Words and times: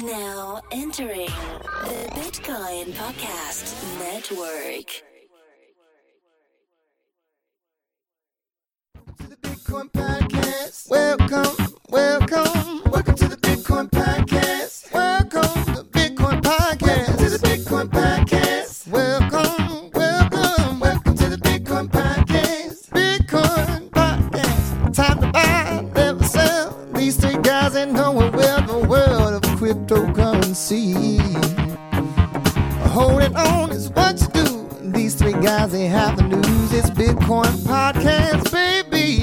Now 0.00 0.62
entering 0.70 1.26
the 1.26 2.08
Bitcoin 2.14 2.92
Podcast 2.94 3.74
Network. 3.98 5.02
to 9.18 9.28
the 9.28 9.36
Bitcoin 9.36 9.90
Podcast. 9.92 10.88
Welcome, 10.88 11.74
welcome, 11.90 12.82
welcome 12.90 13.11
cryptocurrency. 30.52 31.18
Holding 32.90 33.34
on 33.36 33.70
is 33.70 33.88
what 33.90 34.20
you 34.20 34.28
do. 34.28 34.68
These 34.92 35.14
three 35.14 35.32
guys, 35.32 35.72
they 35.72 35.86
have 35.86 36.16
the 36.16 36.24
news. 36.24 36.72
It's 36.72 36.90
Bitcoin 36.90 37.52
Podcast, 37.64 38.52
baby. 38.52 39.18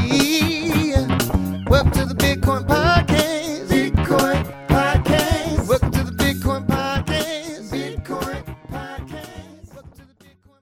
Welcome 1.69 1.91
to 1.91 2.05
the 2.05 2.15
Bitcoin 2.15 2.65
Podcast. 2.67 3.67
Bitcoin 3.67 4.67
Podcast. 4.67 5.67
Welcome 5.67 5.91
to 5.91 6.03
the 6.03 6.11
Bitcoin 6.11 6.67
Podcast. 6.67 7.69
Bitcoin 7.71 8.43
Podcast. 8.71 9.73
Welcome 9.75 9.91
to 9.91 10.05
the 10.07 10.13
Bitcoin 10.25 10.61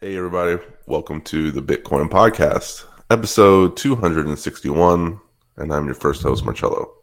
Hey, 0.00 0.16
everybody. 0.16 0.58
Welcome 0.86 1.20
to 1.22 1.50
the 1.52 1.62
Bitcoin 1.62 2.08
Podcast, 2.10 2.84
episode 3.10 3.76
261. 3.76 5.20
And 5.58 5.72
I'm 5.72 5.86
your 5.86 5.94
first 5.94 6.22
host, 6.22 6.44
Marcello. 6.44 6.96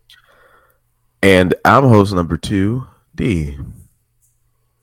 And 1.23 1.55
I'm 1.63 1.85
host 1.85 2.13
number 2.13 2.35
two, 2.35 2.85
D. 3.15 3.57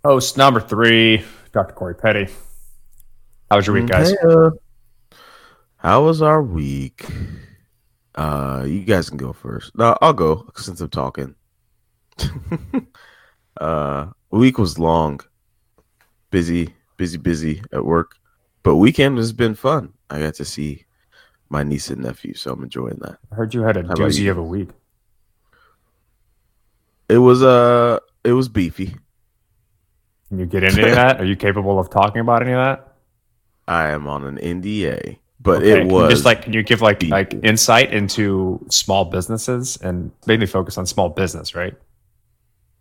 Host 0.02 0.38
number 0.38 0.58
three, 0.58 1.22
Dr. 1.52 1.74
Corey 1.74 1.94
Petty. 1.94 2.28
How 3.50 3.56
was 3.56 3.66
your 3.66 3.74
week, 3.74 3.88
guys? 3.88 4.12
Hey, 4.12 4.16
uh, 4.26 4.50
how 5.76 6.02
was 6.02 6.22
our 6.22 6.42
week? 6.42 7.04
Uh, 8.14 8.64
you 8.66 8.84
guys 8.84 9.10
can 9.10 9.18
go 9.18 9.34
first. 9.34 9.76
No, 9.76 9.98
I'll 10.00 10.14
go 10.14 10.48
since 10.56 10.80
I'm 10.80 10.88
talking. 10.88 11.34
uh, 13.60 14.06
week 14.30 14.56
was 14.56 14.78
long, 14.78 15.20
busy, 16.30 16.72
busy, 16.96 17.18
busy 17.18 17.62
at 17.70 17.84
work, 17.84 18.16
but 18.62 18.76
weekend 18.76 19.18
has 19.18 19.34
been 19.34 19.54
fun. 19.54 19.92
I 20.08 20.20
got 20.20 20.36
to 20.36 20.46
see 20.46 20.86
my 21.50 21.64
niece 21.64 21.90
and 21.90 22.02
nephew, 22.02 22.32
so 22.32 22.54
I'm 22.54 22.62
enjoying 22.62 22.98
that. 23.02 23.18
I 23.30 23.34
heard 23.34 23.52
you 23.52 23.60
had 23.60 23.76
a 23.76 23.82
How 23.82 23.92
doozy 23.92 24.30
of 24.30 24.38
a 24.38 24.42
week. 24.42 24.70
It 27.10 27.18
was 27.18 27.42
uh, 27.42 27.98
it 28.24 28.32
was 28.32 28.48
beefy. 28.48 28.94
Can 30.28 30.38
you 30.38 30.46
get 30.46 30.62
into 30.62 30.82
that? 30.82 31.20
Are 31.20 31.24
you 31.24 31.34
capable 31.34 31.78
of 31.78 31.90
talking 31.90 32.20
about 32.20 32.42
any 32.42 32.52
of 32.52 32.58
that? 32.58 32.94
I 33.66 33.88
am 33.88 34.06
on 34.06 34.24
an 34.24 34.36
NDA, 34.38 35.18
but 35.40 35.62
Okay, 35.62 35.80
it 35.80 35.86
was 35.86 36.10
just 36.10 36.24
like 36.24 36.42
can 36.42 36.52
you 36.52 36.62
give 36.62 36.82
like 36.82 37.00
deep. 37.00 37.10
like 37.10 37.34
insight 37.42 37.92
into 37.92 38.64
small 38.70 39.04
businesses 39.04 39.76
and 39.78 40.12
mainly 40.26 40.46
focus 40.46 40.78
on 40.78 40.86
small 40.86 41.08
business, 41.08 41.54
right? 41.54 41.74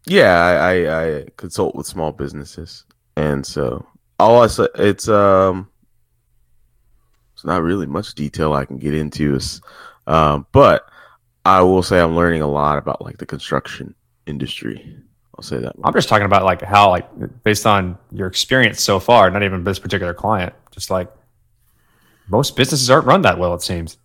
Yeah, 0.05 0.33
I, 0.35 0.53
I, 0.53 1.05
I 1.17 1.25
consult 1.37 1.75
with 1.75 1.87
small 1.87 2.11
businesses, 2.11 2.85
and 3.17 3.45
so 3.45 3.85
all 4.19 4.41
I 4.43 4.47
say 4.47 4.67
it's 4.75 5.07
um, 5.07 5.69
it's 7.33 7.45
not 7.45 7.63
really 7.63 7.87
much 7.87 8.13
detail 8.13 8.53
I 8.53 8.65
can 8.65 8.77
get 8.77 8.93
into, 8.93 9.35
is, 9.35 9.61
um, 10.07 10.45
but 10.51 10.85
I 11.45 11.61
will 11.61 11.83
say 11.83 11.99
I'm 11.99 12.15
learning 12.15 12.41
a 12.41 12.47
lot 12.47 12.77
about 12.77 13.03
like 13.03 13.17
the 13.17 13.25
construction 13.25 13.95
industry. 14.29 14.97
I'll 15.35 15.43
say 15.43 15.57
that. 15.59 15.75
I'm 15.83 15.93
just 15.93 16.09
talking 16.09 16.25
about 16.25 16.43
like 16.43 16.61
how 16.61 16.89
like 16.89 17.43
based 17.43 17.65
on 17.65 17.97
your 18.11 18.27
experience 18.27 18.81
so 18.81 18.99
far, 18.99 19.29
not 19.29 19.43
even 19.43 19.63
this 19.63 19.79
particular 19.79 20.13
client, 20.13 20.53
just 20.71 20.89
like 20.89 21.09
most 22.27 22.55
businesses 22.55 22.89
aren't 22.89 23.05
run 23.05 23.21
that 23.23 23.39
well. 23.39 23.53
It 23.53 23.61
seems. 23.61 23.97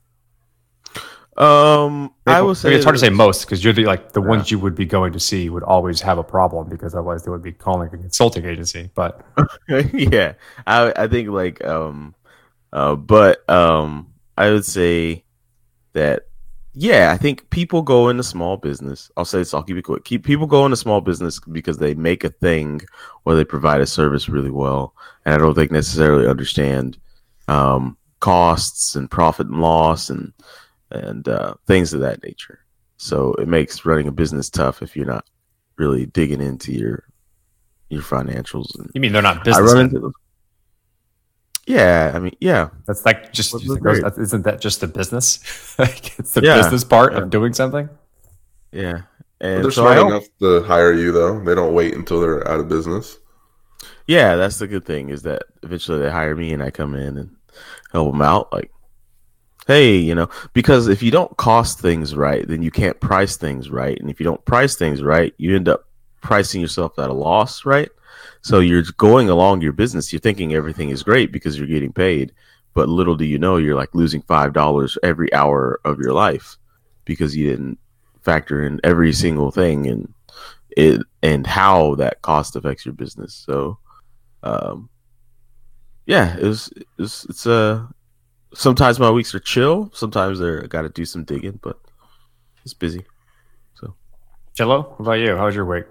Um, 1.37 2.15
I 2.27 2.43
will 2.43 2.55
say 2.55 2.73
it's 2.75 2.85
hard 2.85 2.95
to 2.95 3.01
say 3.01 3.11
most 3.11 3.45
because 3.45 3.65
you're 3.65 3.73
the 3.73 3.85
like 3.87 4.13
the 4.13 4.21
ones 4.21 4.53
you 4.53 4.59
would 4.61 4.77
be 4.77 4.87
going 4.87 5.13
to 5.15 5.21
see 5.21 5.51
would 5.51 5.65
always 5.65 6.01
have 6.01 6.19
a 6.19 6.23
problem 6.23 6.69
because 6.69 6.95
otherwise 6.95 7.25
they 7.25 7.31
would 7.33 7.43
be 7.43 7.53
calling 7.53 7.89
a 7.89 7.99
consulting 7.99 8.45
agency. 8.45 8.91
But 8.95 9.27
yeah, 9.93 10.35
I 10.67 10.93
I 10.97 11.09
think 11.09 11.31
like 11.31 11.65
um, 11.65 12.15
uh, 12.73 12.95
but 12.95 13.49
um, 13.51 14.13
I 14.39 14.51
would 14.51 14.65
say 14.65 15.25
that 15.95 16.29
yeah, 16.75 17.13
I 17.13 17.17
think 17.17 17.49
people 17.51 17.83
go 17.83 18.09
into 18.09 18.23
small 18.23 18.57
business. 18.57 19.11
I'll 19.17 19.25
say 19.25 19.39
this. 19.39 19.55
I'll 19.55 19.63
keep 19.63 19.77
it 19.77 19.83
quick. 19.83 20.05
Keep 20.05 20.25
people 20.25 20.47
go 20.47 20.65
into 20.65 20.77
small 20.77 21.01
business 21.01 21.39
because 21.41 21.79
they 21.79 21.95
make 21.95 22.25
a 22.25 22.31
thing 22.31 22.81
or 23.25 23.35
they 23.35 23.45
provide 23.45 23.81
a 23.81 23.87
service 23.87 24.29
really 24.29 24.51
well, 24.51 24.95
and 25.25 25.35
I 25.35 25.39
don't 25.39 25.55
think 25.55 25.71
necessarily 25.71 26.27
understand 26.27 26.99
um, 27.49 27.97
costs 28.21 28.97
and 28.97 29.11
profit 29.11 29.47
and 29.47 29.61
loss 29.61 30.11
and 30.11 30.33
and 30.91 31.29
uh, 31.29 31.55
things 31.67 31.93
of 31.93 32.01
that 32.01 32.23
nature. 32.23 32.61
So 32.97 33.35
it 33.35 33.49
makes 33.49 33.85
running 33.85 34.09
a 34.09 34.13
business 34.13 34.51
tough 34.51 34.83
if 34.83 34.97
you're 34.97 35.07
not 35.07 35.29
really 35.77 36.07
digging 36.07 36.41
into 36.41 36.73
your 36.73 37.05
your 37.89 38.03
financials 38.03 38.77
and 38.79 38.91
you 38.95 39.01
mean 39.01 39.13
they're 39.13 39.23
not 39.23 39.39
I 39.39 39.43
business? 39.43 39.73
run 39.73 39.85
into 39.85 40.01
those. 40.01 40.13
Yeah, 41.67 42.13
I 42.15 42.19
mean, 42.19 42.37
yeah, 42.41 42.69
That's 42.87 43.07
like 43.07 43.33
just 43.33 43.53
What's 43.53 43.65
you 43.65 43.71
the 43.71 43.75
think 43.77 43.83
great? 43.85 44.03
that- 44.03 44.19
isn't 44.21 44.43
that 44.43 44.61
just 44.61 44.81
the 44.81 44.87
business? 44.87 45.39
like 45.79 46.19
it's 46.19 46.33
the 46.33 46.43
Yeah. 46.43 46.57
business 46.57 46.85
part 46.85 47.13
Yeah. 47.13 47.21
of 47.21 47.31
doing 47.31 47.53
something. 47.55 47.89
yeah. 48.73 49.03
And 49.41 49.63
they're 49.65 49.71
so 49.71 49.83
smart 49.83 49.97
hope- 49.99 50.09
enough 50.09 50.25
to 50.41 50.63
hire 50.63 50.93
you, 50.93 51.11
though. 51.13 51.43
They 51.43 51.55
don't 51.55 51.75
wait 51.75 51.95
until 51.95 52.21
they're 52.21 52.47
out 52.49 52.61
of 52.61 52.69
business. 52.69 53.19
yeah, 54.07 54.37
that's 54.37 54.59
the 54.59 54.67
good 54.67 54.85
thing 54.85 55.09
is 55.11 55.23
that 55.23 55.43
eventually 55.63 55.99
they 56.01 56.11
hire 56.11 56.35
me 56.37 56.53
and 56.53 56.63
I 56.63 56.71
come 56.71 56.95
in 56.95 57.17
and 57.19 57.31
help 57.93 58.13
them 58.13 58.23
out. 58.23 58.53
Like, 58.53 58.71
hey, 59.67 59.97
you 59.97 60.15
know, 60.15 60.29
because 60.53 60.89
if 60.89 61.03
you 61.03 61.11
don't 61.11 61.35
cost 61.39 61.81
things 61.81 62.15
right, 62.15 62.47
then 62.47 62.63
you 62.63 62.71
can't 62.71 62.99
price 63.01 63.37
things 63.37 63.71
right, 63.71 63.99
and 63.99 64.11
if 64.11 64.21
you 64.21 64.25
don't 64.25 64.45
price 64.45 64.77
things 64.77 65.03
right, 65.03 65.33
you 65.39 65.57
end 65.57 65.69
up 65.69 65.87
pricing 66.23 66.61
yourself 66.61 66.99
at 66.99 67.11
a 67.11 67.15
loss, 67.15 67.65
right? 67.67 67.89
So 68.45 68.61
you're 68.61 68.83
going 68.99 69.31
along 69.31 69.63
your 69.63 69.73
business, 69.73 70.13
you're 70.13 70.21
thinking 70.21 70.53
everything 70.53 70.91
is 70.91 71.03
great 71.03 71.33
because 71.33 71.57
you're 71.57 71.67
getting 71.67 71.95
paid, 71.95 72.31
but 72.75 72.91
little 72.91 73.15
do 73.15 73.25
you 73.25 73.39
know 73.39 73.57
you're 73.57 73.75
like 73.75 73.95
losing 73.95 74.21
five 74.21 74.53
dollars 74.53 74.99
every 75.03 75.33
hour 75.33 75.81
of 75.87 75.99
your 75.99 76.13
life 76.13 76.59
because 77.07 77.35
you 77.35 77.49
didn't 77.49 77.79
factor 78.21 78.63
in 78.63 78.81
every 78.85 79.15
single 79.15 79.51
thing 79.51 79.87
and 79.87 80.13
it 80.77 81.01
and 81.23 81.47
how 81.47 81.95
that 81.95 82.21
cost 82.21 82.55
affects 82.55 82.85
your 82.85 82.93
business. 82.93 83.33
So, 83.33 83.79
um, 84.43 84.91
yeah, 86.05 86.37
it's 86.39 86.71
it's 86.99 87.47
uh 87.47 87.87
sometimes 88.53 89.01
my 89.01 89.11
weeks 89.11 89.35
are 89.35 89.41
chill, 89.41 89.91
sometimes 89.95 90.39
they're 90.39 90.65
I 90.65 90.67
got 90.67 90.83
to 90.83 90.91
do 90.91 91.07
some 91.07 91.25
digging, 91.25 91.61
but 91.63 91.81
it's 92.63 92.75
busy. 92.75 93.07
So 93.73 93.95
Cello, 94.53 94.83
what 94.83 95.01
about 95.01 95.13
you? 95.13 95.35
How 95.35 95.47
was 95.47 95.55
your 95.55 95.65
week? 95.65 95.87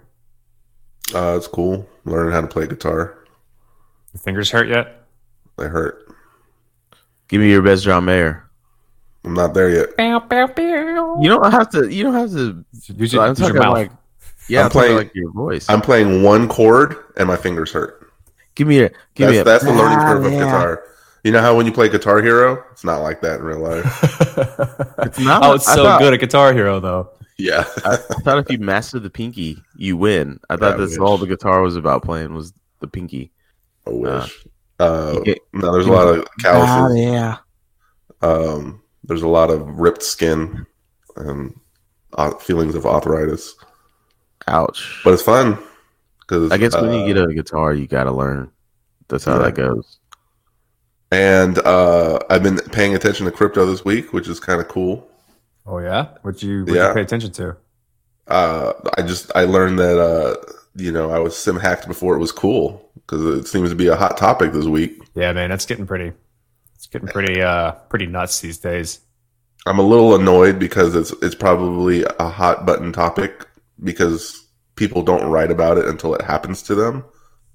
Uh, 1.14 1.36
it's 1.38 1.47
cool. 1.47 1.88
Learning 2.06 2.34
how 2.34 2.41
to 2.41 2.47
play 2.47 2.68
guitar. 2.68 3.18
Your 4.14 4.19
fingers 4.22 4.50
hurt 4.52 4.68
yet? 4.68 5.03
They 5.58 5.66
hurt. 5.66 6.08
Give 7.28 7.41
me 7.41 7.50
your 7.50 7.62
best 7.62 7.84
John 7.84 8.06
Mayer. 8.06 8.47
I'm 9.25 9.34
not 9.34 9.53
there 9.53 9.69
yet. 9.69 9.90
You 9.97 11.30
don't 11.30 11.52
have 11.52 11.69
to. 11.72 11.88
You 11.90 12.03
don't 12.03 12.14
have 12.14 12.31
to. 12.31 12.64
Use, 12.96 13.14
your- 13.14 13.24
I'm 13.24 13.30
use 13.30 13.40
your 13.40 13.47
talking 13.50 13.56
mouth. 13.62 13.74
like. 13.74 13.91
Yeah, 14.50 14.59
I'm 14.62 14.66
I'm, 14.66 14.72
playing 14.72 14.88
playing- 14.96 14.97
like 15.08 15.16
your 15.16 15.31
voice. 15.31 15.69
I'm 15.69 15.81
playing 15.81 16.22
one 16.24 16.47
chord 16.50 16.97
and 17.18 17.28
my 17.28 17.38
fingers 17.38 17.72
hurt. 17.72 18.12
give 18.56 18.68
me 18.68 18.80
a. 18.81 18.90
Give 19.16 19.30
me 19.30 19.38
That's, 19.38 19.41
a. 19.41 19.44
that's 19.44 19.64
the 19.64 19.72
learning 19.72 20.00
Ah, 20.00 20.08
curve 20.14 20.25
of 20.25 20.31
yeah. 20.34 20.40
guitar. 20.40 20.84
You 21.24 21.31
know 21.31 21.40
how 21.40 21.56
when 21.56 21.66
you 21.66 21.72
play 21.72 21.88
Guitar 21.88 22.22
Hero, 22.22 22.62
it's 22.74 22.84
not 22.84 22.97
like 22.97 23.22
that 23.22 23.40
in 23.40 23.46
real 23.46 23.59
life. 23.59 23.85
It's 25.06 25.20
not. 25.20 25.44
oh, 25.44 25.53
it's 25.53 25.66
so 25.66 25.84
thought- 25.84 26.00
good 26.02 26.14
at 26.14 26.20
Guitar 26.20 26.52
Hero 26.53 26.80
though. 26.81 27.09
Yeah. 27.38 27.63
I, 27.85 27.94
I 27.94 27.97
thought 28.21 28.38
if 28.39 28.49
you 28.51 28.57
master 28.59 28.99
the 28.99 29.09
pinky, 29.09 29.61
you 29.75 29.97
win. 29.97 30.40
I 30.49 30.55
thought 30.58 30.75
I 30.75 30.78
that's 30.78 30.91
wish. 30.91 30.99
all 30.99 31.17
the 31.17 31.28
guitar 31.28 31.61
was 31.61 31.75
about 31.75 32.03
playing 32.03 32.34
was 32.34 32.53
the 32.79 32.87
pinky. 32.87 33.31
I 33.87 33.90
wish. 33.91 34.46
Uh, 34.79 35.13
you 35.17 35.23
get- 35.23 35.40
no, 35.53 35.72
there's 35.72 35.87
a 35.87 35.91
lot 35.91 36.08
of 36.08 36.28
calluses. 36.40 36.97
yeah. 37.02 37.37
Um, 38.22 38.81
there's 39.03 39.22
a 39.22 39.28
lot 39.28 39.49
of 39.49 39.67
ripped 39.79 40.03
skin 40.03 40.66
and 41.16 41.59
uh, 42.13 42.31
feelings 42.35 42.75
of 42.75 42.85
arthritis, 42.85 43.53
Ouch. 44.47 45.02
but 45.03 45.13
it's 45.13 45.22
fun 45.23 45.58
because 46.22 46.52
I 46.52 46.58
guess 46.58 46.73
when 46.73 46.93
you 46.93 47.13
get 47.13 47.22
a 47.23 47.34
guitar, 47.34 47.73
you 47.73 47.85
got 47.87 48.05
to 48.05 48.11
learn. 48.11 48.49
That's 49.09 49.25
how 49.25 49.34
Yeah. 49.37 49.43
that 49.49 49.55
goes. 49.55 49.99
and 51.11 51.58
uh, 51.59 52.19
I've 52.29 52.43
been 52.43 52.58
paying 52.72 52.96
attention 52.96 53.25
to 53.25 53.31
crypto 53.31 53.66
this 53.66 53.84
week, 53.85 54.13
which 54.13 54.28
is 54.28 54.40
kind 54.40 54.61
of 54.61 54.67
cool. 54.69 55.08
Oh 55.65 55.79
yeah, 55.79 56.09
what 56.21 56.41
you 56.43 56.65
what 56.65 56.73
Yeah. 56.75 56.89
you 56.89 56.93
pay 56.93 57.01
attention 57.01 57.31
to? 57.33 57.55
Uh, 58.27 58.73
I 58.97 59.01
just 59.01 59.31
I 59.35 59.43
learned 59.45 59.79
that 59.79 59.99
uh, 59.99 60.35
you 60.75 60.91
know 60.91 61.11
I 61.11 61.19
was 61.19 61.35
sim 61.37 61.57
hacked 61.57 61.87
before 61.87 62.15
it 62.15 62.19
was 62.19 62.31
cool 62.31 62.89
because 62.95 63.23
it 63.39 63.47
seems 63.47 63.69
to 63.69 63.75
be 63.75 63.87
a 63.87 63.95
hot 63.95 64.17
topic 64.17 64.51
this 64.53 64.65
week. 64.65 65.01
Yeah, 65.15 65.31
man, 65.33 65.51
it's 65.51 65.65
getting 65.65 65.85
pretty. 65.87 66.13
It's 66.75 66.87
getting 66.87 67.07
pretty 67.07 67.41
uh 67.41 67.71
pretty 67.89 68.05
nuts 68.07 68.39
these 68.41 68.57
days. 68.57 68.99
I'm 69.65 69.79
a 69.79 69.83
little 69.83 70.15
annoyed 70.15 70.59
because 70.59 70.95
it's 70.95 71.11
it's 71.21 71.35
probably 71.35 72.03
a 72.19 72.27
hot 72.27 72.65
button 72.65 72.91
topic 72.91 73.45
because 73.83 74.45
people 74.75 75.01
don't 75.01 75.29
write 75.29 75.51
about 75.51 75.77
it 75.77 75.85
until 75.85 76.13
it 76.15 76.21
happens 76.21 76.61
to 76.63 76.75
them. 76.75 77.05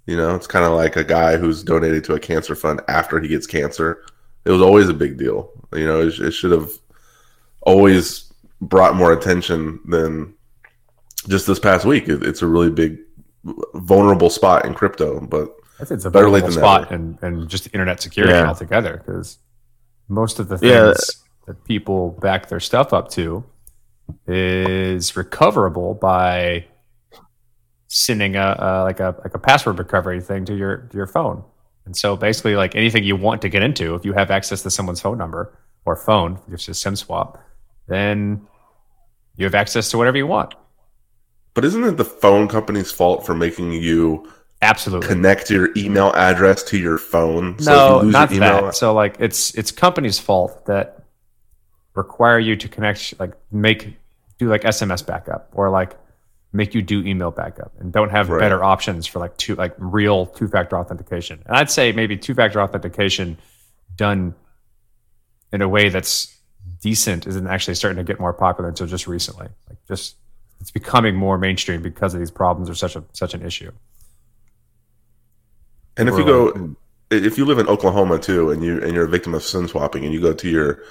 You 0.06 0.16
know, 0.16 0.34
it's 0.34 0.46
kind 0.46 0.64
of 0.64 0.72
like 0.72 0.96
a 0.96 1.04
guy 1.04 1.36
who's 1.36 1.62
donated 1.62 2.04
to 2.04 2.14
a 2.14 2.20
cancer 2.20 2.54
fund 2.54 2.80
after 2.88 3.20
he 3.20 3.28
gets 3.28 3.46
cancer. 3.46 4.02
It 4.46 4.50
was 4.50 4.62
always 4.62 4.88
a 4.88 4.94
big 4.94 5.18
deal. 5.18 5.50
You 5.74 5.84
know, 5.84 6.00
it, 6.00 6.18
it 6.18 6.30
should 6.30 6.52
have 6.52 6.70
always 7.68 8.32
brought 8.60 8.96
more 8.96 9.12
attention 9.12 9.78
than 9.86 10.34
just 11.28 11.46
this 11.46 11.58
past 11.58 11.84
week. 11.84 12.08
It, 12.08 12.22
it's 12.22 12.42
a 12.42 12.46
really 12.46 12.70
big, 12.70 12.98
vulnerable 13.74 14.30
spot 14.30 14.64
in 14.64 14.74
crypto, 14.74 15.20
but 15.20 15.54
I 15.80 15.84
it's 15.94 16.04
a 16.04 16.10
Better 16.10 16.30
late 16.30 16.42
than 16.42 16.52
spot 16.52 16.90
and 16.90 17.18
and 17.22 17.48
just 17.48 17.68
internet 17.72 18.00
security 18.02 18.34
Yeah. 18.34 18.48
altogether 18.48 19.02
because 19.04 19.38
most 20.08 20.38
of 20.40 20.48
the 20.48 20.58
things 20.58 20.72
Yeah. 20.72 20.92
that 21.46 21.64
people 21.64 22.10
back 22.20 22.48
their 22.48 22.60
stuff 22.60 22.92
up 22.92 23.08
to 23.10 23.44
is 24.26 25.16
recoverable 25.16 25.94
by 25.94 26.64
sending 27.86 28.36
a, 28.36 28.56
a 28.58 28.68
like 28.84 29.00
a 29.00 29.14
like 29.24 29.34
a 29.34 29.38
password 29.38 29.78
recovery 29.78 30.20
thing 30.20 30.44
to 30.46 30.54
your 30.56 30.78
to 30.90 30.96
your 30.96 31.06
phone. 31.06 31.44
And 31.86 31.96
so 31.96 32.16
basically, 32.16 32.54
like 32.56 32.74
anything 32.76 33.04
you 33.04 33.16
want 33.16 33.40
to 33.42 33.48
get 33.48 33.62
into, 33.62 33.94
if 33.94 34.04
you 34.04 34.12
have 34.14 34.30
access 34.30 34.62
to 34.62 34.70
someone's 34.70 35.00
phone 35.00 35.16
number 35.16 35.56
or 35.86 35.96
phone, 35.96 36.38
it's 36.50 36.68
a 36.68 36.74
SIM 36.74 36.96
swap, 36.96 37.42
then 37.88 38.46
you 39.36 39.44
have 39.44 39.54
access 39.54 39.90
to 39.90 39.98
whatever 39.98 40.16
you 40.16 40.26
want. 40.26 40.54
but 41.54 41.64
isn't 41.64 41.84
it 41.84 41.96
the 41.96 42.04
phone 42.04 42.46
company's 42.48 42.92
fault 42.92 43.24
for 43.26 43.34
making 43.34 43.72
you 43.72 44.30
Absolutely. 44.62 45.08
connect 45.08 45.50
your 45.50 45.70
email 45.76 46.12
address 46.14 46.62
to 46.64 46.78
your 46.78 46.98
phone? 46.98 47.58
So 47.58 47.70
no, 47.72 47.96
you 47.98 48.02
lose 48.04 48.12
not 48.12 48.30
that. 48.30 48.74
So 48.74 48.92
like 48.94 49.16
it's 49.18 49.54
it's 49.54 49.70
company's 49.72 50.18
fault 50.18 50.66
that 50.66 51.02
require 51.94 52.38
you 52.38 52.54
to 52.56 52.68
connect 52.68 53.18
like 53.18 53.32
make 53.50 53.96
do 54.38 54.48
like 54.48 54.62
SMS 54.62 55.04
backup 55.04 55.50
or 55.52 55.68
like 55.70 55.96
make 56.52 56.74
you 56.74 56.80
do 56.82 57.04
email 57.04 57.30
backup 57.30 57.72
and 57.80 57.92
don't 57.92 58.10
have 58.10 58.30
Right. 58.30 58.38
better 58.40 58.62
options 58.64 59.06
for 59.06 59.18
like 59.18 59.36
two 59.36 59.54
like 59.56 59.74
real 59.78 60.26
two 60.26 60.48
factor 60.48 60.78
authentication. 60.78 61.42
And 61.46 61.56
I'd 61.56 61.70
say 61.70 61.92
maybe 61.92 62.16
two 62.16 62.34
factor 62.34 62.60
authentication 62.60 63.36
done 63.96 64.34
in 65.52 65.60
a 65.62 65.68
way 65.68 65.88
that's 65.88 66.34
decent 66.80 67.26
isn't 67.26 67.46
actually 67.46 67.74
starting 67.74 67.96
to 67.98 68.04
get 68.04 68.20
more 68.20 68.32
popular 68.32 68.68
until 68.68 68.86
just 68.86 69.06
recently. 69.06 69.48
Like 69.68 69.78
just 69.86 70.16
it's 70.60 70.70
becoming 70.70 71.14
more 71.14 71.38
mainstream 71.38 71.82
because 71.82 72.14
of 72.14 72.20
these 72.20 72.30
problems 72.30 72.68
are 72.70 72.74
such 72.74 72.96
a 72.96 73.04
such 73.12 73.34
an 73.34 73.42
issue. 73.42 73.72
And 75.96 76.08
if 76.08 76.14
Or 76.14 76.18
you 76.18 76.24
go, 76.24 76.76
if 77.10 77.36
you 77.38 77.44
live 77.44 77.58
in 77.58 77.66
Oklahoma 77.68 78.18
too, 78.18 78.50
and 78.50 78.62
you 78.62 78.82
and 78.82 78.94
you're 78.94 79.04
a 79.06 79.08
victim 79.08 79.34
of 79.34 79.42
SIM 79.42 79.68
swapping, 79.68 80.04
and 80.04 80.12
you 80.14 80.20
go 80.20 80.32
to 80.32 80.48
your 80.48 80.82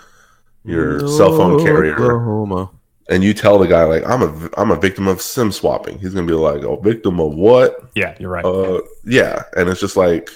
your 0.66 1.08
cell 1.08 1.30
phone 1.38 1.64
carrier 1.64 1.94
Oklahoma. 1.96 2.70
and 3.10 3.24
you 3.24 3.34
tell 3.34 3.58
the 3.58 3.68
guy 3.68 3.84
like 3.86 4.04
I'm 4.06 4.22
a 4.22 4.50
I'm 4.58 4.72
a 4.72 4.76
victim 4.80 5.08
of 5.08 5.22
SIM 5.22 5.52
swapping, 5.52 6.00
he's 6.00 6.14
gonna 6.14 6.28
be 6.28 6.34
like, 6.34 6.64
"Oh, 6.64 6.78
victim 6.78 7.20
of 7.20 7.34
what?" 7.34 7.90
Yeah, 7.96 8.16
you're 8.20 8.30
right. 8.30 8.46
Uh, 8.46 8.82
yeah, 9.06 9.44
and 9.56 9.70
it's 9.70 9.80
just 9.80 9.96
like 9.96 10.30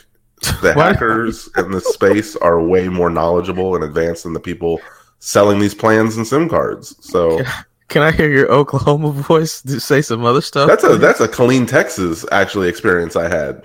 the 0.61 0.73
hackers 0.77 1.49
in 1.57 1.71
the 1.71 1.81
space 1.81 2.35
are 2.37 2.61
way 2.63 2.87
more 2.87 3.09
knowledgeable 3.09 3.75
and 3.75 3.83
advanced 3.83 4.23
than 4.23 4.33
the 4.33 4.39
people 4.39 4.79
selling 5.21 5.59
these 5.59 5.73
plans 5.75 6.17
and 6.17 6.27
SIM 6.27 6.49
cards. 6.49 6.95
So 6.99 7.39
Can 7.87 8.01
I 8.01 8.11
hear 8.11 8.29
your 8.31 8.51
Oklahoma 8.51 9.11
voice 9.29 9.61
do, 9.61 9.79
say 9.79 10.01
some 10.01 10.25
other 10.25 10.41
stuff? 10.41 10.67
that's 10.67 10.83
a 10.83 10.97
that's 10.97 11.19
a 11.21 11.27
clean 11.27 11.65
Texas 11.65 12.25
actually 12.31 12.67
experience 12.69 13.15
I 13.15 13.29
had, 13.29 13.63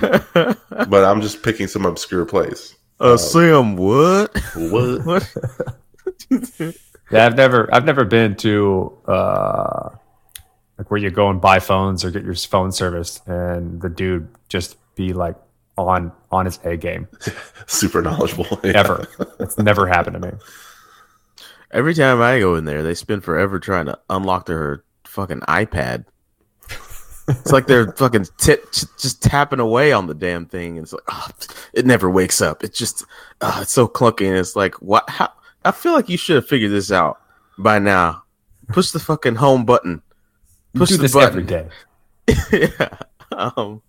but 0.00 1.04
I'm 1.04 1.20
just 1.20 1.42
picking 1.42 1.66
some 1.68 1.84
obscure 1.86 2.24
place. 2.24 2.74
uh, 3.00 3.16
Sam, 3.16 3.76
what? 3.76 4.36
What? 4.56 5.04
What? 5.06 5.34
Yeah, 7.10 7.24
I've 7.26 7.36
never 7.36 7.72
I've 7.74 7.84
never 7.84 8.04
been 8.04 8.34
to 8.36 8.92
uh 9.06 9.90
like 10.76 10.90
where 10.90 11.00
you 11.00 11.10
go 11.10 11.30
and 11.30 11.40
buy 11.40 11.58
phones 11.58 12.04
or 12.04 12.10
get 12.10 12.22
your 12.24 12.34
phone 12.34 12.70
serviced 12.72 13.26
and 13.26 13.80
the 13.80 13.88
dude 13.88 14.28
just 14.48 14.76
be 14.94 15.12
like 15.12 15.36
on 15.76 16.12
on 16.30 16.44
his 16.46 16.58
A 16.64 16.76
game. 16.76 17.08
Super 17.66 18.02
knowledgeable. 18.02 18.46
Yeah. 18.64 18.72
Ever. 18.74 19.06
it's 19.40 19.56
never 19.56 19.86
happened 19.86 20.20
to 20.20 20.32
me. 20.32 20.36
Every 21.70 21.94
time 21.94 22.22
I 22.22 22.38
go 22.38 22.54
in 22.54 22.64
there, 22.64 22.82
they 22.82 22.94
spend 22.94 23.24
forever 23.24 23.60
trying 23.60 23.86
to 23.86 23.98
unlock 24.08 24.46
their 24.46 24.84
fucking 25.04 25.40
iPad. 25.40 26.04
It's 27.28 27.52
like 27.52 27.66
they're 27.66 27.92
fucking 27.96 28.26
t- 28.38 28.56
t- 28.72 28.86
just 28.98 29.22
tapping 29.22 29.60
away 29.60 29.92
on 29.92 30.06
the 30.06 30.14
damn 30.14 30.46
thing, 30.46 30.78
and 30.78 30.84
it's 30.84 30.92
like 30.92 31.02
oh, 31.10 31.28
it 31.74 31.84
never 31.84 32.08
wakes 32.10 32.40
up. 32.40 32.64
It's 32.64 32.78
just 32.78 33.04
oh, 33.42 33.58
it's 33.62 33.72
so 33.72 33.86
clunky, 33.86 34.26
and 34.26 34.36
it's 34.36 34.56
like 34.56 34.74
what? 34.76 35.08
How? 35.10 35.30
I 35.64 35.72
feel 35.72 35.92
like 35.92 36.08
you 36.08 36.16
should 36.16 36.36
have 36.36 36.48
figured 36.48 36.70
this 36.70 36.90
out 36.90 37.20
by 37.58 37.78
now. 37.78 38.22
Push 38.68 38.92
the 38.92 39.00
fucking 39.00 39.34
home 39.34 39.64
button. 39.64 40.02
Push 40.74 40.90
do 40.90 40.96
the 40.96 41.02
this 41.02 41.12
button. 41.12 41.28
every 41.28 41.42
day. 41.44 41.68
yeah. 42.78 42.98
Um, 43.32 43.82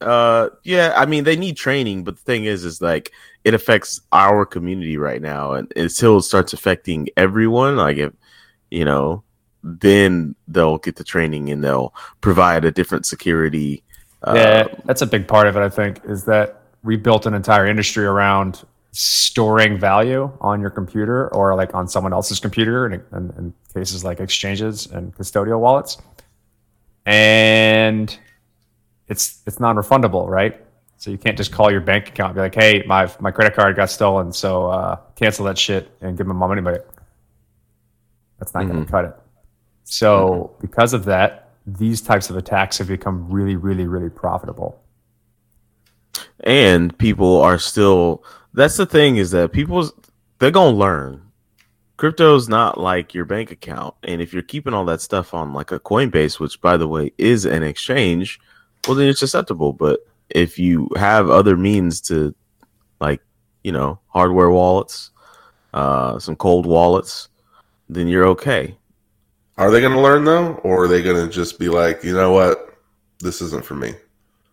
uh, 0.00 0.50
yeah. 0.64 0.94
I 0.96 1.06
mean, 1.06 1.24
they 1.24 1.36
need 1.36 1.56
training, 1.56 2.04
but 2.04 2.16
the 2.16 2.22
thing 2.22 2.44
is, 2.44 2.64
is 2.64 2.80
like 2.80 3.12
it 3.44 3.54
affects 3.54 4.00
our 4.12 4.44
community 4.44 4.96
right 4.96 5.22
now, 5.22 5.52
and 5.52 5.72
until 5.76 6.18
it 6.18 6.22
starts 6.22 6.52
affecting 6.52 7.08
everyone, 7.16 7.76
like 7.76 7.96
if 7.96 8.12
you 8.70 8.84
know, 8.84 9.22
then 9.62 10.34
they'll 10.48 10.78
get 10.78 10.96
the 10.96 11.04
training 11.04 11.50
and 11.50 11.62
they'll 11.62 11.94
provide 12.20 12.64
a 12.64 12.70
different 12.70 13.06
security. 13.06 13.82
Uh, 14.22 14.34
yeah, 14.36 14.64
that's 14.84 15.02
a 15.02 15.06
big 15.06 15.26
part 15.26 15.46
of 15.46 15.56
it, 15.56 15.60
I 15.60 15.68
think, 15.68 16.00
is 16.04 16.24
that 16.24 16.62
we 16.82 16.96
built 16.96 17.26
an 17.26 17.34
entire 17.34 17.66
industry 17.66 18.04
around 18.04 18.64
storing 18.92 19.78
value 19.78 20.30
on 20.40 20.60
your 20.60 20.70
computer 20.70 21.28
or 21.34 21.54
like 21.54 21.74
on 21.74 21.86
someone 21.88 22.12
else's 22.12 22.40
computer 22.40 22.86
in, 22.86 22.94
in, 22.94 23.32
in 23.38 23.54
cases 23.72 24.04
like 24.04 24.20
exchanges 24.20 24.86
and 24.86 25.14
custodial 25.14 25.60
wallets. 25.60 25.98
And 27.06 28.16
it's 29.10 29.42
it's 29.46 29.60
non-refundable, 29.60 30.26
right? 30.28 30.58
So 30.96 31.10
you 31.10 31.18
can't 31.18 31.36
just 31.36 31.52
call 31.52 31.70
your 31.70 31.80
bank 31.82 32.08
account 32.08 32.30
and 32.30 32.36
be 32.36 32.40
like, 32.42 32.54
"Hey, 32.54 32.82
my 32.86 33.10
my 33.20 33.30
credit 33.30 33.54
card 33.54 33.76
got 33.76 33.90
stolen, 33.90 34.32
so 34.32 34.68
uh, 34.68 34.96
cancel 35.16 35.44
that 35.46 35.58
shit 35.58 35.90
and 36.00 36.16
give 36.16 36.26
me 36.26 36.32
my 36.34 36.46
money 36.46 36.62
back." 36.62 36.80
That's 38.38 38.54
not 38.54 38.66
going 38.68 38.84
to 38.84 38.90
cut 38.90 39.04
it. 39.04 39.14
So 39.84 40.56
because 40.60 40.94
of 40.94 41.04
that, 41.06 41.50
these 41.66 42.00
types 42.00 42.30
of 42.30 42.36
attacks 42.36 42.78
have 42.78 42.88
become 42.88 43.28
really, 43.30 43.56
really, 43.56 43.86
really 43.86 44.08
profitable. 44.10 44.80
and 46.40 46.96
people 46.98 47.40
are 47.42 47.58
still 47.58 48.24
that's 48.54 48.76
the 48.76 48.86
thing 48.86 49.16
is 49.16 49.30
that 49.30 49.52
people 49.52 49.90
they're 50.38 50.50
gonna 50.50 50.76
learn 50.76 51.20
crypto's 51.96 52.48
not 52.48 52.78
like 52.80 53.14
your 53.14 53.24
bank 53.24 53.50
account 53.50 53.94
and 54.04 54.22
if 54.22 54.32
you're 54.32 54.42
keeping 54.42 54.72
all 54.74 54.84
that 54.84 55.00
stuff 55.00 55.34
on 55.34 55.52
like 55.52 55.70
a 55.70 55.80
coinbase 55.80 56.40
which 56.40 56.60
by 56.60 56.76
the 56.76 56.88
way 56.88 57.12
is 57.18 57.44
an 57.44 57.62
exchange 57.62 58.40
well 58.86 58.96
then 58.96 59.08
it's 59.08 59.20
susceptible. 59.20 59.72
but 59.72 60.00
if 60.30 60.58
you 60.58 60.88
have 60.96 61.28
other 61.30 61.56
means 61.56 62.00
to 62.00 62.34
like 63.00 63.20
you 63.64 63.72
know 63.72 63.98
hardware 64.08 64.50
wallets 64.50 65.10
uh 65.74 66.18
some 66.18 66.36
cold 66.36 66.66
wallets 66.66 67.28
then 67.88 68.06
you're 68.08 68.26
okay 68.26 68.76
Are 69.56 69.70
they 69.70 69.80
going 69.80 69.92
to 69.92 70.00
learn 70.00 70.24
though, 70.24 70.54
or 70.62 70.84
are 70.84 70.88
they 70.88 71.02
going 71.02 71.26
to 71.26 71.30
just 71.32 71.58
be 71.58 71.68
like, 71.68 72.02
you 72.04 72.14
know 72.14 72.30
what, 72.32 72.78
this 73.18 73.42
isn't 73.42 73.64
for 73.64 73.74
me? 73.74 73.94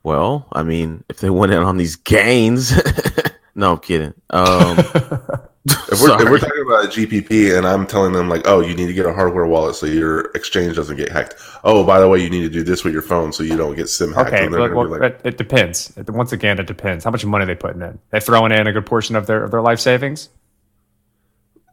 well 0.04 0.48
i 0.54 0.64
mean 0.64 1.04
if 1.10 1.18
they 1.20 1.30
went 1.30 1.52
in 1.52 1.60
on 1.62 1.76
these 1.78 1.96
gains 1.98 2.72
no 3.58 3.74
i'm 3.74 3.80
kidding 3.80 4.14
um 4.30 4.78
If 5.92 6.02
we're, 6.02 6.22
if 6.22 6.30
we're 6.30 6.40
talking 6.40 6.64
about 6.66 6.86
a 6.86 6.88
GPP 6.88 7.58
and 7.58 7.68
I'm 7.68 7.86
telling 7.86 8.14
them 8.14 8.30
like, 8.30 8.48
oh, 8.48 8.62
you 8.62 8.74
need 8.74 8.88
to 8.88 8.94
get 8.94 9.06
a 9.06 9.14
hardware 9.14 9.46
wallet 9.46 9.76
so 9.76 9.86
your 9.86 10.32
exchange 10.32 10.76
doesn't 10.76 10.96
get 10.96 11.10
hacked. 11.10 11.36
Oh, 11.64 11.84
by 11.84 12.00
the 12.00 12.08
way, 12.08 12.20
you 12.20 12.30
need 12.30 12.42
to 12.42 12.50
do 12.50 12.64
this 12.64 12.84
with 12.84 12.94
your 12.94 13.02
phone 13.02 13.34
so 13.34 13.44
you 13.44 13.58
don't 13.58 13.76
get 13.76 13.90
SIM 13.90 14.14
hacked. 14.14 14.30
Okay, 14.30 14.46
And 14.46 14.54
they're 14.54 14.62
but, 14.62 14.68
gonna 14.74 14.90
well, 14.90 15.00
like, 15.00 15.20
it, 15.20 15.22
it 15.26 15.38
depends. 15.38 15.94
Once 16.08 16.32
again, 16.32 16.60
it 16.60 16.68
depends. 16.68 17.04
How 17.04 17.12
much 17.12 17.26
money 17.26 17.46
they 17.46 17.56
putting 17.56 17.82
in? 17.82 18.00
They're 18.12 18.22
throwing 18.22 18.52
in 18.52 18.68
a 18.68 18.72
good 18.72 18.86
portion 18.86 19.16
of 19.16 19.28
their 19.28 19.44
of 19.44 19.52
their 19.52 19.62
life 19.62 19.80
savings. 19.80 20.30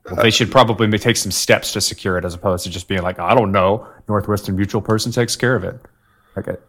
Well, 0.06 0.16
they 0.16 0.30
should 0.30 0.50
probably 0.50 0.90
take 0.98 1.16
some 1.16 1.32
steps 1.32 1.72
to 1.72 1.80
secure 1.80 2.18
it, 2.18 2.24
as 2.24 2.34
opposed 2.34 2.64
to 2.64 2.70
just 2.70 2.88
being 2.88 3.02
like, 3.02 3.18
I 3.18 3.34
don't 3.34 3.52
know, 3.52 3.86
Northwestern 4.08 4.56
Mutual 4.56 4.82
person 4.82 5.12
takes 5.12 5.34
care 5.34 5.54
of 5.54 5.64
it. 5.64 5.80
Like 6.36 6.48
it, 6.48 6.62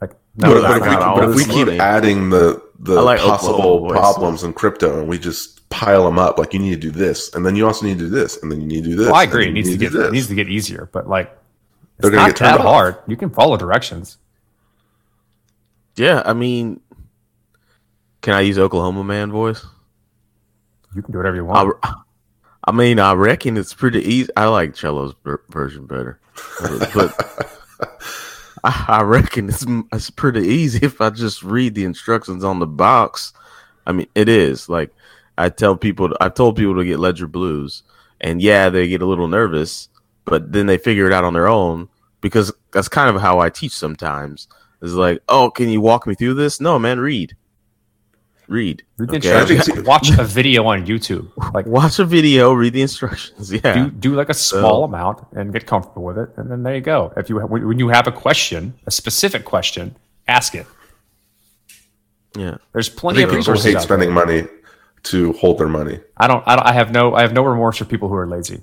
like 0.00 0.12
no, 0.36 0.54
but, 0.54 0.62
but 0.62 0.76
if 0.76 0.82
we, 0.82 0.96
but 0.96 1.28
if 1.28 1.36
we 1.36 1.44
keep 1.44 1.80
adding 1.80 2.30
the 2.30 2.60
the 2.80 3.00
like 3.00 3.20
possible 3.20 3.54
Oklahoma 3.54 3.88
voice. 3.88 3.98
problems 3.98 4.42
in 4.42 4.52
crypto 4.52 4.98
and 5.00 5.08
we 5.08 5.18
just 5.18 5.68
pile 5.68 6.04
them 6.04 6.18
up, 6.18 6.38
like 6.38 6.52
you 6.52 6.58
need 6.58 6.70
to 6.70 6.76
do 6.80 6.90
this, 6.90 7.32
and 7.34 7.44
then 7.46 7.54
you 7.54 7.66
also 7.66 7.86
need 7.86 7.98
to 7.98 8.04
do 8.04 8.08
this, 8.10 8.42
and 8.42 8.50
then 8.50 8.60
you 8.60 8.66
need 8.66 8.84
to 8.84 8.90
do 8.90 8.96
this. 8.96 9.06
well, 9.06 9.14
I 9.14 9.24
agree. 9.24 9.48
It 9.48 9.52
needs 9.52 9.70
to 9.70 9.76
get 9.76 9.92
do 9.92 10.02
it 10.02 10.12
needs 10.12 10.26
to 10.28 10.34
get 10.34 10.48
easier, 10.48 10.88
but 10.92 11.08
like 11.08 11.26
it's 11.28 12.02
They're 12.02 12.10
gonna 12.10 12.22
not 12.22 12.28
get 12.30 12.36
turned 12.36 12.54
that 12.54 12.60
off. 12.60 12.66
hard. 12.66 12.96
You 13.06 13.16
can 13.16 13.30
follow 13.30 13.56
directions. 13.56 14.18
Yeah, 15.96 16.22
I 16.24 16.32
mean, 16.32 16.80
can 18.22 18.34
I 18.34 18.40
use 18.40 18.58
Oklahoma 18.58 19.04
man 19.04 19.30
voice? 19.30 19.64
You 20.94 21.02
can 21.02 21.12
do 21.12 21.18
whatever 21.18 21.36
you 21.36 21.44
want. 21.44 21.76
I 22.64 22.72
mean, 22.72 22.98
I 22.98 23.12
reckon 23.12 23.56
it's 23.56 23.74
pretty 23.74 24.00
easy. 24.00 24.30
I 24.36 24.46
like 24.46 24.76
Cello's 24.76 25.14
version 25.50 25.86
better, 25.86 26.20
but, 26.60 26.90
but 26.94 28.02
I, 28.64 28.84
I 28.88 29.02
reckon 29.02 29.48
it's 29.48 29.64
it's 29.92 30.10
pretty 30.10 30.46
easy 30.46 30.84
if 30.84 31.00
I 31.00 31.10
just 31.10 31.42
read 31.42 31.74
the 31.74 31.84
instructions 31.84 32.44
on 32.44 32.58
the 32.58 32.66
box. 32.66 33.32
I 33.86 33.92
mean, 33.92 34.06
it 34.14 34.28
is 34.28 34.68
like 34.68 34.92
I 35.38 35.48
tell 35.48 35.76
people. 35.76 36.14
I've 36.20 36.34
told 36.34 36.56
people 36.56 36.76
to 36.76 36.84
get 36.84 37.00
Ledger 37.00 37.26
Blues, 37.26 37.82
and 38.20 38.42
yeah, 38.42 38.68
they 38.68 38.88
get 38.88 39.02
a 39.02 39.06
little 39.06 39.28
nervous, 39.28 39.88
but 40.24 40.52
then 40.52 40.66
they 40.66 40.78
figure 40.78 41.06
it 41.06 41.12
out 41.12 41.24
on 41.24 41.32
their 41.32 41.48
own, 41.48 41.88
because 42.20 42.52
that's 42.72 42.88
kind 42.88 43.14
of 43.14 43.22
how 43.22 43.38
I 43.38 43.50
teach 43.50 43.72
sometimes. 43.72 44.48
It's 44.82 44.92
like, 44.92 45.22
oh, 45.28 45.50
can 45.50 45.68
you 45.68 45.80
walk 45.80 46.06
me 46.06 46.14
through 46.14 46.34
this? 46.34 46.60
No, 46.60 46.78
man, 46.78 47.00
read, 47.00 47.36
read. 48.50 48.82
Read 48.98 49.08
the 49.10 49.16
Okay. 49.16 49.40
instructions. 49.40 49.86
Watch 49.86 50.10
a 50.18 50.24
video 50.24 50.66
on 50.66 50.84
YouTube. 50.86 51.30
Like 51.54 51.66
Watch 51.78 51.98
a 51.98 52.04
video, 52.04 52.52
read 52.52 52.72
the 52.74 52.82
instructions. 52.82 53.50
Yeah, 53.52 53.74
do 53.74 53.90
do 53.90 54.14
like 54.14 54.28
a 54.28 54.34
small 54.34 54.80
So- 54.80 54.84
amount 54.84 55.26
and 55.32 55.52
get 55.52 55.66
comfortable 55.66 56.02
with 56.02 56.18
it, 56.18 56.28
and 56.36 56.50
then 56.50 56.62
there 56.64 56.74
you 56.74 56.80
go. 56.82 57.12
If 57.16 57.28
you 57.30 57.36
when 57.38 57.66
when 57.66 57.78
you 57.78 57.88
have 57.88 58.06
a 58.06 58.12
question, 58.12 58.74
a 58.86 58.90
specific 58.90 59.44
question, 59.44 59.96
ask 60.28 60.54
it. 60.54 60.66
yeah. 62.36 62.56
There's 62.72 62.90
I 62.90 62.94
plenty 63.00 63.18
think 63.18 63.28
of 63.28 63.30
people 63.30 63.38
resources. 63.54 63.64
hate 63.64 63.76
out 63.76 63.82
spending 63.82 64.14
there. 64.14 64.26
money 64.26 64.48
to 65.04 65.32
hold 65.34 65.58
their 65.58 65.68
money. 65.68 66.00
I 66.16 66.26
don't. 66.26 66.44
I 66.46 66.56
don't. 66.56 66.66
I 66.66 66.72
have 66.72 66.90
no. 66.92 67.14
I 67.14 67.22
have 67.22 67.32
no 67.32 67.42
remorse 67.42 67.78
for 67.78 67.84
people 67.86 68.08
who 68.08 68.14
are 68.16 68.26
lazy. 68.26 68.62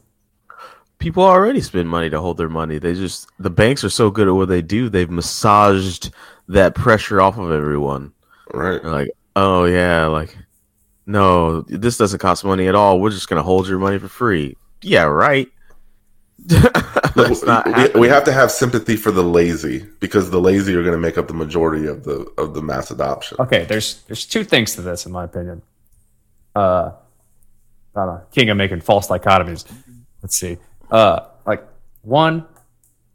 People 1.00 1.24
already 1.24 1.62
spend 1.62 1.88
money 1.89 2.10
to 2.10 2.20
hold 2.20 2.38
their 2.38 2.50
money. 2.50 2.79
They 2.79 2.94
just 2.94 3.27
the 3.39 3.50
banks 3.51 3.84
are 3.84 3.89
so 3.89 4.10
good 4.10 4.27
at 4.27 4.34
what 4.34 4.50
they 4.50 4.62
do. 4.62 4.89
They've 4.89 5.10
massaged 5.10 6.12
that 6.48 6.74
pressure 6.75 7.22
off 7.22 7.38
of 7.38 7.51
everyone. 7.51 8.13
Right. 8.53 8.84
Like, 8.84 9.10
oh 9.38 9.65
yeah, 9.65 10.08
like 10.08 10.36
no, 11.06 11.62
this 11.62 11.98
doesn't 11.98 12.20
cost 12.20 12.44
money 12.44 12.67
at 12.67 12.75
all. 12.75 13.00
We're 13.00 13.12
just 13.12 13.29
gonna 13.29 13.44
hold 13.44 13.67
your 13.67 13.79
money 13.79 13.98
for 14.00 14.10
free. 14.10 14.58
Yeah, 14.82 15.03
right. 15.03 15.48
That's 16.48 17.44
not 17.44 17.65
we, 17.94 18.01
we 18.01 18.08
have 18.08 18.24
to 18.25 18.32
have 18.32 18.51
sympathy 18.51 18.96
for 18.96 19.12
the 19.12 19.24
lazy 19.24 19.86
because 20.00 20.29
the 20.29 20.39
lazy 20.39 20.75
are 20.75 20.84
going 20.84 20.94
to 20.94 21.00
make 21.00 21.17
up 21.17 21.27
the 21.27 21.34
majority 21.34 21.88
of 21.88 22.03
the 22.03 22.32
of 22.38 22.53
the 22.53 22.62
mass 22.62 22.91
adoption. 22.91 23.38
Okay, 23.39 23.65
there's 23.65 24.03
there's 24.03 24.25
two 24.25 24.44
things 24.44 24.75
to 24.75 24.82
this, 24.82 25.06
in 25.06 25.12
my 25.12 25.24
opinion. 25.24 25.62
Uh, 26.56 26.91
I 27.96 28.06
don't 28.06 28.08
know, 28.08 28.22
king 28.32 28.50
of 28.50 28.58
making 28.58 28.82
false 28.82 29.08
dichotomies. 29.08 29.65
Let's 30.22 30.38
see. 30.38 30.58
Uh, 30.91 31.22
like 31.46 31.67
one, 32.03 32.46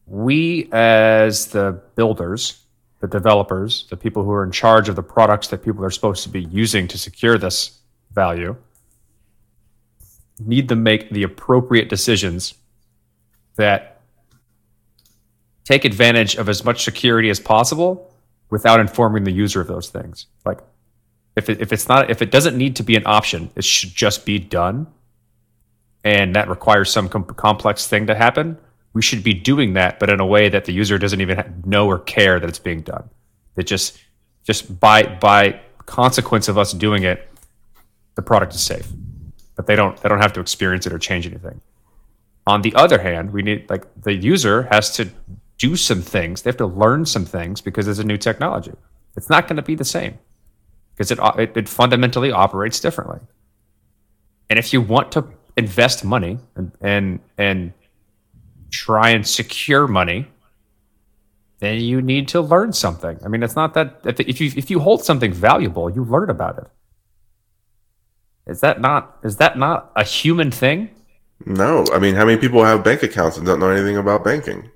we 0.07 0.69
as 0.73 1.47
the 1.47 1.81
builders, 1.95 2.62
the 3.03 3.09
developers, 3.09 3.89
the 3.91 3.97
people 3.97 4.23
who 4.23 4.31
are 4.31 4.45
in 4.45 4.53
charge 4.53 4.89
of 4.89 4.95
the 4.95 5.03
products 5.03 5.49
that 5.49 5.63
people 5.65 5.85
are 5.85 5.91
supposed 5.91 6.23
to 6.23 6.29
be 6.29 6.43
using 6.45 6.87
to 6.87 6.97
secure 6.97 7.37
this 7.37 7.81
value, 8.13 8.55
need 10.39 10.69
to 10.69 10.77
make 10.77 11.11
the 11.11 11.25
appropriate 11.25 11.89
decisions 11.89 12.55
that 13.57 14.01
take 15.65 15.85
advantage 15.85 16.37
of 16.37 16.49
as 16.49 16.65
much 16.65 16.85
security 16.85 17.29
as 17.29 17.41
possible 17.41 18.15
without 18.51 18.79
informing 18.79 19.25
the 19.25 19.33
user 19.33 19.61
of 19.61 19.67
those 19.67 19.89
things. 19.89 20.27
Like 20.47 20.61
if 21.35 21.51
it, 21.51 21.61
if 21.61 21.73
it's 21.73 21.89
not 21.89 22.09
if 22.09 22.23
it 22.23 22.31
doesn't 22.31 22.57
need 22.57 22.77
to 22.77 22.85
be 22.85 22.95
an 22.95 23.03
option, 23.05 23.51
it 23.57 23.65
should 23.65 23.91
just 23.91 24.25
be 24.25 24.39
done. 24.39 24.87
And 26.05 26.37
that 26.37 26.49
requires 26.49 26.91
some 26.91 27.09
com- 27.09 27.25
complex 27.25 27.89
thing 27.89 28.07
to 28.07 28.15
happen. 28.15 28.59
We 28.95 29.03
should 29.03 29.23
be 29.23 29.35
doing 29.35 29.73
that, 29.75 29.99
but 29.99 30.11
in 30.11 30.21
a 30.21 30.27
way 30.27 30.49
that 30.49 30.67
the 30.67 30.73
user 30.73 30.99
doesn't 30.99 31.21
even 31.21 31.63
know 31.65 31.87
or 31.87 31.99
care 31.99 32.39
that 32.39 32.49
it's 32.49 32.59
being 32.59 32.83
done. 32.83 33.09
That 33.55 33.65
just 33.65 33.99
just 34.45 34.79
by 34.81 35.05
by 35.05 35.61
consequence 35.87 36.49
of 36.49 36.59
us 36.59 36.73
doing 36.73 37.05
it, 37.05 37.29
the 38.15 38.23
product 38.23 38.55
is 38.55 38.61
safe. 38.61 38.89
But 39.57 39.67
they 39.67 39.77
don't 39.77 39.97
they 40.01 40.09
don't 40.09 40.21
have 40.21 40.33
to 40.35 40.41
experience 40.41 40.87
it 40.87 40.93
or 40.93 40.99
change 40.99 41.27
anything. 41.27 41.61
On 42.47 42.63
the 42.63 42.75
other 42.75 43.01
hand, 43.01 43.33
we 43.33 43.43
need 43.43 43.69
like 43.71 43.87
the 44.03 44.15
user 44.15 44.65
has 44.65 44.95
to 44.97 45.09
do 45.59 45.77
some 45.77 46.03
things. 46.03 46.43
They 46.43 46.49
have 46.49 46.57
to 46.59 46.67
learn 46.67 47.07
some 47.07 47.25
things 47.25 47.61
because 47.61 47.87
it's 47.87 48.01
a 48.01 48.05
new 48.05 48.17
technology. 48.17 48.73
It's 49.17 49.31
not 49.31 49.47
going 49.47 49.57
to 49.57 49.63
be 49.63 49.75
the 49.75 49.85
same 49.85 50.19
because 50.95 51.11
it, 51.11 51.19
it 51.39 51.57
it 51.57 51.69
fundamentally 51.69 52.33
operates 52.33 52.81
differently. 52.81 53.21
And 54.51 54.59
if 54.59 54.73
you 54.73 54.81
want 54.81 55.13
to 55.13 55.25
invest 55.57 56.05
money 56.05 56.39
and 56.57 56.73
and 56.81 57.21
and 57.39 57.73
try 58.73 59.11
and 59.11 59.25
secure 59.27 59.87
money, 59.87 60.27
then 61.61 61.79
you 61.81 62.03
need 62.03 62.27
to 62.29 62.41
learn 62.41 62.73
something. 62.73 63.19
I 63.25 63.29
mean, 63.29 63.43
it's 63.45 63.55
not 63.55 63.75
that 63.75 64.01
if 64.05 64.19
if 64.19 64.41
you 64.41 64.51
if 64.57 64.71
you 64.71 64.81
hold 64.81 65.05
something 65.05 65.33
valuable, 65.33 65.89
you 65.89 66.03
learn 66.05 66.29
about 66.31 66.59
it. 66.59 66.67
Is 68.51 68.61
that 68.61 68.81
not 68.81 69.19
is 69.23 69.37
that 69.37 69.57
not 69.57 69.93
a 69.95 70.03
human 70.03 70.51
thing? 70.51 70.91
No, 71.47 71.85
I 71.93 71.99
mean, 72.01 72.15
how 72.15 72.25
many 72.25 72.39
people 72.41 72.65
have 72.65 72.83
bank 72.83 73.03
accounts 73.03 73.37
and 73.37 73.47
don't 73.47 73.61
know 73.61 73.69
anything 73.71 73.97
about 73.97 74.25
banking? 74.25 74.71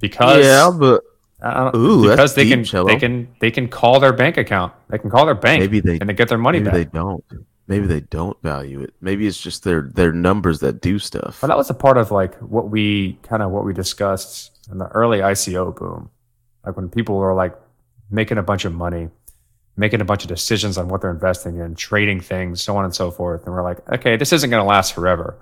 Because 0.00 0.44
yeah, 0.44 0.70
but 0.76 1.02
Uh, 1.42 1.70
Ooh, 1.76 2.02
because 2.02 2.16
that's 2.16 2.32
they 2.34 2.44
deep, 2.44 2.52
can 2.54 2.64
Cello. 2.64 2.86
they 2.88 2.96
can 2.96 3.28
they 3.40 3.50
can 3.50 3.68
call 3.68 4.00
their 4.00 4.12
bank 4.12 4.36
account. 4.38 4.72
They 4.88 4.98
can 4.98 5.10
call 5.10 5.26
their 5.26 5.34
bank. 5.34 5.60
Maybe 5.60 5.80
they- 5.80 5.98
and 6.00 6.08
they 6.08 6.14
get 6.14 6.28
their 6.28 6.38
money 6.38 6.58
maybe 6.60 6.70
back. 6.84 6.92
they 6.92 6.98
don't. 6.98 7.22
Maybe 7.68 7.86
they 7.86 8.00
don't 8.00 8.40
value 8.42 8.80
it. 8.80 8.94
Maybe 9.00 9.26
it's 9.26 9.40
just 9.40 9.64
their 9.64 9.82
their 9.82 10.12
numbers 10.12 10.60
that 10.60 10.80
do 10.80 10.98
stuff. 10.98 11.40
But 11.40 11.48
that 11.48 11.56
was 11.56 11.70
a 11.70 11.74
part 11.74 11.98
of 11.98 12.10
like 12.10 12.36
what 12.36 12.70
we 12.70 13.18
kind 13.22 13.42
of 13.42 13.50
what 13.50 13.64
we 13.64 13.72
discussed 13.72 14.68
in 14.70 14.78
the 14.78 14.86
early 14.88 15.18
ICO 15.18 15.74
boom, 15.76 16.10
like 16.64 16.76
when 16.76 16.88
people 16.88 17.16
were 17.16 17.34
like 17.34 17.54
making 18.10 18.38
a 18.38 18.42
bunch 18.42 18.64
of 18.64 18.72
money, 18.72 19.08
making 19.76 20.00
a 20.00 20.04
bunch 20.04 20.22
of 20.22 20.28
decisions 20.28 20.78
on 20.78 20.88
what 20.88 21.00
they're 21.00 21.10
investing 21.10 21.58
in, 21.58 21.74
trading 21.74 22.20
things, 22.20 22.62
so 22.62 22.76
on 22.76 22.84
and 22.84 22.94
so 22.94 23.10
forth, 23.10 23.44
and 23.44 23.54
we're 23.54 23.62
like, 23.62 23.88
okay, 23.90 24.16
this 24.16 24.32
isn't 24.32 24.50
going 24.50 24.62
to 24.62 24.68
last 24.68 24.94
forever. 24.94 25.36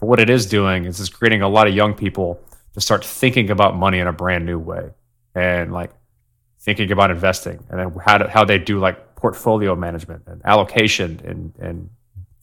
But 0.00 0.06
what 0.06 0.20
it 0.20 0.30
is 0.30 0.46
doing 0.46 0.84
is 0.84 1.00
it's 1.00 1.08
creating 1.08 1.42
a 1.42 1.48
lot 1.48 1.66
of 1.66 1.74
young 1.74 1.94
people 1.94 2.40
to 2.74 2.80
start 2.80 3.04
thinking 3.04 3.50
about 3.50 3.76
money 3.76 3.98
in 3.98 4.06
a 4.06 4.12
brand 4.12 4.46
new 4.46 4.58
way, 4.58 4.90
and 5.34 5.72
like 5.72 5.90
thinking 6.60 6.92
about 6.92 7.10
investing, 7.10 7.64
and 7.68 7.78
then 7.78 7.92
how 8.04 8.18
to, 8.18 8.28
how 8.28 8.44
they 8.44 8.58
do 8.58 8.78
like 8.78 9.13
portfolio 9.24 9.74
management 9.74 10.22
and 10.26 10.42
allocation 10.44 11.18
and 11.24 11.54
and 11.58 11.88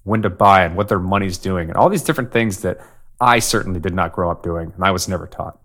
when 0.03 0.23
to 0.23 0.31
buy 0.31 0.63
and 0.63 0.75
what 0.75 0.87
their 0.89 0.97
money's 0.97 1.37
doing 1.37 1.69
and 1.69 1.77
all 1.77 1.89
these 1.89 2.01
different 2.01 2.31
things 2.33 2.63
that 2.63 2.79
I 3.19 3.37
certainly 3.37 3.79
did 3.79 3.93
not 3.93 4.13
grow 4.13 4.31
up 4.31 4.41
doing 4.41 4.73
and 4.73 4.83
I 4.83 4.89
was 4.89 5.07
never 5.07 5.27
taught. 5.27 5.59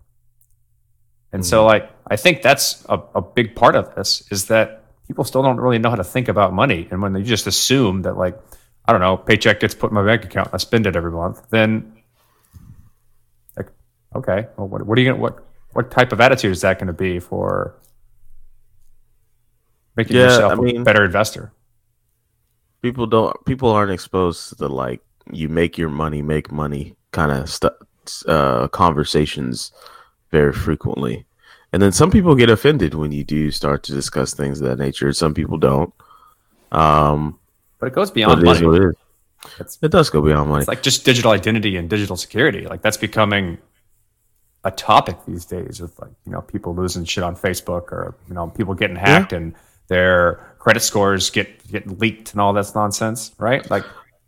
And 1.31 1.43
so 1.43 1.57
mm-hmm. 1.57 1.69
like 1.69 1.91
I 2.05 2.17
think 2.17 2.43
that's 2.43 2.85
a, 2.87 3.01
a 3.15 3.21
big 3.21 3.55
part 3.55 3.73
of 3.73 3.95
this 3.95 4.27
is 4.29 4.45
that 4.49 4.83
people 5.07 5.23
still 5.23 5.41
don't 5.41 5.57
really 5.57 5.79
know 5.79 5.89
how 5.89 5.95
to 5.95 6.03
think 6.03 6.27
about 6.27 6.53
money. 6.53 6.87
And 6.91 7.01
when 7.01 7.13
they 7.13 7.23
just 7.23 7.47
assume 7.47 8.03
that 8.03 8.15
like, 8.15 8.37
I 8.85 8.91
don't 8.91 9.01
know, 9.01 9.17
paycheck 9.17 9.59
gets 9.59 9.73
put 9.73 9.89
in 9.89 9.95
my 9.95 10.05
bank 10.05 10.23
account, 10.23 10.49
I 10.53 10.57
spend 10.57 10.85
it 10.85 10.95
every 10.95 11.11
month, 11.11 11.49
then 11.49 11.93
like 13.57 13.71
okay, 14.15 14.45
well 14.55 14.67
what, 14.67 14.85
what 14.85 14.99
are 14.99 15.01
you 15.01 15.09
gonna 15.09 15.19
what 15.19 15.43
what 15.73 15.89
type 15.89 16.11
of 16.11 16.21
attitude 16.21 16.51
is 16.51 16.61
that 16.61 16.77
gonna 16.77 16.93
be 16.93 17.17
for 17.19 17.73
making 19.97 20.15
Yeah, 20.15 20.23
yourself 20.23 20.51
I 20.51 20.55
a 20.55 20.61
mean- 20.61 20.83
better 20.83 21.03
investor? 21.03 21.51
people 22.81 23.07
don't 23.07 23.33
people 23.45 23.69
aren't 23.69 23.91
exposed 23.91 24.49
to 24.49 24.55
the 24.55 24.69
like 24.69 25.01
you 25.31 25.49
make 25.49 25.77
your 25.77 25.89
money 25.89 26.21
make 26.21 26.51
money 26.51 26.95
kind 27.11 27.31
of 27.31 27.49
stu 27.49 27.69
uh 28.27 28.67
conversations 28.69 29.71
very 30.31 30.53
frequently 30.53 31.25
and 31.73 31.81
then 31.81 31.91
some 31.91 32.11
people 32.11 32.35
get 32.35 32.49
offended 32.49 32.93
when 32.93 33.11
you 33.11 33.23
do 33.23 33.49
start 33.51 33.81
to 33.83 33.91
discuss 33.93 34.33
things 34.33 34.61
of 34.61 34.67
that 34.69 34.77
nature 34.77 35.11
some 35.11 35.33
people 35.33 35.57
don't 35.57 35.91
um 36.71 37.37
But 37.79 37.87
it 37.87 37.93
goes 37.95 38.11
beyond 38.11 38.43
it 38.43 38.47
is 38.47 38.61
money. 38.61 38.67
what 38.67 38.81
it 38.81 38.95
is 39.59 39.77
it 39.81 39.91
does 39.91 40.09
go 40.11 40.21
beyond 40.21 40.49
money 40.49 40.61
It's 40.61 40.67
like 40.67 40.83
just 40.83 41.03
digital 41.03 41.31
identity 41.31 41.77
and 41.77 41.89
digital 41.89 42.15
security. 42.17 42.65
Like 42.67 42.81
that's 42.81 42.97
becoming 42.97 43.57
a 44.63 44.71
topic 44.71 45.17
these 45.27 45.45
days 45.45 45.79
with 45.79 45.97
like, 45.99 46.11
you 46.25 46.31
know, 46.31 46.41
people 46.41 46.73
losing 46.75 47.05
shit 47.05 47.23
on 47.23 47.35
Facebook 47.35 47.91
or, 47.97 48.15
you 48.27 48.33
know, 48.33 48.47
people 48.49 48.73
getting 48.73 48.95
hacked 48.97 49.31
and 49.33 49.53
their 49.87 50.55
credit 50.59 50.81
scores 50.81 51.29
get 51.29 51.65
get 51.67 51.99
leaked 51.99 52.31
and 52.31 52.41
all 52.41 52.53
that's 52.53 52.75
nonsense, 52.75 53.33
right? 53.37 53.69
Like 53.69 53.85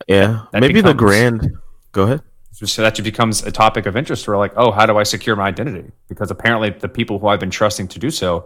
yeah 0.07 0.45
that 0.51 0.61
maybe 0.61 0.81
the 0.81 0.93
grand 0.93 1.57
go 1.91 2.03
ahead 2.03 2.21
so 2.51 2.81
that 2.81 3.01
becomes 3.03 3.43
a 3.43 3.51
topic 3.51 3.85
of 3.85 3.95
interest 3.95 4.27
where 4.27 4.37
like, 4.37 4.51
oh, 4.57 4.71
how 4.71 4.85
do 4.85 4.97
I 4.97 5.03
secure 5.03 5.35
my 5.35 5.47
identity? 5.47 5.91
Because 6.09 6.29
apparently 6.31 6.71
the 6.71 6.89
people 6.89 7.19
who 7.19 7.27
I've 7.27 7.39
been 7.39 7.49
trusting 7.51 7.87
to 7.89 7.99
do 7.99 8.09
so 8.11 8.45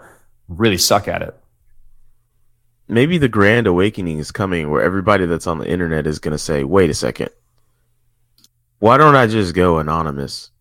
really 0.49 0.77
suck 0.77 1.07
at 1.07 1.21
it. 1.21 1.35
maybe 2.87 3.17
the 3.17 3.29
grand 3.29 3.65
awakening 3.65 4.19
is 4.19 4.31
coming 4.31 4.69
where 4.69 4.81
everybody 4.81 5.25
that's 5.25 5.47
on 5.47 5.57
the 5.57 5.67
internet 5.67 6.05
is 6.05 6.19
going 6.19 6.33
to 6.33 6.37
say 6.37 6.63
wait 6.63 6.89
a 6.89 6.93
second 6.93 7.29
why 8.79 8.97
don't 8.97 9.15
i 9.15 9.25
just 9.25 9.55
go 9.55 9.79
anonymous 9.79 10.51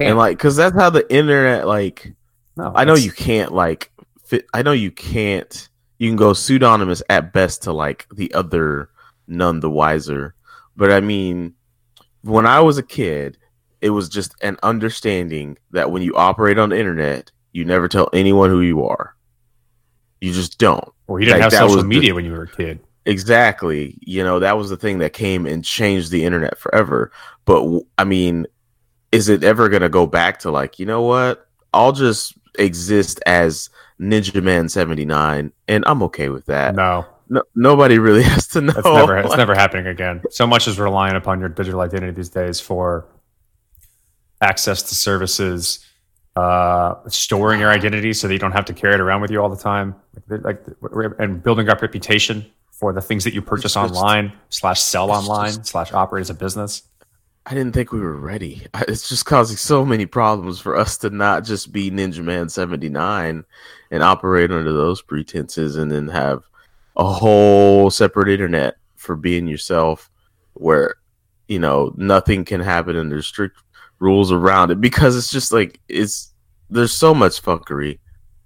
and 0.00 0.18
like 0.18 0.36
because 0.36 0.56
that's 0.56 0.74
how 0.74 0.90
the 0.90 1.10
internet 1.14 1.66
like 1.66 2.12
no, 2.56 2.72
I 2.74 2.84
know 2.84 2.96
you 2.96 3.12
can't 3.12 3.52
like 3.52 3.91
fit. 4.32 4.46
I 4.54 4.62
know 4.62 4.72
you 4.72 4.90
can't. 4.90 5.68
You 5.98 6.08
can 6.08 6.16
go 6.16 6.32
pseudonymous 6.32 7.02
at 7.10 7.32
best 7.32 7.62
to 7.64 7.72
like 7.72 8.06
the 8.14 8.32
other, 8.34 8.88
none 9.28 9.60
the 9.60 9.70
wiser. 9.70 10.34
But 10.74 10.90
I 10.90 11.00
mean, 11.00 11.54
when 12.22 12.46
I 12.46 12.60
was 12.60 12.78
a 12.78 12.82
kid, 12.82 13.38
it 13.80 13.90
was 13.90 14.08
just 14.08 14.34
an 14.42 14.56
understanding 14.62 15.58
that 15.70 15.90
when 15.90 16.02
you 16.02 16.16
operate 16.16 16.58
on 16.58 16.70
the 16.70 16.78
internet, 16.78 17.30
you 17.52 17.64
never 17.64 17.88
tell 17.88 18.08
anyone 18.12 18.50
who 18.50 18.62
you 18.62 18.84
are. 18.84 19.14
You 20.20 20.32
just 20.32 20.58
don't. 20.58 20.88
Well, 21.06 21.20
you 21.20 21.26
didn't 21.26 21.42
like, 21.42 21.52
have 21.52 21.60
social 21.60 21.76
was 21.76 21.84
the- 21.84 21.88
media 21.88 22.14
when 22.14 22.24
you 22.24 22.32
were 22.32 22.44
a 22.44 22.48
kid. 22.48 22.80
Exactly. 23.04 23.98
You 24.00 24.22
know, 24.22 24.38
that 24.38 24.56
was 24.56 24.70
the 24.70 24.76
thing 24.76 24.98
that 25.00 25.12
came 25.12 25.44
and 25.44 25.64
changed 25.64 26.12
the 26.12 26.24
internet 26.24 26.56
forever. 26.56 27.10
But 27.44 27.82
I 27.98 28.04
mean, 28.04 28.46
is 29.10 29.28
it 29.28 29.42
ever 29.42 29.68
going 29.68 29.82
to 29.82 29.88
go 29.88 30.06
back 30.06 30.38
to 30.40 30.52
like, 30.52 30.78
you 30.78 30.86
know 30.86 31.02
what? 31.02 31.48
I'll 31.74 31.92
just 31.92 32.34
exist 32.58 33.20
as 33.26 33.70
Ninja 34.02 34.42
Man 34.42 34.68
79 34.68 35.52
and 35.68 35.84
I'm 35.86 36.02
okay 36.04 36.28
with 36.28 36.46
that. 36.46 36.74
No, 36.74 37.06
No, 37.28 37.42
nobody 37.54 37.98
really 37.98 38.22
has 38.34 38.46
to 38.48 38.60
know. 38.60 38.72
That's 38.72 38.86
never 38.86 39.16
it's 39.18 39.36
never 39.36 39.54
happening 39.54 39.86
again. 39.86 40.22
So 40.30 40.46
much 40.46 40.68
is 40.68 40.78
relying 40.78 41.16
upon 41.16 41.40
your 41.40 41.48
digital 41.48 41.80
identity 41.80 42.12
these 42.12 42.28
days 42.28 42.60
for 42.60 43.06
access 44.40 44.82
to 44.82 44.94
services, 44.94 45.86
uh, 46.36 46.94
storing 47.08 47.60
your 47.60 47.70
identity 47.70 48.12
so 48.12 48.26
that 48.26 48.34
you 48.34 48.40
don't 48.40 48.52
have 48.52 48.64
to 48.66 48.74
carry 48.74 48.94
it 48.94 49.00
around 49.00 49.22
with 49.22 49.30
you 49.30 49.40
all 49.40 49.48
the 49.48 49.56
time, 49.56 49.94
like, 50.28 50.44
like 50.44 50.66
and 51.18 51.42
building 51.42 51.68
up 51.68 51.80
reputation 51.80 52.44
for 52.70 52.92
the 52.92 53.00
things 53.00 53.22
that 53.22 53.32
you 53.32 53.40
purchase 53.40 53.76
It's 53.76 53.76
online 53.76 54.32
slash 54.48 54.80
sell 54.80 55.10
online 55.10 55.64
slash 55.64 55.92
operate 55.92 56.22
as 56.22 56.30
a 56.30 56.34
business. 56.34 56.82
I 57.44 57.54
didn't 57.54 57.72
think 57.72 57.90
we 57.90 58.00
were 58.00 58.16
ready. 58.16 58.66
It's 58.88 59.08
just 59.08 59.26
causing 59.26 59.56
so 59.56 59.84
many 59.84 60.06
problems 60.06 60.60
for 60.60 60.76
us 60.76 60.96
to 60.98 61.10
not 61.10 61.44
just 61.44 61.72
be 61.72 61.90
Ninja 61.90 62.22
Man 62.22 62.48
79 62.48 63.44
and 63.90 64.02
operate 64.02 64.52
under 64.52 64.72
those 64.72 65.02
pretenses 65.02 65.76
and 65.76 65.90
then 65.90 66.08
have 66.08 66.44
a 66.96 67.04
whole 67.04 67.90
separate 67.90 68.28
internet 68.28 68.76
for 68.96 69.16
being 69.16 69.48
yourself 69.48 70.08
where, 70.54 70.94
you 71.48 71.58
know, 71.58 71.92
nothing 71.96 72.44
can 72.44 72.60
happen 72.60 72.94
and 72.94 73.10
there's 73.10 73.26
strict 73.26 73.56
rules 73.98 74.30
around 74.30 74.70
it 74.70 74.80
because 74.80 75.16
it's 75.16 75.30
just 75.30 75.52
like, 75.52 75.80
it's, 75.88 76.32
there's 76.70 76.92
so 76.92 77.12
much 77.12 77.42
fuckery. 77.42 77.98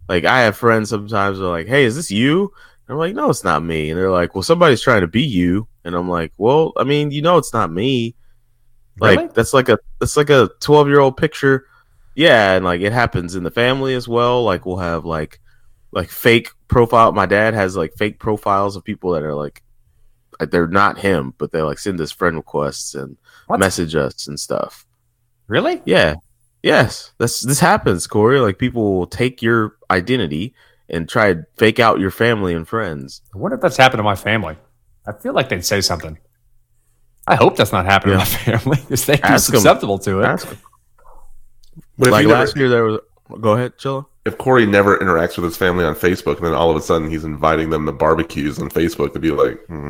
Like, 0.09 0.25
I 0.25 0.41
have 0.41 0.57
friends 0.57 0.89
sometimes 0.89 1.39
are 1.39 1.51
like, 1.51 1.67
hey, 1.67 1.85
is 1.85 1.97
this 1.97 2.11
you? 2.11 2.53
And 2.87 2.95
I'm 2.95 2.99
like, 2.99 3.15
no, 3.15 3.29
it's 3.29 3.45
not 3.45 3.63
me. 3.63 3.91
And 3.91 3.99
they're 3.99 4.11
like, 4.11 4.35
well, 4.35 4.43
somebody's 4.43 4.81
trying 4.81 5.03
to 5.03 5.07
be 5.07 5.23
you. 5.23 5.69
And 5.85 5.95
I'm 5.95 6.09
like, 6.09 6.33
well, 6.39 6.73
I 6.77 6.85
mean, 6.85 7.11
you 7.11 7.21
know, 7.21 7.37
it's 7.37 7.53
not 7.53 7.71
me. 7.71 8.15
Like 8.99 9.19
Really? 9.19 9.31
that's 9.35 9.53
like 9.53 9.69
a 9.69 9.79
that's 10.01 10.17
like 10.17 10.31
a 10.31 10.51
twelve 10.61 10.89
year 10.89 11.01
old 11.01 11.17
picture. 11.17 11.67
Yeah, 12.15 12.55
and 12.55 12.65
like 12.65 12.81
it 12.81 12.93
happens 12.93 13.35
in 13.35 13.43
the 13.43 13.51
family 13.51 13.95
as 13.95 14.09
well. 14.09 14.43
Like 14.45 14.65
we'll 14.65 14.79
have 14.79 15.05
like 15.05 15.41
like 15.93 16.09
fake 16.09 16.51
profile. 16.69 17.13
My 17.13 17.27
dad 17.27 17.55
has 17.55 17.77
like 17.77 17.93
fake 17.95 18.19
profiles 18.19 18.75
of 18.77 18.85
people 18.85 19.13
that 19.13 19.23
are 19.23 19.35
like 19.35 19.63
they're 20.51 20.67
not 20.69 20.99
him, 20.99 21.35
but 21.39 21.53
they 21.53 21.63
like 21.63 21.79
send 21.79 22.01
us 22.01 22.13
friend 22.13 22.37
requests 22.37 22.95
and 22.95 23.17
What? 23.47 23.59
message 23.61 23.95
us 23.95 24.27
and 24.29 24.39
stuff. 24.41 24.87
Really? 25.47 25.81
Yeah. 25.85 26.15
Yes. 26.63 27.13
That's 27.19 27.41
this 27.43 27.61
happens, 27.61 28.07
Corey. 28.07 28.41
Like 28.41 28.59
people 28.59 28.95
will 28.99 29.07
take 29.07 29.41
your 29.43 29.77
identity 29.91 30.55
and 30.89 31.09
try 31.09 31.35
to 31.35 31.45
fake 31.57 31.81
out 31.81 32.01
your 32.01 32.11
family 32.11 32.55
and 32.55 32.67
friends. 32.67 33.21
I 33.35 33.39
wonder 33.39 33.57
if 33.57 33.61
that's 33.61 33.77
happened 33.77 33.99
to 33.99 34.05
my 34.05 34.17
family. 34.17 34.57
I 35.07 35.13
feel 35.13 35.33
like 35.35 35.49
they'd 35.49 35.65
say 35.65 35.81
something. 35.81 36.19
I 37.29 37.35
hope 37.37 37.57
that's 37.57 37.73
not 37.73 37.87
happening 37.87 38.19
Yeah. 38.19 38.25
to 38.25 38.51
my 38.51 38.59
family 38.59 38.77
because 38.83 39.05
they'd 39.07 39.17
be 39.17 39.23
Ask 39.25 39.51
'em. 39.53 39.57
susceptible 39.57 39.99
to 40.01 40.21
it. 40.21 40.25
Ask 40.27 40.47
'em. 40.49 40.59
But 41.99 42.09
if, 42.09 42.13
like 42.13 42.23
you 42.23 42.29
never- 42.29 42.41
last 42.41 42.57
year 42.57 42.69
there 42.69 42.85
was 42.85 43.01
go 43.41 43.53
ahead, 43.55 43.77
Chilla. 43.79 44.07
if 44.25 44.39
Corey 44.39 44.67
never 44.67 44.97
interacts 44.99 45.37
with 45.37 45.45
his 45.45 45.57
family 45.57 45.85
on 45.85 45.95
Facebook, 45.95 46.37
and 46.37 46.47
then 46.47 46.55
all 46.55 46.71
of 46.71 46.77
a 46.77 46.81
sudden 46.81 47.11
he's 47.11 47.25
inviting 47.25 47.71
them 47.71 47.87
to 47.87 47.93
barbecues 47.93 48.59
on 48.61 48.69
Facebook, 48.71 49.13
to 49.15 49.19
be 49.19 49.31
like, 49.33 49.65
hmm, 49.67 49.89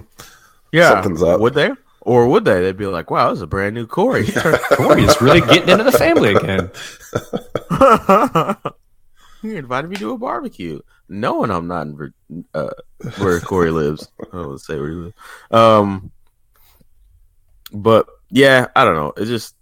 something's 0.74 1.22
up. 1.22 1.40
Would 1.40 1.54
they? 1.54 1.70
Or 2.00 2.28
would 2.28 2.44
they? 2.44 2.60
They'd 2.62 2.76
be 2.76 2.86
like, 2.86 3.10
wow, 3.10 3.30
this 3.30 3.38
is 3.38 3.42
a 3.42 3.46
brand 3.48 3.74
new 3.74 3.86
Corey. 3.86 4.26
Corey 4.72 5.02
is 5.02 5.20
really 5.20 5.40
getting 5.40 5.68
into 5.68 5.84
the 5.84 5.92
family 5.92 6.34
again. 6.34 6.70
he 9.42 9.56
invited 9.56 9.90
me 9.90 9.96
to 9.96 10.12
a 10.12 10.18
barbecue, 10.18 10.80
knowing 11.08 11.50
I'm 11.50 11.66
not 11.66 11.88
in 11.88 12.12
uh, 12.54 12.70
where 13.18 13.40
Corey 13.40 13.70
lives. 13.70 14.08
I 14.20 14.24
don't 14.36 14.46
want 14.48 14.58
to 14.60 14.64
say 14.64 14.78
where 14.78 14.88
he 14.90 14.94
lives. 14.94 15.14
Um, 15.50 16.10
but 17.72 18.06
yeah, 18.30 18.66
I 18.76 18.84
don't 18.84 18.94
know. 18.96 19.12
It 19.16 19.26
just 19.26 19.54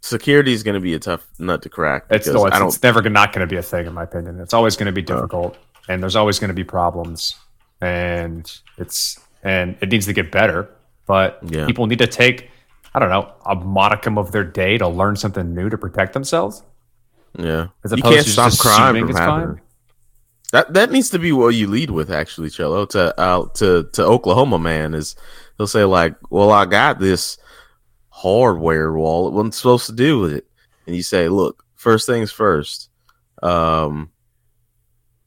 security 0.00 0.52
is 0.52 0.62
going 0.62 0.74
to 0.74 0.80
be 0.80 0.94
a 0.94 0.98
tough 0.98 1.26
nut 1.38 1.62
to 1.62 1.68
crack. 1.68 2.04
It's, 2.10 2.26
no, 2.28 2.46
it's, 2.46 2.58
it's 2.58 2.82
never 2.82 3.02
not 3.08 3.32
going 3.32 3.46
to 3.46 3.52
be 3.52 3.56
a 3.58 3.62
thing, 3.62 3.86
in 3.86 3.94
my 3.94 4.04
opinion. 4.04 4.40
It's 4.40 4.54
always 4.54 4.76
going 4.76 4.86
to 4.86 4.92
be 4.92 5.02
difficult, 5.02 5.56
and 5.88 6.02
there's 6.02 6.16
always 6.16 6.38
going 6.38 6.48
to 6.48 6.54
be 6.54 6.64
problems, 6.64 7.34
and 7.80 8.50
it's 8.78 9.18
and 9.42 9.76
it 9.80 9.90
needs 9.90 10.06
to 10.06 10.12
get 10.12 10.30
better. 10.32 10.68
But 11.06 11.38
Yeah. 11.44 11.66
people 11.66 11.86
need 11.86 12.00
to 12.00 12.06
take, 12.08 12.50
I 12.94 12.98
don't 12.98 13.10
know, 13.10 13.32
a 13.44 13.54
modicum 13.54 14.18
of 14.18 14.32
their 14.32 14.42
day 14.42 14.76
to 14.78 14.88
learn 14.88 15.14
something 15.14 15.54
new 15.54 15.68
to 15.70 15.78
protect 15.78 16.14
themselves. 16.14 16.64
yeah, 17.38 17.68
As 17.84 17.92
you 17.92 17.98
opposed 17.98 18.14
can't 18.14 18.26
to 18.26 18.32
stop 18.32 18.50
just 18.50 18.60
crime 18.60 18.96
from 18.98 19.10
it's 19.10 19.18
happening. 19.18 19.46
fine. 19.56 19.60
That 20.52 20.74
that 20.74 20.90
needs 20.90 21.10
to 21.10 21.18
be 21.18 21.32
what 21.32 21.48
you 21.54 21.66
lead 21.68 21.90
with, 21.90 22.10
actually, 22.10 22.50
Cello. 22.50 22.86
To 22.86 23.20
uh, 23.20 23.46
to 23.54 23.88
to 23.92 24.02
Oklahoma 24.04 24.58
man 24.58 24.94
is 24.94 25.14
he'll 25.56 25.66
say 25.66 25.84
like, 25.84 26.14
"Well, 26.30 26.50
I 26.50 26.66
got 26.66 26.98
this 26.98 27.38
hardware 28.10 28.92
wallet. 28.92 29.32
What 29.32 29.40
I'm 29.42 29.52
supposed 29.52 29.86
to 29.86 29.92
do 29.92 30.20
with 30.20 30.32
it?" 30.32 30.46
And 30.86 30.96
you 30.96 31.02
say, 31.02 31.28
"Look, 31.28 31.64
first 31.74 32.06
things 32.06 32.30
first. 32.32 32.90
Um, 33.42 34.10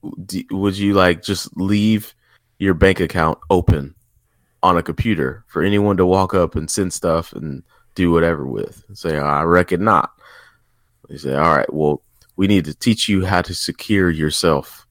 would 0.01 0.77
you 0.77 0.93
like 0.93 1.21
just 1.21 1.55
leave 1.57 2.13
your 2.57 2.73
bank 2.73 2.99
account 2.99 3.39
open 3.49 3.95
on 4.63 4.77
a 4.77 4.83
computer 4.83 5.45
for 5.47 5.61
anyone 5.61 5.97
to 5.97 6.05
walk 6.05 6.33
up 6.33 6.55
and 6.55 6.69
send 6.69 6.91
stuff 6.93 7.33
and 7.33 7.63
do 7.95 8.11
whatever 8.11 8.45
with?" 8.45 8.83
And 8.87 8.97
say, 8.97 9.17
"I 9.17 9.43
reckon 9.43 9.83
not." 9.83 10.11
You 11.09 11.17
say, 11.17 11.35
"All 11.35 11.55
right, 11.55 11.73
well." 11.73 12.01
We 12.35 12.47
need 12.47 12.63
to 12.65 12.73
teach 12.73 13.09
you 13.09 13.25
how 13.25 13.41
to 13.41 13.53
secure 13.53 14.09
yourself. 14.09 14.87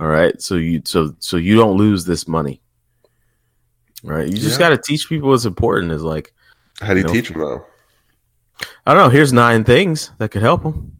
All 0.00 0.08
right. 0.08 0.42
So 0.42 0.56
you 0.56 0.82
so 0.84 1.14
so 1.20 1.36
you 1.36 1.54
don't 1.54 1.76
lose 1.76 2.04
this 2.04 2.26
money. 2.26 2.60
All 4.04 4.10
right. 4.12 4.26
You 4.28 4.36
just 4.38 4.58
Yeah. 4.60 4.68
got 4.70 4.76
to 4.76 4.78
teach 4.78 5.08
people 5.08 5.28
what's 5.30 5.44
important. 5.44 5.92
Is 5.92 6.02
like 6.02 6.32
How 6.80 6.94
do 6.94 7.00
you 7.00 7.06
No. 7.06 7.12
teach 7.12 7.28
them 7.28 7.38
though? 7.40 7.64
I 8.86 8.94
don't 8.94 9.04
know. 9.04 9.08
Here's 9.10 9.32
nine 9.32 9.64
things 9.64 10.12
that 10.18 10.30
could 10.30 10.42
help 10.42 10.62
them. 10.62 10.92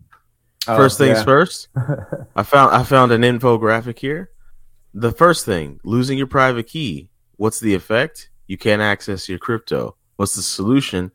First 0.66 0.98
things 0.98 1.16
Oh, 1.16 1.20
yeah. 1.20 1.24
first. 1.24 1.68
I 2.36 2.42
found 2.42 2.74
I 2.74 2.82
found 2.82 3.12
an 3.12 3.22
infographic 3.22 3.98
here. 3.98 4.30
The 4.94 5.12
first 5.12 5.44
thing, 5.44 5.80
losing 5.84 6.18
your 6.18 6.26
private 6.26 6.66
key. 6.66 7.10
What's 7.36 7.60
the 7.60 7.74
effect? 7.74 8.30
You 8.48 8.58
can't 8.58 8.82
access 8.82 9.28
your 9.28 9.38
crypto. 9.38 9.96
What's 10.16 10.34
the 10.34 10.42
solution? 10.42 11.12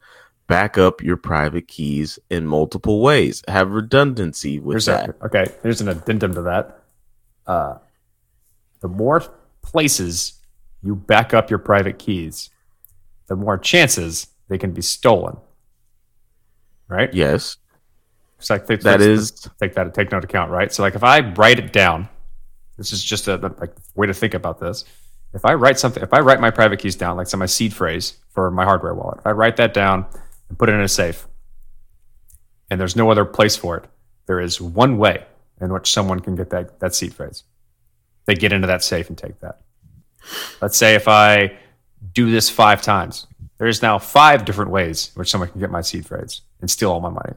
Back 0.48 0.78
up 0.78 1.02
your 1.02 1.18
private 1.18 1.68
keys 1.68 2.18
in 2.30 2.46
multiple 2.48 3.02
ways. 3.02 3.42
Have 3.48 3.72
redundancy 3.72 4.60
with 4.60 4.76
Here's 4.76 4.86
that. 4.86 5.10
a, 5.22 5.26
okay, 5.26 5.46
here's 5.64 5.82
an 5.82 5.88
addendum 5.90 6.34
to 6.36 6.42
that. 6.44 6.84
Uh, 7.48 7.76
the 8.82 8.88
more 8.88 9.22
places 9.62 10.34
you 10.84 10.96
back 10.96 11.34
up 11.34 11.50
your 11.50 11.60
private 11.60 11.98
keys, 11.98 12.50
the 13.28 13.36
more 13.36 13.58
chances 13.58 14.28
they 14.50 14.58
can 14.58 14.72
be 14.72 14.82
stolen. 14.82 15.38
Right? 16.88 17.14
Yes, 17.14 17.58
It's 18.38 18.50
like 18.50 18.68
that 18.68 19.02
is 19.02 19.32
take 19.60 19.74
that 19.76 19.94
take 19.94 20.12
note 20.12 20.24
account, 20.26 20.52
right? 20.52 20.72
So 20.72 20.84
like 20.84 20.96
if 20.96 21.04
I 21.04 21.22
write 21.22 21.60
it 21.60 21.72
down, 21.72 22.10
this 22.78 22.92
is 22.92 23.04
just 23.04 23.28
a 23.28 23.38
like 23.38 23.74
way 23.96 24.06
to 24.08 24.14
think 24.14 24.34
about 24.34 24.60
this. 24.60 24.84
If 25.34 25.46
I 25.46 25.54
write 25.54 25.80
something, 25.80 26.04
if 26.04 26.14
I 26.14 26.20
write 26.20 26.42
my 26.42 26.52
private 26.52 26.80
keys 26.80 26.96
down, 26.96 27.18
like 27.18 27.28
so 27.28 27.38
my 27.38 27.46
seed 27.46 27.74
phrase 27.74 28.18
for 28.32 28.52
my 28.52 28.66
hardware 28.66 28.94
wallet, 28.94 29.20
if 29.20 29.26
I 29.26 29.32
write 29.32 29.56
that 29.58 29.74
down 29.74 30.06
and 30.50 30.60
put 30.60 30.70
it 30.70 30.74
in 30.74 30.82
a 30.82 30.88
safe, 30.88 31.26
and 32.70 32.80
there's 32.80 32.96
no 32.96 33.10
other 33.10 33.26
place 33.26 33.56
for 33.56 33.78
it, 33.78 33.86
there 34.26 34.40
is 34.40 34.60
one 34.60 34.98
way 34.98 35.26
in 35.62 35.72
which 35.72 35.92
someone 35.92 36.20
can 36.20 36.36
get 36.36 36.50
that 36.50 36.80
that 36.82 36.94
seed 36.94 37.14
phrase. 37.14 37.44
They 38.26 38.36
get 38.36 38.54
into 38.54 38.68
that 38.68 38.84
safe 38.84 39.08
and 39.10 39.18
take 39.18 39.40
that. 39.40 39.62
Let's 40.62 40.78
say 40.78 40.96
if 40.96 41.08
I 41.08 41.58
do 42.14 42.30
this 42.32 42.50
five 42.50 42.82
times, 42.82 43.28
there's 43.58 43.82
now 43.82 44.00
five 44.00 44.46
different 44.46 44.72
ways 44.72 45.12
in 45.16 45.20
which 45.20 45.30
someone 45.30 45.50
can 45.50 45.60
get 45.60 45.72
my 45.72 45.82
seed 45.82 46.06
phrase 46.06 46.42
and 46.62 46.70
steal 46.70 46.92
all 46.92 47.00
my 47.00 47.10
money. 47.10 47.34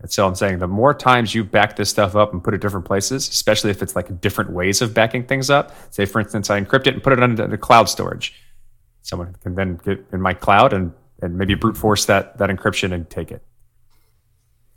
And 0.00 0.10
so 0.10 0.26
I'm 0.26 0.34
saying 0.34 0.58
the 0.58 0.68
more 0.68 0.92
times 0.92 1.34
you 1.34 1.42
back 1.42 1.76
this 1.76 1.88
stuff 1.88 2.14
up 2.14 2.32
and 2.32 2.44
put 2.44 2.52
it 2.52 2.60
different 2.60 2.84
places, 2.84 3.28
especially 3.28 3.70
if 3.70 3.82
it's 3.82 3.96
like 3.96 4.20
different 4.20 4.50
ways 4.50 4.82
of 4.82 4.92
backing 4.92 5.24
things 5.24 5.48
up. 5.48 5.74
Say, 5.90 6.04
for 6.04 6.20
instance, 6.20 6.50
I 6.50 6.60
encrypt 6.60 6.86
it 6.86 6.94
and 6.94 7.02
put 7.02 7.12
it 7.12 7.22
under 7.22 7.46
the 7.46 7.58
cloud 7.58 7.88
storage. 7.88 8.34
Someone 9.02 9.34
can 9.42 9.54
then 9.54 9.76
get 9.76 10.04
in 10.12 10.20
my 10.20 10.34
cloud 10.34 10.72
and, 10.72 10.92
and 11.22 11.38
maybe 11.38 11.54
brute 11.54 11.76
force 11.76 12.04
that, 12.06 12.36
that 12.38 12.50
encryption 12.50 12.92
and 12.92 13.08
take 13.08 13.30
it. 13.30 13.42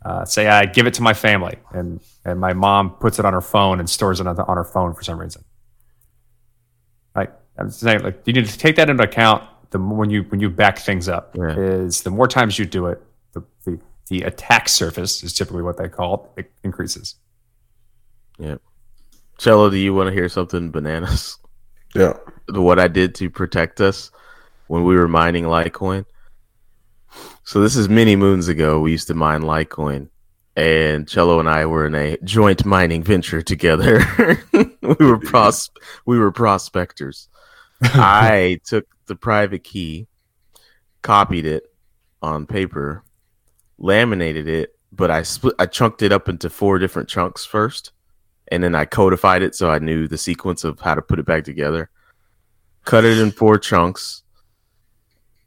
Uh, 0.05 0.23
say 0.23 0.47
I 0.47 0.65
give 0.65 0.87
it 0.87 0.93
to 0.93 1.01
my 1.01 1.13
family 1.13 1.57
and, 1.73 1.99
and 2.23 2.39
my 2.39 2.53
mom 2.53 2.91
puts 2.91 3.19
it 3.19 3.25
on 3.25 3.33
her 3.33 3.41
phone 3.41 3.81
and 3.81 3.89
stores 3.89 4.21
it 4.21 4.27
on, 4.27 4.37
the, 4.37 4.45
on 4.45 4.55
her 4.55 4.63
phone 4.63 4.93
for 4.93 5.03
some 5.03 5.19
reason. 5.19 5.43
Like 7.59 7.65
I'm 7.65 7.71
saying, 7.71 8.03
like 8.03 8.21
you 8.25 8.33
need 8.33 8.45
to 8.45 8.57
take 8.57 8.77
that 8.77 8.89
into 8.89 9.03
account. 9.03 9.43
The 9.71 9.79
more 9.79 9.97
when 9.99 10.09
you 10.09 10.23
when 10.23 10.39
you 10.39 10.49
back 10.49 10.79
things 10.79 11.09
up 11.09 11.35
Yeah. 11.35 11.55
is 11.57 12.01
the 12.03 12.09
more 12.09 12.27
times 12.27 12.57
you 12.57 12.65
do 12.65 12.87
it, 12.87 13.01
the, 13.33 13.43
the 13.65 13.79
the 14.07 14.21
attack 14.23 14.69
surface 14.69 15.21
is 15.23 15.33
typically 15.33 15.61
what 15.61 15.77
they 15.77 15.89
call 15.89 16.31
it, 16.37 16.45
it 16.45 16.51
increases. 16.63 17.15
Yeah. 18.37 18.55
Cello, 19.37 19.69
do 19.69 19.77
you 19.77 19.93
want 19.93 20.07
to 20.07 20.13
hear 20.13 20.29
something 20.29 20.71
bananas? 20.71 21.37
Yeah. 21.95 22.13
What 22.49 22.79
I 22.79 22.87
did 22.87 23.15
to 23.15 23.29
protect 23.29 23.81
us 23.81 24.11
when 24.67 24.83
we 24.83 24.95
were 24.95 25.07
mining 25.07 25.45
Litecoin. 25.45 26.05
So 27.43 27.61
this 27.61 27.75
is 27.75 27.89
many 27.89 28.15
moons 28.15 28.47
ago. 28.47 28.79
We 28.79 28.91
used 28.91 29.07
to 29.07 29.15
mine 29.15 29.41
Litecoin, 29.41 30.09
and 30.55 31.07
Cello 31.07 31.39
and 31.39 31.49
I 31.49 31.65
were 31.65 31.87
in 31.87 31.95
a 31.95 32.17
joint 32.23 32.65
mining 32.65 33.01
venture 33.03 33.41
together. 33.41 34.05
we 34.53 35.05
were 35.05 35.17
pros 35.23 35.69
we 36.05 36.19
were 36.19 36.31
prospectors. 36.31 37.27
I 37.93 38.59
took 38.65 38.85
the 39.05 39.15
private 39.15 39.63
key, 39.63 40.07
copied 41.01 41.45
it 41.45 41.63
on 42.21 42.45
paper, 42.45 43.03
laminated 43.77 44.47
it, 44.47 44.75
but 44.91 45.11
I 45.11 45.23
split 45.23 45.55
I 45.59 45.65
chunked 45.65 46.01
it 46.01 46.11
up 46.11 46.27
into 46.27 46.49
four 46.49 46.79
different 46.79 47.09
chunks 47.09 47.45
first, 47.45 47.91
and 48.49 48.63
then 48.63 48.75
I 48.75 48.85
codified 48.85 49.41
it 49.41 49.55
so 49.55 49.69
I 49.69 49.79
knew 49.79 50.07
the 50.07 50.17
sequence 50.17 50.63
of 50.63 50.79
how 50.79 50.95
to 50.95 51.01
put 51.01 51.19
it 51.19 51.25
back 51.25 51.43
together. 51.43 51.89
Cut 52.85 53.05
it 53.05 53.17
in 53.17 53.31
four 53.31 53.57
chunks, 53.57 54.23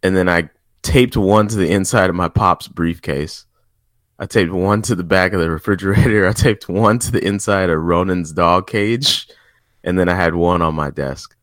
and 0.02 0.16
then 0.16 0.28
I 0.28 0.50
taped 0.82 1.16
one 1.16 1.48
to 1.48 1.56
the 1.56 1.70
inside 1.70 2.10
of 2.10 2.16
my 2.16 2.28
pop's 2.28 2.68
briefcase, 2.68 3.46
I 4.22 4.26
taped 4.26 4.52
one 4.52 4.82
to 4.82 4.94
the 4.94 5.02
back 5.02 5.32
of 5.32 5.40
the 5.40 5.50
refrigerator. 5.50 6.28
I 6.28 6.32
taped 6.32 6.68
one 6.68 7.00
to 7.00 7.10
the 7.10 7.26
inside 7.26 7.70
of 7.70 7.82
Ronan's 7.82 8.32
dog 8.32 8.68
cage, 8.68 9.28
and 9.82 9.98
then 9.98 10.08
I 10.08 10.14
had 10.14 10.36
one 10.36 10.62
on 10.62 10.76
my 10.76 10.90
desk. 10.90 11.36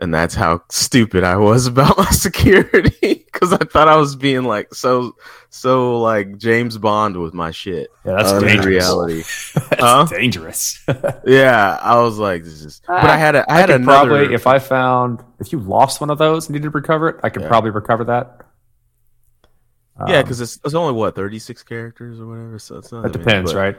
And 0.00 0.12
that's 0.12 0.34
how 0.34 0.62
stupid 0.70 1.22
I 1.22 1.36
was 1.36 1.66
about 1.68 1.96
my 1.96 2.10
security 2.10 3.24
because 3.32 3.52
I 3.52 3.58
thought 3.58 3.86
I 3.86 3.94
was 3.96 4.16
being 4.16 4.42
like 4.42 4.74
so, 4.74 5.14
so 5.50 6.00
like 6.00 6.36
James 6.36 6.76
Bond 6.78 7.16
with 7.16 7.32
my 7.32 7.52
shit. 7.52 7.90
Yeah, 8.04 8.14
that's 8.16 8.32
Uh, 8.32 8.36
In 8.38 8.42
dangerous. 8.42 8.66
reality, 8.66 9.22
That's 9.70 9.80
Huh? 9.80 10.04
dangerous. 10.06 10.84
yeah, 11.26 11.78
I 11.80 12.00
was 12.00 12.18
like, 12.18 12.42
this 12.42 12.64
is. 12.64 12.82
But 12.88 13.04
I 13.04 13.16
had 13.16 13.36
a, 13.36 13.48
I 13.50 13.54
I 13.56 13.60
had 13.60 13.66
could 13.68 13.82
another. 13.82 14.08
probably, 14.10 14.34
if 14.34 14.48
I 14.48 14.58
found, 14.58 15.22
if 15.38 15.52
you 15.52 15.60
lost 15.60 16.00
one 16.00 16.10
of 16.10 16.18
those 16.18 16.48
and 16.48 16.54
needed 16.54 16.64
to 16.64 16.70
recover 16.70 17.10
it, 17.10 17.16
I 17.22 17.30
could 17.30 17.42
Yeah. 17.42 17.48
probably 17.48 17.70
recover 17.70 18.02
that. 18.04 18.40
yeah, 20.08 20.16
Um, 20.18 20.22
because 20.24 20.40
it's, 20.40 20.58
it's 20.64 20.74
only 20.74 20.92
what 20.92 21.14
thirty 21.14 21.38
six 21.38 21.62
characters 21.62 22.18
or 22.18 22.26
whatever. 22.26 22.58
So 22.58 22.78
it's 22.78 22.90
not 22.90 23.02
that 23.04 23.12
that 23.12 23.18
many, 23.20 23.24
depends, 23.30 23.52
but- 23.52 23.58
right? 23.60 23.76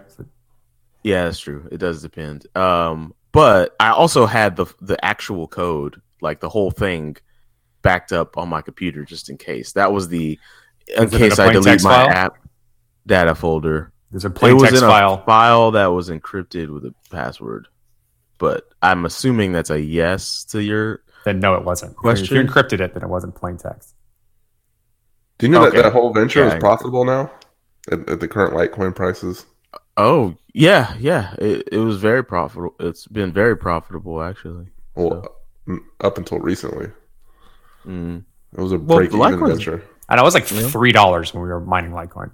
Yeah, 1.04 1.25
that's 1.25 1.39
true. 1.39 1.67
It 1.71 1.78
does 1.78 2.01
depend. 2.01 2.47
Um, 2.56 3.13
but 3.32 3.75
I 3.80 3.89
also 3.89 4.25
had 4.25 4.56
the 4.56 4.65
the 4.82 5.04
actual 5.04 5.47
code, 5.47 6.01
like 6.21 6.39
the 6.39 6.49
whole 6.49 6.71
thing, 6.71 7.17
backed 7.82 8.12
up 8.12 8.38
on 8.38 8.49
my 8.49 8.62
computer 8.62 9.04
just 9.06 9.30
in 9.30 9.38
case. 9.38 9.73
That 9.73 9.91
was 9.93 10.08
the 10.08 10.39
in 10.95 11.04
Is 11.06 11.13
it 11.13 11.21
in 11.21 11.30
case 11.30 11.39
a 11.39 11.43
I 11.43 11.45
plain 11.51 11.62
delete 11.63 11.84
my 11.84 11.89
file? 12.06 12.10
app 12.10 12.38
data 13.08 13.36
folder. 13.36 13.91
There's 14.12 14.25
a 14.25 14.30
plain 14.30 14.51
it 14.51 14.54
was 14.56 14.63
text 14.69 14.84
in 14.84 14.89
file. 14.89 15.13
a 15.15 15.25
file 15.25 15.71
that 15.71 15.88
was 15.88 16.10
encrypted 16.10 16.69
with 16.73 16.86
a 16.86 16.93
password. 17.10 17.67
But 18.38 18.67
I'm 18.82 19.06
assuming 19.06 19.51
that's 19.51 19.69
a 19.69 19.80
yes 19.82 20.43
to 20.45 20.62
your. 20.63 21.01
Then 21.25 21.39
no, 21.39 21.56
it 21.56 21.63
wasn't. 21.63 21.91
If 21.93 21.97
Question? 21.97 22.38
you 22.38 22.43
encrypted 22.43 22.80
it, 22.82 22.93
then 22.93 23.04
it 23.04 23.10
wasn't 23.10 23.34
plain 23.36 23.58
text. 23.58 23.95
Do 25.38 25.47
you 25.47 25.51
know 25.51 25.65
Okay. 25.65 25.78
that 25.78 25.84
that 25.84 25.93
whole 25.93 26.13
venture 26.13 26.39
Yeah. 26.45 26.54
is 26.54 26.60
profitable 26.60 27.04
now 27.04 27.32
at, 27.91 28.08
at 28.10 28.19
the 28.19 28.28
current 28.28 28.54
Litecoin 28.54 28.95
prices? 28.95 29.45
Oh 29.97 30.36
yeah, 30.54 30.95
yeah. 30.99 31.34
It, 31.39 31.69
it 31.71 31.78
was 31.80 31.97
very 31.97 32.23
profitable. 32.23 32.75
It's 32.80 33.08
been 33.08 33.32
very 33.32 33.58
profitable 33.58 34.21
actually. 34.21 34.67
Well, 34.95 35.10
mm, 35.12 35.28
up 36.01 36.17
until 36.17 36.39
recently, 36.39 36.88
Mm. 37.88 38.23
it 38.58 38.60
was 38.62 38.71
a 38.71 38.78
Well, 38.78 38.97
break-even 38.97 39.19
Litecoin's- 39.19 39.49
venture. 39.63 39.84
And 40.10 40.19
it 40.19 40.23
was 40.23 40.34
like 40.36 40.45
three 40.45 40.91
dollars 40.91 41.34
when 41.34 41.41
we 41.43 41.49
were 41.49 41.60
mining 41.60 41.91
Litecoin. 41.91 42.32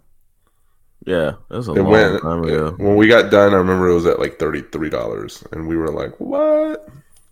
Yeah, 1.06 1.32
that 1.50 1.58
was 1.58 1.68
a 1.68 1.72
It 1.72 1.82
long 1.82 1.92
went 1.92 2.22
time 2.22 2.44
ago. 2.44 2.76
when 2.78 2.96
we 2.96 3.08
got 3.08 3.32
done. 3.32 3.54
I 3.54 3.58
remember 3.58 3.88
it 3.90 3.94
was 3.96 4.06
at 4.06 4.20
like 4.20 4.38
thirty-three 4.40 4.90
dollars, 4.90 5.44
and 5.52 5.68
we 5.68 5.76
were 5.78 5.90
like, 5.92 6.14
"What?" 6.20 6.88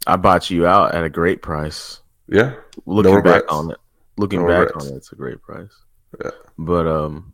I 0.07 0.15
bought 0.15 0.49
you 0.49 0.65
out 0.65 0.95
at 0.95 1.03
a 1.03 1.09
great 1.09 1.41
price. 1.41 1.99
Yeah, 2.27 2.53
looking 2.85 3.13
No 3.13 3.21
back 3.21 3.43
on 3.51 3.69
it, 3.71 3.77
looking 4.17 4.41
No 4.41 4.47
back 4.47 4.67
regrets. 4.67 4.87
on 4.87 4.93
it, 4.93 4.95
it's 4.97 5.11
a 5.11 5.15
great 5.15 5.41
price. 5.41 5.69
Yeah. 6.23 6.31
But 6.57 6.87
um, 6.87 7.33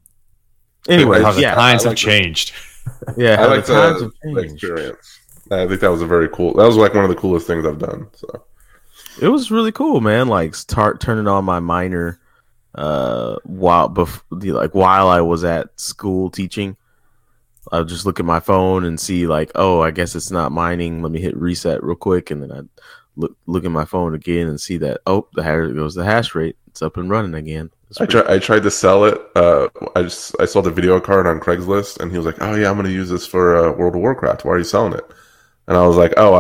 anyway, 0.90 1.20
How 1.20 1.26
How 1.26 1.32
the 1.34 1.42
yeah, 1.42 1.56
times 1.56 1.84
have 1.84 1.92
like 1.92 1.98
the- 1.98 2.02
changed. 2.04 2.54
yeah. 3.18 3.42
I 3.42 3.46
like 3.46 3.66
the 3.66 4.12
the, 4.24 4.32
the 4.34 4.40
experience. 4.42 5.20
I 5.52 5.68
think 5.68 5.80
that 5.80 5.92
was 5.92 6.02
a 6.02 6.08
very 6.08 6.28
cool. 6.30 6.54
That 6.56 6.66
was 6.66 6.76
like 6.76 6.94
one 6.96 7.04
of 7.06 7.10
the 7.10 7.16
coolest 7.16 7.46
things 7.48 7.66
I've 7.66 7.80
done. 7.80 8.08
So 8.14 8.44
It 9.22 9.30
was 9.30 9.52
really 9.52 9.72
cool, 9.72 10.02
man. 10.02 10.28
Like 10.28 10.56
start 10.56 11.00
turning 11.00 11.28
on 11.28 11.46
my 11.46 11.60
miner, 11.60 12.20
uh, 12.74 13.38
while 13.44 13.90
bef- 13.90 14.22
the- 14.32 14.52
like 14.52 14.76
while 14.76 15.08
I 15.08 15.22
was 15.22 15.44
at 15.44 15.80
school 15.80 16.30
teaching. 16.30 16.76
I 17.72 17.80
would 17.80 17.88
just 17.88 18.06
look 18.06 18.20
at 18.20 18.26
my 18.26 18.40
phone 18.40 18.86
and 18.86 19.00
see 19.00 19.26
like, 19.26 19.52
oh, 19.56 19.82
I 19.82 19.90
guess 19.90 20.16
it's 20.16 20.30
not 20.30 20.52
mining. 20.52 21.02
Let 21.02 21.12
me 21.12 21.20
hit 21.20 21.36
reset 21.36 21.84
real 21.84 21.96
quick, 21.96 22.30
and 22.30 22.44
then 22.44 22.52
I 22.52 22.62
look 23.16 23.36
look 23.48 23.66
at 23.66 23.72
my 23.72 23.86
phone 23.86 24.14
again 24.14 24.48
and 24.48 24.60
see 24.62 24.78
that 24.78 25.02
oh, 25.08 25.28
the 25.34 25.42
hash 25.44 25.72
goes 25.74 25.96
the 25.96 26.04
hash 26.06 26.36
rate. 26.36 26.58
It's 26.68 26.82
up 26.82 26.98
and 26.98 27.10
running 27.10 27.34
again. 27.34 27.72
It's 27.90 28.00
I, 28.02 28.06
try, 28.06 28.24
I 28.36 28.38
tried 28.40 28.64
to 28.64 28.72
sell 28.72 29.06
it. 29.06 29.20
Uh, 29.36 29.70
I 29.96 30.04
just 30.04 30.36
I 30.40 30.46
saw 30.46 30.62
the 30.62 30.70
video 30.70 31.00
card 31.00 31.26
on 31.26 31.40
Craigslist, 31.40 32.00
and 32.02 32.12
he 32.12 32.18
was 32.18 32.26
like, 32.26 32.42
"Oh 32.42 32.54
yeah, 32.54 32.70
I'm 32.70 32.76
going 32.76 32.86
to 32.86 32.92
use 32.92 33.10
this 33.10 33.26
for 33.26 33.56
uh, 33.56 33.72
World 33.72 33.96
of 33.96 34.02
Warcraft. 34.02 34.44
Why 34.46 34.54
are 34.54 34.58
you 34.58 34.64
selling 34.64 34.94
it?" 34.94 35.06
And 35.68 35.78
I 35.78 35.88
was 35.88 35.96
like, 35.96 36.14
"Oh, 36.18 36.34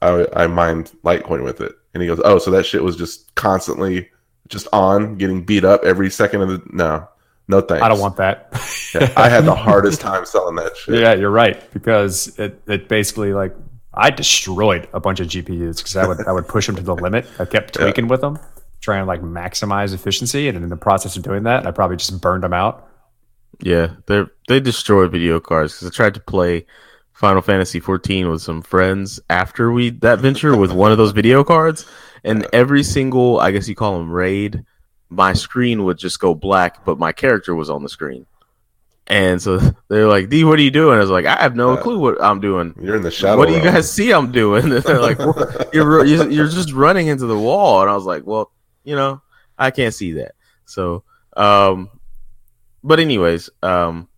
I, 0.00 0.08
I 0.08 0.44
I 0.44 0.46
mined 0.46 0.90
Litecoin 1.04 1.44
with 1.44 1.60
it." 1.60 1.72
And 1.94 2.02
he 2.02 2.06
goes, 2.08 2.20
"Oh, 2.24 2.38
so 2.38 2.50
that 2.52 2.64
shit 2.64 2.82
was 2.82 2.96
just 2.96 3.34
constantly 3.34 4.08
just 4.48 4.66
on, 4.72 5.16
getting 5.16 5.44
beat 5.44 5.64
up 5.64 5.82
every 5.84 6.10
second 6.10 6.42
of 6.42 6.48
the 6.48 6.62
no, 6.72 7.08
no 7.48 7.60
thanks. 7.60 7.82
I 7.82 7.88
don't 7.88 8.00
want 8.00 8.16
that. 8.16 8.48
Yeah, 8.94 9.10
I 9.16 9.30
had 9.30 9.46
the 9.46 9.54
hardest 9.68 10.02
time 10.02 10.26
selling 10.26 10.56
that 10.56 10.76
shit. 10.76 11.00
Yeah, 11.00 11.14
you're 11.14 11.30
right 11.30 11.58
because 11.72 12.38
it, 12.38 12.60
it 12.66 12.88
basically 12.90 13.32
like 13.32 13.54
I 13.94 14.10
destroyed 14.10 14.86
a 14.92 15.00
bunch 15.00 15.18
of 15.20 15.28
GPUs 15.28 15.78
because 15.78 15.96
I 15.96 16.06
would 16.06 16.26
I 16.26 16.32
would 16.32 16.46
push 16.46 16.66
them 16.66 16.76
to 16.76 16.82
the 16.82 16.94
limit. 16.94 17.26
I 17.38 17.46
kept 17.46 17.74
Yeah. 17.78 17.84
tweaking 17.84 18.08
with 18.08 18.20
them, 18.20 18.38
trying 18.82 19.00
to 19.00 19.06
like 19.06 19.22
maximize 19.22 19.94
efficiency, 19.94 20.46
and 20.48 20.58
in 20.58 20.68
the 20.68 20.76
process 20.76 21.16
of 21.16 21.22
doing 21.22 21.44
that, 21.44 21.66
I 21.66 21.70
probably 21.70 21.96
just 21.96 22.20
burned 22.20 22.44
them 22.44 22.52
out. 22.52 22.86
Yeah, 23.60 23.94
they 24.06 24.24
they 24.48 24.60
destroyed 24.60 25.10
video 25.10 25.40
cards 25.40 25.72
because 25.74 25.88
I 25.88 25.90
tried 25.90 26.12
to 26.14 26.20
play 26.20 26.66
Final 27.22 27.40
Fantasy 27.40 27.78
14 27.78 28.28
with 28.28 28.42
some 28.42 28.62
friends 28.62 29.20
after 29.30 29.70
we 29.70 29.90
that 29.90 30.18
venture 30.18 30.56
with 30.56 30.72
one 30.72 30.90
of 30.90 30.98
those 30.98 31.12
video 31.12 31.44
cards, 31.44 31.86
and 32.24 32.48
every 32.52 32.82
single 32.82 33.38
I 33.38 33.52
guess 33.52 33.68
you 33.68 33.76
call 33.76 33.96
them 33.96 34.10
raid, 34.10 34.64
my 35.08 35.32
screen 35.32 35.84
would 35.84 35.98
just 35.98 36.18
go 36.18 36.34
black, 36.34 36.84
but 36.84 36.98
my 36.98 37.12
character 37.12 37.54
was 37.54 37.70
on 37.70 37.84
the 37.84 37.88
screen, 37.88 38.26
and 39.06 39.40
so 39.40 39.60
they're 39.88 40.08
like, 40.08 40.30
"D, 40.30 40.42
what 40.42 40.58
are 40.58 40.62
you 40.62 40.72
doing?" 40.72 40.96
I 40.96 41.00
was 41.00 41.10
like, 41.10 41.24
"I 41.24 41.40
have 41.40 41.54
no 41.54 41.76
clue 41.76 42.00
what 42.00 42.20
I'm 42.20 42.40
doing." 42.40 42.74
You're 42.82 42.96
in 42.96 43.02
the 43.02 43.12
shadow. 43.12 43.38
what 43.38 43.46
do 43.46 43.54
you 43.54 43.60
realm. 43.60 43.74
guys 43.74 43.92
see 43.92 44.10
I'm 44.10 44.32
doing? 44.32 44.64
And 44.72 44.82
they're 44.82 44.98
like, 44.98 45.18
you're, 45.72 46.04
you're 46.04 46.28
you're 46.28 46.48
just 46.48 46.72
running 46.72 47.06
into 47.06 47.26
the 47.26 47.38
wall. 47.38 47.82
And 47.82 47.88
I 47.88 47.94
was 47.94 48.04
like, 48.04 48.26
well, 48.26 48.50
you 48.82 48.96
know, 48.96 49.22
I 49.56 49.70
can't 49.70 49.94
see 49.94 50.14
that. 50.14 50.32
So, 50.64 51.04
um, 51.36 51.88
but 52.82 52.98
anyways, 52.98 53.48
um, 53.62 54.08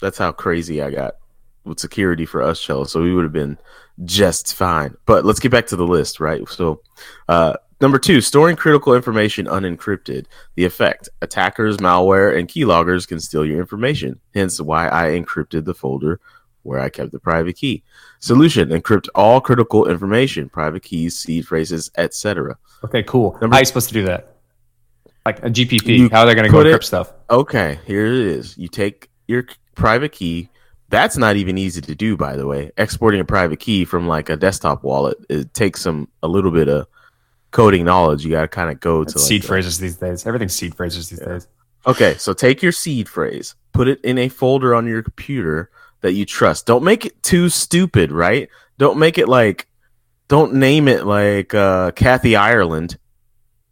that's 0.00 0.16
how 0.16 0.32
crazy 0.32 0.80
I 0.80 0.90
got 0.90 1.16
with 1.64 1.80
security 1.80 2.26
for 2.26 2.42
us, 2.42 2.60
Cello. 2.60 2.84
So 2.84 3.02
we 3.02 3.14
would 3.14 3.24
have 3.24 3.32
been 3.32 3.58
just 4.04 4.54
fine. 4.54 4.96
But 5.06 5.24
let's 5.24 5.40
get 5.40 5.50
back 5.52 5.66
to 5.68 5.76
the 5.76 5.86
list, 5.86 6.20
right? 6.20 6.46
So, 6.48 6.80
uh, 7.28 7.54
number 7.80 7.98
two, 7.98 8.20
storing 8.20 8.56
critical 8.56 8.94
information 8.94 9.46
unencrypted. 9.46 10.26
The 10.56 10.64
effect: 10.64 11.08
attackers, 11.22 11.78
malware, 11.78 12.36
and 12.38 12.48
keyloggers 12.48 13.06
can 13.08 13.20
steal 13.20 13.44
your 13.44 13.60
information. 13.60 14.20
Hence, 14.34 14.60
why 14.60 14.88
I 14.88 15.10
encrypted 15.18 15.64
the 15.64 15.74
folder 15.74 16.20
where 16.62 16.80
I 16.80 16.88
kept 16.88 17.12
the 17.12 17.18
private 17.20 17.56
key. 17.56 17.82
Solution: 18.20 18.70
encrypt 18.70 19.08
all 19.14 19.40
critical 19.40 19.86
information, 19.88 20.48
private 20.48 20.82
keys, 20.82 21.16
seed 21.18 21.46
phrases, 21.46 21.90
etc. 21.96 22.56
Okay, 22.84 23.02
cool. 23.02 23.32
Number- 23.40 23.54
How 23.54 23.58
are 23.58 23.60
you 23.60 23.66
supposed 23.66 23.88
to 23.88 23.94
do 23.94 24.04
that? 24.06 24.30
Like 25.26 25.38
a 25.42 25.48
GPP? 25.50 26.10
How 26.10 26.20
are 26.22 26.26
they 26.26 26.34
going 26.34 26.44
to 26.46 26.50
go 26.50 26.58
put 26.58 26.66
it- 26.66 26.74
encrypt 26.78 26.84
stuff? 26.84 27.12
Okay, 27.30 27.78
here 27.86 28.04
it 28.06 28.12
is. 28.14 28.58
You 28.58 28.68
take 28.68 29.08
your 29.26 29.46
private 29.74 30.12
key. 30.12 30.50
That's 30.94 31.16
not 31.16 31.34
even 31.34 31.58
easy 31.58 31.80
to 31.80 31.94
do, 31.96 32.16
by 32.16 32.36
the 32.36 32.46
way. 32.46 32.70
Exporting 32.76 33.20
a 33.20 33.24
private 33.24 33.58
key 33.58 33.84
from 33.84 34.06
like 34.06 34.28
a 34.28 34.36
desktop 34.36 34.84
wallet 34.84 35.18
it 35.28 35.52
takes 35.52 35.80
some 35.80 36.06
a 36.22 36.28
little 36.28 36.52
bit 36.52 36.68
of 36.68 36.86
coding 37.50 37.84
knowledge. 37.84 38.24
You 38.24 38.30
got 38.30 38.42
to 38.42 38.48
kind 38.48 38.70
of 38.70 38.78
go 38.78 39.02
to 39.02 39.18
like, 39.18 39.26
seed 39.26 39.42
the- 39.42 39.46
phrases 39.48 39.80
these 39.80 39.96
days. 39.96 40.24
Everything's 40.24 40.54
seed 40.54 40.76
phrases 40.76 41.10
these 41.10 41.18
days. 41.18 41.48
Okay, 41.84 42.14
so 42.18 42.32
take 42.32 42.62
your 42.62 42.70
seed 42.70 43.08
phrase, 43.08 43.56
put 43.72 43.88
it 43.88 44.00
in 44.04 44.18
a 44.18 44.28
folder 44.28 44.72
on 44.72 44.86
your 44.86 45.02
computer 45.02 45.68
that 46.02 46.12
you 46.12 46.24
trust. 46.24 46.64
Don't 46.64 46.84
make 46.84 47.04
it 47.04 47.20
too 47.24 47.48
stupid, 47.48 48.12
right? 48.12 48.48
Don't 48.78 48.96
make 48.96 49.18
it 49.18 49.28
like, 49.28 49.66
don't 50.28 50.54
name 50.54 50.86
it 50.86 51.06
like 51.06 51.54
uh, 51.54 51.90
Kathy 51.90 52.36
Ireland, 52.36 52.98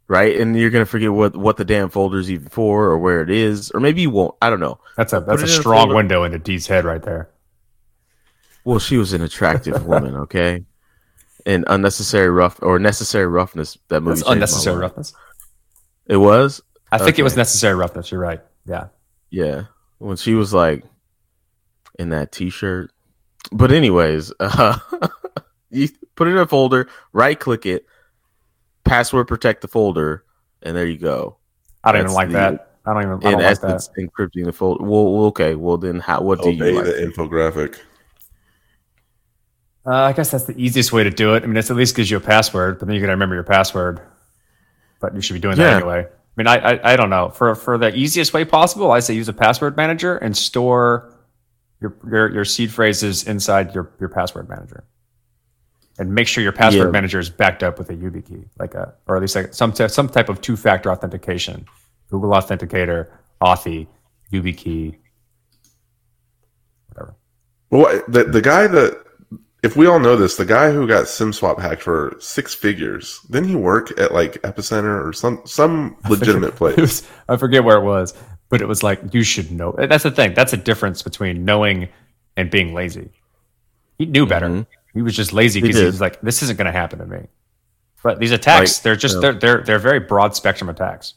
right? 0.07 0.39
And 0.39 0.57
you're 0.57 0.69
gonna 0.69 0.85
forget 0.85 1.11
what 1.11 1.35
what 1.35 1.57
the 1.57 1.65
damn 1.65 1.89
folder's 1.89 2.29
even 2.29 2.49
for 2.49 2.85
or 2.85 2.97
where 2.97 3.21
it 3.21 3.29
is, 3.29 3.71
or 3.71 3.79
maybe 3.79 4.01
you 4.01 4.09
won't. 4.09 4.35
I 4.41 4.49
don't 4.49 4.59
know. 4.59 4.79
That's 4.97 5.13
a 5.13 5.19
that's 5.19 5.41
it 5.41 5.49
a 5.49 5.53
in 5.53 5.59
a 5.59 5.61
strong 5.61 5.93
window 5.93 6.23
into 6.23 6.39
Dee's 6.39 6.67
head 6.67 6.85
right 6.85 7.01
there. 7.01 7.29
Well, 8.65 8.79
she 8.79 8.97
was 8.97 9.13
an 9.13 9.21
attractive 9.21 9.85
woman, 9.87 10.15
okay, 10.15 10.63
and 11.45 11.65
unnecessary 11.67 12.29
rough 12.29 12.61
or 12.61 12.79
necessary 12.79 13.27
roughness. 13.27 13.77
That 13.89 14.01
movie 14.01 14.19
That's 14.19 14.29
unnecessary 14.29 14.77
roughness. 14.77 15.13
It 16.05 16.17
was, 16.17 16.61
I 16.91 16.97
think 16.97 17.17
it 17.17 17.23
was 17.23 17.37
necessary 17.37 17.75
roughness. 17.75 18.11
You're 18.11 18.19
right. 18.19 18.41
Yeah. 18.65 18.87
Yeah, 19.29 19.63
when 19.97 20.17
she 20.17 20.35
was 20.35 20.53
like 20.53 20.83
in 21.97 22.09
that 22.09 22.31
T-shirt. 22.31 22.91
But 23.51 23.71
anyways, 23.71 24.31
uh, 24.39 24.77
you 25.71 25.89
put 26.15 26.27
it 26.27 26.31
in 26.31 26.37
a 26.37 26.45
folder, 26.45 26.87
right 27.11 27.39
click 27.39 27.65
it, 27.65 27.85
password 28.83 29.27
protect 29.27 29.61
the 29.61 29.67
folder, 29.67 30.23
and 30.61 30.75
there 30.75 30.85
you 30.85 30.97
go. 30.97 31.37
I 31.83 31.91
don't 31.91 32.01
That's 32.01 32.11
even 32.11 32.15
like 32.15 32.27
the- 32.29 32.33
that. 32.33 32.69
I 32.85 32.93
don't 32.93 33.03
even. 33.03 33.13
I 33.25 33.31
don't 33.31 33.41
like 33.41 33.51
essence, 33.51 33.87
that. 33.87 33.95
encrypting 34.09 34.43
the 34.45 34.51
folder. 34.51 34.83
Well, 34.83 35.13
well, 35.13 35.25
okay. 35.27 35.55
Well, 35.55 35.77
then 35.77 35.99
how? 36.01 36.21
What 36.21 36.41
do 36.41 36.49
Obey 36.49 36.71
you 36.71 36.75
like? 36.75 36.85
the 36.85 36.91
infographic. 36.93 37.79
Uh, 39.85 39.91
I 39.95 40.13
guess 40.13 40.31
that's 40.31 40.45
the 40.45 40.57
easiest 40.57 40.91
way 40.93 41.03
to 41.03 41.09
do 41.09 41.33
it. 41.35 41.43
I 41.43 41.45
mean, 41.45 41.57
it's 41.57 41.69
at 41.69 41.75
least 41.77 41.95
gives 41.95 42.09
you 42.09 42.17
a 42.17 42.21
password, 42.21 42.79
but 42.79 42.87
then 42.87 42.95
you 42.95 43.01
got 43.01 43.07
to 43.07 43.11
remember 43.13 43.35
your 43.35 43.43
password. 43.43 44.01
But 45.01 45.13
you 45.15 45.21
should 45.21 45.33
be 45.33 45.39
doing 45.39 45.57
Yeah. 45.57 45.65
that 45.71 45.75
anyway. 45.77 46.05
I 46.07 46.09
mean, 46.37 46.47
I, 46.47 46.55
I 46.57 46.93
I 46.93 46.95
don't 46.95 47.09
know. 47.09 47.29
For 47.29 47.55
for 47.55 47.77
the 47.77 47.93
easiest 47.95 48.33
way 48.33 48.43
possible, 48.45 48.91
I 48.91 48.99
say 48.99 49.13
use 49.13 49.27
a 49.29 49.33
password 49.33 49.75
manager 49.77 50.17
and 50.17 50.35
store 50.35 51.13
your 51.81 51.95
your, 52.09 52.33
your 52.33 52.45
seed 52.45 52.71
phrases 52.71 53.23
inside 53.27 53.75
your 53.75 53.91
your 53.99 54.09
password 54.09 54.47
manager. 54.49 54.83
And 55.99 56.13
make 56.15 56.27
sure 56.27 56.41
your 56.43 56.51
password 56.53 56.87
Yeah. 56.87 56.91
manager 56.91 57.19
is 57.19 57.29
backed 57.29 57.61
up 57.61 57.77
with 57.77 57.89
a 57.91 57.93
YubiKey, 57.93 58.45
like 58.59 58.73
a 58.73 58.93
or 59.07 59.15
at 59.15 59.21
least 59.21 59.35
like 59.35 59.53
some 59.53 59.71
t- 59.71 59.87
some 59.87 60.09
type 60.09 60.27
of 60.27 60.41
two 60.41 60.57
factor 60.57 60.89
authentication, 60.91 61.65
Google 62.09 62.31
Authenticator, 62.31 63.09
Authy, 63.41 63.85
YubiKey, 64.31 64.95
whatever. 66.89 67.15
Well, 67.69 68.01
the 68.07 68.23
the 68.23 68.41
guy 68.41 68.67
that 68.67 69.03
if 69.61 69.75
we 69.77 69.85
all 69.87 69.99
know 69.99 70.15
this, 70.15 70.35
the 70.35 70.45
guy 70.45 70.71
who 70.71 70.87
got 70.87 71.05
SimSwap 71.05 71.59
hacked 71.59 71.83
for 71.83 72.15
six 72.19 72.53
figures, 72.53 73.19
didn't 73.29 73.49
he 73.49 73.55
work 73.55 73.97
at 73.99 74.13
like 74.13 74.41
Epicenter 74.41 75.05
or 75.07 75.13
some 75.13 75.41
some 75.45 75.95
legitimate 76.09 76.49
It 76.49 76.55
place? 76.55 76.77
was, 76.77 77.03
I 77.29 77.37
forget 77.37 77.63
where 77.63 77.77
it 77.77 77.83
was, 77.83 78.13
but 78.49 78.61
it 78.61 78.67
was 78.67 78.81
like 78.83 79.13
you 79.13 79.23
should 79.23 79.51
know. 79.51 79.73
That's 79.77 80.03
the 80.03 80.11
thing. 80.11 80.33
That's 80.33 80.53
a 80.53 80.57
difference 80.57 81.01
between 81.03 81.45
knowing 81.45 81.87
and 82.35 82.49
being 82.49 82.73
lazy. 82.73 83.11
He 83.99 84.05
knew 84.07 84.25
better. 84.25 84.49
Mhm. 84.49 84.65
He 84.93 85.01
was 85.01 85.15
just 85.15 85.33
lazy 85.33 85.59
He 85.59 85.67
because 85.67 85.77
he, 85.77 85.83
did. 85.83 85.87
was 85.87 86.01
like, 86.01 86.21
"This 86.21 86.43
isn't 86.43 86.57
going 86.57 86.65
to 86.65 86.71
happen 86.71 86.99
to 86.99 87.05
me." 87.05 87.27
But 88.03 88.19
these 88.19 88.31
attacks, 88.31 88.77
Like, 88.77 88.83
they're 88.83 88.95
just 88.95 89.15
yeah. 89.15 89.21
they're 89.21 89.33
they're 89.33 89.63
they're 89.63 89.79
very 89.79 89.99
broad 89.99 90.35
spectrum 90.35 90.69
attacks. 90.69 91.15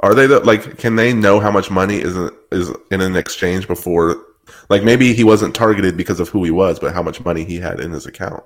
Are 0.00 0.14
they 0.14 0.26
the, 0.26 0.40
like? 0.40 0.78
Can 0.78 0.96
they 0.96 1.12
know 1.12 1.40
how 1.40 1.50
much 1.50 1.70
money 1.70 1.96
is 1.96 2.16
is 2.52 2.70
in 2.90 3.00
an 3.00 3.16
exchange 3.16 3.66
before? 3.66 4.22
Like 4.68 4.84
maybe 4.84 5.12
he 5.14 5.24
wasn't 5.24 5.54
targeted 5.54 5.96
because 5.96 6.20
of 6.20 6.28
who 6.28 6.44
he 6.44 6.50
was, 6.50 6.78
but 6.78 6.92
how 6.92 7.02
much 7.02 7.24
money 7.24 7.44
he 7.44 7.56
had 7.56 7.80
in 7.80 7.90
his 7.90 8.06
account. 8.06 8.44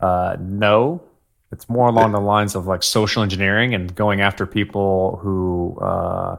Uh, 0.00 0.36
no, 0.40 1.02
it's 1.50 1.68
more 1.68 1.88
along 1.88 2.12
the 2.12 2.20
lines 2.20 2.54
of 2.54 2.66
like 2.66 2.82
social 2.82 3.22
engineering 3.22 3.74
and 3.74 3.94
going 3.94 4.20
after 4.20 4.46
people 4.46 5.18
who 5.22 5.78
uh, 5.80 6.36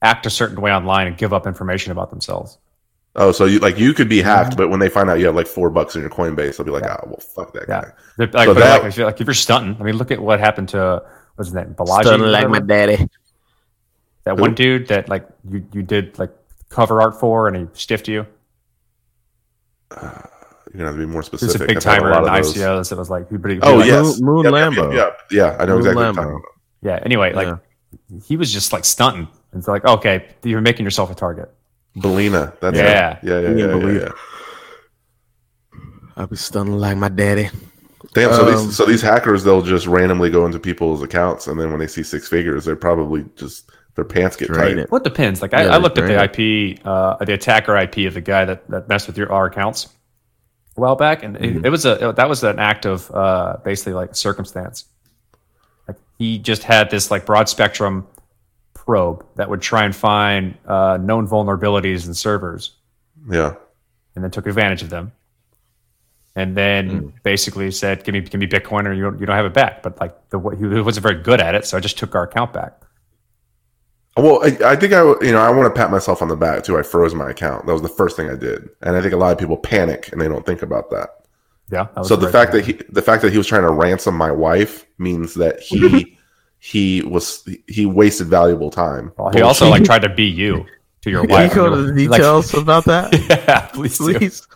act 0.00 0.24
a 0.24 0.30
certain 0.30 0.60
way 0.60 0.72
online 0.72 1.06
and 1.06 1.16
give 1.16 1.32
up 1.32 1.46
information 1.46 1.92
about 1.92 2.10
themselves. 2.10 2.58
Oh, 3.16 3.30
so 3.30 3.44
you 3.44 3.60
like 3.60 3.78
you 3.78 3.94
could 3.94 4.08
be 4.08 4.20
hacked, 4.20 4.50
mm-hmm. 4.50 4.56
but 4.58 4.70
when 4.70 4.80
they 4.80 4.88
find 4.88 5.08
out 5.08 5.20
you 5.20 5.26
have 5.26 5.36
like 5.36 5.46
four 5.46 5.70
bucks 5.70 5.94
in 5.94 6.00
your 6.00 6.10
Coinbase, 6.10 6.56
they'll 6.56 6.64
be 6.66 6.72
like, 6.72 6.82
"Oh, 6.84 6.98
well, 7.06 7.20
fuck 7.20 7.52
that 7.52 7.66
Yeah. 7.68 7.82
guy." 7.82 7.90
They're, 8.18 8.26
like, 8.28 8.46
So 8.46 8.54
that- 8.54 8.82
like, 8.82 8.88
if 8.90 8.96
you're, 8.96 9.06
like 9.06 9.20
if 9.20 9.26
you're 9.28 9.34
stunting, 9.34 9.76
I 9.78 9.84
mean, 9.84 9.96
look 9.96 10.10
at 10.10 10.18
what 10.20 10.40
happened 10.40 10.68
to 10.70 11.02
what's 11.36 11.48
his 11.48 11.54
name, 11.54 11.74
Balaji, 11.74 12.02
Stunning 12.02 12.26
like 12.26 12.48
my 12.48 12.58
daddy. 12.60 13.08
that 14.24 14.36
Who? 14.36 14.42
one 14.42 14.54
dude 14.54 14.88
that 14.88 15.08
like 15.08 15.28
you 15.48 15.64
you 15.72 15.82
did 15.82 16.18
like 16.18 16.32
cover 16.70 17.00
art 17.00 17.20
for 17.20 17.46
and 17.46 17.56
he 17.56 17.66
stiffed 17.74 18.08
you. 18.08 18.26
Uh, 19.90 20.10
you're 20.72 20.78
gonna 20.78 20.84
have 20.86 20.94
to 20.94 20.98
be 20.98 21.06
more 21.06 21.22
He 21.22 21.28
was 21.30 21.40
specific. 21.40 21.60
a 21.62 21.66
big 21.68 21.76
I've 21.76 21.84
had 21.84 21.96
a 21.96 22.00
timer 22.00 22.10
lot 22.10 22.22
in 22.24 22.28
of. 22.28 22.46
ICOs. 22.46 22.90
It 22.92 22.98
was 22.98 23.10
like, 23.10 23.30
he, 23.30 23.36
but 23.36 23.50
he, 23.52 23.60
Oh 23.60 23.76
like, 23.76 23.86
yes, 23.86 24.20
Moon- 24.20 24.42
Moon 24.42 24.44
Yep, 24.44 24.52
yep, 24.54 24.72
Lambo. 24.72 24.94
Yeah, 24.96 25.10
yeah, 25.30 25.56
I 25.60 25.64
know 25.66 25.72
Moon 25.78 25.78
exactly 25.78 25.94
what 25.94 26.02
you're 26.02 26.12
Lambo. 26.12 26.14
talking 26.16 26.30
about. 26.30 26.42
yeah. 26.82 26.98
Anyway, 27.04 27.32
like 27.32 27.46
Yeah. 27.46 28.18
he 28.26 28.36
was 28.36 28.52
just 28.52 28.72
like 28.72 28.84
stunting. 28.84 29.28
It's 29.52 29.68
like 29.68 29.84
okay, 29.84 30.26
you're 30.42 30.60
making 30.60 30.84
yourself 30.84 31.10
a 31.12 31.14
target. 31.14 31.48
Belina. 31.96 32.58
That's 32.60 32.76
Yeah. 32.76 33.12
it. 33.12 33.18
yeah, 33.22 33.40
yeah, 33.40 33.48
yeah, 33.50 33.56
yeah, 33.56 33.66
Belina. 33.72 34.00
yeah. 34.06 34.12
I'll 36.16 36.26
be 36.26 36.36
stunning 36.36 36.74
like 36.78 36.96
my 36.96 37.08
daddy. 37.08 37.50
Damn. 38.14 38.32
So 38.32 38.46
Um, 38.46 38.66
these 38.66 38.76
so 38.76 38.84
these 38.86 39.02
hackers 39.02 39.42
they'll 39.42 39.62
just 39.62 39.86
randomly 39.86 40.30
go 40.30 40.46
into 40.46 40.58
people's 40.60 41.02
accounts, 41.02 41.46
and 41.48 41.58
then 41.58 41.70
when 41.70 41.80
they 41.80 41.86
see 41.88 42.02
six 42.02 42.28
figures, 42.28 42.64
they're 42.64 42.76
probably 42.76 43.24
just 43.36 43.70
their 43.96 44.04
pants 44.04 44.36
get 44.36 44.48
Drain 44.48 44.76
tight. 44.76 44.78
it. 44.78 44.90
Well, 44.90 45.00
it 45.00 45.04
depends. 45.04 45.42
Like 45.42 45.52
Yeah, 45.52 45.60
I, 45.70 45.74
I 45.74 45.76
looked 45.78 45.98
at 45.98 46.06
the 46.06 46.22
IP, 46.22 46.80
uh, 46.84 47.16
the 47.24 47.32
attacker 47.34 47.76
IP 47.76 47.98
of 48.06 48.14
the 48.14 48.20
guy 48.20 48.44
that, 48.44 48.68
that 48.70 48.88
messed 48.88 49.06
with 49.06 49.16
your 49.18 49.32
R 49.32 49.46
accounts 49.46 49.88
a 50.76 50.80
while 50.80 50.96
back, 50.96 51.22
and 51.22 51.36
Mm-hmm. 51.36 51.58
it, 51.60 51.66
it 51.66 51.70
was 51.70 51.84
a 51.86 52.12
that 52.16 52.28
was 52.28 52.44
an 52.44 52.58
act 52.60 52.86
of 52.86 53.10
uh, 53.12 53.56
basically 53.64 53.94
like 53.94 54.14
circumstance. 54.14 54.84
Like 55.88 55.96
he 56.18 56.38
just 56.38 56.62
had 56.62 56.90
this 56.90 57.10
like 57.10 57.26
broad 57.26 57.48
spectrum 57.48 58.06
probe 58.84 59.24
that 59.36 59.48
would 59.48 59.60
try 59.62 59.84
and 59.84 59.94
find 59.94 60.56
uh, 60.66 60.98
known 61.00 61.26
vulnerabilities 61.28 62.06
in 62.06 62.14
servers, 62.14 62.72
Yeah. 63.30 63.54
and 64.14 64.22
then 64.24 64.30
took 64.30 64.46
advantage 64.46 64.82
of 64.82 64.90
them. 64.90 65.12
And 66.36 66.56
then 66.56 66.90
Mm. 66.90 67.12
basically 67.22 67.70
said, 67.70 68.02
"Give 68.04 68.12
me, 68.12 68.20
give 68.20 68.40
me 68.40 68.46
Bitcoin, 68.48 68.86
or 68.86 68.92
you 68.92 69.04
don't, 69.04 69.20
you 69.20 69.26
don't 69.26 69.36
have 69.36 69.46
it 69.46 69.54
back." 69.54 69.82
But 69.84 70.00
like 70.00 70.30
the 70.30 70.38
what 70.38 70.56
he 70.58 70.64
wasn't 70.66 71.02
very 71.04 71.22
good 71.22 71.40
at 71.40 71.54
it, 71.54 71.64
so 71.66 71.76
I 71.76 71.80
just 71.80 71.96
took 71.96 72.14
our 72.16 72.24
account 72.24 72.52
back. 72.52 72.80
Well, 74.16 74.40
I, 74.44 74.72
I 74.72 74.76
think 74.76 74.92
I, 74.92 75.02
you 75.24 75.32
know, 75.32 75.38
I 75.40 75.50
want 75.50 75.72
to 75.72 75.80
pat 75.80 75.90
myself 75.90 76.22
on 76.22 76.28
the 76.28 76.36
back 76.36 76.62
too. 76.64 76.78
I 76.78 76.82
froze 76.82 77.14
my 77.14 77.30
account. 77.30 77.66
That 77.66 77.72
was 77.72 77.82
the 77.82 77.88
first 77.88 78.16
thing 78.16 78.28
I 78.30 78.34
did, 78.36 78.68
and 78.82 78.96
I 78.96 79.00
think 79.00 79.12
a 79.12 79.16
lot 79.16 79.32
of 79.32 79.38
people 79.38 79.56
panic 79.56 80.10
and 80.12 80.20
they 80.20 80.28
don't 80.28 80.44
think 80.46 80.62
about 80.62 80.90
that. 80.90 81.08
Yeah. 81.70 81.86
that 81.96 82.04
So 82.04 82.14
the 82.16 82.26
right 82.26 82.32
fact 82.32 82.52
thing. 82.52 82.60
that 82.62 82.66
he, 82.66 82.92
the 82.92 83.02
fact 83.02 83.22
that 83.22 83.32
he 83.32 83.38
was 83.38 83.46
trying 83.46 83.62
to 83.62 83.72
ransom 83.72 84.14
my 84.16 84.30
wife 84.30 84.86
means 84.98 85.34
that 85.34 85.60
he, 85.60 86.16
he 86.66 87.02
was, 87.02 87.46
he 87.68 87.84
wasted 87.84 88.28
valuable 88.28 88.70
time. 88.70 89.12
Well, 89.18 89.30
he 89.30 89.42
also 89.42 89.68
like 89.68 89.84
tried 89.84 90.02
to 90.02 90.08
be 90.08 90.24
you 90.24 90.64
to 91.02 91.10
your 91.10 91.22
wife. 91.26 91.28
Can 91.28 91.36
wife. 91.42 91.50
you 91.50 91.54
go 91.56 91.70
to 91.76 91.92
the 91.92 92.06
Like- 92.08 92.18
details 92.20 92.54
about 92.64 92.84
that, 92.86 93.12
yeah, 93.28 93.66
please, 93.74 93.98
do. 93.98 94.18
please? 94.18 94.46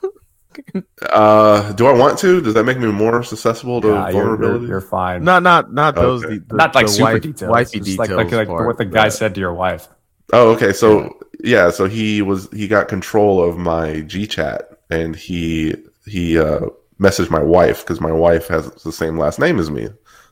Uh, 1.10 1.72
do 1.74 1.86
I 1.86 1.92
want 1.92 2.18
to? 2.20 2.40
Does 2.40 2.54
that 2.54 2.64
make 2.64 2.78
me 2.78 2.86
more 2.90 3.22
susceptible 3.22 3.80
to 3.82 3.88
Yeah, 3.88 4.08
you're, 4.10 4.12
vulnerability? 4.12 4.60
you're, 4.62 4.68
you're 4.70 4.80
fine. 4.80 5.22
Not, 5.22 5.42
not, 5.42 5.72
not 5.72 5.94
those. 5.94 6.24
Okay. 6.24 6.34
de- 6.38 6.44
the, 6.46 6.56
Not 6.56 6.74
like 6.74 6.86
the 6.86 6.92
super 6.92 7.12
wife- 7.12 7.22
details. 7.22 7.50
wifey 7.50 7.80
Just 7.80 7.98
like, 7.98 8.10
like, 8.10 8.32
like 8.32 8.48
part. 8.48 8.66
what 8.66 8.78
the 8.78 8.84
guy 8.84 9.04
Yeah. 9.04 9.08
said 9.10 9.34
to 9.34 9.40
your 9.40 9.54
wife. 9.54 9.86
Oh, 10.32 10.50
okay. 10.52 10.72
So 10.72 11.16
yeah, 11.44 11.70
so 11.70 11.86
he 11.86 12.22
was 12.22 12.48
he 12.52 12.66
got 12.68 12.88
control 12.88 13.42
of 13.42 13.56
my 13.56 14.02
GChat 14.02 14.62
and 14.90 15.14
he 15.14 15.74
he 16.06 16.38
uh, 16.38 16.60
messaged 17.00 17.30
my 17.30 17.42
wife 17.42 17.82
because 17.84 18.00
my 18.00 18.12
wife 18.12 18.48
has 18.48 18.68
the 18.82 18.92
same 18.92 19.16
last 19.18 19.38
name 19.38 19.58
as 19.58 19.70
me. 19.70 19.88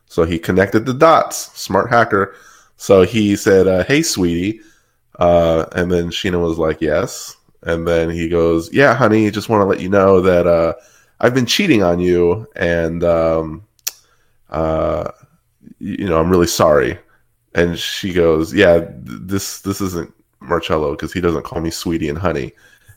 So 0.07 0.25
he 0.25 0.39
connected 0.39 0.87
the 0.87 0.95
dots. 0.95 1.59
Smart 1.59 1.91
hacker. 1.91 2.35
So 2.77 3.03
he 3.03 3.37
said, 3.37 3.67
uh, 3.67 3.85
"Hey, 3.85 4.03
sweetie," 4.03 4.61
uh, 5.19 5.67
and 5.73 5.91
then 5.91 6.11
Sheena 6.11 6.41
was 6.41 6.59
like, 6.59 6.81
"Yes." 6.81 7.37
And 7.63 7.87
then 7.87 8.11
he 8.11 8.29
goes, 8.29 8.73
"Yeah, 8.73 8.95
honey, 8.95 9.31
just 9.31 9.49
want 9.49 9.63
to 9.63 9.67
let 9.67 9.81
you 9.81 9.89
know 9.89 10.21
that 10.21 10.47
uh, 10.47 10.75
I've 11.21 11.35
been 11.35 11.47
cheating 11.47 11.83
on 11.83 11.99
you, 11.99 12.47
and 12.55 13.03
um, 13.03 13.65
uh, 14.51 15.11
you 15.79 16.09
know, 16.09 16.21
I'm 16.21 16.31
really 16.31 16.47
sorry." 16.47 16.99
and 17.57 17.79
she 17.79 18.13
goes, 18.13 18.55
"Yeah, 18.55 18.81
th- 18.81 18.93
this 19.03 19.61
this 19.63 19.81
isn't 19.81 20.13
Marcello 20.41 20.93
because 20.93 21.13
he 21.13 21.21
doesn't 21.21 21.45
call 21.45 21.61
me 21.61 21.71
sweetie 21.71 22.09
and 22.09 22.19
honey." 22.19 22.53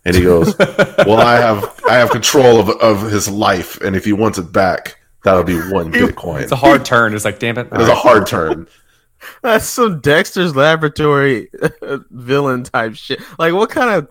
And 0.06 0.16
he 0.16 0.22
goes, 0.22 0.56
"Well, 0.60 1.18
I 1.18 1.38
have 1.38 1.82
I 1.90 1.96
have 1.96 2.12
control 2.12 2.60
of 2.60 2.70
of 2.70 3.10
his 3.10 3.28
life, 3.28 3.82
and 3.82 3.96
if 3.96 4.06
he 4.06 4.14
wants 4.14 4.38
it 4.38 4.52
back, 4.52 4.99
that'll 5.24 5.44
be 5.44 5.58
one 5.58 5.92
Bitcoin." 5.94 6.42
It's 6.42 6.52
a 6.52 6.56
hard 6.56 6.86
turn. 6.86 7.14
It's 7.14 7.26
like, 7.26 7.40
damn 7.40 7.58
it. 7.58 7.68
It 7.72 7.78
was 7.78 7.88
a 7.90 7.96
hard 7.96 8.28
turn. 8.28 8.68
That's 9.42 9.66
some 9.66 10.00
Dexter's 10.00 10.56
Laboratory 10.56 11.50
villain 12.10 12.64
type 12.64 12.96
shit. 12.96 13.20
Like, 13.38 13.54
what 13.54 13.70
kind 13.70 13.90
of 13.90 14.08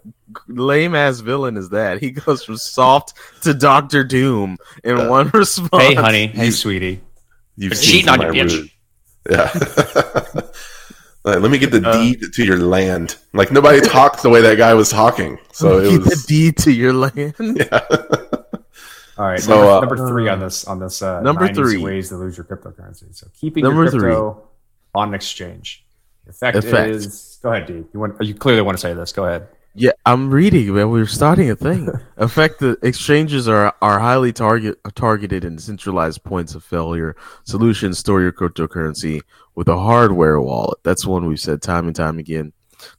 lame 0.48 0.94
ass 0.94 1.20
villain 1.20 1.56
is 1.56 1.70
that? 1.70 1.98
He 2.00 2.10
goes 2.10 2.44
from 2.44 2.58
soft 2.58 3.14
to 3.42 3.54
Doctor 3.54 4.04
Doom 4.04 4.58
in 4.84 4.98
Yeah. 4.98 5.08
one 5.08 5.30
response. 5.30 5.82
Hey, 5.82 5.94
honey. 5.94 6.26
Hey, 6.26 6.50
sweetie. 6.50 7.00
You've 7.56 7.72
You're 7.72 7.80
cheating 7.80 8.08
on 8.10 8.20
your 8.20 8.32
bitch. 8.34 8.52
rude- 8.52 8.70
Yeah. 9.30 10.42
Like, 11.24 11.40
let 11.40 11.50
me 11.50 11.58
get 11.58 11.70
the 11.72 11.86
Uh, 11.86 11.92
deed 12.00 12.22
to 12.34 12.44
your 12.44 12.56
land. 12.58 13.16
Like 13.34 13.50
nobody 13.50 13.80
talked 13.80 14.22
the 14.22 14.28
way 14.30 14.40
that 14.42 14.56
guy 14.56 14.72
was 14.74 14.88
talking, 14.88 15.36
so 15.52 15.78
it 15.78 15.88
Keep 15.90 16.02
the 16.04 16.24
deed 16.26 16.56
to 16.58 16.70
your 16.72 16.92
land. 16.92 17.34
Yeah. 17.38 17.80
All 19.18 19.26
right. 19.26 19.40
So, 19.40 19.50
number, 19.54 19.66
uh, 19.68 19.80
number 19.80 20.08
three 20.08 20.28
on 20.28 20.38
this 20.38 20.64
on 20.64 20.78
this 20.78 21.02
uh, 21.02 21.20
Number 21.20 21.52
three. 21.52 21.78
ways 21.78 22.08
to 22.10 22.16
lose 22.16 22.36
your 22.36 22.44
cryptocurrency. 22.44 23.14
So 23.14 23.26
keeping 23.34 23.64
Number 23.64 23.84
your 23.84 23.90
crypto 23.90 24.48
on 24.94 25.08
an 25.08 25.14
exchange. 25.14 25.84
Effect, 26.28 26.58
Effect. 26.58 26.90
is 26.90 27.38
go 27.42 27.52
ahead, 27.52 27.66
D. 27.66 27.84
You 27.92 28.00
want 28.00 28.22
you 28.22 28.34
clearly 28.34 28.62
want 28.62 28.76
to 28.78 28.80
say 28.80 28.94
this. 28.94 29.12
Go 29.12 29.24
ahead. 29.24 29.48
Yeah, 29.74 29.92
I'm 30.06 30.30
reading, 30.30 30.74
man. 30.74 30.90
We're 30.90 31.06
starting 31.06 31.50
a 31.50 31.56
thing. 31.56 31.88
Effect 32.16 32.60
the 32.60 32.78
exchanges 32.82 33.48
are 33.48 33.74
are 33.82 33.98
highly 33.98 34.32
target 34.32 34.78
targeted 34.94 35.44
and 35.44 35.60
centralized 35.60 36.22
points 36.22 36.54
of 36.54 36.62
failure. 36.62 37.16
Solutions 37.44 37.98
store 37.98 38.20
your 38.20 38.32
cryptocurrency 38.32 39.22
with 39.54 39.68
a 39.68 39.78
hardware 39.78 40.40
wallet. 40.40 40.78
That's 40.84 41.06
one 41.06 41.26
we've 41.26 41.40
said 41.40 41.62
time 41.62 41.86
and 41.86 41.96
time 41.96 42.18
again. 42.18 42.52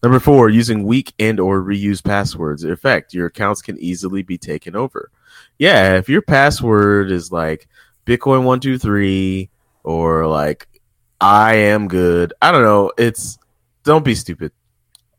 Number 0.04 0.20
four, 0.20 0.50
using 0.50 0.84
weak 0.84 1.14
and 1.20 1.40
or 1.40 1.62
reused 1.62 2.04
passwords. 2.04 2.64
In 2.64 2.76
fact, 2.76 3.14
your 3.14 3.28
accounts 3.28 3.62
can 3.62 3.78
easily 3.78 4.24
be 4.24 4.38
taken 4.38 4.76
over. 4.76 5.12
Yeah, 5.60 5.98
if 5.98 6.10
your 6.10 6.22
password 6.22 7.12
is 7.12 7.32
like 7.32 7.68
Bitcoin 8.06 8.44
one 8.44 8.60
two 8.60 8.80
three 8.80 9.50
or 9.84 10.26
like 10.26 10.68
I 11.22 11.56
am 11.56 11.88
good. 11.88 12.34
I 12.42 12.52
don't 12.52 12.64
know. 12.64 12.92
It's 12.98 13.38
don't 13.84 14.06
be 14.06 14.16
stupid. 14.16 14.52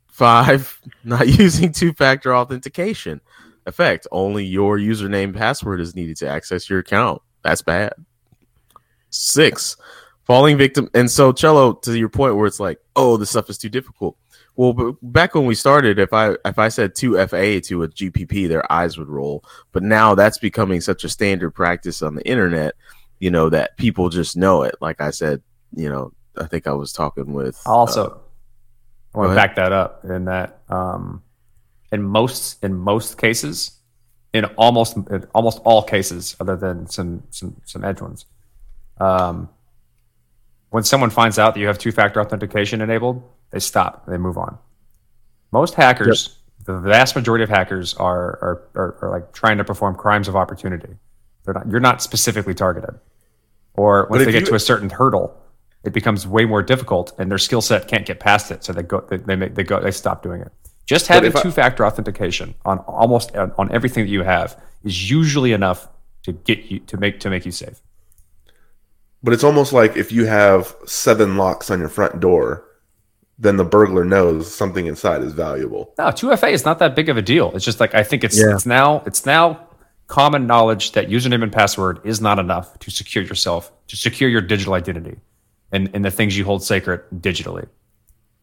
Five, 0.06 0.80
not 1.04 1.28
using 1.28 1.72
two 1.72 1.92
factor 1.92 2.34
authentication. 2.34 3.20
Effect 3.66 4.06
only 4.10 4.44
your 4.44 4.78
username 4.78 5.36
password 5.36 5.80
is 5.80 5.94
needed 5.94 6.16
to 6.16 6.28
access 6.28 6.68
your 6.68 6.78
account. 6.78 7.20
That's 7.42 7.62
bad. 7.62 7.92
Six, 9.10 9.76
falling 10.24 10.56
victim. 10.56 10.88
And 10.94 11.10
so, 11.10 11.32
Cello, 11.32 11.74
to 11.74 11.98
your 11.98 12.08
point 12.08 12.36
where 12.36 12.46
it's 12.46 12.60
like, 12.60 12.78
oh, 12.96 13.16
this 13.18 13.30
stuff 13.30 13.50
is 13.50 13.58
too 13.58 13.68
difficult. 13.68 14.16
Well, 14.60 14.98
back 15.00 15.34
when 15.34 15.46
we 15.46 15.54
started, 15.54 15.98
if 15.98 16.12
I 16.12 16.36
if 16.44 16.58
I 16.58 16.68
said 16.68 16.94
two 16.94 17.14
FA 17.26 17.62
to 17.62 17.82
a 17.82 17.88
GPP, 17.88 18.46
their 18.46 18.70
eyes 18.70 18.98
would 18.98 19.08
roll. 19.08 19.42
But 19.72 19.82
now 19.82 20.14
that's 20.14 20.36
becoming 20.36 20.82
such 20.82 21.02
a 21.02 21.08
standard 21.08 21.52
practice 21.52 22.02
on 22.02 22.14
the 22.14 22.28
internet, 22.28 22.74
you 23.20 23.30
know, 23.30 23.48
that 23.48 23.78
people 23.78 24.10
just 24.10 24.36
know 24.36 24.64
it. 24.64 24.74
Like 24.82 25.00
I 25.00 25.12
said, 25.12 25.40
you 25.74 25.88
know, 25.88 26.12
I 26.36 26.44
think 26.44 26.66
I 26.66 26.74
was 26.74 26.92
talking 26.92 27.32
with 27.32 27.58
I'll 27.64 27.76
also, 27.76 28.20
I 29.14 29.18
want 29.18 29.30
to 29.30 29.34
back 29.34 29.54
that 29.56 29.72
up 29.72 30.04
in 30.04 30.26
that 30.26 30.60
um, 30.68 31.22
in 31.90 32.02
most 32.02 32.62
in 32.62 32.74
most 32.74 33.16
cases, 33.16 33.78
in 34.34 34.44
almost 34.44 34.94
in 34.94 35.26
almost 35.34 35.60
all 35.64 35.82
cases, 35.82 36.36
other 36.38 36.56
than 36.56 36.86
some 36.86 37.22
some 37.30 37.56
some 37.64 37.82
edge 37.82 38.02
ones, 38.02 38.26
um, 38.98 39.48
when 40.68 40.84
someone 40.84 41.08
finds 41.08 41.38
out 41.38 41.54
that 41.54 41.60
you 41.60 41.66
have 41.66 41.78
two 41.78 41.92
factor 41.92 42.20
authentication 42.20 42.82
enabled, 42.82 43.22
they 43.50 43.58
stop. 43.60 44.06
They 44.06 44.18
move 44.18 44.38
on. 44.38 44.58
Most 45.52 45.74
hackers 45.74 46.38
The 46.64 46.78
vast 46.78 47.16
majority 47.16 47.42
of 47.42 47.50
hackers 47.50 47.94
are 47.94 48.38
are, 48.42 48.68
are, 48.74 48.98
are 49.02 49.10
like 49.10 49.32
trying 49.32 49.58
to 49.58 49.64
perform 49.64 49.94
crimes 49.94 50.28
of 50.28 50.36
opportunity. 50.36 50.94
They're 51.44 51.54
not, 51.54 51.68
you're 51.68 51.80
not 51.80 52.02
specifically 52.02 52.54
targeted. 52.54 52.98
Or 53.74 54.06
once 54.10 54.24
they 54.24 54.32
get 54.32 54.40
you- 54.42 54.46
to 54.48 54.54
a 54.54 54.60
certain 54.60 54.90
hurdle, 54.90 55.36
it 55.84 55.92
becomes 55.92 56.26
way 56.26 56.44
more 56.44 56.62
difficult, 56.62 57.12
and 57.18 57.30
their 57.30 57.38
skill 57.38 57.62
set 57.62 57.88
can't 57.88 58.04
get 58.04 58.20
past 58.20 58.50
it. 58.50 58.62
So 58.62 58.72
they 58.72 58.82
go, 58.82 59.00
they, 59.08 59.16
they 59.16 59.36
make, 59.36 59.54
they 59.54 59.64
go, 59.64 59.80
they 59.80 59.90
stop 59.90 60.22
doing 60.22 60.42
it. 60.42 60.52
Just 60.84 61.06
having 61.06 61.32
two-factor 61.32 61.86
authentication 61.86 62.54
on 62.64 62.78
almost 62.80 63.34
on 63.36 63.72
everything 63.72 64.04
that 64.04 64.10
you 64.10 64.22
have 64.24 64.60
is 64.84 65.10
usually 65.10 65.52
enough 65.52 65.88
to 66.24 66.32
get 66.32 66.64
you 66.70 66.80
to 66.80 66.96
make 66.96 67.20
to 67.20 67.30
make 67.30 67.46
you 67.46 67.52
safe. 67.52 67.80
But 69.22 69.32
it's 69.34 69.44
almost 69.44 69.72
like 69.72 69.96
if 69.96 70.12
you 70.12 70.26
have 70.26 70.74
seven 70.86 71.36
locks 71.36 71.70
on 71.70 71.78
your 71.78 71.88
front 71.88 72.20
door, 72.20 72.64
then 73.40 73.56
the 73.56 73.64
burglar 73.64 74.04
knows 74.04 74.54
something 74.54 74.86
inside 74.86 75.22
is 75.22 75.32
valuable. 75.32 75.94
No, 75.98 76.04
2FA 76.06 76.52
is 76.52 76.64
not 76.64 76.78
that 76.78 76.94
big 76.94 77.08
of 77.08 77.16
a 77.16 77.22
deal. 77.22 77.50
It's 77.56 77.64
just 77.64 77.80
like 77.80 77.94
I 77.94 78.02
think 78.04 78.22
it's 78.22 78.38
Yeah. 78.38 78.54
it's 78.54 78.66
now 78.66 79.02
it's 79.06 79.24
now 79.26 79.66
common 80.06 80.46
knowledge 80.46 80.92
that 80.92 81.08
username 81.08 81.42
and 81.42 81.52
password 81.52 82.00
is 82.04 82.20
not 82.20 82.38
enough 82.38 82.78
to 82.80 82.90
secure 82.90 83.24
yourself, 83.24 83.72
to 83.88 83.96
secure 83.96 84.28
your 84.28 84.40
digital 84.42 84.74
identity 84.74 85.16
and, 85.72 85.88
and 85.94 86.04
the 86.04 86.10
things 86.10 86.36
you 86.36 86.44
hold 86.44 86.62
sacred 86.62 87.00
digitally. 87.16 87.66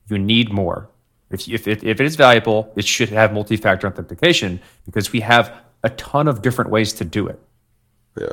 You 0.09 0.17
need 0.17 0.51
more. 0.51 0.89
If, 1.29 1.47
if, 1.49 1.67
it, 1.67 1.83
if 1.83 1.99
it 1.99 2.05
is 2.05 2.15
valuable, 2.15 2.71
it 2.77 2.85
should 2.85 3.09
have 3.09 3.33
multi-factor 3.33 3.85
authentication 3.85 4.61
because 4.85 5.11
we 5.11 5.19
have 5.19 5.53
a 5.83 5.89
ton 5.91 6.29
of 6.29 6.41
different 6.41 6.71
ways 6.71 6.93
to 6.93 7.03
do 7.05 7.27
it. 7.27 7.37
Yeah. 8.17 8.29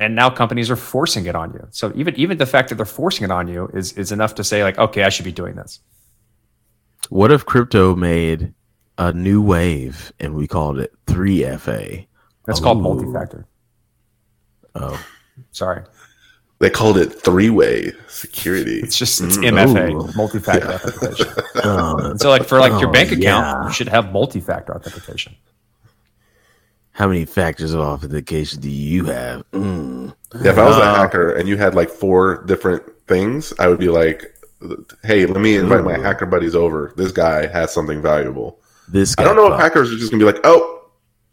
And 0.00 0.14
now 0.14 0.30
companies 0.30 0.70
are 0.70 0.76
forcing 0.76 1.26
it 1.26 1.34
on 1.34 1.52
you. 1.52 1.66
So 1.70 1.92
even 1.96 2.14
even 2.16 2.38
the 2.38 2.46
fact 2.46 2.68
that 2.68 2.76
they're 2.76 2.86
forcing 2.86 3.24
it 3.24 3.30
on 3.32 3.48
you 3.48 3.68
is 3.74 3.92
is 3.94 4.12
enough 4.12 4.34
to 4.36 4.44
say 4.44 4.62
like, 4.62 4.78
okay, 4.78 5.02
I 5.02 5.08
should 5.08 5.24
be 5.24 5.32
doing 5.32 5.56
this. 5.56 5.80
What 7.10 7.32
if 7.32 7.44
crypto 7.46 7.96
made 7.96 8.54
a 8.98 9.12
new 9.12 9.40
wave 9.42 10.12
and 10.20 10.34
we 10.34 10.46
called 10.46 10.78
it 10.78 10.92
3FA? 11.06 12.06
That's 12.46 12.60
called 12.60 12.78
Ooh. 12.78 12.82
multi-factor. 12.82 13.46
Oh, 14.74 15.04
Sorry. 15.52 15.82
They 16.60 16.70
called 16.70 16.98
it 16.98 17.06
three 17.06 17.50
way 17.50 17.92
security. 18.08 18.80
It's 18.80 18.98
just 18.98 19.20
it's 19.20 19.36
Mm, 19.36 19.52
MFA, 19.52 19.90
ooh. 19.92 20.12
multi-factor 20.16 20.72
authentication. 20.72 21.26
oh. 21.64 22.14
So, 22.18 22.30
like 22.30 22.44
for 22.44 22.58
like 22.58 22.80
your 22.80 22.88
Oh, 22.88 22.92
bank 22.92 23.10
account, 23.12 23.22
yeah. 23.46 23.64
you 23.66 23.72
should 23.72 23.88
have 23.88 24.12
multi-factor 24.12 24.74
authentication. 24.74 25.36
How 26.98 27.06
many 27.06 27.24
factors 27.24 27.72
of 27.72 27.78
authentication 27.80 28.60
do 28.60 28.68
you 28.68 29.04
have? 29.04 29.48
Mm. 29.52 30.12
Yeah, 30.42 30.50
if 30.50 30.58
I 30.58 30.66
was 30.66 30.76
a 30.76 30.80
Uh, 30.80 30.94
hacker 30.96 31.30
and 31.30 31.48
you 31.48 31.56
had 31.56 31.76
like 31.76 31.90
four 31.90 32.42
different 32.46 32.82
things, 33.06 33.52
I 33.60 33.68
would 33.68 33.78
be 33.78 33.88
like, 33.88 34.34
"Hey, 35.04 35.24
let 35.24 35.40
me 35.40 35.54
invite 35.56 35.84
my 35.84 35.96
hacker 35.96 36.26
buddies 36.26 36.56
over. 36.56 36.92
This 36.96 37.12
guy 37.12 37.46
has 37.46 37.72
something 37.72 38.02
valuable." 38.02 38.58
This 38.88 39.14
I 39.16 39.22
don't 39.22 39.36
know 39.36 39.46
if 39.52 39.60
hackers 39.60 39.92
are 39.92 39.96
just 39.96 40.10
gonna 40.10 40.20
be 40.20 40.26
like, 40.26 40.40
"Oh, 40.42 40.80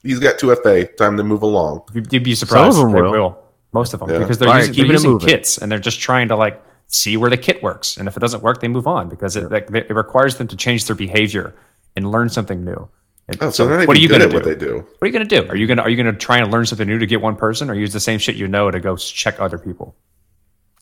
he's 0.04 0.19
got 0.19 0.38
two 0.38 0.51
FA. 0.51 0.86
Time 0.86 1.17
to 1.17 1.23
move 1.23 1.41
along." 1.41 1.82
You'd, 1.95 2.13
you'd 2.13 2.23
be 2.23 2.36
surprised. 2.36 2.75
Some 2.75 2.86
of 2.86 2.91
them 2.91 2.93
they 2.93 3.01
will. 3.01 3.12
will. 3.12 3.38
Most 3.73 3.95
of 3.95 4.01
them, 4.01 4.10
Yeah. 4.12 4.19
because 4.19 4.38
they're 4.38 4.47
All 4.47 4.54
right, 4.54 4.60
using, 4.67 4.73
keep 4.75 4.86
they're 4.86 4.93
using 4.93 5.17
kits 5.17 5.58
and 5.58 5.71
they're 5.71 5.80
just 5.80 5.99
trying 5.99 6.28
to 6.28 6.36
like 6.36 6.62
see 6.88 7.17
where 7.17 7.32
the 7.32 7.38
kit 7.38 7.63
works. 7.63 7.97
And 7.97 8.08
if 8.08 8.15
it 8.15 8.19
doesn't 8.19 8.43
work, 8.43 8.62
they 8.62 8.67
move 8.67 8.86
on 8.86 9.10
because 9.10 9.36
it, 9.36 9.51
like, 9.51 9.69
it 9.73 9.89
requires 9.89 10.38
them 10.38 10.47
to 10.47 10.56
change 10.56 10.86
their 10.86 10.95
behavior 10.95 11.56
and 11.95 12.12
learn 12.12 12.30
something 12.30 12.63
new. 12.63 12.88
And 13.27 13.38
Oh, 13.41 13.49
so, 13.49 13.65
they're 13.67 13.88
what 13.88 13.97
are 13.97 13.99
you 13.99 14.07
going 14.07 14.21
at 14.21 14.29
to 14.29 14.35
what 14.35 14.43
do? 14.43 14.53
they 14.53 14.59
do. 14.65 14.75
What 14.77 14.97
are 15.01 15.07
you 15.07 15.11
going 15.13 15.27
to 15.27 15.41
do? 15.41 15.49
Are 15.49 15.55
you 15.55 15.65
going 15.67 15.77
to 15.77 15.83
are 15.83 15.89
you 15.89 15.95
going 16.01 16.13
to 16.13 16.19
try 16.19 16.38
and 16.38 16.51
learn 16.51 16.65
something 16.65 16.88
new 16.88 16.99
to 16.99 17.07
get 17.07 17.21
one 17.21 17.35
person, 17.35 17.69
or 17.69 17.73
use 17.73 17.91
the 17.91 17.99
same 17.99 18.19
shit 18.19 18.35
you 18.35 18.47
know 18.47 18.69
to 18.69 18.79
go 18.79 18.95
check 18.97 19.39
other 19.39 19.57
people? 19.57 19.95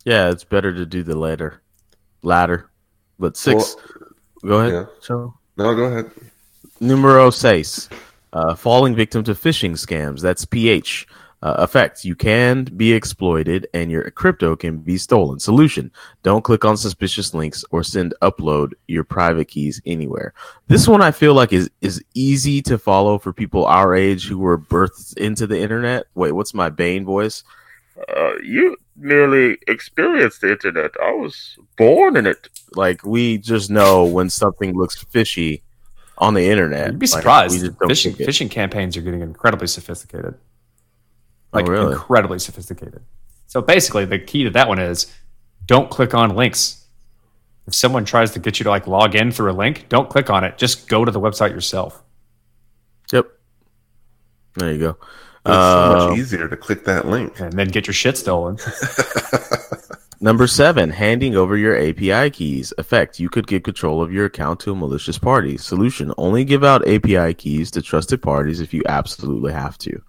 Yeah, 0.03 0.29
it's 0.29 0.43
better 0.43 0.73
to 0.73 0.85
do 0.85 1.03
the 1.03 1.15
latter. 1.17 1.61
Ladder. 2.21 2.69
But 3.19 3.37
six. 3.37 3.75
go 4.45 4.59
ahead. 4.59 4.73
yeah. 4.73 4.85
Joe. 5.05 5.33
No, 5.55 5.73
go 5.75 5.83
ahead. 5.85 6.11
Numero 6.81 7.29
seis. 7.29 7.87
Uh, 8.33 8.55
falling 8.55 8.95
victim 8.95 9.23
to 9.23 9.33
phishing 9.33 9.71
scams. 9.73 10.19
That's 10.21 10.43
PH. 10.43 11.07
Uh, 11.43 11.55
effect. 11.57 12.05
You 12.05 12.15
can 12.15 12.63
be 12.63 12.93
exploited 12.93 13.67
and 13.73 13.91
your 13.91 14.09
crypto 14.11 14.55
can 14.55 14.77
be 14.77 14.97
stolen. 14.97 15.39
Solution. 15.41 15.91
Don't 16.23 16.41
click 16.41 16.63
on 16.63 16.77
suspicious 16.77 17.33
links 17.33 17.65
or 17.69 17.83
send 17.83 18.13
upload 18.21 18.71
your 18.87 19.03
private 19.03 19.49
keys 19.49 19.81
anywhere. 19.85 20.33
This 20.67 20.87
one 20.87 21.01
I 21.01 21.11
feel 21.11 21.33
like 21.33 21.51
is, 21.51 21.69
is 21.81 22.01
easy 22.13 22.61
to 22.61 22.77
follow 22.77 23.17
for 23.17 23.33
people 23.33 23.65
our 23.65 23.93
age 23.93 24.25
who 24.25 24.37
were 24.39 24.57
birthed 24.57 25.17
into 25.17 25.45
the 25.45 25.59
internet. 25.59 26.05
Wait, 26.15 26.31
what's 26.31 26.53
my 26.53 26.69
Bane 26.69 27.03
voice? 27.03 27.43
Uh, 28.07 28.35
you 28.41 28.77
merely 28.95 29.57
experienced 29.67 30.39
the 30.39 30.51
internet. 30.53 30.91
I 31.01 31.11
was 31.11 31.57
born 31.77 32.15
in 32.15 32.25
it. 32.25 32.47
Like 32.77 33.03
we 33.03 33.37
just 33.37 33.69
know 33.69 34.05
when 34.05 34.29
something 34.29 34.77
looks 34.77 35.03
fishy 35.03 35.61
on 36.19 36.35
the 36.35 36.49
internet. 36.49 36.87
You'd 36.87 36.99
be 36.99 37.07
Like, 37.07 37.21
surprised. 37.21 37.51
we 37.51 37.67
just 37.67 37.79
don't 37.79 37.91
Phishing, 37.91 38.37
think 38.37 38.51
campaigns 38.51 38.95
are 38.95 39.01
getting 39.01 39.19
incredibly 39.19 39.67
sophisticated. 39.67 40.35
Oh, 41.53 41.59
Like 41.59 41.67
really? 41.67 41.93
incredibly 41.93 42.39
sophisticated. 42.39 43.01
So 43.47 43.61
basically, 43.61 44.05
the 44.05 44.19
key 44.19 44.43
to 44.45 44.49
that 44.51 44.67
one 44.67 44.79
is 44.79 45.11
don't 45.65 45.89
click 45.89 46.13
on 46.13 46.35
links. 46.35 46.85
If 47.67 47.75
someone 47.75 48.03
tries 48.05 48.31
to 48.31 48.39
get 48.39 48.59
you 48.59 48.63
to 48.65 48.69
like 48.69 48.87
log 48.87 49.15
in 49.15 49.31
through 49.31 49.51
a 49.51 49.53
link, 49.53 49.85
don't 49.89 50.09
click 50.09 50.29
on 50.29 50.43
it. 50.43 50.57
Just 50.57 50.87
go 50.89 51.05
to 51.05 51.11
the 51.11 51.19
website 51.21 51.51
yourself. 51.51 52.01
Yep. 53.11 53.27
There 54.55 54.71
you 54.73 54.79
go. 54.79 54.89
It's 55.45 55.53
so 55.53 55.53
Uh, 55.53 56.07
much 56.09 56.17
easier 56.19 56.47
to 56.47 56.57
click 56.57 56.85
that 56.85 57.05
link. 57.07 57.39
and 57.39 57.53
then 57.53 57.67
get 57.67 57.85
your 57.87 57.93
shit 57.93 58.17
stolen. 58.17 58.57
Number 60.19 60.47
seven, 60.47 60.89
handing 60.89 61.35
over 61.35 61.57
your 61.57 61.75
API 61.77 62.29
keys. 62.31 62.73
Effect, 62.77 63.19
you 63.19 63.27
could 63.29 63.45
give 63.45 63.63
control 63.63 64.01
of 64.01 64.11
your 64.11 64.25
account 64.25 64.61
to 64.61 64.71
a 64.71 64.75
malicious 64.75 65.17
party. 65.17 65.57
Solution, 65.57 66.13
only 66.17 66.45
give 66.45 66.63
out 66.63 66.87
API 66.87 67.33
keys 67.33 67.69
to 67.71 67.81
trusted 67.81 68.21
parties 68.21 68.61
if 68.61 68.73
you 68.73 68.83
absolutely 68.87 69.51
have 69.51 69.77
to. 69.79 70.01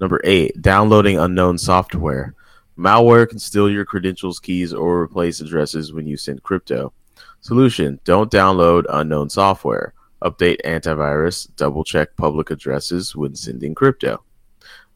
Number 0.00 0.20
eight, 0.24 0.60
downloading 0.60 1.18
unknown 1.18 1.58
software. 1.58 2.34
Malware 2.78 3.28
can 3.28 3.38
steal 3.38 3.70
your 3.70 3.84
credentials, 3.84 4.38
keys, 4.38 4.74
or 4.74 5.00
replace 5.00 5.40
addresses 5.40 5.92
when 5.92 6.06
you 6.06 6.16
send 6.16 6.42
crypto. 6.42 6.92
Solution, 7.40 7.98
don't 8.04 8.30
download 8.30 8.84
unknown 8.90 9.30
software. 9.30 9.94
Update 10.22 10.60
antivirus, 10.64 11.48
double 11.56 11.84
check 11.84 12.14
public 12.16 12.50
addresses 12.50 13.14
when 13.14 13.34
sending 13.34 13.74
crypto. 13.74 14.22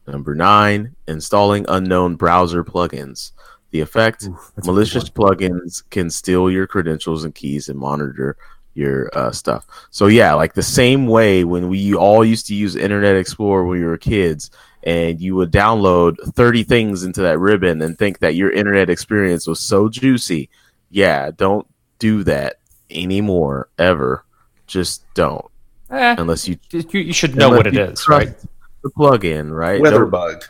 Number 0.07 0.35
nine, 0.35 0.95
installing 1.07 1.65
unknown 1.67 2.15
browser 2.15 2.63
plugins. 2.63 3.31
The 3.71 3.79
effect 3.79 4.23
Oof, 4.23 4.35
that's 4.35 4.49
a 4.49 4.61
good 4.61 4.65
malicious 4.65 5.09
plugins 5.09 5.89
can 5.89 6.09
steal 6.09 6.51
your 6.51 6.67
credentials 6.67 7.23
and 7.23 7.33
keys 7.33 7.69
and 7.69 7.79
monitor 7.79 8.35
your 8.73 9.09
uh, 9.17 9.31
stuff. 9.31 9.65
So 9.91 10.07
yeah, 10.07 10.33
like 10.33 10.53
the 10.53 10.63
same 10.63 11.07
way 11.07 11.43
when 11.43 11.69
we 11.69 11.93
all 11.93 12.25
used 12.25 12.47
to 12.47 12.55
use 12.55 12.75
Internet 12.75 13.15
Explorer 13.15 13.65
when 13.65 13.79
we 13.79 13.85
were 13.85 13.97
kids, 13.97 14.51
and 14.83 15.19
you 15.21 15.35
would 15.35 15.51
download 15.51 16.15
thirty 16.33 16.63
things 16.63 17.03
into 17.03 17.21
that 17.21 17.39
ribbon 17.39 17.81
and 17.81 17.97
think 17.97 18.19
that 18.19 18.35
your 18.35 18.49
internet 18.51 18.89
experience 18.89 19.47
was 19.47 19.59
so 19.59 19.89
juicy. 19.89 20.49
Yeah, 20.89 21.31
don't 21.35 21.67
do 21.99 22.23
that 22.23 22.55
anymore 22.89 23.69
ever. 23.77 24.25
Just 24.67 25.03
don't 25.13 25.45
Eh, 25.89 26.15
unless 26.17 26.47
you 26.47 26.57
you, 26.71 26.83
you 26.99 27.13
should 27.13 27.35
know 27.35 27.49
what 27.49 27.67
it 27.67 27.73
you 27.73 27.81
is, 27.81 28.01
trust 28.01 28.27
right? 28.27 28.35
The 28.83 28.89
plugin, 28.91 29.51
right? 29.55 29.79
Weather 29.81 29.99
Don't- 29.99 30.09
bug. 30.09 30.43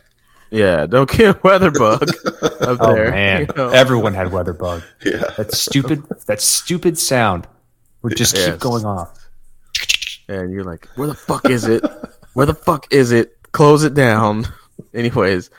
Yeah, 0.53 0.85
don't 0.85 1.09
get 1.09 1.41
weatherbug 1.43 2.01
up 2.61 2.77
Oh 2.81 2.93
there. 2.93 3.09
man, 3.11 3.41
you 3.41 3.47
know? 3.55 3.69
everyone 3.69 4.13
had 4.13 4.27
weatherbug. 4.27 4.83
Yeah. 5.05 5.23
That 5.37 5.53
stupid, 5.53 6.03
that 6.27 6.41
stupid 6.41 6.97
sound 6.99 7.47
would 8.01 8.17
just 8.17 8.35
Yes. 8.35 8.49
keep 8.51 8.59
going 8.59 8.83
off. 8.85 9.17
and 10.27 10.51
you're 10.51 10.63
like, 10.65 10.87
where 10.95 11.07
the 11.07 11.13
fuck 11.13 11.49
is 11.49 11.63
it? 11.65 11.83
Where 12.33 12.45
the 12.45 12.53
fuck 12.53 12.85
is 12.91 13.11
it? 13.13 13.37
Close 13.51 13.83
it 13.83 13.93
down. 13.93 14.47
Anyways, 14.93 15.49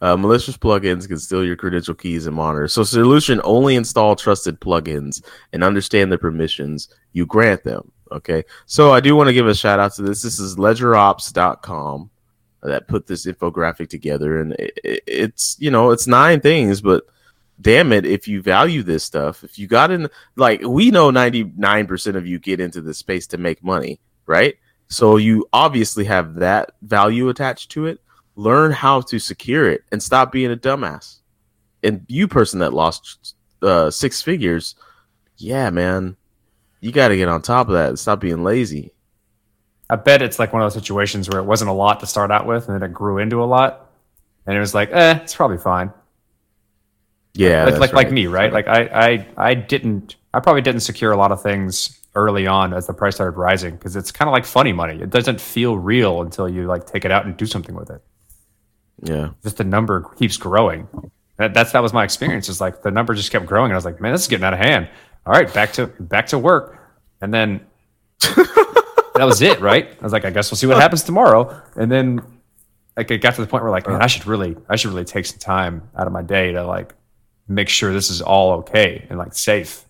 uh, 0.00 0.16
malicious 0.16 0.56
plugins 0.56 1.06
can 1.08 1.18
steal 1.18 1.44
your 1.44 1.56
credential 1.56 1.94
keys 1.94 2.26
and 2.26 2.36
monitors. 2.36 2.72
So, 2.72 2.82
solution 2.84 3.40
only 3.44 3.74
install 3.76 4.16
trusted 4.16 4.60
plugins 4.60 5.22
and 5.52 5.64
understand 5.64 6.12
the 6.12 6.18
permissions 6.18 6.88
you 7.12 7.26
grant 7.26 7.64
them. 7.64 7.90
Okay, 8.10 8.44
so 8.66 8.90
I 8.92 9.00
do 9.00 9.14
want 9.14 9.28
to 9.28 9.34
give 9.34 9.46
a 9.46 9.54
shout 9.54 9.78
out 9.80 9.92
to 9.94 10.02
this. 10.02 10.22
This 10.22 10.38
is 10.38 10.56
ledgerops.com 10.56 12.10
that 12.62 12.88
put 12.88 13.06
this 13.06 13.26
infographic 13.26 13.88
together, 13.88 14.40
and 14.40 14.52
it, 14.54 14.78
it- 14.84 15.02
it's 15.06 15.56
you 15.58 15.70
know 15.70 15.90
it's 15.90 16.06
nine 16.06 16.40
things, 16.40 16.80
but 16.80 17.04
damn 17.60 17.92
it, 17.92 18.06
if 18.06 18.26
you 18.28 18.40
value 18.40 18.82
this 18.82 19.04
stuff, 19.04 19.44
if 19.44 19.58
you 19.58 19.66
got 19.66 19.90
in, 19.90 20.08
like 20.36 20.62
we 20.62 20.90
know, 20.90 21.10
ninety 21.10 21.52
nine 21.56 21.86
percent 21.86 22.16
of 22.16 22.26
you 22.26 22.38
get 22.38 22.60
into 22.60 22.80
this 22.80 22.98
space 22.98 23.26
to 23.28 23.38
make 23.38 23.62
money, 23.62 24.00
right? 24.26 24.56
So 24.88 25.16
you 25.16 25.46
obviously 25.52 26.04
have 26.04 26.36
that 26.36 26.72
value 26.82 27.28
attached 27.28 27.70
to 27.72 27.86
it. 27.86 28.00
Learn 28.36 28.72
how 28.72 29.00
to 29.02 29.18
secure 29.18 29.68
it 29.68 29.84
and 29.92 30.02
stop 30.02 30.32
being 30.32 30.52
a 30.52 30.56
dumbass. 30.56 31.16
And 31.82 32.04
you, 32.08 32.26
person 32.26 32.60
that 32.60 32.72
lost 32.72 33.34
uh, 33.62 33.90
six 33.90 34.22
figures, 34.22 34.74
yeah, 35.36 35.70
man, 35.70 36.16
you 36.80 36.92
got 36.92 37.08
to 37.08 37.16
get 37.16 37.28
on 37.28 37.42
top 37.42 37.68
of 37.68 37.74
that 37.74 37.90
and 37.90 37.98
stop 37.98 38.20
being 38.20 38.42
lazy. 38.42 38.92
I 39.90 39.96
bet 39.96 40.22
it's 40.22 40.38
like 40.38 40.52
one 40.52 40.62
of 40.62 40.66
those 40.66 40.80
situations 40.80 41.28
where 41.28 41.40
it 41.40 41.44
wasn't 41.44 41.70
a 41.70 41.74
lot 41.74 42.00
to 42.00 42.06
start 42.06 42.30
out 42.30 42.46
with, 42.46 42.68
and 42.68 42.80
then 42.80 42.90
it 42.90 42.92
grew 42.92 43.18
into 43.18 43.42
a 43.42 43.46
lot, 43.46 43.90
and 44.46 44.56
it 44.56 44.60
was 44.60 44.74
like, 44.74 44.90
eh, 44.92 45.18
it's 45.22 45.34
probably 45.34 45.56
fine. 45.56 45.92
Yeah, 47.34 47.64
like 47.64 47.78
like, 47.78 47.92
like 47.92 48.12
me, 48.12 48.26
right? 48.26 48.52
Like 48.52 48.68
I, 48.68 48.80
I 48.92 49.26
I 49.36 49.54
didn't 49.54 50.16
I 50.34 50.40
probably 50.40 50.62
didn't 50.62 50.80
secure 50.80 51.12
a 51.12 51.16
lot 51.16 51.30
of 51.32 51.42
things 51.42 51.97
early 52.18 52.46
on 52.46 52.74
as 52.74 52.86
the 52.86 52.92
price 52.92 53.14
started 53.14 53.38
rising 53.38 53.76
because 53.76 53.94
it's 53.96 54.10
kind 54.10 54.28
of 54.28 54.32
like 54.32 54.44
funny 54.44 54.72
money. 54.72 55.00
It 55.00 55.10
doesn't 55.10 55.40
feel 55.40 55.78
real 55.78 56.20
until 56.20 56.48
you 56.48 56.66
like 56.66 56.86
take 56.86 57.04
it 57.04 57.10
out 57.10 57.24
and 57.24 57.36
do 57.36 57.46
something 57.46 57.74
with 57.74 57.90
it. 57.90 58.02
Yeah. 59.02 59.30
Just 59.42 59.56
the 59.56 59.64
number 59.64 60.02
keeps 60.18 60.36
growing. 60.36 60.88
That, 61.36 61.54
that's 61.54 61.72
that 61.72 61.82
was 61.82 61.92
my 61.92 62.02
experience. 62.02 62.48
Is 62.48 62.60
like 62.60 62.82
the 62.82 62.90
number 62.90 63.14
just 63.14 63.30
kept 63.30 63.46
growing, 63.46 63.66
and 63.66 63.74
I 63.74 63.76
was 63.76 63.84
like, 63.84 64.00
man, 64.00 64.12
this 64.12 64.22
is 64.22 64.28
getting 64.28 64.44
out 64.44 64.54
of 64.54 64.58
hand. 64.58 64.88
All 65.24 65.32
right, 65.32 65.52
back 65.54 65.72
to 65.74 65.86
back 65.86 66.26
to 66.28 66.38
work, 66.38 66.78
and 67.20 67.32
then 67.32 67.60
that 68.20 69.24
was 69.24 69.40
it, 69.40 69.60
right? 69.60 69.88
I 69.88 70.02
was 70.02 70.12
like, 70.12 70.24
I 70.24 70.30
guess 70.30 70.50
we'll 70.50 70.56
see 70.56 70.66
what 70.66 70.78
happens 70.78 71.04
tomorrow, 71.04 71.62
and 71.76 71.92
then 71.92 72.22
like 72.96 73.10
it 73.12 73.18
got 73.18 73.36
to 73.36 73.40
the 73.40 73.46
point 73.46 73.62
where 73.62 73.70
like, 73.70 73.86
man, 73.86 74.02
I 74.02 74.08
should 74.08 74.26
really, 74.26 74.56
I 74.68 74.74
should 74.74 74.90
really 74.90 75.04
take 75.04 75.26
some 75.26 75.38
time 75.38 75.88
out 75.96 76.08
of 76.08 76.12
my 76.12 76.22
day 76.22 76.50
to 76.52 76.64
like 76.64 76.94
make 77.46 77.68
sure 77.68 77.92
this 77.92 78.10
is 78.10 78.20
all 78.20 78.54
okay 78.58 79.06
and 79.08 79.18
like 79.18 79.34
safe. 79.34 79.84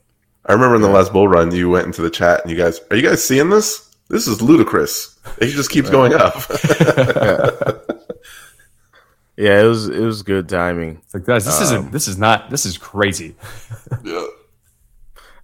I 0.49 0.53
remember 0.53 0.77
in 0.77 0.83
the 0.83 0.89
last 0.89 1.13
bull 1.13 1.29
run, 1.29 1.55
you 1.55 1.71
went 1.71 1.87
into 1.87 2.03
the 2.03 2.11
chat 2.11 2.41
and 2.43 2.51
you 2.51 2.57
guys, 2.57 2.81
are 2.91 2.97
you 2.97 3.09
guys 3.09 3.23
seeing 3.23 3.51
this? 3.51 3.95
This 4.09 4.27
is 4.27 4.43
ludicrous. 4.43 5.15
It 5.39 5.49
just 5.49 5.71
keeps 5.71 5.91
going 5.91 6.15
up. 6.15 6.35
Yeah, 9.39 9.61
it 9.61 9.67
was 9.67 9.89
it 9.89 10.01
was 10.01 10.25
good 10.25 10.49
timing. 10.49 11.01
It's 11.05 11.15
like, 11.15 11.25
guys, 11.25 11.45
this 11.45 11.61
isn't, 11.61 11.77
um, 11.77 11.91
this 11.93 12.09
is 12.09 12.19
not, 12.19 12.51
this 12.51 12.67
is 12.67 12.77
crazy. 12.77 13.37
yeah. 14.03 14.27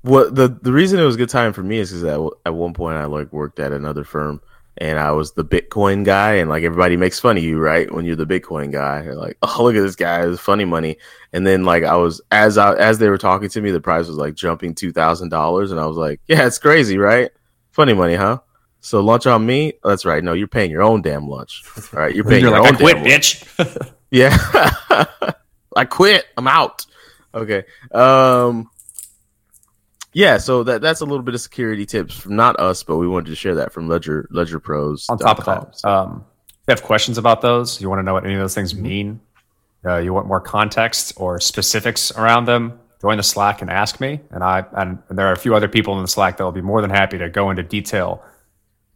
What 0.03 0.35
the 0.35 0.49
the 0.49 0.73
reason 0.73 0.99
it 0.99 1.05
was 1.05 1.17
good 1.17 1.29
time 1.29 1.53
for 1.53 1.63
me 1.63 1.79
is 1.79 1.93
because 1.93 2.03
at, 2.03 2.21
at 2.45 2.55
one 2.55 2.75
point 2.75 2.97
I 2.97 3.05
like 3.05 3.33
worked 3.33 3.61
at 3.61 3.73
another 3.73 4.03
firm 4.03 4.41
and 4.79 4.99
I 4.99 5.13
was 5.13 5.33
the 5.33 5.45
Bitcoin 5.45 6.05
guy 6.05 6.35
and 6.35 6.51
like 6.51 6.65
everybody 6.65 6.97
makes 6.97 7.21
fun 7.21 7.37
of 7.37 7.45
you 7.45 7.59
right 7.59 7.91
when 7.93 8.05
you're 8.05 8.17
the 8.17 8.27
Bitcoin 8.27 8.73
guy. 8.73 9.03
You're 9.05 9.15
like, 9.15 9.39
oh 9.43 9.63
look 9.63 9.77
at 9.77 9.83
this 9.83 9.97
guy, 9.97 10.27
it's 10.27 10.41
funny 10.41 10.65
money. 10.65 10.97
And 11.33 11.47
then 11.47 11.65
like 11.65 11.85
I 11.85 11.97
was 11.97 12.21
as 12.31 12.59
I 12.59 12.75
as 12.77 12.99
they 12.99 13.09
were 13.09 13.19
talking 13.19 13.49
to 13.49 13.61
me, 13.61 13.71
the 13.71 13.81
price 13.81 14.09
was 14.09 14.17
like 14.17 14.35
jumping 14.35 14.75
two 14.75 14.93
thousand 14.93 15.29
dollars, 15.29 15.71
and 15.71 15.81
I 15.81 15.87
was 15.87 15.97
like, 15.97 16.21
yeah, 16.27 16.47
it's 16.47 16.59
crazy, 16.59 16.99
right? 16.99 17.31
Funny 17.71 17.95
money, 17.95 18.15
huh? 18.15 18.41
So 18.81 19.01
lunch 19.01 19.27
on 19.27 19.47
me? 19.47 19.73
Oh, 19.83 19.89
that's 19.89 20.05
right. 20.05 20.23
No, 20.23 20.35
you're 20.35 20.47
paying 20.47 20.71
your 20.71 20.83
own 20.83 21.01
damn 21.01 21.27
lunch. 21.27 21.63
All 21.95 22.01
right, 22.01 22.15
you're 22.15 22.25
paying 22.29 22.43
You're 22.43 22.51
your 22.51 22.61
like, 22.61 22.73
own 22.73 22.77
I 22.77 22.93
quit, 22.93 22.97
bitch. 22.99 23.93
Yeah. 24.11 24.37
I 25.77 25.85
quit. 25.87 26.27
I'm 26.37 26.47
out. 26.47 26.87
Okay. 27.35 27.65
Um 27.91 28.71
yeah, 30.15 30.39
so 30.39 30.63
that 30.63 30.81
that's 30.81 31.01
a 31.01 31.05
little 31.05 31.23
bit 31.23 31.35
of 31.35 31.41
security 31.41 31.85
tips 31.85 32.17
from 32.17 32.37
not 32.37 32.59
us, 32.59 32.83
but 32.83 32.97
we 32.97 33.07
wanted 33.07 33.31
to 33.31 33.37
share 33.37 33.55
that 33.57 33.73
from 33.73 33.89
Ledger 33.89 34.27
Ledger 34.31 34.59
Pros. 34.61 35.07
On 35.09 35.19
top 35.19 35.39
of 35.41 35.45
that, 35.45 35.85
um, 35.89 36.25
if 36.49 36.69
you 36.69 36.73
have 36.73 36.83
questions 36.83 37.19
about 37.19 37.43
those, 37.43 37.81
you 37.81 37.89
want 37.91 37.99
to 37.99 38.03
know 38.03 38.15
what 38.15 38.25
any 38.25 38.35
of 38.35 38.41
those 38.41 38.55
things 38.55 38.75
mean, 38.75 39.21
uh, 39.85 39.99
you 39.99 40.15
want 40.15 40.27
more 40.27 40.41
context 40.41 41.13
or 41.17 41.39
specifics 41.41 42.11
around 42.13 42.47
them, 42.47 42.79
join 43.03 43.17
the 43.19 43.23
Slack 43.23 43.61
and 43.61 43.71
ask 43.71 44.01
me. 44.01 44.21
And 44.31 44.43
I 44.43 44.65
and 44.73 44.99
there 45.11 45.27
are 45.29 45.33
a 45.33 45.39
few 45.39 45.55
other 45.55 45.69
people 45.69 45.95
in 45.97 46.03
the 46.03 46.09
Slack 46.09 46.37
that 46.39 46.45
will 46.45 46.53
be 46.53 46.63
more 46.63 46.81
than 46.81 46.91
happy 46.91 47.19
to 47.19 47.29
go 47.29 47.51
into 47.51 47.63
detail 47.63 48.23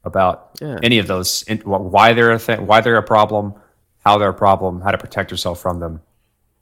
about 0.04 0.50
Yeah. 0.62 0.78
any 0.82 0.98
of 0.98 1.06
those, 1.06 1.42
in, 1.42 1.58
why 1.58 2.12
they're 2.14 2.32
a 2.32 2.38
thing, 2.38 2.66
why 2.66 2.80
they're 2.80 2.96
a 2.96 3.02
problem, 3.02 3.52
how 4.04 4.16
they're 4.16 4.30
a 4.30 4.34
problem, 4.34 4.80
how 4.80 4.92
to 4.92 4.96
protect 4.98 5.30
yourself 5.30 5.60
from 5.60 5.80
them. 5.80 6.00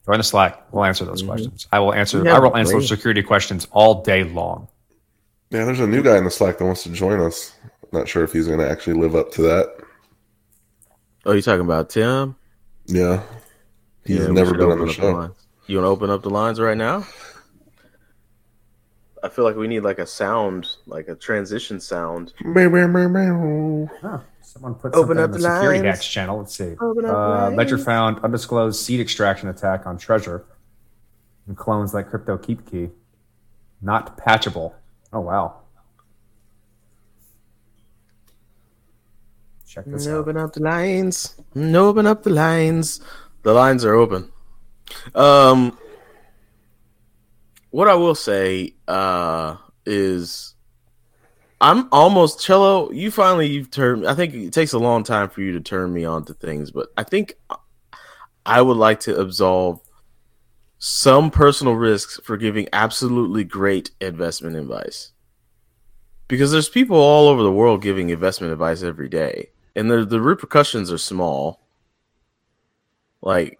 Join 0.07 0.19
the 0.19 0.25
Slack. 0.25 0.73
We'll 0.73 0.85
answer 0.85 1.05
those 1.05 1.23
mm-hmm. 1.23 1.31
questions. 1.31 1.67
I 1.73 1.81
will 1.81 1.93
answer. 1.93 2.25
Yeah, 2.25 2.37
I 2.37 2.39
will 2.39 2.57
answer 2.57 2.75
those 2.75 2.89
security 2.89 3.23
questions 3.23 3.67
all 3.73 4.03
day 4.03 4.25
long. 4.25 4.69
Yeah, 5.51 5.65
there's 5.65 5.81
a 5.81 5.87
new 5.87 6.03
guy 6.03 6.17
in 6.17 6.25
the 6.25 6.31
Slack 6.31 6.59
that 6.59 6.65
wants 6.65 6.85
to 6.85 6.91
join 6.91 7.21
us. 7.21 7.55
Not 7.93 8.09
sure 8.09 8.25
if 8.25 8.33
he's 8.33 8.47
going 8.47 8.59
to 8.61 8.69
actually 8.69 8.95
live 8.95 9.15
up 9.15 9.33
to 9.33 9.43
that. 9.43 9.77
Oh, 11.25 11.33
you 11.33 11.43
talking 11.43 11.65
about 11.65 11.91
Tim? 11.91 12.37
Yeah. 12.87 13.23
He's 14.05 14.19
Yeah, 14.19 14.29
never 14.29 14.55
been 14.55 14.71
on 14.71 14.87
the 14.87 14.93
show. 14.93 15.13
lines. 15.13 15.35
You 15.67 15.79
want 15.79 15.87
to 15.87 15.91
open 15.91 16.11
up 16.11 16.23
the 16.23 16.31
lines 16.31 16.61
right 16.61 16.77
now? 16.77 17.07
I 19.23 19.29
feel 19.29 19.45
like 19.45 19.57
we 19.57 19.67
need 19.67 19.81
like 19.81 19.99
a 19.99 20.07
sound, 20.07 20.77
like 20.87 21.09
a 21.09 21.17
transition 21.17 21.81
sound. 21.81 22.33
Meow, 22.45 22.69
meow, 22.69 22.87
meow, 22.87 23.09
meow. 23.09 23.91
Huh. 24.01 24.21
Someone 24.57 24.75
put 24.75 24.95
Open 24.95 25.19
something 25.19 25.19
up 25.19 25.25
in 25.27 25.31
the 25.33 25.39
the 25.49 25.55
security 25.55 25.83
lines. 25.83 25.97
hacks 25.99 26.09
channel. 26.09 26.39
Let's 26.39 26.57
see. 26.57 26.75
Open 26.81 27.05
up 27.05 27.15
Uh, 27.15 27.29
lines. 27.29 27.57
Ledger 27.59 27.77
found 27.79 28.19
undisclosed 28.25 28.81
seed 28.83 29.01
extraction 29.01 29.51
attack 29.51 29.87
on 29.87 29.99
Trezor 29.99 30.45
and 31.47 31.55
clones 31.59 31.93
like 31.93 32.09
Crypto 32.09 32.39
KeepKey. 32.39 32.91
Not 33.83 34.17
patchable. 34.17 34.75
Oh 35.13 35.21
wow. 35.21 35.57
Check 39.69 39.85
this 39.87 40.07
out. 40.07 40.15
Open 40.15 40.39
up 40.39 40.55
the 40.55 40.63
lines. 40.63 41.35
Open 41.55 42.07
up 42.07 42.23
the 42.23 42.31
lines. 42.31 43.01
The 43.43 43.53
lines 43.53 43.85
are 43.85 43.95
open. 43.95 44.33
Um, 45.15 45.77
what 47.71 47.89
I 47.89 47.95
will 47.95 48.15
say 48.15 48.75
uh, 48.89 49.57
is, 49.85 50.55
I'm 51.61 51.89
almost 51.91 52.41
cello. 52.41 52.91
You 52.91 53.11
finally 53.11 53.47
you've 53.47 53.71
turned. 53.71 54.07
I 54.07 54.15
think 54.15 54.35
it 54.35 54.53
takes 54.53 54.73
a 54.73 54.79
long 54.79 55.05
time 55.05 55.31
for 55.31 55.41
you 55.41 55.53
to 55.53 55.61
turn 55.61 55.93
me 55.93 56.05
on 56.05 56.25
to 56.27 56.35
things, 56.35 56.71
but 56.71 56.89
I 56.97 57.03
think 57.03 57.35
I 58.45 58.61
would 58.61 58.77
like 58.77 59.01
to 59.01 59.19
absolve 59.19 59.81
some 60.79 61.31
personal 61.31 61.75
risks 61.75 62.21
for 62.23 62.37
giving 62.37 62.69
absolutely 62.73 63.45
great 63.45 63.91
investment 64.01 64.57
advice. 64.57 65.13
Because 66.29 66.53
there's 66.53 66.69
people 66.69 66.99
all 66.99 67.29
over 67.29 67.43
the 67.43 67.53
world 67.53 67.83
giving 67.83 68.11
investment 68.11 68.53
advice 68.53 68.83
every 68.83 69.09
day, 69.09 69.51
and 69.75 69.91
the 69.91 70.05
the 70.05 70.21
repercussions 70.21 70.93
are 70.93 70.99
small. 70.99 71.61
Like 73.23 73.59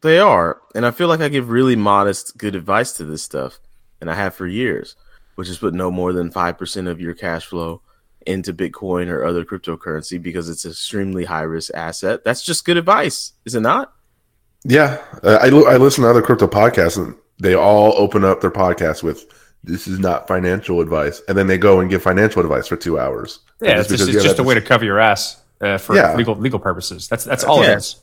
they 0.00 0.18
are, 0.18 0.60
and 0.74 0.84
I 0.84 0.90
feel 0.90 1.08
like 1.08 1.20
I 1.20 1.28
give 1.28 1.50
really 1.50 1.76
modest, 1.76 2.36
good 2.36 2.56
advice 2.56 2.92
to 2.94 3.04
this 3.04 3.22
stuff, 3.22 3.60
and 4.00 4.10
I 4.10 4.14
have 4.14 4.34
for 4.34 4.46
years, 4.46 4.96
which 5.34 5.48
is 5.48 5.58
put 5.58 5.74
no 5.74 5.90
more 5.90 6.12
than 6.12 6.30
five 6.30 6.58
percent 6.58 6.88
of 6.88 7.00
your 7.00 7.14
cash 7.14 7.46
flow 7.46 7.80
into 8.26 8.54
Bitcoin 8.54 9.08
or 9.08 9.24
other 9.24 9.44
cryptocurrency 9.44 10.20
because 10.22 10.48
it's 10.48 10.64
an 10.64 10.70
extremely 10.70 11.24
high 11.24 11.42
risk 11.42 11.70
asset. 11.74 12.24
That's 12.24 12.42
just 12.42 12.64
good 12.64 12.76
advice, 12.78 13.32
is 13.44 13.54
it 13.54 13.60
not? 13.60 13.92
Yeah. 14.64 15.02
Uh, 15.22 15.38
I, 15.42 15.48
I 15.48 15.76
listen 15.76 16.04
to 16.04 16.10
other 16.10 16.22
crypto 16.22 16.46
podcasts 16.46 16.96
and 16.96 17.14
they 17.38 17.54
all 17.54 17.92
open 17.98 18.24
up 18.24 18.40
their 18.40 18.50
podcast 18.50 19.02
with, 19.02 19.26
this 19.62 19.86
is 19.86 19.98
not 19.98 20.26
financial 20.26 20.80
advice. 20.80 21.20
And 21.28 21.36
then 21.36 21.48
they 21.48 21.58
go 21.58 21.80
and 21.80 21.90
give 21.90 22.02
financial 22.02 22.40
advice 22.40 22.66
for 22.66 22.76
two 22.76 22.98
hours. 22.98 23.40
Yeah, 23.60 23.80
it's 23.80 23.90
just, 23.90 24.04
it's 24.08 24.14
yeah, 24.14 24.22
just 24.22 24.38
a 24.38 24.42
way 24.42 24.54
to 24.54 24.62
cover 24.62 24.86
your 24.86 24.98
ass 24.98 25.42
uh, 25.60 25.76
for 25.76 25.94
Yeah. 25.94 26.16
legal 26.16 26.34
legal 26.36 26.58
purposes. 26.58 27.08
That's 27.08 27.24
that's 27.24 27.44
all 27.44 27.62
Yeah. 27.62 27.72
it 27.72 27.78
is. 27.78 27.96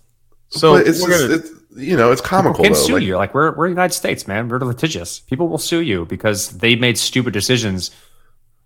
So 0.51 0.73
but 0.73 0.87
it's, 0.87 0.99
just, 1.03 1.09
gonna- 1.09 1.33
it's, 1.35 1.49
you 1.75 1.95
know, 1.97 2.11
it's 2.11 2.21
comical 2.21 2.63
People 2.63 2.63
can 2.63 2.73
though. 2.73 2.87
sue 2.87 2.93
Like, 2.95 3.03
you. 3.03 3.15
Like 3.17 3.33
we're 3.33 3.55
we're 3.55 3.67
the 3.67 3.71
United 3.71 3.93
States, 3.95 4.27
man. 4.27 4.47
We're 4.49 4.59
litigious. 4.59 5.19
People 5.21 5.47
will 5.47 5.57
sue 5.57 5.81
you 5.81 6.05
because 6.05 6.49
they 6.49 6.75
made 6.75 6.97
stupid 6.97 7.33
decisions 7.33 7.91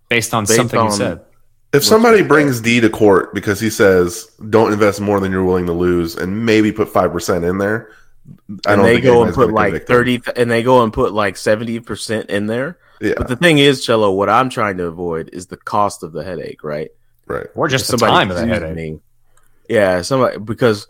based 0.08 0.34
on 0.34 0.44
Based 0.44 0.56
something 0.56 0.78
on- 0.78 0.86
you 0.86 0.92
said. 0.92 1.20
If 1.72 1.84
somebody 1.84 2.22
brings 2.22 2.60
D 2.60 2.80
to 2.80 2.88
court 2.88 3.34
because 3.34 3.60
he 3.60 3.70
says 3.70 4.26
don't 4.48 4.72
invest 4.72 5.00
more 5.00 5.20
than 5.20 5.30
you're 5.32 5.44
willing 5.44 5.66
to 5.66 5.72
lose 5.72 6.16
and 6.16 6.46
maybe 6.46 6.72
put 6.72 6.88
five 6.88 7.12
percent 7.12 7.44
in 7.44 7.58
there, 7.58 7.90
I 8.28 8.28
and 8.28 8.60
don't 8.64 8.82
they 8.84 8.94
think 8.94 9.04
go 9.04 9.24
and 9.24 9.34
put 9.34 9.50
like 9.52 9.66
convict 9.72 9.90
him. 9.90 9.94
thirty, 9.94 10.22
and 10.36 10.50
they 10.50 10.62
go 10.62 10.82
and 10.84 10.92
put 10.92 11.12
like 11.12 11.36
seventy 11.36 11.78
percent 11.80 12.30
in 12.30 12.46
there. 12.46 12.78
Yeah, 13.00 13.14
But 13.18 13.28
the 13.28 13.36
thing 13.36 13.58
is, 13.58 13.84
Cello, 13.84 14.10
what 14.12 14.30
I'm 14.30 14.48
trying 14.48 14.78
to 14.78 14.86
avoid 14.86 15.28
is 15.34 15.48
the 15.48 15.58
cost 15.58 16.02
of 16.02 16.12
the 16.12 16.24
headache, 16.24 16.64
right? 16.64 16.88
right. 17.26 17.46
Or 17.54 17.68
just 17.68 17.90
the 17.90 17.98
Somebody 17.98 18.12
time 18.12 18.30
of 18.30 18.36
the 18.36 18.42
sues 18.44 18.50
headache. 18.50 18.74
me. 18.76 19.00
Yeah, 19.68 20.00
somebody 20.00 20.38
because 20.38 20.86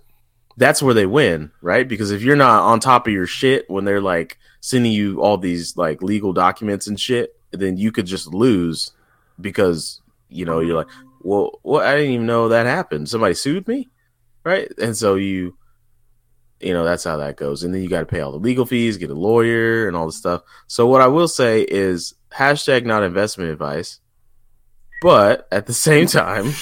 that's 0.57 0.83
where 0.83 0.95
they 0.95 1.07
win, 1.07 1.51
right? 1.61 1.87
Because 1.87 2.11
if 2.11 2.23
you're 2.23 2.37
not 2.37 2.63
on 2.63 2.81
top 2.81 3.07
of 3.07 3.13
your 3.13 3.27
shit 3.27 3.69
when 3.69 3.85
they're 3.85 4.01
like 4.01 4.39
sending 4.61 4.93
you 4.93 5.21
all 5.21 5.37
these 5.37 5.77
like 5.77 6.03
legal 6.03 6.33
documents 6.33 6.87
and 6.87 6.99
shit, 6.99 7.37
then 7.53 7.77
you 7.77 7.93
could 7.93 8.07
just 8.07 8.33
lose 8.33 8.93
because 9.41 10.01
you 10.29 10.45
know 10.45 10.61
you're 10.61 10.77
like, 10.77 10.89
well, 11.21 11.59
what? 11.63 11.85
I 11.85 11.97
didn't 11.97 12.13
even 12.13 12.27
know 12.27 12.49
that 12.49 12.67
happened. 12.67 13.09
Somebody 13.09 13.35
sued 13.35 13.69
me, 13.69 13.89
right? 14.45 14.71
And 14.79 14.97
so 14.97 15.17
you, 15.17 15.57
you 16.61 16.73
know, 16.73 16.85
that's 16.85 17.05
how 17.05 17.19
that 17.19 17.37
goes. 17.37 17.63
And 17.63 17.75
then 17.75 17.83
you 17.83 17.89
got 17.89 18.01
to 18.01 18.07
pay 18.07 18.21
all 18.21 18.33
the 18.33 18.39
legal 18.39 18.65
fees, 18.65 18.97
get 18.97 19.11
a 19.11 19.15
lawyer, 19.15 19.89
and 19.89 19.97
all 19.97 20.07
this 20.07 20.17
stuff. 20.17 20.43
So 20.69 20.87
what 20.87 21.03
I 21.03 21.07
will 21.09 21.29
say 21.29 21.63
is 21.63 22.15
hashtag 22.33 22.85
not 22.85 23.03
investment 23.03 23.51
advice, 23.51 24.01
but 25.03 25.47
at 25.53 25.67
the 25.67 25.75
same 25.75 26.07
time. 26.07 26.53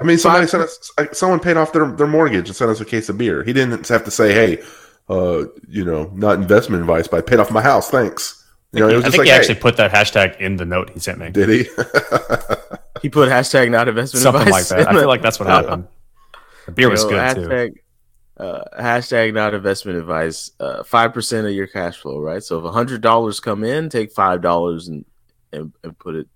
I 0.00 0.04
mean, 0.04 0.18
somebody 0.18 0.46
sent 0.46 0.64
us. 0.64 0.90
Someone 1.12 1.40
paid 1.40 1.56
off 1.56 1.72
their, 1.72 1.86
their 1.92 2.06
mortgage 2.06 2.48
and 2.48 2.56
sent 2.56 2.70
us 2.70 2.80
a 2.80 2.84
case 2.84 3.08
of 3.08 3.16
beer. 3.18 3.44
He 3.44 3.52
didn't 3.52 3.86
have 3.88 4.04
to 4.04 4.10
say, 4.10 4.32
"Hey, 4.32 4.62
uh, 5.08 5.44
you 5.68 5.84
know, 5.84 6.10
not 6.14 6.38
investment 6.38 6.80
advice, 6.82 7.06
but 7.08 7.18
I 7.18 7.20
paid 7.22 7.38
off 7.38 7.50
my 7.50 7.62
house. 7.62 7.90
Thanks." 7.90 8.40
You 8.72 8.80
know, 8.80 8.88
it 8.88 8.96
was 8.96 9.04
I 9.04 9.06
just 9.08 9.12
think 9.12 9.18
like, 9.20 9.26
he 9.26 9.32
hey, 9.32 9.38
actually 9.38 9.60
put 9.60 9.76
that 9.76 9.92
hashtag 9.92 10.40
in 10.40 10.56
the 10.56 10.64
note 10.64 10.90
he 10.90 10.98
sent 10.98 11.18
me. 11.18 11.30
did 11.30 11.48
he? 11.48 11.68
He 13.02 13.10
put 13.10 13.28
hashtag 13.28 13.70
not 13.70 13.86
investment 13.86 14.22
Something 14.22 14.50
like 14.50 14.62
advice. 14.62 14.68
that. 14.70 14.88
I 14.88 14.92
feel 14.92 15.06
like 15.08 15.20
that's 15.20 15.38
what 15.38 15.48
happened. 15.48 15.86
The 16.66 16.72
beer 16.72 16.88
was 16.88 17.04
know, 17.04 17.10
good 17.10 17.34
too. 17.34 17.40
hashtag, 17.42 17.74
Uh, 18.38 18.64
hashtag 18.80 19.34
not 19.34 19.52
investment 19.52 19.98
advice. 19.98 20.50
uh, 20.58 20.82
Five 20.84 21.12
percent 21.12 21.46
of 21.46 21.52
your 21.52 21.66
cash 21.66 21.98
flow, 21.98 22.18
right? 22.18 22.42
So 22.42 22.58
if 22.58 22.64
a 22.64 22.72
hundred 22.72 23.02
dollars 23.02 23.38
come 23.40 23.62
in, 23.62 23.90
take 23.90 24.12
five 24.12 24.40
dollars 24.40 24.88
and, 24.88 25.04
and 25.52 25.72
and 25.84 25.98
put 25.98 26.14
it 26.14 26.26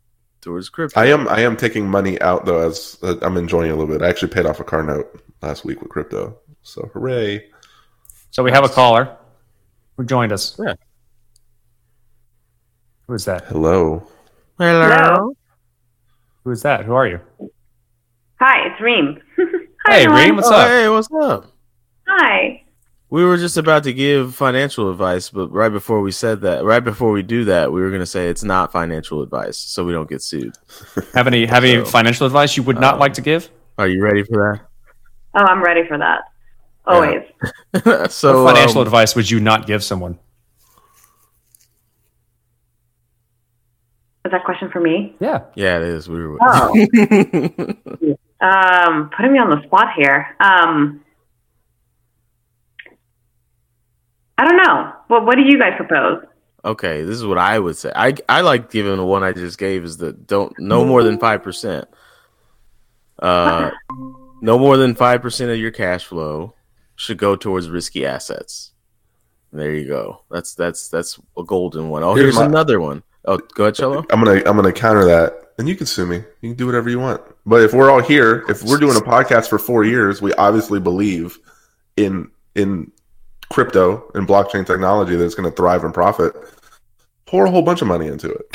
towards 0.49 0.71
crypto. 0.71 0.99
I 0.99 1.07
am. 1.07 1.29
I 1.29 1.41
am 1.41 1.57
taking 1.57 1.89
money 1.89 2.21
out 2.23 2.47
though, 2.47 2.67
as 2.67 2.99
uh, 3.03 3.17
I'm 3.23 3.37
enjoying 3.37 3.69
it 3.69 3.75
a 3.75 3.77
little 3.77 3.93
bit. 3.93 4.03
I 4.03 4.09
actually 4.09 4.33
paid 4.33 4.47
off 4.47 4.61
a 4.61 4.65
car 4.65 4.83
note 4.83 5.23
last 5.43 5.65
week 5.65 5.81
with 5.81 5.91
crypto, 5.91 6.39
so 6.63 6.91
hooray! 6.95 7.45
So 8.31 8.43
we 8.43 8.51
have 8.51 8.65
a 8.65 8.69
caller 8.69 9.15
who 9.97 10.05
joined 10.05 10.33
us. 10.33 10.59
Yeah. 10.59 10.75
Who 13.07 13.15
is 13.15 13.27
that? 13.27 13.45
Hello. 13.45 14.07
Hello. 14.59 15.35
Who 16.45 16.51
is 16.51 16.63
that? 16.63 16.85
Who 16.85 16.95
are 16.95 17.07
you? 17.07 17.21
Hi, 18.41 18.69
it's 18.69 18.81
Reem. 18.81 19.21
Hi, 19.87 19.93
Hey, 19.93 20.05
everyone. 20.05 20.23
Reem, 20.25 20.37
what's 20.37 20.49
oh, 20.49 20.55
up? 20.55 20.69
hey, 20.69 20.89
what's 20.89 21.09
up? 21.13 21.53
Hi. 22.07 22.63
We 23.11 23.25
were 23.25 23.39
just 23.39 23.57
about 23.57 23.85
to 23.85 23.93
give 23.95 24.35
financial 24.35 24.91
advice, 24.91 25.31
but 25.31 25.49
right 25.49 25.71
before 25.71 26.03
we 26.03 26.13
said 26.13 26.43
that, 26.43 26.65
right 26.65 26.85
before 26.85 27.11
we 27.11 27.23
do 27.23 27.45
that, 27.47 27.73
we 27.73 27.81
were 27.81 27.89
going 27.89 28.01
to 28.01 28.07
say 28.07 28.29
it's 28.29 28.45
not 28.45 28.71
financial 28.71 29.23
advice, 29.23 29.57
so 29.57 29.85
we 29.85 29.93
don't 29.93 30.09
get 30.09 30.21
sued. 30.21 30.55
Have 31.15 31.27
any 31.27 31.47
have 31.47 31.65
any 31.65 31.85
financial 31.85 32.27
advice 32.27 32.57
you 32.57 32.63
would 32.65 32.79
not 32.79 32.95
um, 32.95 33.01
like 33.01 33.15
to 33.15 33.23
give? 33.23 33.51
Are 33.79 33.89
you 33.89 34.03
ready 34.03 34.25
for 34.25 34.37
that? 34.37 34.67
Oh, 35.35 35.45
I'm 35.45 35.63
ready 35.63 35.87
for 35.89 35.97
that. 35.97 36.21
Always. 36.85 37.23
that? 37.73 38.13
so, 38.13 38.45
what 38.45 38.55
financial 38.55 38.83
um, 38.83 38.87
advice 38.87 39.17
would 39.17 39.31
you 39.31 39.41
not 39.41 39.67
give 39.67 39.83
someone? 39.83 40.19
Is 44.25 44.33
that 44.33 44.45
question 44.45 44.71
for 44.71 44.81
me? 44.81 45.17
Yeah. 45.21 45.45
yeah, 45.55 45.79
it 45.79 45.85
is. 45.85 46.09
We 46.09 46.27
were. 46.27 46.39
Oh. 46.43 48.17
Um, 48.41 49.11
putting 49.17 49.33
me 49.33 49.39
on 49.39 49.51
the 49.51 49.61
spot 49.65 49.95
here. 49.97 50.37
Um, 50.39 51.05
I 54.39 54.45
don't 54.45 54.57
know. 54.57 54.93
Well, 55.11 55.25
what 55.27 55.35
do 55.37 55.43
you 55.43 55.59
guys 55.59 55.73
propose? 55.77 56.25
Okay, 56.65 57.03
this 57.03 57.17
is 57.17 57.27
what 57.27 57.39
I 57.39 57.59
would 57.59 57.77
say. 57.77 57.93
I 57.95 58.15
I 58.29 58.41
like 58.41 58.71
giving 58.71 58.97
the 58.97 59.05
one 59.05 59.23
I 59.23 59.33
just 59.33 59.59
gave 59.59 59.85
is 59.85 59.97
the 59.97 60.13
don't 60.13 60.59
no 60.59 60.85
more 60.85 61.03
than 61.03 61.19
five 61.19 61.43
percent. 61.43 61.87
Uh, 63.19 63.71
no 64.41 64.59
more 64.59 64.77
than 64.77 64.95
five 64.95 65.23
percent 65.23 65.51
of 65.51 65.59
your 65.59 65.71
cash 65.71 66.05
flow 66.05 66.55
should 66.97 67.19
go 67.19 67.37
towards 67.37 67.69
risky 67.69 68.07
assets. 68.07 68.73
There 69.53 69.73
you 69.75 69.87
go. 69.87 70.23
That's 70.31 70.55
that's 70.55 70.89
that's 70.89 71.19
a 71.37 71.43
golden 71.45 71.89
one. 71.89 72.03
Oh, 72.03 72.15
Here's 72.15 72.27
here's, 72.27 72.37
my- 72.37 72.47
another 72.47 72.81
one. 72.81 73.03
Oh, 73.25 73.39
go 73.55 73.65
ahead, 73.65 73.75
Cello. 73.75 74.05
I'm 74.11 74.23
gonna 74.23 74.43
I'm 74.47 74.57
gonna 74.57 74.73
counter 74.73 75.05
that, 75.07 75.53
and 75.59 75.69
you 75.69 75.75
can 75.77 75.87
sue 75.87 76.07
me. 76.07 76.17
You 76.41 76.51
can 76.51 76.55
do 76.55 76.67
whatever 76.67 76.89
you 76.89 76.99
want. 76.99 77.21
But 77.45 77.63
if 77.63 77.73
we're 77.73 77.91
all 77.91 78.01
here, 78.01 78.45
if 78.49 78.63
we're 78.63 78.79
doing 78.79 78.97
a 78.97 79.01
podcast 79.01 79.49
for 79.49 79.59
four 79.59 79.85
years, 79.85 80.23
we 80.23 80.33
obviously 80.35 80.81
believe 80.81 81.39
in 81.97 82.31
in 82.55 82.93
crypto 83.51 84.11
and 84.15 84.27
blockchain 84.27 84.67
technology 84.67 85.17
that's 85.17 85.35
going 85.35 85.49
to 85.49 85.57
thrive 85.57 85.85
and 85.85 85.95
profit. 85.95 86.35
Pour 87.27 87.47
a 87.47 87.51
whole 87.51 87.63
bunch 87.63 87.83
of 87.83 87.89
money 87.89 88.07
into 88.07 88.31
it. 88.31 88.47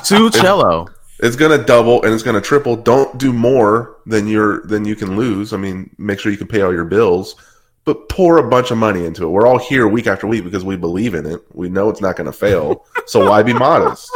Sue 0.04 0.30
Cello. 0.30 0.86
It's 1.20 1.36
going 1.36 1.58
to 1.58 1.64
double 1.64 2.02
and 2.02 2.12
it's 2.12 2.24
going 2.24 2.34
to 2.34 2.40
triple. 2.40 2.76
Don't 2.76 3.16
do 3.18 3.32
more 3.32 3.96
than 4.04 4.26
you're 4.26 4.62
than 4.62 4.84
you 4.84 4.96
can 4.96 5.16
lose. 5.16 5.52
I 5.52 5.56
mean, 5.56 5.94
make 5.96 6.18
sure 6.18 6.32
you 6.32 6.38
can 6.38 6.48
pay 6.48 6.62
all 6.62 6.72
your 6.72 6.84
bills, 6.84 7.36
but 7.84 8.08
pour 8.08 8.38
a 8.38 8.48
bunch 8.48 8.70
of 8.72 8.78
money 8.78 9.04
into 9.04 9.24
it. 9.24 9.28
We're 9.28 9.46
all 9.46 9.58
here 9.58 9.86
week 9.86 10.06
after 10.06 10.26
week 10.26 10.42
because 10.44 10.64
we 10.64 10.76
believe 10.76 11.14
in 11.14 11.24
it. 11.24 11.40
We 11.52 11.68
know 11.68 11.88
it's 11.88 12.00
not 12.00 12.16
going 12.16 12.26
to 12.26 12.32
fail. 12.32 12.84
so 13.06 13.28
why 13.30 13.42
be 13.42 13.52
modest? 13.52 14.10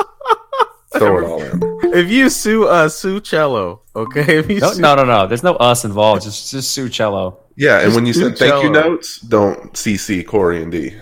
Throw 0.95 1.19
it 1.19 1.25
all 1.25 1.43
in. 1.43 1.95
If 1.95 2.11
you 2.11 2.31
sue 2.31 2.67
uh 2.67 2.89
sue 2.89 3.21
Cello, 3.21 3.83
okay? 3.95 4.39
If 4.39 4.51
you 4.51 4.59
no, 4.59 4.73
sue- 4.73 4.81
no, 4.81 4.97
no, 4.97 5.05
no. 5.05 5.27
There's 5.27 5.43
no 5.43 5.55
us 5.55 5.85
involved. 5.85 6.23
Just 6.23 6.51
just 6.51 6.73
sue 6.73 6.89
Cello. 6.89 7.39
Yeah, 7.59 7.81
and 7.81 7.93
when 7.93 8.07
you 8.07 8.13
do 8.13 8.21
send 8.21 8.39
thank 8.39 8.63
you 8.63 8.71
notes, 8.71 9.19
don't 9.21 9.73
CC 9.73 10.25
Corey 10.25 10.63
and 10.63 10.71
D. 10.71 10.95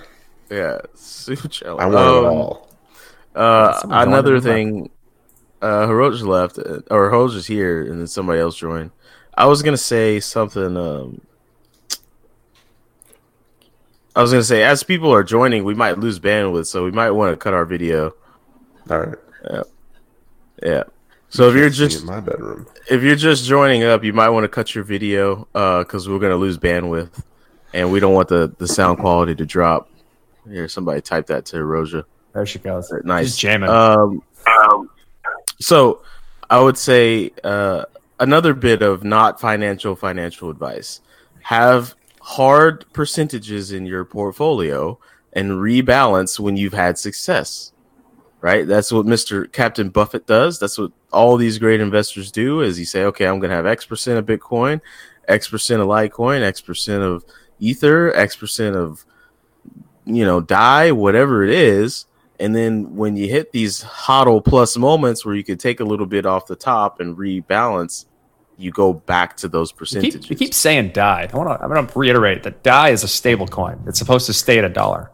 yeah, 0.51 0.79
sue 0.95 1.37
Cello. 1.37 1.77
I 1.79 1.85
want 1.85 1.95
it 1.95 1.99
Um, 2.01 2.25
all. 2.25 2.69
Uh, 3.35 3.79
another 3.91 4.41
thing, 4.41 4.89
uh, 5.61 5.87
Hiroji 5.87 6.23
left, 6.27 6.59
uh, 6.59 6.81
or 6.91 7.11
Hiroji's 7.11 7.47
here, 7.47 7.83
and 7.83 8.01
then 8.01 8.07
somebody 8.07 8.41
else 8.41 8.57
joined. 8.57 8.91
I 9.37 9.45
was 9.45 9.61
gonna 9.63 9.77
say 9.77 10.19
something. 10.19 10.79
Um, 10.79 11.21
I 14.15 14.23
was 14.23 14.31
gonna 14.31 14.43
say, 14.43 14.63
as 14.63 14.83
people 14.83 15.13
are 15.13 15.23
joining, 15.23 15.63
we 15.65 15.75
might 15.75 15.99
lose 15.99 16.19
bandwidth, 16.19 16.69
so 16.69 16.85
we 16.85 16.91
might 16.91 17.11
want 17.11 17.33
to 17.33 17.37
cut 17.37 17.53
our 17.53 17.67
video. 17.67 18.15
All 18.89 19.01
right. 19.01 19.19
Yeah. 19.51 19.63
Yeah. 20.63 20.83
So 21.37 21.51
if 21.51 21.55
you're 21.55 21.68
just 21.68 22.01
in 22.01 22.07
my 22.07 22.20
bedroom. 22.20 22.66
if 22.89 23.03
you're 23.03 23.14
just 23.14 23.45
joining 23.45 23.84
up, 23.84 24.03
you 24.03 24.14
might 24.14 24.30
want 24.30 24.45
to 24.45 24.49
cut 24.49 24.74
your 24.74 24.84
video 24.84 25.47
because 25.53 26.09
we're 26.09 26.18
gonna 26.18 26.37
lose 26.37 26.57
bandwidth, 26.57 27.22
and 27.74 27.93
we 27.93 28.01
don't 28.01 28.14
want 28.14 28.28
the 28.28 28.55
the 28.57 28.66
sound 28.66 28.99
quality 28.99 29.34
to 29.34 29.45
drop. 29.45 29.91
Here, 30.49 30.66
somebody 30.66 31.03
type 31.03 31.26
that 31.26 31.45
to 31.47 31.57
Hiroji. 31.57 32.05
There 32.32 32.47
she 32.47 32.59
goes. 32.59 32.91
Nice. 33.05 33.26
She's 33.26 33.37
jamming. 33.37 33.68
Um, 33.68 34.22
so 35.61 36.03
I 36.49 36.61
would 36.61 36.78
say 36.78 37.32
uh, 37.45 37.84
another 38.18 38.55
bit 38.55 38.80
of 38.80 39.05
not 39.05 39.39
financial 39.39 39.95
financial 39.95 40.49
advice: 40.49 41.01
have 41.43 41.95
hard 42.22 42.91
percentages 42.95 43.72
in 43.72 43.84
your 43.84 44.05
portfolio 44.05 44.99
and 45.34 45.51
rebalance 45.51 46.41
when 46.41 46.57
you've 46.57 46.72
had 46.72 46.97
success. 46.97 47.72
Right, 48.47 48.64
that's 48.64 48.92
what 48.92 49.07
Mr. 49.07 49.51
Captain 49.51 49.88
Buffett 49.88 50.24
does. 50.24 50.61
That's 50.61 50.78
what 50.78 50.92
all 51.12 51.36
these 51.36 51.59
great 51.59 51.80
investors 51.80 52.30
do. 52.30 52.61
Is 52.61 52.76
he 52.76 52.84
say, 52.84 53.03
okay, 53.03 53.26
I'm 53.26 53.40
going 53.40 53.51
to 53.51 53.57
have 53.57 53.66
X 53.66 53.84
percent 53.84 54.20
of 54.20 54.24
Bitcoin, 54.24 54.80
X 55.26 55.49
percent 55.49 55.82
of 55.82 55.88
Litecoin, 55.88 56.42
X 56.42 56.61
percent 56.61 57.03
of 57.03 57.24
Ether, 57.59 58.14
X 58.14 58.36
percent 58.36 58.76
of 58.76 59.05
you 60.05 60.24
know 60.24 60.40
DAI, 60.40 60.92
whatever 60.92 61.42
it 61.42 61.51
is, 61.51 62.07
and 62.38 62.55
then 62.55 62.94
when 62.94 63.16
you 63.16 63.28
hit 63.28 63.51
these 63.51 63.82
hodl 63.82 64.44
plus 64.44 64.76
moments 64.76 65.26
where 65.26 65.34
you 65.34 65.42
could 65.42 65.59
take 65.59 65.80
a 65.80 65.84
little 65.84 66.07
bit 66.07 66.24
off 66.24 66.47
the 66.47 66.55
top 66.55 67.01
and 67.01 67.16
rebalance, 67.16 68.05
you 68.57 68.70
go 68.70 68.92
back 68.92 69.36
to 69.38 69.49
those 69.49 69.72
you, 69.72 69.76
percentages. 69.76 70.20
keep, 70.20 70.30
you 70.30 70.36
keep 70.36 70.55
saying 70.55 70.90
DAI. 70.90 71.28
I 71.32 71.36
want 71.36 71.49
to. 71.49 71.61
I'm 71.61 71.68
going 71.68 71.84
to 71.84 71.99
reiterate 71.99 72.44
that 72.44 72.62
DAI 72.62 72.90
is 72.90 73.03
a 73.03 73.09
stable 73.09 73.49
coin. 73.49 73.82
It's 73.88 73.99
supposed 73.99 74.26
to 74.26 74.32
stay 74.32 74.57
at 74.59 74.64
a 74.64 74.68
dollar. 74.68 75.11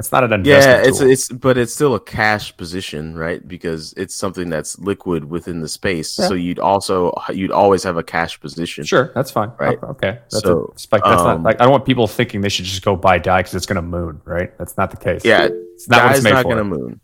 It's 0.00 0.10
not 0.10 0.24
an 0.24 0.32
investment. 0.32 0.84
yeah, 0.84 0.88
it's 0.88 0.98
tool. 0.98 1.10
it's 1.10 1.28
but 1.28 1.56
it's 1.56 1.72
still 1.72 1.94
a 1.94 2.00
cash 2.00 2.56
position, 2.56 3.16
right? 3.16 3.46
Because 3.46 3.92
it's 3.96 4.14
something 4.16 4.50
that's 4.50 4.78
liquid 4.80 5.24
within 5.24 5.60
the 5.60 5.68
space. 5.68 6.18
Yeah. 6.18 6.26
So 6.26 6.34
you'd 6.34 6.58
also 6.58 7.14
you'd 7.32 7.52
always 7.52 7.84
have 7.84 7.96
a 7.96 8.02
cash 8.02 8.40
position. 8.40 8.84
Sure, 8.84 9.12
that's 9.14 9.30
fine. 9.30 9.52
Right. 9.58 9.80
Okay. 9.82 10.18
That's 10.30 10.40
So, 10.40 10.58
a, 10.58 10.72
it's 10.72 10.88
like, 10.90 11.04
that's 11.04 11.20
um, 11.22 11.26
not 11.26 11.42
like 11.44 11.60
I 11.60 11.64
don't 11.64 11.70
want 11.72 11.84
people 11.86 12.08
thinking 12.08 12.40
they 12.40 12.48
should 12.48 12.64
just 12.64 12.82
go 12.82 12.96
buy 12.96 13.18
DAI 13.18 13.38
because 13.40 13.54
it's 13.54 13.66
going 13.66 13.76
to 13.76 13.82
moon. 13.82 14.20
Right. 14.24 14.56
That's 14.58 14.76
not 14.76 14.90
the 14.90 14.96
case. 14.96 15.24
Yeah, 15.24 15.48
It's 15.74 15.88
not 15.88 16.02
what 16.04 16.16
it's 16.16 16.20
DAI's 16.20 16.24
made 16.24 16.32
not 16.32 16.42
for. 16.42 16.48
gonna 16.50 16.64
moon. 16.64 17.00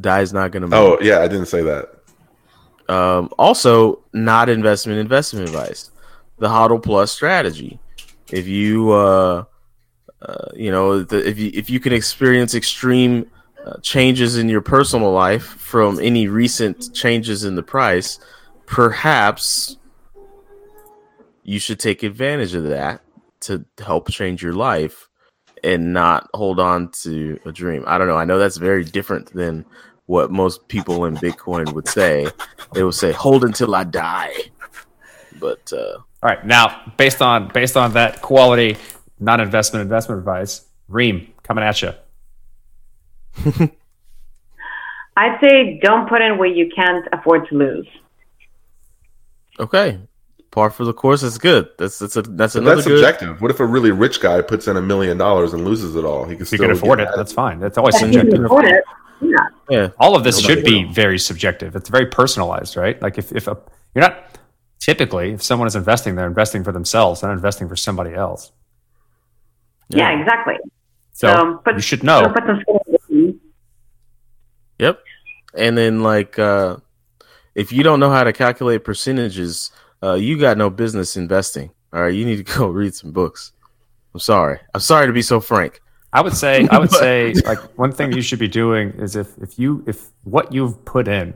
DAI's 0.00 0.32
not 0.32 0.50
gonna 0.50 0.66
moon. 0.66 0.74
Oh 0.78 0.98
yeah, 1.00 1.20
I 1.20 1.28
didn't 1.28 1.46
say 1.46 1.62
that. 1.62 1.94
Um, 2.88 3.30
also, 3.38 4.02
not 4.12 4.48
investment 4.48 4.98
investment 4.98 5.48
advice. 5.48 5.90
The 6.38 6.48
HODL 6.48 6.82
Plus 6.82 7.12
strategy. 7.12 7.78
If 8.30 8.46
you, 8.46 8.92
uh, 8.92 9.44
uh, 10.22 10.48
you 10.54 10.70
know, 10.70 11.02
the, 11.02 11.26
if 11.26 11.38
you 11.38 11.50
if 11.54 11.70
you 11.70 11.80
can 11.80 11.92
experience 11.92 12.54
extreme 12.54 13.30
uh, 13.64 13.76
changes 13.82 14.36
in 14.36 14.48
your 14.48 14.60
personal 14.60 15.12
life 15.12 15.44
from 15.44 16.00
any 16.00 16.26
recent 16.26 16.92
changes 16.94 17.44
in 17.44 17.54
the 17.54 17.62
price, 17.62 18.18
perhaps 18.66 19.76
you 21.42 21.58
should 21.58 21.78
take 21.78 22.02
advantage 22.02 22.54
of 22.54 22.64
that 22.64 23.00
to 23.40 23.64
help 23.78 24.10
change 24.10 24.42
your 24.42 24.52
life 24.52 25.08
and 25.62 25.92
not 25.92 26.28
hold 26.34 26.60
on 26.60 26.90
to 26.90 27.38
a 27.44 27.52
dream. 27.52 27.84
I 27.86 27.98
don't 27.98 28.08
know. 28.08 28.16
I 28.16 28.24
know 28.24 28.38
that's 28.38 28.56
very 28.56 28.84
different 28.84 29.32
than 29.32 29.64
what 30.06 30.30
most 30.30 30.66
people 30.68 31.04
in 31.04 31.14
Bitcoin 31.16 31.72
would 31.74 31.88
say. 31.88 32.26
They 32.72 32.82
would 32.82 32.94
say, 32.94 33.12
"Hold 33.12 33.44
until 33.44 33.74
I 33.74 33.84
die." 33.84 34.34
But 35.38 35.72
uh, 35.72 35.98
All 36.22 36.30
right. 36.30 36.44
Now, 36.44 36.92
based 36.96 37.22
on 37.22 37.48
based 37.48 37.76
on 37.76 37.92
that 37.92 38.20
quality, 38.20 38.76
non 39.20 39.40
investment 39.40 39.82
investment 39.82 40.18
advice, 40.20 40.64
Reem 40.88 41.32
coming 41.42 41.64
at 41.64 41.82
you. 41.82 41.92
I'd 45.16 45.38
say 45.42 45.80
don't 45.82 46.08
put 46.08 46.22
in 46.22 46.38
where 46.38 46.48
you 46.48 46.70
can't 46.74 47.06
afford 47.12 47.48
to 47.48 47.54
lose. 47.56 47.88
okay, 49.58 49.98
par 50.50 50.70
for 50.70 50.84
the 50.84 50.92
course 50.94 51.22
is 51.22 51.38
good. 51.38 51.68
That's 51.78 51.98
that's 51.98 52.16
a 52.16 52.22
that's 52.22 52.54
But 52.54 52.62
another 52.62 52.76
that's 52.76 52.86
good. 52.86 52.98
subjective. 53.00 53.40
What 53.42 53.50
if 53.50 53.60
a 53.60 53.66
really 53.66 53.90
rich 53.90 54.20
guy 54.20 54.40
puts 54.42 54.68
in 54.68 54.76
a 54.76 54.82
million 54.82 55.18
dollars 55.18 55.52
and 55.54 55.64
loses 55.64 55.96
it 55.96 56.04
all? 56.04 56.24
He 56.24 56.34
can 56.36 56.42
If 56.42 56.52
you 56.52 56.58
still 56.58 56.68
can 56.68 56.76
afford 56.76 56.98
get 56.98 57.08
it, 57.08 57.10
that. 57.10 57.16
that's 57.16 57.32
fine. 57.32 57.58
That's 57.58 57.76
always 57.78 57.96
If 57.96 58.02
you 58.02 58.20
can 58.20 58.30
subjective. 58.30 58.44
afford 58.44 58.64
it, 58.66 58.84
yeah. 59.20 59.36
Yeah, 59.68 59.88
All 59.98 60.14
of 60.16 60.22
this 60.24 60.40
Nobody 60.40 60.54
should 60.54 60.64
be 60.64 60.84
will. 60.84 60.92
very 60.92 61.18
subjective. 61.18 61.74
It's 61.76 61.88
very 61.90 62.06
personalized, 62.06 62.76
right? 62.76 63.00
Like 63.02 63.18
if, 63.18 63.32
if 63.32 63.48
a, 63.48 63.58
you're 63.94 64.02
not 64.02 64.38
typically, 64.78 65.32
if 65.32 65.42
someone 65.42 65.66
is 65.66 65.74
investing, 65.76 66.14
they're 66.14 66.26
investing 66.28 66.62
for 66.64 66.72
themselves, 66.72 67.20
they're 67.20 67.28
not 67.28 67.34
investing 67.36 67.68
for 67.68 67.76
somebody 67.76 68.14
else. 68.14 68.52
Yeah, 69.90 70.18
exactly. 70.20 70.54
So 71.12 71.28
So, 71.34 71.60
but 71.64 71.74
you 71.74 71.80
should 71.80 72.00
So 72.00 72.06
know. 72.06 72.28
put 72.32 72.44
some 72.46 72.60
skin 72.60 72.78
in 72.86 72.92
the 72.92 72.98
game. 73.08 73.40
Yep. 74.78 75.00
And 75.54 75.76
then 75.78 76.02
like 76.02 76.38
uh 76.38 76.76
if 77.54 77.72
you 77.72 77.82
don't 77.82 77.98
know 78.00 78.10
how 78.10 78.22
to 78.24 78.32
calculate 78.32 78.84
percentages, 78.84 79.72
uh 80.02 80.14
you 80.14 80.38
got 80.38 80.56
no 80.58 80.70
business 80.70 81.16
investing. 81.16 81.70
All 81.92 82.02
right, 82.02 82.14
you 82.14 82.24
need 82.24 82.44
to 82.46 82.58
go 82.58 82.68
read 82.80 82.94
some 82.94 83.12
books. 83.12 83.52
I'm 84.14 84.20
sorry. 84.20 84.58
I'm 84.74 84.80
sorry 84.80 85.06
to 85.06 85.12
be 85.12 85.22
so 85.22 85.40
frank. 85.40 85.80
I 86.12 86.22
would 86.22 86.34
say, 86.34 86.66
I 86.70 86.78
would 86.78 86.90
say, 87.04 87.34
like 87.44 87.58
one 87.78 87.92
thing 87.92 88.12
you 88.12 88.22
should 88.22 88.38
be 88.38 88.48
doing 88.48 88.90
is 88.92 89.16
if 89.16 89.36
if 89.38 89.58
you 89.58 89.84
if 89.86 90.08
what 90.24 90.52
you've 90.52 90.82
put 90.84 91.08
in 91.08 91.34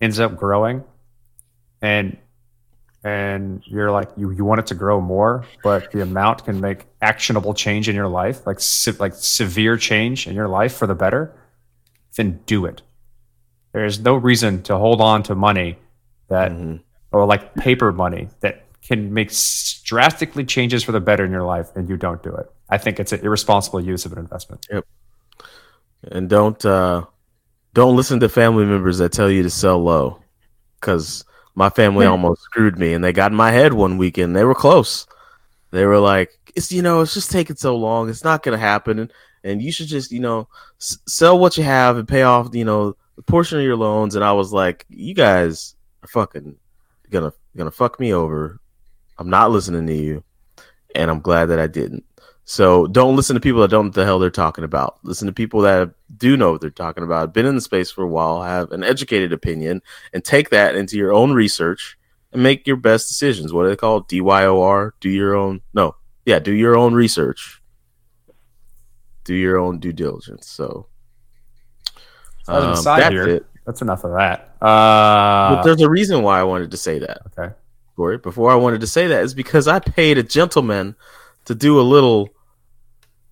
ends 0.00 0.18
up 0.18 0.36
growing, 0.36 0.82
and 1.82 2.16
and 3.02 3.62
you're 3.66 3.90
like 3.90 4.10
you, 4.16 4.30
you 4.30 4.44
want 4.44 4.60
it 4.60 4.66
to 4.66 4.74
grow 4.74 5.00
more, 5.00 5.44
but 5.62 5.90
the 5.92 6.02
amount 6.02 6.44
can 6.44 6.60
make 6.60 6.86
actionable 7.00 7.54
change 7.54 7.88
in 7.88 7.94
your 7.96 8.08
life, 8.08 8.46
like 8.46 8.60
se- 8.60 8.96
like 8.98 9.14
severe 9.14 9.76
change 9.76 10.26
in 10.26 10.34
your 10.34 10.48
life 10.48 10.74
for 10.74 10.86
the 10.86 10.94
better, 10.94 11.32
then 12.16 12.40
do 12.46 12.66
it. 12.66 12.82
There 13.72 13.84
is 13.84 14.00
no 14.00 14.14
reason 14.16 14.62
to 14.64 14.76
hold 14.76 15.00
on 15.00 15.22
to 15.24 15.34
money 15.34 15.78
that 16.28 16.50
Mhm. 16.52 16.80
or 17.12 17.24
like 17.26 17.54
paper 17.54 17.92
money 17.92 18.28
that 18.40 18.64
can 18.82 19.12
make 19.14 19.28
s- 19.30 19.80
drastically 19.84 20.44
changes 20.44 20.82
for 20.84 20.92
the 20.92 21.00
better 21.00 21.24
in 21.24 21.30
your 21.30 21.44
life 21.44 21.68
and 21.76 21.88
you 21.88 21.96
don't 21.96 22.22
do 22.22 22.34
it. 22.34 22.50
I 22.68 22.78
think 22.78 23.00
it's 23.00 23.12
an 23.12 23.20
irresponsible 23.20 23.80
use 23.80 24.04
of 24.04 24.12
an 24.12 24.18
investment. 24.18 24.66
Yep. 24.70 24.84
And 26.10 26.28
don't 26.28 26.64
uh 26.64 27.04
don't 27.72 27.96
listen 27.96 28.20
to 28.20 28.28
family 28.28 28.64
members 28.64 28.98
that 28.98 29.12
tell 29.12 29.30
you 29.30 29.42
to 29.44 29.50
sell 29.50 29.78
low 29.82 30.18
because 30.80 31.24
my 31.54 31.70
family 31.70 32.06
hmm. 32.06 32.12
almost 32.12 32.42
screwed 32.42 32.78
me 32.78 32.94
and 32.94 33.04
they 33.04 33.12
got 33.12 33.32
in 33.32 33.36
my 33.36 33.50
head 33.50 33.72
one 33.72 33.98
weekend. 33.98 34.34
They 34.36 34.44
were 34.44 34.54
close. 34.54 35.06
They 35.70 35.84
were 35.84 35.98
like 35.98 36.30
it's 36.56 36.72
you 36.72 36.82
know 36.82 37.00
it's 37.00 37.14
just 37.14 37.30
taking 37.30 37.56
so 37.56 37.76
long. 37.76 38.08
It's 38.08 38.24
not 38.24 38.42
gonna 38.42 38.58
happen 38.58 38.98
and, 38.98 39.12
and 39.44 39.62
you 39.62 39.72
should 39.72 39.88
just 39.88 40.10
you 40.10 40.20
know 40.20 40.48
s- 40.80 40.98
sell 41.06 41.38
what 41.38 41.56
you 41.56 41.64
have 41.64 41.96
and 41.96 42.08
pay 42.08 42.22
off 42.22 42.54
you 42.54 42.64
know 42.64 42.96
a 43.18 43.22
portion 43.22 43.58
of 43.58 43.64
your 43.64 43.76
loans. 43.76 44.14
And 44.14 44.24
i 44.24 44.32
was 44.32 44.52
like 44.52 44.86
you 44.88 45.14
guys 45.14 45.74
are 46.02 46.08
fucking 46.08 46.56
gonna 47.10 47.32
gonna 47.56 47.70
fuck 47.70 48.00
me 48.00 48.12
over. 48.12 48.58
I'm 49.18 49.30
not 49.30 49.50
listening 49.50 49.86
to 49.86 49.94
you 49.94 50.24
and 50.94 51.10
i'm 51.10 51.20
glad 51.20 51.46
that 51.46 51.60
i 51.60 51.66
didn't 51.66 52.04
so 52.50 52.88
don't 52.88 53.14
listen 53.14 53.34
to 53.34 53.40
people 53.40 53.60
that 53.60 53.70
don't 53.70 53.84
know 53.84 53.88
what 53.90 53.94
the 53.94 54.04
hell 54.04 54.18
they're 54.18 54.28
talking 54.28 54.64
about. 54.64 54.98
Listen 55.04 55.26
to 55.28 55.32
people 55.32 55.60
that 55.60 55.90
do 56.16 56.36
know 56.36 56.50
what 56.50 56.60
they're 56.60 56.68
talking 56.70 57.04
about, 57.04 57.32
been 57.32 57.46
in 57.46 57.54
the 57.54 57.60
space 57.60 57.92
for 57.92 58.02
a 58.02 58.08
while, 58.08 58.42
have 58.42 58.72
an 58.72 58.82
educated 58.82 59.32
opinion, 59.32 59.80
and 60.12 60.24
take 60.24 60.50
that 60.50 60.74
into 60.74 60.96
your 60.96 61.12
own 61.12 61.32
research 61.32 61.96
and 62.32 62.42
make 62.42 62.66
your 62.66 62.74
best 62.74 63.06
decisions. 63.06 63.52
What 63.52 63.62
do 63.62 63.68
they 63.68 63.76
call? 63.76 64.02
DYOR? 64.02 64.92
Do 64.98 65.08
your 65.08 65.36
own 65.36 65.60
no. 65.74 65.94
Yeah, 66.26 66.40
do 66.40 66.52
your 66.52 66.76
own 66.76 66.92
research. 66.92 67.62
Do 69.22 69.34
your 69.34 69.56
own 69.56 69.78
due 69.78 69.92
diligence. 69.92 70.48
So 70.48 70.86
So 72.42 72.52
as 72.52 72.64
an 72.64 72.70
um, 72.90 72.98
that's 72.98 73.12
here- 73.12 73.28
it. 73.28 73.46
That's 73.64 73.80
enough 73.82 74.02
of 74.02 74.10
that. 74.14 74.56
Uh, 74.60 75.54
But 75.54 75.62
there's 75.62 75.82
a 75.82 75.88
reason 75.88 76.22
why 76.24 76.40
I 76.40 76.42
wanted 76.42 76.72
to 76.72 76.76
say 76.76 76.98
that. 76.98 77.20
okay. 77.28 77.54
Corey, 77.94 78.18
before 78.18 78.50
I 78.50 78.56
wanted 78.56 78.80
to 78.80 78.88
say 78.88 79.06
that 79.06 79.22
is 79.22 79.34
because 79.34 79.68
I 79.68 79.78
paid 79.78 80.18
a 80.18 80.24
gentleman 80.24 80.96
to 81.44 81.54
do 81.54 81.78
a 81.78 81.82
little 81.82 82.30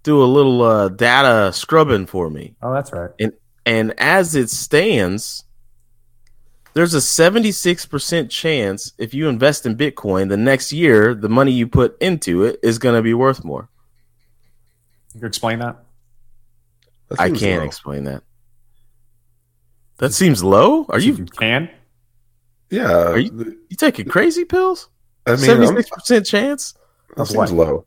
do 0.03 0.23
a 0.23 0.25
little 0.25 0.63
uh, 0.63 0.89
data 0.89 1.53
scrubbing 1.53 2.07
for 2.07 2.31
me. 2.31 2.55
Oh, 2.63 2.73
that's 2.73 2.93
right. 2.93 3.11
And 3.19 3.33
and 3.67 3.95
as 3.99 4.35
it 4.35 4.49
stands, 4.51 5.45
there's 6.75 6.95
a 6.95 6.99
76% 6.99 8.31
chance 8.31 8.93
if 8.99 9.13
you 9.13 9.29
invest 9.29 9.67
in 9.67 9.77
Bitcoin, 9.77 10.29
the 10.29 10.37
next 10.37 10.73
year, 10.73 11.15
the 11.15 11.29
money 11.29 11.53
you 11.53 11.67
put 11.67 12.01
into 12.01 12.45
it 12.45 12.61
is 12.63 12.79
going 12.79 12.95
to 12.95 13.03
be 13.03 13.13
worth 13.15 13.45
more. 13.45 13.69
You 15.15 15.21
can 15.21 15.29
explain 15.29 15.59
that? 15.59 15.77
That 17.09 17.21
I 17.21 17.31
can't 17.31 17.61
low. 17.63 17.67
explain 17.67 18.05
that. 18.05 18.23
That 19.99 20.15
seems 20.15 20.45
low. 20.45 20.87
Are 20.89 20.99
you 21.01 21.15
you 21.15 21.25
can? 21.27 21.69
Yeah, 22.71 23.09
Are 23.09 23.19
you 23.19 23.59
you 23.69 23.77
taking 23.77 24.07
crazy 24.09 24.45
pills? 24.45 24.89
I 25.27 25.37
mean, 25.37 25.51
I'm- 25.51 25.61
76% 25.77 26.27
chance? 26.27 26.75
that 27.17 27.27
seems 27.27 27.51
what? 27.53 27.69
low. 27.69 27.87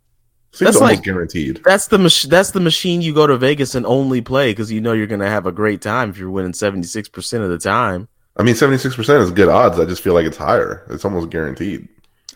Seems 0.54 0.68
That's 0.68 0.78
almost 0.82 0.98
like- 0.98 1.04
guaranteed. 1.04 1.62
That's 1.64 1.88
the 1.88 1.98
mach- 1.98 2.24
that's 2.30 2.52
the 2.52 2.60
machine 2.60 3.02
you 3.02 3.14
go 3.14 3.26
to 3.26 3.38
Vegas 3.38 3.74
and 3.74 3.86
only 3.86 4.20
play 4.22 4.52
because 4.52 4.70
you 4.72 4.82
know 4.82 4.92
you're 4.92 5.08
going 5.08 5.22
to 5.22 5.30
have 5.30 5.46
a 5.46 5.52
great 5.52 5.82
time 5.82 6.10
if 6.10 6.18
you're 6.18 6.30
winning 6.30 6.52
76% 6.52 7.42
of 7.44 7.50
the 7.50 7.58
time. 7.58 8.10
I 8.38 8.44
mean, 8.44 8.56
seventy 8.56 8.78
six 8.78 8.96
percent 8.96 9.22
is 9.24 9.32
good 9.32 9.50
odds. 9.50 9.78
I 9.80 9.86
just 9.86 10.02
feel 10.02 10.14
like 10.14 10.26
it's 10.26 10.38
higher. 10.38 10.86
It's 10.90 11.04
almost 11.06 11.30
guaranteed. 11.30 11.88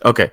Okay. 0.04 0.30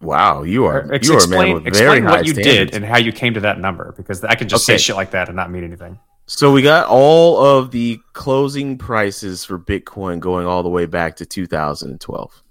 Wow, 0.00 0.42
you 0.42 0.66
are 0.66 0.92
Ex- 0.92 1.08
you 1.08 1.14
are 1.14 1.24
a 1.24 1.28
man 1.28 1.40
explain 1.40 1.54
with 1.54 1.62
very 1.62 1.68
explain 1.98 2.02
high 2.04 2.10
what 2.18 2.26
you 2.26 2.34
standards. 2.34 2.70
did 2.72 2.74
and 2.74 2.84
how 2.84 2.98
you 2.98 3.10
came 3.12 3.34
to 3.34 3.40
that 3.40 3.58
number 3.58 3.94
because 3.96 4.22
I 4.24 4.34
can 4.34 4.48
just 4.48 4.66
say 4.66 4.76
shit 4.76 4.96
like 4.96 5.12
that 5.12 5.28
and 5.28 5.36
not 5.36 5.50
mean 5.50 5.64
anything. 5.64 5.98
So 6.26 6.52
we 6.52 6.62
got 6.62 6.86
all 6.88 7.38
of 7.44 7.70
the 7.70 7.98
closing 8.12 8.76
prices 8.76 9.44
for 9.44 9.58
Bitcoin 9.58 10.20
going 10.20 10.46
all 10.46 10.62
the 10.62 10.68
way 10.68 10.86
back 10.86 11.16
to 11.16 11.26
2012, 11.26 12.42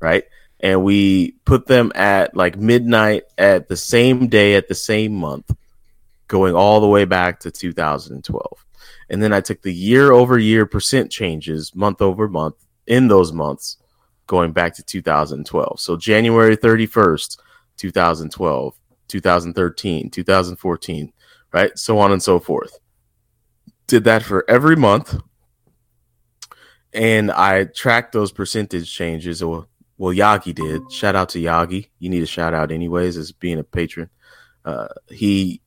right? 0.00 0.24
And 0.60 0.82
we 0.82 1.32
put 1.44 1.66
them 1.66 1.92
at 1.94 2.36
like 2.36 2.56
midnight 2.56 3.24
at 3.36 3.68
the 3.68 3.76
same 3.76 4.28
day 4.28 4.54
at 4.54 4.68
the 4.68 4.74
same 4.74 5.14
month, 5.14 5.54
going 6.28 6.54
all 6.54 6.80
the 6.80 6.88
way 6.88 7.04
back 7.04 7.40
to 7.40 7.50
2012. 7.50 8.64
And 9.08 9.22
then 9.22 9.32
I 9.32 9.40
took 9.40 9.62
the 9.62 9.72
year 9.72 10.12
over 10.12 10.38
year 10.38 10.66
percent 10.66 11.10
changes 11.10 11.74
month 11.74 12.00
over 12.00 12.28
month 12.28 12.56
in 12.86 13.08
those 13.08 13.32
months 13.32 13.76
going 14.26 14.52
back 14.52 14.74
to 14.74 14.82
2012. 14.82 15.78
So 15.78 15.96
January 15.96 16.56
31st, 16.56 17.38
2012, 17.76 18.74
2013, 19.08 20.10
2014, 20.10 21.12
right? 21.52 21.78
So 21.78 21.98
on 21.98 22.12
and 22.12 22.22
so 22.22 22.40
forth 22.40 22.78
did 23.86 24.04
that 24.04 24.22
for 24.22 24.44
every 24.48 24.76
month 24.76 25.18
and 26.92 27.30
i 27.30 27.64
tracked 27.64 28.12
those 28.12 28.32
percentage 28.32 28.92
changes 28.92 29.42
or 29.42 29.66
well 29.98 30.14
yagi 30.14 30.54
did. 30.54 30.90
Shout 30.92 31.16
out 31.16 31.28
to 31.30 31.38
yagi. 31.38 31.88
You 31.98 32.10
need 32.10 32.22
a 32.22 32.26
shout 32.26 32.54
out 32.54 32.70
anyways 32.70 33.16
as 33.16 33.32
being 33.32 33.58
a 33.58 33.64
patron. 33.64 34.10
Uh, 34.64 34.88
he 35.08 35.60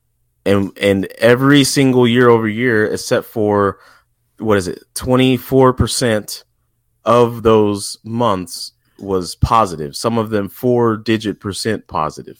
and 0.46 0.78
and 0.80 1.06
every 1.18 1.64
single 1.64 2.08
year 2.08 2.30
over 2.30 2.48
year 2.48 2.86
except 2.92 3.26
for 3.26 3.80
what 4.38 4.58
is 4.58 4.68
it 4.68 4.84
24% 4.96 6.44
of 7.06 7.44
those 7.44 7.98
months 8.04 8.74
was 8.98 9.36
positive. 9.36 9.96
Some 9.96 10.18
of 10.18 10.30
them 10.30 10.50
four 10.50 10.98
digit 10.98 11.40
percent 11.40 11.88
positive. 11.88 12.40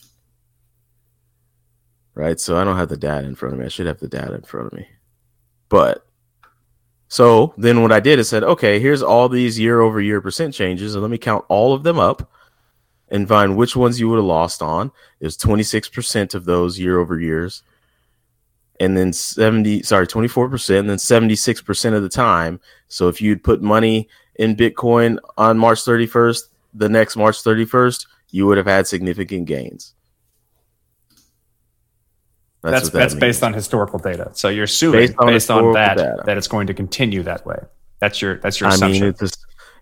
Right? 2.14 2.38
So 2.38 2.58
i 2.58 2.64
don't 2.64 2.76
have 2.76 2.88
the 2.88 2.96
data 2.96 3.26
in 3.26 3.34
front 3.34 3.54
of 3.54 3.60
me. 3.60 3.66
I 3.66 3.68
should 3.68 3.86
have 3.86 4.00
the 4.00 4.08
data 4.08 4.34
in 4.34 4.42
front 4.42 4.66
of 4.66 4.72
me. 4.74 4.86
But 5.68 6.06
so 7.10 7.52
then 7.58 7.82
what 7.82 7.90
I 7.90 7.98
did 7.98 8.20
is 8.20 8.28
said, 8.28 8.44
okay, 8.44 8.78
here's 8.78 9.02
all 9.02 9.28
these 9.28 9.58
year 9.58 9.80
over 9.80 10.00
year 10.00 10.20
percent 10.20 10.54
changes, 10.54 10.94
and 10.94 11.02
let 11.02 11.10
me 11.10 11.18
count 11.18 11.44
all 11.48 11.74
of 11.74 11.82
them 11.82 11.98
up 11.98 12.30
and 13.08 13.26
find 13.26 13.56
which 13.56 13.74
ones 13.74 13.98
you 13.98 14.08
would 14.08 14.16
have 14.16 14.24
lost 14.24 14.62
on. 14.62 14.92
There's 15.18 15.36
26% 15.36 16.36
of 16.36 16.44
those 16.44 16.78
year 16.78 17.00
over 17.00 17.18
years. 17.18 17.64
And 18.78 18.96
then 18.96 19.12
70, 19.12 19.82
sorry, 19.82 20.06
24%, 20.06 20.78
and 20.78 20.88
then 20.88 20.98
76% 20.98 21.94
of 21.94 22.02
the 22.04 22.08
time. 22.08 22.60
So 22.86 23.08
if 23.08 23.20
you'd 23.20 23.42
put 23.42 23.60
money 23.60 24.08
in 24.36 24.54
Bitcoin 24.54 25.18
on 25.36 25.58
March 25.58 25.80
31st, 25.80 26.44
the 26.74 26.88
next 26.88 27.16
March 27.16 27.42
31st, 27.42 28.06
you 28.30 28.46
would 28.46 28.56
have 28.56 28.68
had 28.68 28.86
significant 28.86 29.46
gains. 29.46 29.94
That's 32.62 32.84
what 32.84 32.92
that 32.92 32.98
that's, 32.98 33.14
means. 33.14 33.20
based 33.20 33.42
on 33.42 33.52
historical 33.54 33.98
data. 33.98 34.30
So 34.34 34.48
you're 34.48 34.64
assuming 34.64 35.00
Based 35.00 35.16
based 35.18 35.50
on 35.50 35.64
on, 35.66 35.72
that 35.74 35.96
data. 35.96 36.22
that 36.26 36.36
it's 36.36 36.48
going 36.48 36.66
to 36.66 36.74
continue 36.74 37.22
that 37.22 37.46
way. 37.46 37.58
That's 38.00 38.20
your 38.20 38.38
that's 38.38 38.60
your 38.60 38.68
I 38.70 38.74
assumption. 38.74 39.02
mean, 39.02 39.10
it's 39.10 39.22
a, 39.22 39.28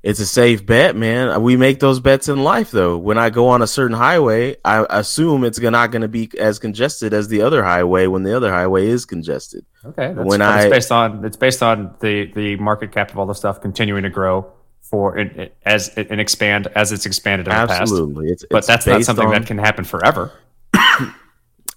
it's 0.05 0.21
a 0.21 0.27
safe 0.27 0.65
bet, 0.65 0.95
man. 0.95 1.43
We 1.43 1.57
make 1.57 1.81
those 1.81 1.99
bets 1.99 2.29
in 2.29 2.43
life, 2.45 2.71
though. 2.71 2.97
When 2.97 3.19
I 3.19 3.31
go 3.31 3.49
on 3.49 3.63
a 3.63 3.67
certain 3.67 3.97
highway, 3.97 4.57
I 4.65 4.87
assume 4.91 5.43
it's 5.45 5.59
not 5.61 5.91
going 5.91 6.03
to 6.03 6.09
be 6.09 6.31
as 6.39 6.61
congested 6.61 7.13
as 7.13 7.27
the 7.29 7.43
other 7.43 7.65
highway 7.65 8.07
when 8.07 8.23
the 8.23 8.37
other 8.37 8.51
highway 8.53 8.87
is 8.87 9.05
congested. 9.05 9.65
okay, 9.85 10.13
that's, 10.15 10.27
when 10.29 10.39
but 10.39 10.43
I- 10.43 10.63
it's 10.67 10.71
based 10.71 10.93
on 10.93 11.25
it's 11.25 11.37
based 11.37 11.63
on 11.65 11.95
the 12.01 12.31
the 12.33 12.57
market 12.57 12.93
cap 12.93 13.11
of 13.11 13.19
all 13.19 13.27
the 13.27 13.35
stuff 13.35 13.61
continuing 13.61 14.05
to 14.05 14.11
grow 14.11 14.47
for 14.83 15.19
it, 15.19 15.37
it- 15.37 15.57
as 15.65 15.89
and 15.97 16.21
expand 16.21 16.69
as 16.77 16.93
it's 16.93 17.07
expanded 17.07 17.49
in 17.49 17.53
the 17.55 17.67
past. 17.67 17.81
Absolutely, 17.83 18.37
But 18.51 18.59
it's 18.59 18.67
that's 18.69 18.87
not 18.87 19.03
something 19.03 19.27
on- 19.27 19.33
that 19.33 19.47
can 19.47 19.59
happen 19.59 19.85
forever. 19.85 20.31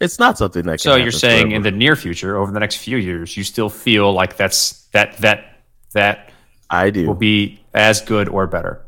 It's 0.01 0.19
not 0.19 0.37
something 0.37 0.63
that. 0.63 0.71
Can 0.71 0.79
So 0.79 0.95
you're 0.95 1.11
saying 1.11 1.51
forever. 1.51 1.55
in 1.55 1.61
the 1.61 1.71
near 1.71 1.95
future, 1.95 2.35
over 2.35 2.51
the 2.51 2.59
next 2.59 2.77
few 2.77 2.97
years, 2.97 3.37
you 3.37 3.43
still 3.43 3.69
feel 3.69 4.11
like 4.11 4.35
that's 4.35 4.87
that 4.93 5.15
that 5.17 5.59
that 5.93 6.31
I 6.69 6.89
do. 6.89 7.07
will 7.07 7.15
be 7.15 7.61
as 7.73 8.01
good 8.01 8.27
or 8.27 8.47
better. 8.47 8.81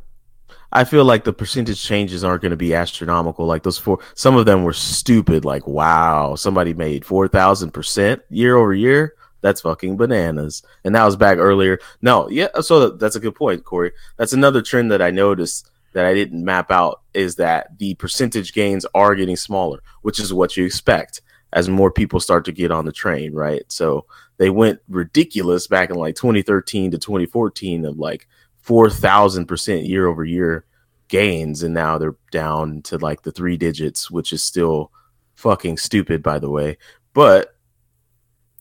I 0.76 0.86
feel 0.86 1.06
like 1.06 1.24
the 1.24 1.34
percentage 1.34 1.84
changes 1.84 2.24
aren't 2.24 2.42
going 2.42 2.50
to 2.50 2.58
be 2.58 2.74
astronomical. 2.74 3.46
Like 3.46 3.62
those 3.62 3.78
four, 3.78 4.00
some 4.16 4.36
of 4.36 4.48
them 4.48 4.64
were 4.64 4.74
stupid. 4.74 5.46
Like, 5.46 5.68
wow, 5.68 6.34
somebody 6.34 6.74
made 6.74 7.04
4,000% 7.04 8.22
year 8.32 8.56
over 8.56 8.74
year. 8.74 9.14
That's 9.42 9.62
fucking 9.62 9.98
bananas. 9.98 10.64
And 10.84 10.96
that 10.96 11.06
was 11.06 11.16
back 11.16 11.38
earlier. 11.38 11.78
No, 12.02 12.28
yeah. 12.28 12.48
So 12.62 12.90
that's 12.90 13.16
a 13.16 13.20
good 13.20 13.36
point, 13.36 13.64
Corey. 13.64 13.92
That's 14.18 14.34
another 14.34 14.64
trend 14.64 14.90
that 14.92 15.02
I 15.02 15.12
noticed 15.12 15.70
that 15.94 16.06
I 16.06 16.14
didn't 16.14 16.44
map 16.44 16.72
out 16.72 17.02
is 17.14 17.36
that 17.36 17.78
the 17.78 17.96
percentage 17.96 18.54
gains 18.54 18.86
are 18.94 19.16
getting 19.16 19.36
smaller, 19.36 19.82
which 20.02 20.20
is 20.20 20.34
what 20.34 20.58
you 20.58 20.66
expect 20.66 21.22
as 21.54 21.70
more 21.70 21.92
people 21.92 22.20
start 22.20 22.46
to 22.46 22.52
get 22.52 22.72
on 22.72 22.86
the 22.86 22.92
train, 22.92 23.34
right? 23.34 23.64
So 23.72 24.06
they 24.38 24.50
went 24.50 24.80
ridiculous 24.90 25.68
back 25.68 25.90
in 25.90 25.96
like 25.96 26.16
2013 26.16 26.92
to 26.92 26.98
2014 26.98 27.86
of 27.86 27.98
like 27.98 28.28
4,000% 28.66 29.88
year 29.88 30.08
over 30.08 30.26
year 30.26 30.66
gains. 31.08 31.62
And 31.62 31.74
now 31.74 31.98
they're 31.98 32.16
down 32.32 32.82
to 32.84 32.98
like 32.98 33.22
the 33.22 33.32
three 33.32 33.58
digits, 33.58 34.10
which 34.10 34.34
is 34.34 34.44
still 34.44 34.92
fucking 35.36 35.78
stupid, 35.78 36.24
by 36.24 36.40
the 36.40 36.50
way. 36.50 36.78
But 37.14 37.56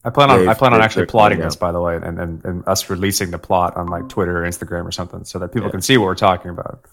I 0.04 0.10
plan 0.10 0.30
on 0.30 0.48
I 0.48 0.54
plan 0.54 0.74
on 0.74 0.82
actually 0.82 1.06
plotting 1.06 1.38
this, 1.38 1.54
by 1.54 1.70
the 1.70 1.80
way, 1.80 1.94
and, 1.94 2.18
and, 2.18 2.44
and 2.44 2.66
us 2.66 2.90
releasing 2.90 3.30
the 3.30 3.38
plot 3.38 3.76
on 3.76 3.86
like 3.86 4.08
Twitter 4.08 4.44
or 4.44 4.48
Instagram 4.48 4.84
or 4.84 4.90
something, 4.90 5.24
so 5.24 5.38
that 5.38 5.52
people 5.52 5.70
can 5.70 5.80
see 5.80 5.96
what 5.96 6.06
we're 6.06 6.16
talking 6.16 6.50
about. 6.50 6.84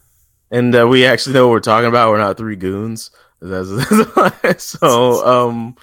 And 0.51 0.75
uh, 0.75 0.87
we 0.87 1.05
actually 1.05 1.33
know 1.33 1.47
what 1.47 1.53
we're 1.53 1.59
talking 1.59 1.89
about. 1.89 2.09
We're 2.09 2.17
not 2.17 2.37
three 2.37 2.55
goons. 2.55 3.11
So, 4.57 5.25
um, 5.25 5.77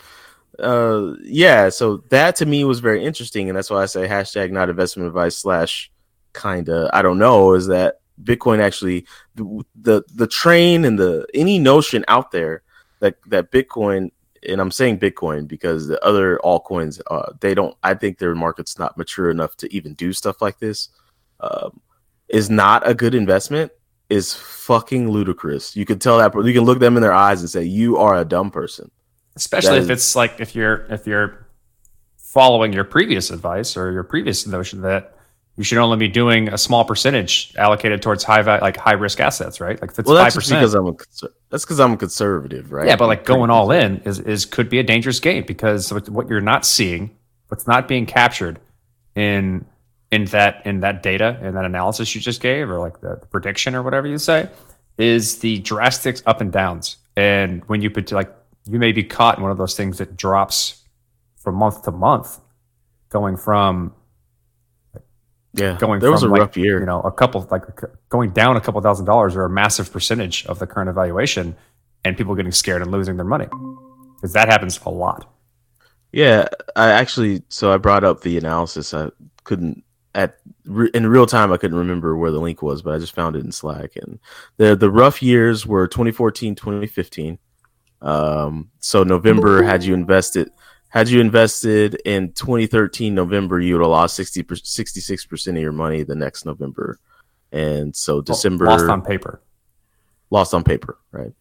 uh, 0.58 1.14
yeah. 1.22 1.70
So 1.70 1.98
that 2.10 2.36
to 2.36 2.46
me 2.46 2.64
was 2.64 2.80
very 2.80 3.02
interesting, 3.02 3.48
and 3.48 3.56
that's 3.56 3.70
why 3.70 3.82
I 3.82 3.86
say 3.86 4.06
hashtag 4.06 4.50
not 4.50 4.68
investment 4.68 5.06
advice 5.06 5.38
slash 5.38 5.90
kinda. 6.34 6.90
I 6.92 7.00
don't 7.00 7.18
know. 7.18 7.54
Is 7.54 7.66
that 7.68 8.00
Bitcoin 8.22 8.60
actually 8.60 9.06
the 9.34 9.64
the, 9.74 10.02
the 10.14 10.26
train 10.26 10.84
and 10.84 10.98
the 10.98 11.26
any 11.32 11.58
notion 11.58 12.04
out 12.08 12.30
there 12.30 12.62
that 13.00 13.16
that 13.28 13.50
Bitcoin 13.50 14.10
and 14.46 14.60
I'm 14.60 14.70
saying 14.70 14.98
Bitcoin 14.98 15.48
because 15.48 15.86
the 15.88 16.02
other 16.04 16.38
altcoins 16.44 17.00
uh, 17.10 17.32
they 17.40 17.54
don't. 17.54 17.76
I 17.82 17.94
think 17.94 18.18
their 18.18 18.34
market's 18.34 18.78
not 18.78 18.98
mature 18.98 19.30
enough 19.30 19.56
to 19.58 19.74
even 19.74 19.94
do 19.94 20.12
stuff 20.12 20.42
like 20.42 20.58
this. 20.58 20.90
Um, 21.40 21.80
is 22.28 22.50
not 22.50 22.86
a 22.88 22.94
good 22.94 23.14
investment 23.14 23.70
is 24.08 24.34
fucking 24.34 25.08
ludicrous. 25.10 25.74
You 25.76 25.84
can 25.84 25.98
tell 25.98 26.18
that 26.18 26.34
you 26.44 26.52
can 26.52 26.64
look 26.64 26.78
them 26.78 26.96
in 26.96 27.02
their 27.02 27.12
eyes 27.14 27.40
and 27.40 27.50
say 27.50 27.64
you 27.64 27.96
are 27.96 28.16
a 28.16 28.24
dumb 28.24 28.50
person. 28.50 28.90
Especially 29.34 29.70
That 29.70 29.76
if 29.78 29.82
is- 29.84 29.90
it's 29.90 30.16
like 30.16 30.40
if 30.40 30.54
you're 30.54 30.86
if 30.90 31.06
you're 31.06 31.46
following 32.16 32.72
your 32.72 32.84
previous 32.84 33.30
advice 33.30 33.76
or 33.76 33.92
your 33.92 34.02
previous 34.04 34.46
notion 34.46 34.82
that 34.82 35.14
you 35.56 35.64
should 35.64 35.78
only 35.78 35.96
be 35.96 36.08
doing 36.08 36.48
a 36.52 36.58
small 36.58 36.84
percentage 36.84 37.54
allocated 37.56 38.02
towards 38.02 38.22
high 38.22 38.42
value, 38.42 38.60
like 38.60 38.76
high 38.76 38.92
risk 38.92 39.20
assets, 39.20 39.58
right? 39.58 39.80
Like 39.80 39.90
if 39.90 39.98
it's 39.98 40.06
Well, 40.06 40.18
five 40.18 40.24
that's 40.26 40.34
just 40.34 40.46
percent. 40.50 40.60
because 40.60 40.74
I'm 40.74 40.86
a 40.88 41.32
that's 41.50 41.64
because 41.64 41.80
I'm 41.80 41.92
a 41.94 41.96
conservative, 41.96 42.72
right? 42.72 42.86
Yeah, 42.86 42.96
but 42.96 43.06
like 43.06 43.24
going 43.24 43.48
all 43.50 43.70
in 43.70 43.98
is, 44.04 44.18
is 44.18 44.44
could 44.44 44.68
be 44.68 44.78
a 44.80 44.82
dangerous 44.82 45.18
game 45.18 45.44
because 45.46 45.90
what 46.10 46.28
you're 46.28 46.42
not 46.42 46.66
seeing, 46.66 47.16
what's 47.48 47.66
not 47.66 47.88
being 47.88 48.04
captured 48.04 48.58
in 49.14 49.64
in 50.10 50.26
that 50.26 50.64
in 50.64 50.80
that 50.80 51.02
data 51.02 51.38
and 51.42 51.56
that 51.56 51.64
analysis 51.64 52.14
you 52.14 52.20
just 52.20 52.40
gave, 52.40 52.70
or 52.70 52.78
like 52.78 53.00
the, 53.00 53.16
the 53.20 53.26
prediction 53.26 53.74
or 53.74 53.82
whatever 53.82 54.06
you 54.06 54.18
say, 54.18 54.48
is 54.98 55.38
the 55.38 55.58
drastic 55.60 56.20
up 56.26 56.40
and 56.40 56.52
downs. 56.52 56.96
And 57.16 57.64
when 57.68 57.80
you 57.82 57.90
put 57.90 58.10
like 58.12 58.34
you 58.68 58.78
may 58.78 58.92
be 58.92 59.02
caught 59.02 59.36
in 59.36 59.42
one 59.42 59.50
of 59.50 59.58
those 59.58 59.76
things 59.76 59.98
that 59.98 60.16
drops 60.16 60.84
from 61.36 61.56
month 61.56 61.82
to 61.84 61.90
month, 61.90 62.40
going 63.08 63.36
from 63.36 63.94
yeah, 65.54 65.76
going 65.78 66.00
there 66.00 66.12
was 66.12 66.22
a 66.22 66.28
like, 66.28 66.40
rough 66.40 66.56
year. 66.56 66.78
You 66.80 66.86
know, 66.86 67.00
a 67.00 67.12
couple 67.12 67.46
like 67.50 67.62
going 68.08 68.30
down 68.30 68.56
a 68.56 68.60
couple 68.60 68.80
thousand 68.80 69.06
dollars 69.06 69.34
or 69.34 69.44
a 69.44 69.50
massive 69.50 69.90
percentage 69.90 70.44
of 70.46 70.58
the 70.58 70.66
current 70.66 70.90
evaluation, 70.90 71.56
and 72.04 72.16
people 72.16 72.34
getting 72.34 72.52
scared 72.52 72.82
and 72.82 72.90
losing 72.90 73.16
their 73.16 73.24
money 73.24 73.46
because 74.16 74.32
that 74.34 74.48
happens 74.48 74.78
a 74.84 74.90
lot. 74.90 75.32
Yeah, 76.12 76.48
I 76.76 76.90
actually 76.90 77.42
so 77.48 77.72
I 77.72 77.78
brought 77.78 78.04
up 78.04 78.20
the 78.20 78.36
analysis. 78.36 78.92
I 78.92 79.10
couldn't 79.44 79.82
re- 80.66 80.90
in 80.94 81.06
real 81.06 81.26
time 81.26 81.52
I 81.52 81.56
couldn't 81.56 81.78
remember 81.78 82.16
where 82.16 82.30
the 82.30 82.40
link 82.40 82.62
was, 82.62 82.82
but 82.82 82.94
I 82.94 82.98
just 82.98 83.14
found 83.14 83.36
it 83.36 83.44
in 83.44 83.52
Slack. 83.52 83.96
And 83.96 84.18
the 84.56 84.76
the 84.76 84.90
rough 84.90 85.22
years 85.22 85.66
were 85.66 85.86
2014, 85.88 86.54
2015. 86.54 87.38
Um, 88.02 88.70
so 88.78 89.02
November 89.02 89.62
had 89.62 89.84
you 89.84 89.94
invested 89.94 90.50
had 90.88 91.08
you 91.08 91.20
invested 91.20 92.00
in 92.04 92.32
2013 92.32 93.14
November, 93.14 93.60
you 93.60 93.74
would 93.74 93.82
have 93.82 93.90
lost 93.90 94.16
60 94.16 94.44
66 94.62 95.26
percent 95.26 95.56
of 95.56 95.62
your 95.62 95.72
money 95.72 96.02
the 96.02 96.14
next 96.14 96.44
November. 96.44 96.98
And 97.52 97.94
so 97.94 98.20
December 98.20 98.66
lost 98.66 98.86
on 98.86 99.02
paper. 99.02 99.40
lost 100.30 100.54
on 100.54 100.64
paper, 100.64 100.98
right? 101.12 101.32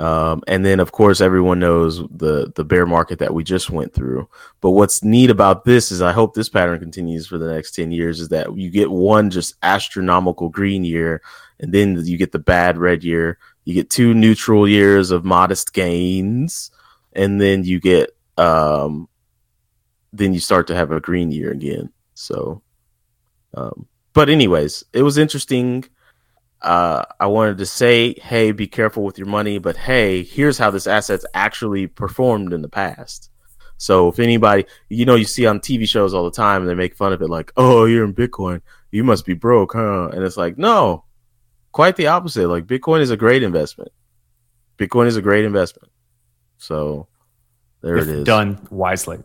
Um, 0.00 0.42
and 0.48 0.64
then, 0.64 0.80
of 0.80 0.92
course, 0.92 1.20
everyone 1.20 1.58
knows 1.58 1.98
the 2.08 2.50
the 2.56 2.64
bear 2.64 2.86
market 2.86 3.18
that 3.18 3.34
we 3.34 3.44
just 3.44 3.68
went 3.68 3.92
through. 3.92 4.26
But 4.62 4.70
what's 4.70 5.04
neat 5.04 5.28
about 5.28 5.66
this 5.66 5.92
is, 5.92 6.00
I 6.00 6.12
hope 6.12 6.32
this 6.32 6.48
pattern 6.48 6.80
continues 6.80 7.26
for 7.26 7.36
the 7.36 7.52
next 7.52 7.72
ten 7.72 7.92
years. 7.92 8.18
Is 8.18 8.30
that 8.30 8.56
you 8.56 8.70
get 8.70 8.90
one 8.90 9.28
just 9.28 9.56
astronomical 9.62 10.48
green 10.48 10.84
year, 10.84 11.20
and 11.58 11.70
then 11.70 12.02
you 12.06 12.16
get 12.16 12.32
the 12.32 12.38
bad 12.38 12.78
red 12.78 13.04
year. 13.04 13.36
You 13.64 13.74
get 13.74 13.90
two 13.90 14.14
neutral 14.14 14.66
years 14.66 15.10
of 15.10 15.26
modest 15.26 15.74
gains, 15.74 16.70
and 17.12 17.38
then 17.38 17.64
you 17.64 17.78
get 17.78 18.16
um, 18.38 19.06
then 20.14 20.32
you 20.32 20.40
start 20.40 20.66
to 20.68 20.74
have 20.74 20.92
a 20.92 21.00
green 21.00 21.30
year 21.30 21.50
again. 21.50 21.92
So, 22.14 22.62
um, 23.52 23.86
but 24.14 24.30
anyways, 24.30 24.82
it 24.94 25.02
was 25.02 25.18
interesting 25.18 25.84
uh, 26.62 27.04
I 27.18 27.26
wanted 27.26 27.58
to 27.58 27.66
say, 27.66 28.14
hey, 28.20 28.52
be 28.52 28.66
careful 28.66 29.02
with 29.02 29.18
your 29.18 29.26
money, 29.26 29.58
but 29.58 29.76
hey, 29.76 30.22
here's 30.22 30.58
how 30.58 30.70
this 30.70 30.86
asset's 30.86 31.24
actually 31.34 31.86
performed 31.86 32.52
in 32.52 32.62
the 32.62 32.68
past. 32.68 33.30
So 33.78 34.08
if 34.08 34.18
anybody, 34.18 34.66
you 34.90 35.06
know, 35.06 35.14
you 35.14 35.24
see 35.24 35.46
on 35.46 35.60
TV 35.60 35.88
shows 35.88 36.12
all 36.12 36.24
the 36.24 36.30
time, 36.30 36.60
and 36.60 36.70
they 36.70 36.74
make 36.74 36.94
fun 36.94 37.14
of 37.14 37.22
it, 37.22 37.30
like, 37.30 37.50
oh, 37.56 37.86
you're 37.86 38.04
in 38.04 38.12
Bitcoin, 38.14 38.60
you 38.90 39.02
must 39.04 39.24
be 39.24 39.32
broke, 39.32 39.72
huh? 39.72 40.08
And 40.12 40.22
it's 40.22 40.36
like, 40.36 40.58
no, 40.58 41.04
quite 41.72 41.96
the 41.96 42.08
opposite. 42.08 42.48
Like 42.48 42.66
Bitcoin 42.66 43.00
is 43.00 43.10
a 43.10 43.16
great 43.16 43.42
investment. 43.42 43.92
Bitcoin 44.78 45.06
is 45.06 45.16
a 45.16 45.22
great 45.22 45.44
investment. 45.44 45.90
So 46.58 47.08
there 47.80 47.96
if 47.96 48.08
it 48.08 48.16
is. 48.16 48.24
done 48.24 48.66
wisely. 48.70 49.18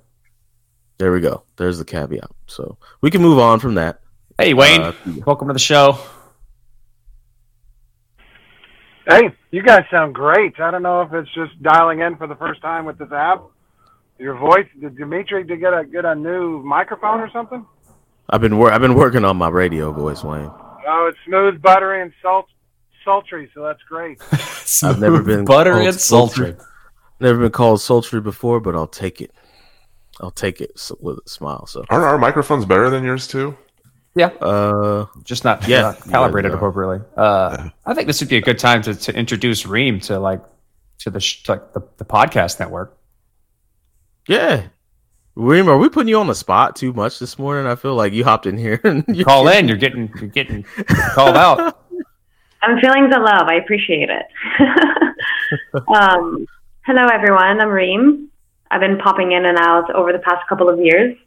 There 0.98 1.12
we 1.12 1.20
go. 1.20 1.44
There's 1.58 1.78
the 1.78 1.86
caveat. 1.86 2.30
So 2.48 2.78
we 3.02 3.12
can 3.12 3.22
move 3.22 3.40
on 3.40 3.60
from 3.60 3.76
that. 3.76 4.00
Hey 4.38 4.54
Wayne, 4.54 4.82
Uh, 4.82 4.94
welcome 5.26 5.48
to 5.48 5.54
the 5.54 5.60
show. 5.60 5.98
Hey, 9.08 9.36
you 9.52 9.62
guys 9.62 9.84
sound 9.92 10.16
great. 10.16 10.60
I 10.60 10.72
don't 10.72 10.82
know 10.82 11.02
if 11.02 11.14
it's 11.14 11.32
just 11.34 11.62
dialing 11.62 12.00
in 12.02 12.16
for 12.18 12.26
the 12.28 12.36
first 12.36 12.62
time 12.62 12.86
with 12.86 12.98
this 12.98 13.12
app. 13.12 13.44
Your 14.18 14.36
voice, 14.36 14.68
did 14.80 14.98
Dimitri 14.98 15.46
to 15.46 15.58
get 15.58 15.74
a 15.74 15.86
get 15.86 16.06
a 16.06 16.16
new 16.16 16.64
microphone 16.64 17.20
or 17.20 17.30
something? 17.32 17.66
I've 18.30 18.42
been 18.42 18.58
wor- 18.58 18.72
I've 18.72 18.82
been 18.82 18.96
working 18.96 19.24
on 19.26 19.38
my 19.38 19.50
radio 19.50 19.92
voice, 19.92 20.24
Wayne. 20.24 20.50
Oh, 20.88 21.08
it's 21.10 21.18
smooth, 21.28 21.62
buttery, 21.62 22.02
and 22.02 22.14
salt 22.22 22.48
sultry, 23.04 23.52
so 23.54 23.62
that's 23.62 23.82
great. 23.84 24.20
I've 24.84 25.00
never 25.00 25.22
been 25.22 25.46
buttery 25.46 25.74
called 25.76 25.88
and 25.88 26.00
sultry. 26.00 26.56
Never 27.20 27.40
been 27.40 27.52
called 27.52 27.82
sultry 27.82 28.22
before, 28.22 28.60
but 28.60 28.76
I'll 28.76 28.88
take 28.88 29.22
it. 29.22 29.32
I'll 30.20 30.32
take 30.32 30.62
it 30.62 30.80
with 31.00 31.20
a 31.26 31.30
smile. 31.30 31.66
So, 31.68 31.84
Aren't 31.90 32.06
our 32.06 32.18
microphones 32.18 32.66
better 32.66 32.90
than 32.90 33.04
yours 33.04 33.28
too? 33.28 33.58
Yeah, 34.16 34.28
uh, 34.28 35.08
just 35.24 35.44
not, 35.44 35.68
Yeah. 35.68 35.82
not 35.82 36.02
calibrated 36.10 36.50
Yeah, 36.50 36.54
they 36.54 36.58
appropriately. 36.58 37.02
Uh, 37.18 37.70
I 37.86 37.94
think 37.94 38.08
this 38.08 38.22
would 38.22 38.30
be 38.30 38.38
a 38.38 38.42
good 38.42 38.58
time 38.58 38.82
to, 38.84 38.96
to 38.96 39.14
introduce 39.14 39.66
Reem 39.66 40.00
to 40.02 40.20
like 40.20 40.42
to 41.00 41.10
the 41.10 41.20
sh- 41.20 41.44
to, 41.44 41.52
like 41.54 41.74
the, 41.74 41.82
the 41.98 42.06
podcast 42.06 42.60
network. 42.60 42.98
yeah. 44.28 44.68
Reem, 45.38 45.68
are 45.68 45.78
we 45.78 45.90
putting 45.90 46.08
you 46.08 46.18
on 46.18 46.28
the 46.28 46.34
spot 46.36 46.78
too 46.78 46.94
much 46.94 47.20
this 47.20 47.38
morning? 47.38 47.68
I 47.70 47.76
feel 47.76 47.94
like 47.94 48.14
you 48.14 48.24
hopped 48.24 48.46
in 48.46 48.58
here 48.58 48.80
and 48.86 49.04
you 49.10 49.26
Call 49.26 49.50
in, 49.50 49.68
you're 49.68 49.76
getting 49.76 50.10
you're 50.22 50.30
getting 50.30 50.64
called 51.14 51.36
out. 51.36 51.82
I'm 52.62 52.80
feeling 52.80 53.10
the 53.10 53.20
love. 53.20 53.48
I 53.50 53.56
appreciate 53.56 54.10
it. 54.10 54.26
um, 55.90 56.46
hello, 56.86 57.06
everyone. 57.14 57.60
I'm 57.60 57.68
Reem. 57.68 58.30
I've 58.72 58.80
been 58.80 58.98
popping 58.98 59.34
in 59.34 59.46
and 59.46 59.58
out 59.60 59.94
over 59.94 60.14
the 60.14 60.20
past 60.20 60.48
couple 60.48 60.70
of 60.70 60.80
years. 60.80 61.18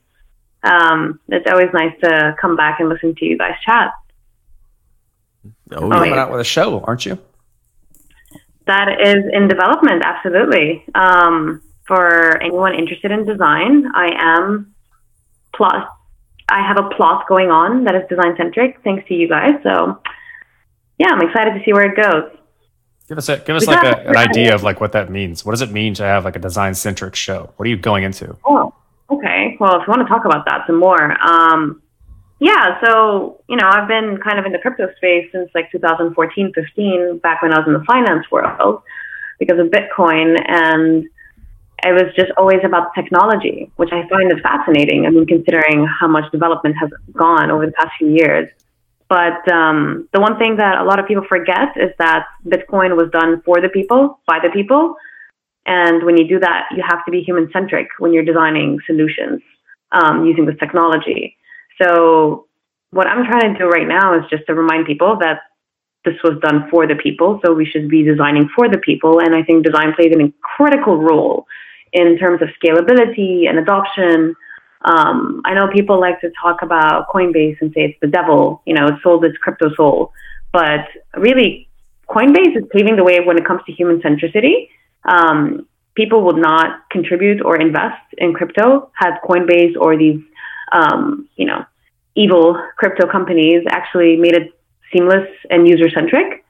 Um, 0.62 1.20
it's 1.28 1.46
always 1.50 1.68
nice 1.72 1.92
to 2.02 2.36
come 2.40 2.56
back 2.56 2.80
and 2.80 2.88
listen 2.88 3.14
to 3.14 3.24
you 3.24 3.38
guys 3.38 3.54
chat. 3.64 3.92
Oh, 5.72 5.88
Coming 5.88 6.14
out 6.14 6.30
with 6.30 6.40
a 6.40 6.44
show, 6.44 6.80
aren't 6.80 7.06
you? 7.06 7.18
That 8.66 9.00
is 9.00 9.24
in 9.32 9.48
development, 9.48 10.02
absolutely. 10.04 10.84
Um, 10.94 11.62
for 11.86 12.40
anyone 12.42 12.74
interested 12.74 13.10
in 13.10 13.24
design, 13.24 13.86
I 13.94 14.10
am 14.18 14.74
plot. 15.54 15.88
I 16.48 16.66
have 16.66 16.78
a 16.78 16.88
plot 16.94 17.26
going 17.28 17.50
on 17.50 17.84
that 17.84 17.94
is 17.94 18.02
design 18.08 18.34
centric, 18.36 18.80
thanks 18.82 19.06
to 19.08 19.14
you 19.14 19.28
guys. 19.28 19.54
So, 19.62 20.00
yeah, 20.98 21.08
I'm 21.10 21.20
excited 21.20 21.54
to 21.54 21.64
see 21.64 21.72
where 21.72 21.90
it 21.90 21.96
goes. 21.96 22.30
Give 23.08 23.16
us 23.16 23.28
a 23.30 23.38
give 23.38 23.56
us 23.56 23.66
We 23.66 23.74
like 23.74 23.84
a, 23.84 24.08
an 24.08 24.16
idea 24.16 24.54
of 24.54 24.62
like 24.62 24.82
what 24.82 24.92
that 24.92 25.10
means. 25.10 25.44
What 25.44 25.52
does 25.52 25.62
it 25.62 25.72
mean 25.72 25.94
to 25.94 26.02
have 26.02 26.26
like 26.26 26.36
a 26.36 26.38
design 26.38 26.74
centric 26.74 27.14
show? 27.14 27.52
What 27.56 27.66
are 27.66 27.70
you 27.70 27.78
going 27.78 28.04
into? 28.04 28.36
Oh, 28.44 28.74
okay. 29.10 29.56
Well, 29.60 29.80
if 29.80 29.86
you 29.86 29.90
want 29.90 30.02
to 30.02 30.08
talk 30.08 30.24
about 30.24 30.44
that 30.46 30.66
some 30.66 30.78
more, 30.78 31.16
um, 31.26 31.82
yeah. 32.40 32.80
So 32.84 33.42
you 33.48 33.56
know, 33.56 33.68
I've 33.68 33.88
been 33.88 34.18
kind 34.18 34.38
of 34.38 34.46
in 34.46 34.52
the 34.52 34.58
crypto 34.58 34.88
space 34.96 35.28
since 35.32 35.50
like 35.54 35.70
2014, 35.72 36.52
15, 36.54 37.18
back 37.18 37.42
when 37.42 37.52
I 37.52 37.58
was 37.58 37.66
in 37.66 37.74
the 37.74 37.84
finance 37.84 38.26
world, 38.30 38.82
because 39.38 39.58
of 39.58 39.68
Bitcoin, 39.68 40.36
and 40.46 41.04
it 41.84 41.92
was 41.92 42.12
just 42.16 42.30
always 42.36 42.60
about 42.64 42.94
technology, 42.94 43.70
which 43.76 43.90
I 43.92 44.06
find 44.08 44.32
is 44.32 44.40
fascinating. 44.42 45.06
I 45.06 45.10
mean, 45.10 45.26
considering 45.26 45.86
how 45.86 46.08
much 46.08 46.30
development 46.32 46.76
has 46.80 46.90
gone 47.12 47.50
over 47.50 47.66
the 47.66 47.72
past 47.72 47.90
few 47.98 48.08
years. 48.08 48.48
But 49.08 49.50
um, 49.50 50.08
the 50.12 50.20
one 50.20 50.38
thing 50.38 50.56
that 50.56 50.78
a 50.78 50.84
lot 50.84 50.98
of 50.98 51.06
people 51.06 51.24
forget 51.28 51.76
is 51.76 51.90
that 51.98 52.26
Bitcoin 52.46 52.96
was 52.96 53.10
done 53.10 53.42
for 53.42 53.60
the 53.60 53.68
people, 53.68 54.20
by 54.26 54.38
the 54.42 54.50
people. 54.50 54.96
And 55.68 56.02
when 56.06 56.16
you 56.16 56.26
do 56.26 56.38
that, 56.40 56.60
you 56.76 56.82
have 56.92 57.04
to 57.04 57.10
be 57.10 57.20
human 57.20 57.46
centric 57.52 57.88
when 57.98 58.10
you're 58.12 58.24
designing 58.24 58.78
solutions 58.86 59.42
um, 59.92 60.24
using 60.30 60.44
this 60.46 60.58
technology. 60.58 61.36
So, 61.80 62.46
what 62.90 63.06
I'm 63.06 63.24
trying 63.30 63.52
to 63.52 63.58
do 63.58 63.68
right 63.68 63.86
now 63.86 64.06
is 64.18 64.24
just 64.30 64.44
to 64.46 64.54
remind 64.54 64.86
people 64.86 65.18
that 65.20 65.38
this 66.06 66.14
was 66.24 66.40
done 66.40 66.58
for 66.70 66.86
the 66.86 66.94
people. 66.96 67.38
So, 67.44 67.52
we 67.52 67.66
should 67.70 67.88
be 67.96 68.02
designing 68.02 68.48
for 68.56 68.66
the 68.74 68.80
people. 68.88 69.20
And 69.20 69.34
I 69.38 69.42
think 69.42 69.64
design 69.64 69.92
plays 69.94 70.12
an 70.16 70.32
critical 70.56 70.96
role 71.10 71.46
in 71.92 72.18
terms 72.18 72.40
of 72.42 72.48
scalability 72.58 73.48
and 73.48 73.58
adoption 73.58 74.34
Um, 74.82 75.42
I 75.44 75.54
know 75.54 75.66
people 75.68 76.00
like 76.00 76.20
to 76.20 76.30
talk 76.40 76.62
about 76.62 77.08
Coinbase 77.08 77.58
and 77.60 77.72
say 77.74 77.82
it's 77.88 78.00
the 78.00 78.06
devil, 78.06 78.62
you 78.64 78.74
know, 78.74 78.86
it 78.86 78.94
sold 79.02 79.24
its 79.24 79.36
crypto 79.38 79.74
soul. 79.74 80.12
But 80.52 80.86
really, 81.16 81.68
Coinbase 82.08 82.56
is 82.56 82.64
paving 82.70 82.96
the 82.96 83.04
way 83.04 83.20
when 83.20 83.36
it 83.36 83.44
comes 83.44 83.62
to 83.66 83.72
human 83.72 84.00
centricity. 84.00 84.68
Um, 85.08 85.66
people 85.94 86.24
would 86.26 86.36
not 86.36 86.88
contribute 86.90 87.44
or 87.44 87.60
invest 87.60 88.02
in 88.18 88.34
crypto 88.34 88.90
had 88.94 89.18
Coinbase 89.28 89.74
or 89.80 89.96
these, 89.96 90.20
um, 90.70 91.28
you 91.36 91.46
know, 91.46 91.64
evil 92.14 92.60
crypto 92.76 93.10
companies 93.10 93.64
actually 93.70 94.16
made 94.16 94.34
it 94.34 94.52
seamless 94.92 95.28
and 95.50 95.66
user 95.66 95.88
centric 95.90 96.44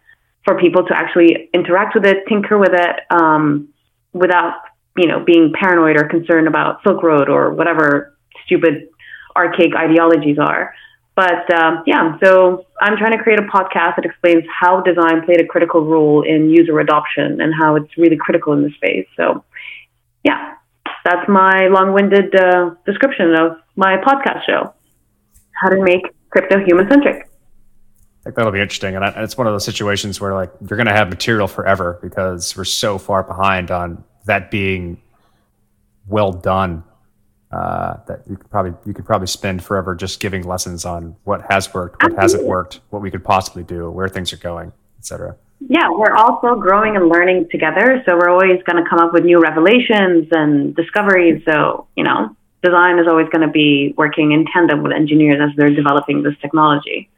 for 0.45 0.59
people 0.59 0.85
to 0.87 0.97
actually 0.97 1.49
interact 1.53 1.95
with 1.95 2.07
it, 2.07 2.19
tinker 2.29 2.59
with 2.59 2.73
it, 2.73 2.97
um, 3.11 3.69
without 4.13 4.55
you 4.97 5.07
know 5.07 5.25
being 5.25 5.53
paranoid 5.53 5.97
or 5.97 6.09
concerned 6.09 6.49
about 6.49 6.83
Silk 6.83 7.03
Road 7.03 7.29
or 7.29 7.53
whatever 7.53 8.17
stupid 8.45 8.89
archaic 9.37 9.75
ideologies 9.77 10.39
are. 10.39 10.75
But 11.19 11.53
um, 11.53 11.83
yeah, 11.85 12.17
so 12.23 12.65
I'm 12.81 12.97
trying 12.97 13.11
to 13.11 13.21
create 13.21 13.41
a 13.41 13.43
podcast 13.43 13.97
that 13.97 14.05
explains 14.05 14.45
how 14.49 14.83
design 14.83 15.25
played 15.25 15.41
a 15.41 15.45
critical 15.45 15.85
role 15.85 16.23
in 16.23 16.49
user 16.49 16.79
adoption 16.79 17.41
and 17.41 17.53
how 17.53 17.75
it's 17.75 17.99
really 17.99 18.17
critical 18.17 18.53
in 18.53 18.63
the 18.63 18.71
space. 18.77 19.09
So 19.17 19.45
yeah, 20.23 20.55
that's 21.05 21.29
my 21.29 21.67
long-winded 21.73 22.37
uh, 22.37 22.71
description 22.87 23.35
of 23.35 23.57
my 23.75 23.97
podcast 23.97 24.47
show 24.47 24.73
how 25.61 25.71
to 25.71 25.83
make 25.83 26.03
crypto 26.31 26.65
human 26.65 26.89
centric. 26.89 27.25
I 27.27 28.23
think 28.23 28.37
that'll 28.37 28.53
be 28.53 28.61
interesting, 28.61 28.95
and, 28.95 29.05
and 29.05 29.25
it's 29.25 29.37
one 29.37 29.49
of 29.49 29.53
those 29.53 29.65
situations 29.65 30.21
where 30.21 30.35
like 30.35 30.53
you're 30.61 30.77
going 30.77 30.87
to 30.87 30.95
have 30.95 31.09
material 31.09 31.49
forever 31.49 31.99
because 32.01 32.57
we're 32.57 32.63
so 32.63 32.97
far 32.97 33.25
behind 33.25 33.73
on 33.73 34.05
that 34.27 34.53
being 34.53 35.03
well 36.07 36.31
done 36.31 36.85
uh, 37.51 37.97
that 38.07 38.23
you 38.29 38.37
could 38.37 38.51
probably 38.51 38.75
you 38.85 38.93
could 38.93 39.07
probably 39.07 39.27
spend 39.27 39.65
forever 39.65 39.95
just 39.95 40.21
giving 40.21 40.43
lessons 40.47 40.85
on 40.85 41.17
what 41.25 41.51
has 41.51 41.73
worked, 41.73 42.03
what 42.03 42.13
hasn't 42.15 42.45
worked, 42.45 42.81
what 42.91 43.01
we 43.01 43.11
could 43.11 43.25
possibly 43.25 43.63
do, 43.63 43.91
where 43.91 44.09
things 44.09 44.33
are 44.33 44.39
going, 44.39 44.73
etc. 44.99 45.35
Yeah, 45.61 45.91
we're 45.91 46.15
also 46.15 46.55
growing 46.55 46.97
and 46.97 47.09
learning 47.09 47.49
together, 47.51 48.03
so 48.07 48.17
we're 48.17 48.29
always 48.29 48.63
going 48.65 48.83
to 48.83 48.89
come 48.89 48.99
up 48.99 49.13
with 49.13 49.25
new 49.25 49.41
revelations 49.41 50.29
and 50.31 50.77
discoveries. 50.77 51.43
So 51.47 51.87
you 51.97 52.05
know, 52.05 52.37
design 52.63 52.99
is 52.99 53.07
always 53.09 53.29
going 53.31 53.47
to 53.47 53.53
be 53.53 53.95
working 53.97 54.33
in 54.33 54.45
tandem 54.53 54.83
with 54.83 54.93
engineers 54.93 55.41
as 55.41 55.57
they're 55.57 55.75
developing 55.75 56.23
this 56.23 56.35
technology. 56.43 57.09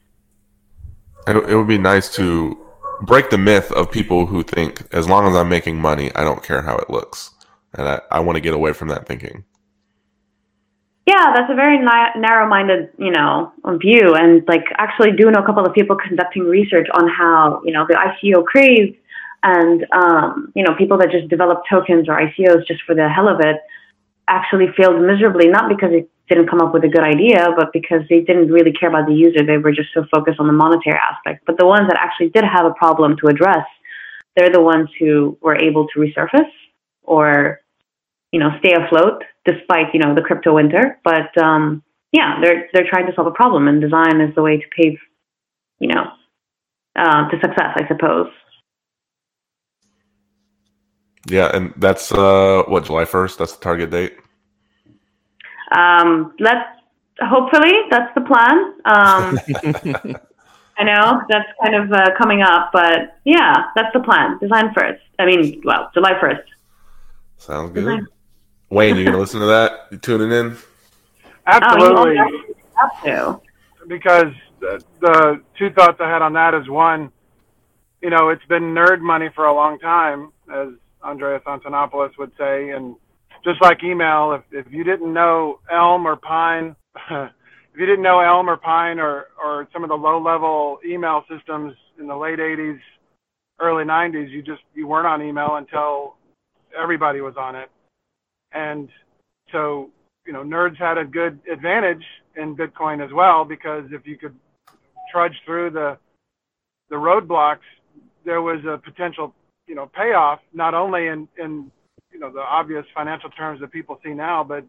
It, 1.26 1.37
it 1.37 1.57
would 1.57 1.68
be 1.68 1.78
nice 1.78 2.14
to 2.16 2.57
break 3.03 3.31
the 3.31 3.39
myth 3.39 3.72
of 3.72 3.91
people 3.91 4.26
who 4.26 4.43
think 4.43 4.87
as 4.93 5.09
long 5.09 5.26
as 5.26 5.35
I'm 5.35 5.49
making 5.49 5.81
money, 5.81 6.14
I 6.14 6.22
don't 6.22 6.43
care 6.43 6.62
how 6.62 6.76
it 6.76 6.89
looks, 6.89 7.31
and 7.74 7.89
I, 7.89 8.01
I 8.12 8.20
want 8.20 8.37
to 8.37 8.41
get 8.41 8.55
away 8.55 8.72
from 8.72 8.89
that 8.89 9.09
thinking. 9.09 9.45
Yeah, 11.11 11.32
that's 11.34 11.50
a 11.50 11.56
very 11.56 11.78
ni- 11.78 12.20
narrow-minded, 12.20 12.90
you 12.96 13.11
know, 13.11 13.52
view. 13.82 14.14
And 14.14 14.46
like, 14.46 14.66
actually, 14.78 15.11
do 15.18 15.28
know 15.32 15.42
a 15.42 15.46
couple 15.46 15.66
of 15.66 15.74
people 15.74 15.96
conducting 15.96 16.44
research 16.44 16.86
on 16.94 17.08
how, 17.08 17.62
you 17.64 17.72
know, 17.72 17.84
the 17.88 17.98
ICO 18.08 18.44
craze 18.44 18.94
and, 19.42 19.84
um, 19.90 20.52
you 20.54 20.62
know, 20.62 20.76
people 20.78 20.98
that 20.98 21.11
just 21.11 21.26
develop 21.28 21.62
tokens 21.68 22.08
or 22.08 22.14
ICOs 22.14 22.64
just 22.68 22.82
for 22.86 22.94
the 22.94 23.08
hell 23.08 23.28
of 23.28 23.40
it 23.40 23.56
actually 24.28 24.68
failed 24.76 25.02
miserably, 25.02 25.48
not 25.48 25.68
because 25.68 25.90
it 25.92 26.08
didn't 26.28 26.48
come 26.48 26.61
up 26.61 26.72
with 26.72 26.84
a 26.84 26.88
good 26.88 27.02
idea, 27.02 27.48
but 27.56 27.72
because 27.72 28.02
they 28.08 28.20
didn't 28.20 28.52
really 28.52 28.72
care 28.72 28.88
about 28.88 29.08
the 29.08 29.14
user. 29.14 29.44
They 29.44 29.58
were 29.58 29.72
just 29.72 29.88
so 29.92 30.04
focused 30.14 30.38
on 30.38 30.46
the 30.46 30.52
monetary 30.52 31.00
aspect. 31.11 31.44
But 31.44 31.58
the 31.58 31.66
ones 31.66 31.88
that 31.88 31.98
actually 31.98 32.28
did 32.28 32.44
have 32.44 32.66
a 32.66 32.74
problem 32.74 33.16
to 33.20 33.26
address, 33.26 33.66
they're 34.36 34.52
the 34.52 34.62
ones 34.62 34.88
who 35.00 35.36
were 35.42 35.56
able 35.56 35.88
to 35.88 35.98
resurface 35.98 36.54
or, 37.02 37.61
you 38.30 38.38
know, 38.38 38.50
stay 38.61 38.74
afloat 38.74 39.24
despite, 39.51 39.94
you 39.94 40.01
know, 40.01 40.14
the 40.14 40.22
crypto 40.22 40.55
winter. 40.55 40.98
But 41.05 41.36
um, 41.38 41.82
yeah, 42.12 42.38
they're 42.42 42.68
they're 42.72 42.88
trying 42.88 43.07
to 43.07 43.14
solve 43.14 43.26
a 43.26 43.32
problem, 43.32 43.68
and 43.68 43.80
design 43.80 44.20
is 44.20 44.34
the 44.34 44.42
way 44.42 44.57
to 44.59 44.64
pave, 44.76 44.98
you 45.78 45.88
know, 45.88 46.05
uh, 46.96 47.28
to 47.28 47.40
success, 47.40 47.72
I 47.76 47.86
suppose. 47.88 48.28
Yeah, 51.28 51.51
and 51.55 51.72
that's 51.76 52.12
uh, 52.12 52.64
what 52.66 52.84
July 52.84 53.05
first. 53.05 53.38
That's 53.38 53.53
the 53.53 53.62
target 53.62 53.90
date. 53.90 54.16
Um, 55.76 56.34
let's 56.40 56.68
hopefully 57.20 57.72
that's 57.90 58.12
the 58.14 58.22
plan. 58.22 58.74
Um, 58.84 59.38
I 60.78 60.84
know 60.84 61.20
that's 61.28 61.48
kind 61.62 61.74
of 61.74 61.92
uh, 61.92 62.07
coming 62.16 62.42
up, 62.42 62.70
but 62.72 63.18
yeah, 63.24 63.66
that's 63.76 63.92
the 63.92 64.01
plan. 64.01 64.38
Design 64.38 64.72
first. 64.74 65.03
I 65.18 65.26
mean, 65.26 65.61
well, 65.64 65.90
July 65.92 66.18
first. 66.18 66.48
Sounds 67.36 67.72
good. 67.72 67.80
Design. 67.80 68.07
Wayne, 68.71 68.97
you 68.97 69.05
gonna 69.05 69.18
listen 69.18 69.41
to 69.41 69.47
that? 69.47 69.89
You 69.91 69.99
tuning 69.99 70.31
in? 70.31 70.57
Absolutely. 71.47 72.16
Oh, 72.18 72.55
have 72.77 73.03
to. 73.03 73.41
Because 73.89 74.33
the, 74.61 74.83
the 75.01 75.43
two 75.59 75.71
thoughts 75.71 75.99
I 76.01 76.09
had 76.09 76.23
on 76.23 76.33
that 76.35 76.55
is 76.55 76.68
one, 76.68 77.11
you 78.01 78.11
know, 78.11 78.29
it's 78.29 78.45
been 78.49 78.75
nerd 78.75 79.01
money 79.01 79.29
for 79.35 79.47
a 79.47 79.53
long 79.53 79.79
time, 79.81 80.33
as 80.53 80.68
Andreas 81.03 81.43
Antonopoulos 81.47 82.16
would 82.18 82.31
say, 82.39 82.71
and 82.71 82.95
just 83.45 83.61
like 83.61 83.83
email, 83.83 84.33
if, 84.33 84.66
if 84.66 84.73
you 84.73 84.85
didn't 84.85 85.12
know 85.12 85.59
Elm 85.71 86.07
or 86.07 86.14
Pine, 86.14 86.77
if 87.11 87.31
you 87.77 87.87
didn't 87.87 88.03
know 88.03 88.21
Elm 88.21 88.49
or 88.49 88.57
Pine 88.57 89.01
or, 89.01 89.27
or 89.43 89.68
some 89.73 89.83
of 89.83 89.89
the 89.91 89.97
low 89.97 90.23
level 90.23 90.79
email 90.87 91.25
systems 91.29 91.75
in 91.99 92.07
the 92.07 92.16
late 92.16 92.39
80s, 92.39 92.79
early 93.59 93.85
90s, 93.85 94.31
you 94.31 94.43
just 94.43 94.62
you 94.75 94.87
weren't 94.87 95.07
on 95.07 95.23
email 95.23 95.57
until 95.57 96.14
everybody 96.81 97.21
was 97.21 97.35
on 97.37 97.57
it. 97.57 97.68
And 98.53 98.88
so, 99.53 99.90
you 100.26 100.32
know, 100.32 100.42
nerds 100.42 100.76
had 100.76 100.98
a 100.98 101.05
good 101.05 101.40
advantage 101.51 102.05
in 102.36 102.57
Bitcoin 102.57 103.05
as 103.05 103.12
well 103.12 103.44
because 103.44 103.84
if 103.90 104.07
you 104.07 104.16
could 104.16 104.34
trudge 105.11 105.34
through 105.44 105.70
the 105.70 105.98
the 106.88 106.96
roadblocks, 106.96 107.59
there 108.24 108.42
was 108.42 108.59
a 108.64 108.78
potential, 108.78 109.32
you 109.68 109.74
know, 109.74 109.90
payoff 109.94 110.40
not 110.53 110.74
only 110.74 111.07
in 111.07 111.28
in 111.38 111.70
you 112.12 112.18
know 112.18 112.32
the 112.32 112.40
obvious 112.40 112.84
financial 112.94 113.30
terms 113.30 113.61
that 113.61 113.70
people 113.70 113.98
see 114.05 114.12
now, 114.12 114.42
but 114.44 114.64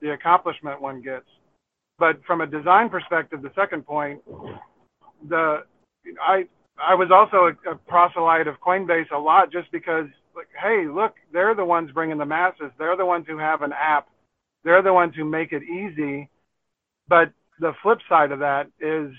the 0.00 0.12
accomplishment 0.12 0.80
one 0.80 1.00
gets. 1.00 1.26
But 1.98 2.20
from 2.26 2.40
a 2.40 2.46
design 2.46 2.88
perspective, 2.88 3.42
the 3.42 3.52
second 3.54 3.86
point, 3.86 4.20
the 5.28 5.64
I 6.20 6.46
I 6.78 6.94
was 6.94 7.10
also 7.10 7.52
a, 7.54 7.72
a 7.72 7.74
proselyte 7.76 8.48
of 8.48 8.60
Coinbase 8.60 9.10
a 9.12 9.18
lot 9.18 9.52
just 9.52 9.70
because 9.72 10.06
like 10.34 10.48
hey 10.60 10.86
look 10.86 11.14
they're 11.32 11.54
the 11.54 11.64
ones 11.64 11.90
bringing 11.92 12.18
the 12.18 12.26
masses 12.26 12.70
they're 12.78 12.96
the 12.96 13.06
ones 13.06 13.24
who 13.28 13.38
have 13.38 13.62
an 13.62 13.72
app 13.72 14.08
they're 14.64 14.82
the 14.82 14.92
ones 14.92 15.14
who 15.16 15.24
make 15.24 15.52
it 15.52 15.62
easy 15.62 16.28
but 17.08 17.32
the 17.60 17.72
flip 17.82 17.98
side 18.08 18.32
of 18.32 18.40
that 18.40 18.66
is 18.80 19.12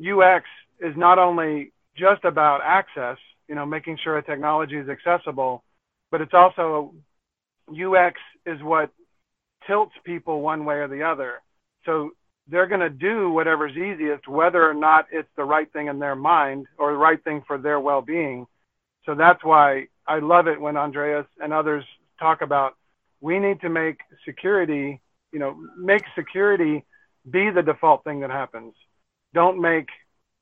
UX 0.00 0.44
is 0.80 0.96
not 0.96 1.18
only 1.18 1.72
just 1.96 2.24
about 2.24 2.60
access 2.64 3.18
you 3.48 3.54
know 3.54 3.66
making 3.66 3.98
sure 4.02 4.18
a 4.18 4.22
technology 4.22 4.76
is 4.76 4.88
accessible 4.88 5.62
but 6.10 6.20
it's 6.20 6.34
also 6.34 6.94
UX 7.70 8.18
is 8.46 8.60
what 8.62 8.90
tilts 9.66 9.94
people 10.04 10.40
one 10.40 10.64
way 10.64 10.76
or 10.76 10.88
the 10.88 11.02
other. 11.02 11.42
So 11.84 12.10
they're 12.48 12.66
going 12.66 12.80
to 12.80 12.90
do 12.90 13.30
whatever's 13.30 13.76
easiest, 13.76 14.26
whether 14.28 14.68
or 14.68 14.74
not 14.74 15.06
it's 15.12 15.28
the 15.36 15.44
right 15.44 15.72
thing 15.72 15.86
in 15.86 15.98
their 15.98 16.16
mind 16.16 16.66
or 16.78 16.92
the 16.92 16.98
right 16.98 17.22
thing 17.22 17.42
for 17.46 17.58
their 17.58 17.80
well 17.80 18.02
being. 18.02 18.46
So 19.06 19.14
that's 19.14 19.44
why 19.44 19.86
I 20.10 20.18
love 20.18 20.46
it 20.46 20.60
when 20.60 20.76
Andreas 20.76 21.26
and 21.42 21.52
others 21.52 21.84
talk 22.18 22.42
about 22.42 22.74
we 23.20 23.38
need 23.38 23.60
to 23.60 23.68
make 23.68 23.98
security, 24.24 25.00
you 25.32 25.38
know, 25.38 25.56
make 25.78 26.02
security 26.14 26.84
be 27.30 27.50
the 27.50 27.62
default 27.62 28.04
thing 28.04 28.20
that 28.20 28.30
happens. 28.30 28.74
Don't 29.34 29.60
make 29.60 29.88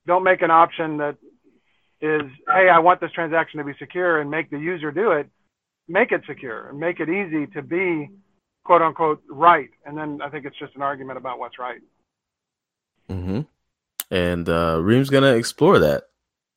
don't 0.07 0.23
make 0.23 0.41
an 0.41 0.51
option 0.51 0.97
that 0.97 1.17
is, 2.01 2.23
hey, 2.47 2.69
I 2.69 2.79
want 2.79 3.01
this 3.01 3.11
transaction 3.11 3.59
to 3.59 3.63
be 3.63 3.73
secure 3.77 4.19
and 4.19 4.31
make 4.31 4.49
the 4.49 4.57
user 4.57 4.91
do 4.91 5.11
it 5.11 5.29
make 5.89 6.11
it 6.11 6.21
secure 6.27 6.69
and 6.69 6.79
make 6.79 6.99
it 6.99 7.09
easy 7.09 7.47
to 7.47 7.61
be 7.61 8.09
quote 8.63 8.81
unquote 8.81 9.21
right. 9.29 9.69
And 9.85 9.97
then 9.97 10.21
I 10.21 10.29
think 10.29 10.45
it's 10.45 10.57
just 10.57 10.75
an 10.75 10.83
argument 10.83 11.17
about 11.17 11.39
what's 11.39 11.59
right. 11.59 11.81
Mm-hmm. 13.09 13.41
And 14.11 14.47
uh, 14.47 14.79
Reem's 14.81 15.09
gonna 15.09 15.33
explore 15.33 15.79
that, 15.79 16.03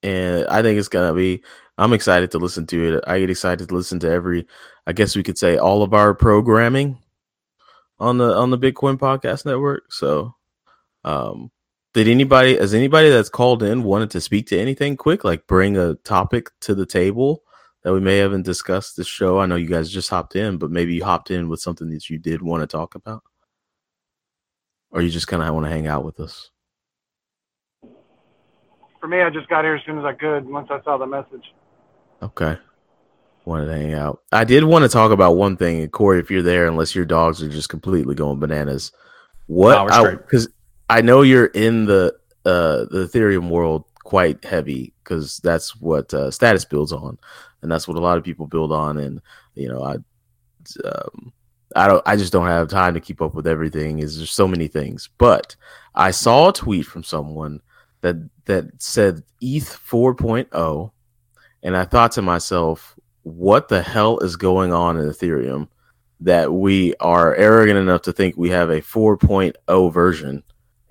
and 0.02 0.46
I 0.48 0.62
think 0.62 0.78
it's 0.78 0.88
gonna 0.88 1.14
be. 1.14 1.42
I'm 1.78 1.92
excited 1.92 2.30
to 2.32 2.38
listen 2.38 2.66
to 2.68 2.96
it. 2.96 3.04
I 3.06 3.18
get 3.18 3.30
excited 3.30 3.68
to 3.68 3.74
listen 3.74 3.98
to 4.00 4.10
every. 4.10 4.46
I 4.86 4.92
guess 4.92 5.16
we 5.16 5.22
could 5.22 5.38
say 5.38 5.56
all 5.56 5.82
of 5.82 5.94
our 5.94 6.14
programming 6.14 6.98
on 7.98 8.18
the 8.18 8.34
on 8.34 8.50
the 8.50 8.58
Bitcoin 8.58 8.98
Podcast 8.98 9.46
Network. 9.46 9.92
So, 9.92 10.34
um, 11.04 11.50
did 11.94 12.08
anybody, 12.08 12.56
has 12.56 12.74
anybody 12.74 13.10
that's 13.10 13.28
called 13.28 13.62
in 13.62 13.82
wanted 13.82 14.10
to 14.10 14.20
speak 14.20 14.46
to 14.48 14.58
anything 14.58 14.96
quick, 14.96 15.24
like 15.24 15.46
bring 15.46 15.76
a 15.76 15.94
topic 15.96 16.50
to 16.60 16.74
the 16.74 16.86
table? 16.86 17.42
that 17.82 17.92
we 17.92 18.00
may 18.00 18.18
haven't 18.18 18.42
discussed 18.42 18.96
this 18.96 19.06
show? 19.06 19.38
I 19.38 19.46
know 19.46 19.56
you 19.56 19.66
guys 19.66 19.90
just 19.90 20.10
hopped 20.10 20.36
in, 20.36 20.58
but 20.58 20.70
maybe 20.70 20.94
you 20.94 21.04
hopped 21.04 21.30
in 21.30 21.48
with 21.48 21.60
something 21.60 21.90
that 21.90 22.08
you 22.08 22.18
did 22.18 22.42
want 22.42 22.62
to 22.62 22.66
talk 22.66 22.94
about, 22.94 23.22
or 24.90 25.02
you 25.02 25.10
just 25.10 25.28
kind 25.28 25.42
of 25.42 25.52
want 25.54 25.66
to 25.66 25.70
hang 25.70 25.86
out 25.86 26.04
with 26.04 26.20
us. 26.20 26.50
For 29.02 29.08
me, 29.08 29.20
I 29.20 29.30
just 29.30 29.48
got 29.48 29.64
here 29.64 29.74
as 29.74 29.84
soon 29.84 29.98
as 29.98 30.04
I 30.04 30.12
could 30.12 30.48
once 30.48 30.68
I 30.70 30.80
saw 30.84 30.96
the 30.96 31.06
message. 31.06 31.52
Okay. 32.22 32.56
wanted 33.44 33.66
to 33.66 33.72
hang 33.72 33.94
out. 33.94 34.22
I 34.30 34.44
did 34.44 34.62
want 34.62 34.84
to 34.84 34.88
talk 34.88 35.10
about 35.10 35.34
one 35.34 35.56
thing, 35.56 35.80
and 35.80 35.90
Corey, 35.90 36.20
if 36.20 36.30
you're 36.30 36.40
there, 36.40 36.68
unless 36.68 36.94
your 36.94 37.04
dogs 37.04 37.42
are 37.42 37.48
just 37.48 37.68
completely 37.68 38.14
going 38.14 38.38
bananas, 38.38 38.92
what? 39.48 39.88
No, 39.88 40.02
we're. 40.04 40.16
Because 40.18 40.46
I, 40.88 41.00
know 41.00 41.22
you're 41.22 41.46
in 41.46 41.86
the 41.86 42.14
uh 42.44 42.86
the 42.92 43.08
Ethereum 43.12 43.48
world 43.50 43.86
quite 44.04 44.44
heavy 44.44 44.92
because 45.02 45.38
that's 45.38 45.74
what 45.80 46.14
uh, 46.14 46.30
status 46.30 46.64
builds 46.64 46.92
on, 46.92 47.18
and 47.60 47.72
that's 47.72 47.88
what 47.88 47.96
a 47.96 48.00
lot 48.00 48.18
of 48.18 48.22
people 48.22 48.46
build 48.46 48.70
on. 48.70 48.98
And 48.98 49.20
you 49.56 49.68
know, 49.68 49.82
I 49.82 49.96
um, 50.84 51.32
I 51.74 51.88
don't 51.88 52.02
I 52.06 52.14
just 52.14 52.32
don't 52.32 52.46
have 52.46 52.68
time 52.68 52.94
to 52.94 53.00
keep 53.00 53.20
up 53.20 53.34
with 53.34 53.48
everything. 53.48 53.98
Is 53.98 54.18
there's 54.18 54.30
so 54.30 54.46
many 54.46 54.68
things, 54.68 55.08
but 55.18 55.56
I 55.92 56.12
saw 56.12 56.50
a 56.50 56.52
tweet 56.52 56.86
from 56.86 57.02
someone 57.02 57.62
that 58.02 58.16
that 58.44 58.66
said 58.78 59.22
ETH 59.40 59.78
4.0, 59.88 60.90
and 61.62 61.76
I 61.76 61.84
thought 61.84 62.12
to 62.12 62.22
myself, 62.22 62.96
what 63.22 63.68
the 63.68 63.82
hell 63.82 64.18
is 64.18 64.36
going 64.36 64.72
on 64.72 64.96
in 64.96 65.08
Ethereum 65.08 65.68
that 66.20 66.52
we 66.52 66.94
are 66.96 67.34
arrogant 67.34 67.78
enough 67.78 68.02
to 68.02 68.12
think 68.12 68.36
we 68.36 68.50
have 68.50 68.70
a 68.70 68.80
4.0 68.80 69.92
version? 69.92 70.42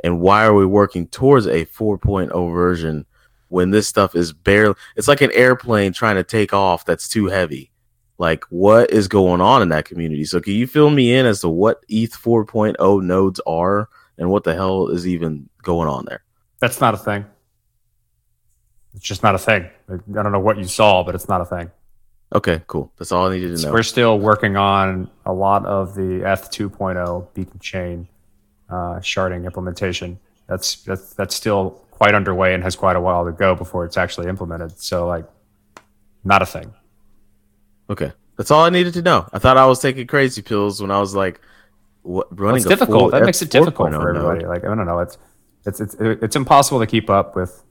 And 0.03 0.19
why 0.19 0.45
are 0.45 0.53
we 0.53 0.65
working 0.65 1.07
towards 1.07 1.45
a 1.45 1.65
4.0 1.65 2.53
version 2.53 3.05
when 3.49 3.69
this 3.69 3.87
stuff 3.87 4.15
is 4.15 4.33
barely, 4.33 4.75
it's 4.95 5.07
like 5.07 5.21
an 5.21 5.31
airplane 5.33 5.93
trying 5.93 6.15
to 6.15 6.23
take 6.23 6.53
off 6.53 6.85
that's 6.85 7.07
too 7.07 7.27
heavy? 7.27 7.71
Like, 8.17 8.43
what 8.49 8.91
is 8.91 9.07
going 9.07 9.41
on 9.41 9.61
in 9.61 9.69
that 9.69 9.85
community? 9.85 10.25
So, 10.25 10.39
can 10.39 10.53
you 10.53 10.67
fill 10.67 10.91
me 10.91 11.13
in 11.13 11.25
as 11.25 11.41
to 11.41 11.49
what 11.49 11.83
ETH 11.89 12.11
4.0 12.11 13.03
nodes 13.03 13.41
are 13.47 13.89
and 14.17 14.29
what 14.29 14.43
the 14.43 14.53
hell 14.53 14.89
is 14.89 15.07
even 15.07 15.49
going 15.63 15.87
on 15.87 16.05
there? 16.05 16.23
That's 16.61 16.79
not 16.79 16.93
a 16.93 16.97
thing. 16.97 17.25
It's 18.93 19.03
just 19.05 19.23
not 19.23 19.35
a 19.35 19.37
thing. 19.37 19.69
I 19.89 19.97
don't 20.23 20.31
know 20.31 20.39
what 20.39 20.57
you 20.57 20.63
saw, 20.65 21.03
but 21.03 21.15
it's 21.15 21.27
not 21.27 21.41
a 21.41 21.45
thing. 21.45 21.71
Okay, 22.33 22.61
cool. 22.67 22.91
That's 22.97 23.11
all 23.11 23.27
I 23.27 23.33
needed 23.33 23.49
to 23.49 23.57
So 23.57 23.67
know. 23.67 23.73
we're 23.73 23.83
still 23.83 24.17
working 24.19 24.55
on 24.55 25.09
a 25.25 25.33
lot 25.33 25.65
of 25.65 25.95
the 25.95 26.21
ETH 26.25 26.49
2.0 26.51 27.27
beacon 27.33 27.59
chain 27.59 28.07
uh, 28.69 28.99
sharding 28.99 29.45
implementation. 29.45 30.17
That's, 30.47 30.75
that's 30.83 31.13
that's 31.13 31.35
still 31.35 31.81
quite 31.91 32.13
underway 32.13 32.53
and 32.53 32.63
has 32.63 32.75
quite 32.75 32.95
a 32.95 33.01
while 33.01 33.25
to 33.25 33.31
go 33.31 33.53
before 33.55 33.85
it's 33.85 33.97
actually 33.97 34.27
implemented. 34.27 34.79
So 34.79 35.07
like, 35.07 35.25
not 36.23 36.41
a 36.41 36.45
thing. 36.45 36.73
Okay, 37.89 38.11
that's 38.37 38.51
all 38.51 38.63
I 38.63 38.69
needed 38.69 38.93
to 38.95 39.01
know. 39.01 39.27
I 39.33 39.39
thought 39.39 39.57
I 39.57 39.65
was 39.65 39.79
taking 39.79 40.07
crazy 40.07 40.41
pills 40.41 40.81
when 40.81 40.91
I 40.91 40.99
was 40.99 41.15
like, 41.15 41.41
what, 42.03 42.29
Well, 42.31 42.37
running 42.47 42.57
it's 42.57 42.65
a 42.65 42.69
difficult. 42.69 42.99
full 42.99 43.09
That 43.11 43.25
makes 43.25 43.41
it 43.41 43.49
difficult 43.49 43.89
ETH 43.89 43.95
4.0 43.95 44.01
for 44.01 44.09
everybody. 44.09 44.39
node. 44.39 44.47
Like 44.49 44.63
I 44.63 44.75
don't 44.75 44.85
know. 44.85 44.99
It's 44.99 45.17
it's 45.65 45.79
it's 45.79 45.95
it's 45.99 46.35
impossible 46.35 46.79
to 46.79 46.87
keep 46.87 47.09
up 47.09 47.35
with 47.35 47.63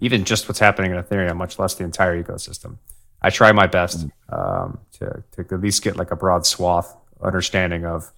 even 0.00 0.24
just 0.24 0.48
what's 0.48 0.60
happening 0.60 0.92
in 0.92 1.02
Ethereum, 1.02 1.36
much 1.36 1.58
less 1.58 1.74
the 1.74 1.84
entire 1.84 2.22
ecosystem. 2.22 2.78
I 3.22 3.30
try 3.30 3.52
my 3.52 3.66
best 3.66 4.06
um, 4.30 4.78
to 4.92 5.22
to 5.32 5.54
at 5.54 5.60
least 5.60 5.82
get 5.82 5.96
like 5.96 6.10
a 6.10 6.16
broad 6.16 6.46
swath 6.46 6.96
understanding 7.22 7.84
of 7.84 8.12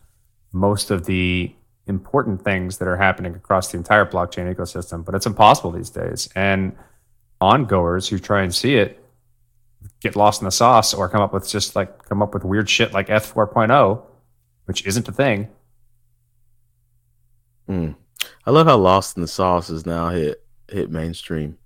most 0.53 0.91
of 0.91 1.07
the 1.07 1.55
important 1.87 2.45
things 2.45 2.79
that 2.79 2.87
are 2.87 2.97
happening 2.97 3.35
across 3.35 3.73
the 3.73 3.77
entire 3.77 4.07
blockchain 4.07 4.53
ecosystem, 4.55 5.05
but 5.05 5.15
it's 5.15 5.27
impossible 5.27 5.73
these 5.73 5.91
days. 5.91 6.29
And 6.37 6.77
ongoers 7.41 8.09
who 8.09 8.19
try 8.19 8.43
and 8.43 8.55
see 8.55 8.77
it 8.77 9.05
get 10.01 10.15
lost 10.15 10.41
in 10.41 10.45
the 10.45 10.53
sauce 10.53 10.95
or 10.95 11.09
come 11.09 11.21
up 11.21 11.33
with 11.33 11.49
just 11.49 11.75
like 11.75 12.05
come 12.05 12.23
up 12.23 12.35
with 12.35 12.45
weird 12.45 12.71
shit 12.71 12.93
like 12.93 13.09
ETH 13.09 13.35
4.0, 13.35 14.03
which 14.67 14.87
isn't 14.87 15.09
a 15.09 15.13
thing. 15.13 15.49
Mm. 17.69 17.97
I 18.47 18.51
love 18.51 18.67
how 18.67 18.77
Lost 18.77 19.17
in 19.17 19.23
the 19.23 19.29
Sauce 19.29 19.71
is 19.71 19.87
now 19.87 20.09
hit 20.11 20.43
hit 20.69 20.91
mainstream. 20.91 21.59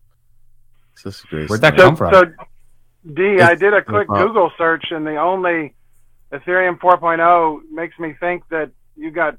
It's 0.92 1.02
just 1.02 1.26
great. 1.28 1.48
Where'd 1.48 1.60
that 1.62 1.74
stuff. 1.74 1.78
So, 1.78 1.86
come 1.88 1.96
from? 1.96 2.12
so 2.12 3.12
D, 3.14 3.22
I 3.40 3.52
It's- 3.52 3.60
did 3.60 3.74
a 3.74 3.82
quick 3.82 4.08
Google 4.08 4.50
search, 4.58 4.90
and 4.90 5.06
the 5.06 5.16
only 5.16 5.74
Ethereum 6.32 6.78
4.0 6.80 7.60
makes 7.70 7.98
me 7.98 8.14
think 8.14 8.46
that 8.48 8.70
you 8.96 9.10
got 9.10 9.36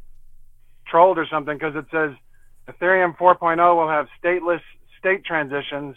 trolled 0.86 1.18
or 1.18 1.26
something 1.28 1.58
because 1.58 1.76
it 1.76 1.86
says 1.92 2.16
Ethereum 2.70 3.18
4.0 3.18 3.76
will 3.76 3.90
have 3.90 4.08
stateless 4.22 4.62
state 4.98 5.26
transitions, 5.26 5.96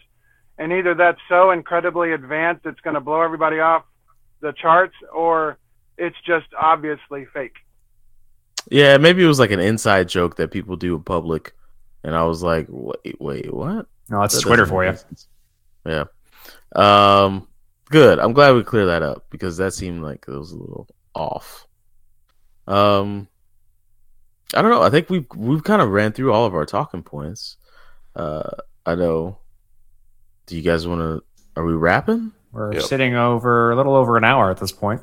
and 0.58 0.72
either 0.72 0.94
that's 0.94 1.20
so 1.28 1.52
incredibly 1.52 2.12
advanced 2.12 2.66
it's 2.66 2.80
going 2.80 2.94
to 2.94 3.00
blow 3.00 3.22
everybody 3.22 3.60
off 3.60 3.84
the 4.40 4.52
charts, 4.52 4.94
or 5.12 5.58
it's 5.96 6.20
just 6.22 6.46
obviously 6.58 7.24
fake. 7.26 7.56
Yeah, 8.70 8.96
maybe 8.98 9.22
it 9.24 9.26
was 9.26 9.38
like 9.40 9.50
an 9.50 9.60
inside 9.60 10.08
joke 10.08 10.36
that 10.36 10.50
people 10.52 10.76
do 10.76 10.94
in 10.94 11.02
public, 11.02 11.52
and 12.04 12.14
I 12.14 12.22
was 12.24 12.42
like, 12.42 12.66
wait, 12.70 13.20
wait, 13.20 13.52
what? 13.52 13.86
No, 14.08 14.20
that's 14.20 14.36
That 14.36 14.42
Twitter 14.42 14.64
for 14.66 14.84
you. 14.84 14.96
sense. 14.96 15.26
Yeah. 15.84 16.04
Um. 16.74 17.46
Good. 17.90 18.20
I'm 18.20 18.32
glad 18.32 18.54
we 18.54 18.62
cleared 18.62 18.88
that 18.88 19.02
up 19.02 19.26
because 19.30 19.56
that 19.56 19.74
seemed 19.74 20.02
like 20.02 20.24
it 20.28 20.32
was 20.32 20.52
a 20.52 20.56
little 20.56 20.88
off. 21.14 21.66
Um. 22.66 23.28
I 24.54 24.62
don't 24.62 24.70
know. 24.72 24.82
I 24.82 24.90
think 24.90 25.10
we've 25.10 25.26
we've 25.36 25.62
kind 25.64 25.80
of 25.82 25.90
ran 25.90 26.12
through 26.12 26.32
all 26.32 26.44
of 26.46 26.54
our 26.54 26.66
talking 26.66 27.02
points. 27.02 27.56
Uh, 28.16 28.50
I 28.86 28.94
know. 28.96 29.38
Do 30.46 30.56
you 30.56 30.62
guys 30.62 30.86
want 30.86 31.00
to? 31.00 31.22
Are 31.56 31.64
we 31.64 31.72
wrapping? 31.74 32.32
We're 32.52 32.72
Yep. 32.74 32.82
sitting 32.82 33.14
over 33.14 33.70
a 33.70 33.76
little 33.76 33.94
over 33.94 34.16
an 34.16 34.24
hour 34.24 34.50
at 34.50 34.56
this 34.58 34.72
point. 34.72 35.00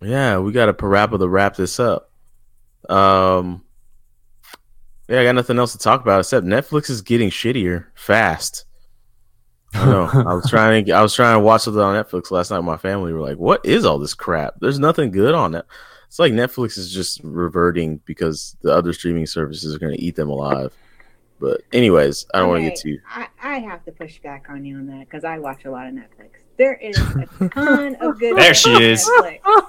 Yeah, 0.00 0.38
we 0.38 0.52
got 0.52 0.70
a 0.70 0.74
parappa 0.74 1.18
to 1.18 1.28
wrap 1.28 1.56
this 1.56 1.78
up. 1.78 2.10
Um, 2.88 3.64
yeah, 5.08 5.20
I 5.20 5.24
got 5.24 5.34
nothing 5.34 5.58
else 5.58 5.72
to 5.72 5.78
talk 5.78 6.02
about 6.02 6.20
except 6.20 6.46
Netflix 6.46 6.90
is 6.90 7.02
getting 7.02 7.30
shittier 7.30 7.86
fast. 7.94 8.64
I 9.74 9.86
know. 9.86 10.08
I 10.12 10.34
was 10.34 10.46
trying 10.50 10.84
to. 10.86 10.92
I 10.92 11.02
was 11.02 11.14
trying 11.14 11.36
to 11.36 11.40
watch 11.40 11.62
something 11.62 11.82
on 11.82 12.02
Netflix 12.02 12.30
last 12.30 12.50
night. 12.50 12.60
My 12.60 12.76
family 12.76 13.12
were 13.12 13.20
like, 13.20 13.38
"What 13.38 13.64
is 13.64 13.84
all 13.84 13.98
this 13.98 14.14
crap? 14.14 14.54
There's 14.60 14.78
nothing 14.78 15.10
good 15.10 15.34
on 15.34 15.54
it." 15.54 15.64
It's 16.06 16.18
like 16.18 16.32
Netflix 16.32 16.78
is 16.78 16.92
just 16.92 17.20
reverting 17.22 18.00
because 18.04 18.56
the 18.62 18.72
other 18.72 18.92
streaming 18.92 19.26
services 19.26 19.74
are 19.74 19.78
going 19.78 19.94
to 19.94 20.00
eat 20.00 20.16
them 20.16 20.30
alive. 20.30 20.72
But 21.38 21.62
anyways, 21.72 22.26
I 22.32 22.38
don't 22.38 22.48
want 22.48 22.60
to 22.60 22.70
get 22.70 22.78
Okay, 22.78 22.92
too. 22.92 22.98
I, 23.08 23.28
I 23.42 23.58
have 23.58 23.84
to 23.84 23.92
push 23.92 24.18
back 24.20 24.46
on 24.48 24.64
you 24.64 24.76
on 24.76 24.86
that 24.86 25.00
because 25.00 25.24
I 25.24 25.38
watch 25.38 25.64
a 25.64 25.70
lot 25.70 25.86
of 25.86 25.94
Netflix. 25.94 26.30
There 26.56 26.74
is 26.74 26.96
a 26.98 27.48
ton 27.50 27.96
of 27.96 28.18
good. 28.18 28.36
There 28.36 28.54
she 28.54 28.70
is. 28.82 29.08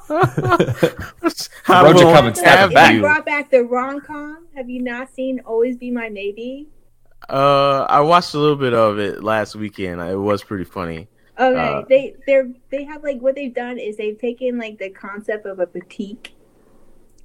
Netflix. 0.08 1.50
How 1.64 1.84
roads 1.84 2.02
coming, 2.02 2.32
I 2.32 2.34
snap 2.34 2.60
have 2.60 2.72
back. 2.74 2.94
You? 2.94 3.02
brought 3.02 3.26
back 3.26 3.52
the 3.52 3.64
rom 3.64 4.00
com. 4.02 4.48
Have 4.56 4.70
you 4.70 4.82
not 4.82 5.14
seen 5.14 5.42
Always 5.46 5.78
Be 5.78 5.92
My 5.92 6.10
Maybe? 6.10 6.68
Uh, 7.30 7.86
I 7.90 8.00
watched 8.02 8.34
a 8.36 8.40
little 8.40 8.56
bit 8.56 8.74
of 8.74 9.00
it 9.00 9.24
last 9.24 9.56
weekend. 9.56 10.00
It 10.02 10.16
was 10.16 10.44
pretty 10.44 10.64
funny. 10.64 11.08
Okay, 11.40 11.56
Uh, 11.60 11.82
they 11.88 12.16
they're 12.26 12.50
they 12.72 12.84
have 12.86 13.04
like 13.04 13.20
what 13.20 13.36
they've 13.36 13.54
done 13.54 13.78
is 13.78 13.98
they've 13.98 14.18
taken 14.20 14.58
like 14.58 14.80
the 14.80 14.90
concept 14.90 15.46
of 15.46 15.60
a 15.60 15.68
boutique 15.68 16.34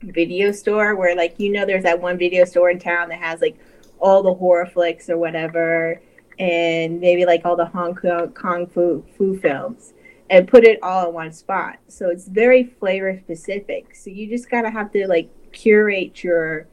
video 0.03 0.51
store 0.53 0.97
where 0.97 1.15
like 1.17 1.39
you 1.39 1.51
know 1.53 1.65
there's 1.65 1.85
that 1.85 2.01
one 2.01 2.19
video 2.19 2.45
store 2.45 2.69
in 2.71 2.79
town 2.79 3.09
that 3.09 3.19
has 3.21 3.41
like 3.41 3.57
all 4.01 4.23
the 4.23 4.35
horror 4.35 4.67
flicks 4.67 5.09
or 5.09 5.17
whatever 5.17 6.03
and 6.43 7.01
maybe 7.01 7.25
like 7.25 7.43
all 7.45 7.57
the 7.57 7.67
Hong 7.67 7.95
Kong 7.95 8.33
kung 8.33 8.67
fu 8.67 9.05
fu 9.17 9.39
films 9.39 9.93
and 10.29 10.49
put 10.49 10.65
it 10.65 10.83
all 10.83 11.09
in 11.09 11.15
one 11.15 11.33
spot. 11.33 11.77
So 11.89 12.09
it's 12.11 12.27
very 12.27 12.65
flavor 12.65 13.19
specific. 13.23 13.95
So 13.95 14.11
you 14.11 14.29
just 14.29 14.51
gotta 14.51 14.71
have 14.71 14.91
to 14.93 15.07
like 15.07 15.29
curate 15.53 16.25
your 16.25 16.67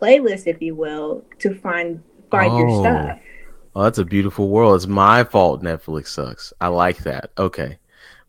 playlist, 0.00 0.46
if 0.46 0.60
you 0.60 0.74
will, 0.74 1.24
to 1.38 1.54
find 1.54 2.02
find 2.30 2.56
your 2.58 2.68
Oh. 2.68 2.80
stuff. 2.82 3.18
Oh, 3.74 3.84
that's 3.84 3.98
a 3.98 4.04
beautiful 4.04 4.48
world. 4.50 4.76
It's 4.76 4.86
my 4.86 5.24
fault 5.24 5.62
Netflix 5.62 6.08
sucks. 6.08 6.52
I 6.60 6.68
like 6.68 6.98
that. 7.04 7.30
Okay. 7.38 7.78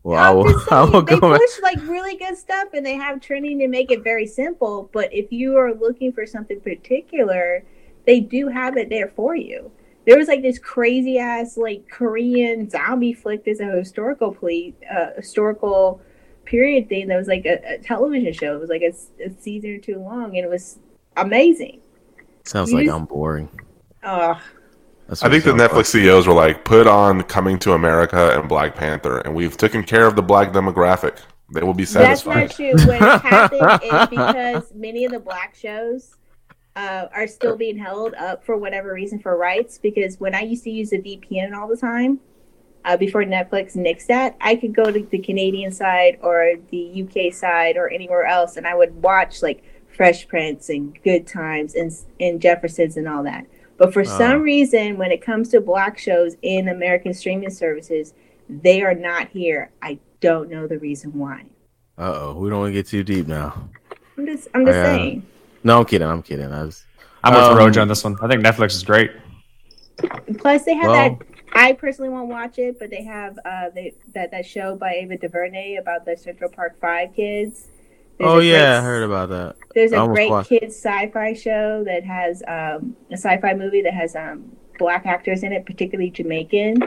Well, 0.02 0.18
I 0.18 0.30
I'm 0.30 0.36
will. 0.36 0.44
just 0.52 0.66
I 0.72 0.86
saying, 0.86 0.92
will 0.92 1.02
they 1.02 1.20
go. 1.20 1.36
push 1.36 1.60
like 1.62 1.78
really 1.82 2.16
good 2.16 2.36
stuff 2.38 2.68
and 2.72 2.84
they 2.86 2.94
have 2.94 3.20
training 3.20 3.58
to 3.58 3.68
make 3.68 3.90
it 3.90 4.02
very 4.02 4.26
simple. 4.26 4.88
But 4.92 5.12
if 5.12 5.30
you 5.32 5.56
are 5.58 5.74
looking 5.74 6.12
for 6.12 6.24
something 6.26 6.60
particular, 6.60 7.64
they 8.06 8.20
do 8.20 8.48
have 8.48 8.76
it 8.78 8.88
there 8.88 9.12
for 9.16 9.36
you. 9.36 9.70
There 10.06 10.18
was 10.18 10.28
like 10.28 10.42
this 10.42 10.58
crazy 10.58 11.18
ass 11.18 11.56
like 11.56 11.88
Korean 11.88 12.68
zombie 12.68 13.12
flick. 13.14 13.44
There's 13.44 13.60
a 13.60 13.66
historical 13.66 14.32
ple- 14.32 14.72
uh, 14.90 15.10
historical 15.16 16.00
period 16.44 16.88
thing 16.88 17.08
that 17.08 17.16
was 17.16 17.26
like 17.28 17.46
a, 17.46 17.74
a 17.74 17.78
television 17.78 18.32
show. 18.32 18.54
It 18.56 18.60
was 18.60 18.68
like 18.70 18.82
a, 18.82 18.88
s- 18.88 19.08
a 19.24 19.30
season 19.40 19.70
or 19.70 19.78
two 19.78 19.98
long, 19.98 20.36
and 20.36 20.44
it 20.44 20.50
was 20.50 20.78
amazing. 21.16 21.80
Sounds 22.44 22.70
you 22.70 22.76
like 22.78 22.86
just- 22.86 22.96
I'm 22.96 23.06
boring. 23.06 23.48
Oh, 24.02 24.38
I 25.08 25.14
think 25.30 25.44
the 25.44 25.50
sounds 25.56 25.62
Netflix 25.62 25.86
CEOs 25.86 26.26
were 26.26 26.34
like, 26.34 26.64
put 26.64 26.86
on 26.86 27.22
Coming 27.22 27.58
to 27.60 27.72
America 27.72 28.38
and 28.38 28.48
Black 28.48 28.74
Panther, 28.74 29.18
and 29.20 29.34
we've 29.34 29.56
taken 29.56 29.82
care 29.82 30.06
of 30.06 30.16
the 30.16 30.22
black 30.22 30.52
demographic. 30.52 31.18
They 31.52 31.62
will 31.62 31.74
be 31.74 31.84
That's 31.84 32.22
satisfied. 32.22 32.40
not 32.48 32.50
true. 32.50 32.72
What 32.86 33.22
happened 33.22 33.82
is 33.82 34.08
because 34.10 34.72
many 34.74 35.04
of 35.06 35.12
the 35.12 35.20
black 35.20 35.54
shows 35.54 36.16
uh, 36.76 37.06
are 37.14 37.26
still 37.26 37.56
being 37.56 37.78
held 37.78 38.14
up 38.14 38.44
for 38.44 38.56
whatever 38.56 38.92
reason 38.92 39.18
for 39.18 39.36
rights. 39.36 39.78
Because 39.78 40.18
when 40.18 40.34
I 40.34 40.40
used 40.42 40.64
to 40.64 40.70
use 40.70 40.92
a 40.92 40.98
VPN 40.98 41.54
all 41.54 41.68
the 41.68 41.76
time 41.76 42.20
uh, 42.84 42.96
before 42.96 43.22
Netflix 43.24 43.76
nixed 43.76 44.06
that, 44.06 44.36
I 44.40 44.56
could 44.56 44.74
go 44.74 44.90
to 44.90 45.00
the 45.02 45.18
Canadian 45.18 45.72
side 45.72 46.18
or 46.20 46.54
the 46.70 47.04
UK 47.08 47.32
side 47.32 47.76
or 47.76 47.88
anywhere 47.90 48.24
else, 48.26 48.56
and 48.56 48.66
I 48.66 48.74
would 48.74 49.02
watch 49.02 49.42
like 49.42 49.62
Fresh 49.96 50.26
Prince 50.28 50.68
and 50.68 50.98
Good 51.04 51.26
Times 51.26 51.74
and 51.74 51.92
and 52.18 52.40
Jeffersons 52.40 52.96
and 52.96 53.08
all 53.08 53.22
that. 53.22 53.46
But 53.76 53.92
for 53.92 54.00
Oh. 54.00 54.04
some 54.04 54.42
reason, 54.42 54.98
when 54.98 55.10
it 55.12 55.20
comes 55.20 55.48
to 55.50 55.60
black 55.60 55.98
shows 55.98 56.36
in 56.42 56.68
American 56.68 57.14
streaming 57.14 57.50
services, 57.50 58.14
they 58.48 58.82
are 58.82 58.94
not 58.94 59.28
here. 59.28 59.70
I 59.82 59.98
don't 60.20 60.50
know 60.50 60.66
the 60.66 60.78
reason 60.78 61.12
why. 61.18 61.44
Uh 61.96 62.12
oh, 62.14 62.34
we 62.38 62.50
don't 62.50 62.58
want 62.60 62.70
to 62.70 62.72
get 62.72 62.86
too 62.88 63.04
deep 63.04 63.26
now. 63.28 63.68
I'm 64.18 64.26
just, 64.26 64.48
I'm 64.54 64.66
just 64.66 64.76
I, 64.76 64.80
uh, 64.80 64.84
saying. 64.96 65.26
No, 65.64 65.78
I'm 65.80 65.84
kidding. 65.86 66.06
I'm 66.06 66.22
kidding. 66.22 66.52
I 66.52 66.62
was. 66.64 66.84
I'm 67.24 67.32
with 67.34 67.42
Um, 67.42 67.56
Roja 67.58 67.80
on 67.82 67.88
this 67.88 68.04
one. 68.04 68.16
I 68.22 68.28
think 68.28 68.44
Netflix 68.44 68.72
is 68.74 68.82
great. 68.82 69.10
Plus, 70.38 70.64
they 70.64 70.74
have 70.74 70.90
Well- 70.90 71.10
that. 71.18 71.26
I 71.56 71.72
personally 71.72 72.10
won't 72.10 72.28
watch 72.28 72.58
it, 72.58 72.80
but 72.80 72.90
they 72.90 73.04
have 73.04 73.38
uh 73.44 73.70
they, 73.72 73.94
that 74.12 74.32
that 74.32 74.44
show 74.44 74.74
by 74.74 74.94
Ava 74.94 75.16
DuVernay 75.18 75.76
about 75.76 76.04
the 76.04 76.16
Central 76.16 76.50
Park 76.50 76.80
Five 76.80 77.14
kids. 77.14 77.68
There's 78.18 78.28
Oh 78.30 78.40
a 78.40 78.42
yeah, 78.42 78.78
I 78.78 78.82
heard 78.82 79.04
about 79.04 79.28
that. 79.28 79.54
There's 79.72 79.92
a 79.92 80.04
great 80.06 80.30
watched- 80.30 80.48
kids 80.48 80.74
sci-fi 80.74 81.32
show 81.34 81.84
that 81.84 82.02
has 82.04 82.42
um, 82.48 82.96
a 83.10 83.16
sci-fi 83.16 83.54
movie 83.54 83.82
that 83.82 83.94
has 83.94 84.16
um, 84.16 84.50
black 84.80 85.06
actors 85.06 85.44
in 85.44 85.52
it, 85.52 85.64
particularly 85.64 86.10
Jamaican, 86.10 86.82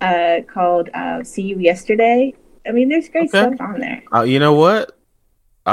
uh, 0.00 0.40
called 0.52 0.90
uh, 0.92 1.22
"See 1.22 1.42
You 1.42 1.58
Yesterday." 1.60 2.34
I 2.66 2.72
mean, 2.72 2.88
there's 2.88 3.08
great 3.08 3.32
Okay. 3.32 3.54
stuff 3.54 3.60
on 3.60 3.78
there. 3.78 4.02
Uh, 4.12 4.22
you 4.22 4.40
know 4.40 4.54
what? 4.54 4.98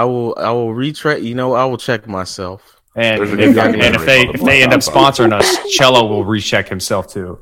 I 0.02 0.04
will. 0.06 0.36
I 0.38 0.52
will 0.52 0.74
retrace. 0.74 1.24
You 1.24 1.36
know, 1.36 1.54
I 1.54 1.66
will 1.66 1.78
check 1.78 2.08
myself. 2.08 2.62
And 2.96 3.22
if, 3.22 3.32
and 3.32 3.40
if 3.42 3.50
they 3.50 3.62
documentary 3.62 4.30
if 4.34 4.42
they 4.42 4.64
end 4.64 4.74
up 4.74 4.80
sponsoring 4.82 5.32
us, 5.34 5.48
Cello 5.76 6.08
will 6.08 6.26
recheck 6.26 6.68
himself 6.68 7.08
too. 7.08 7.40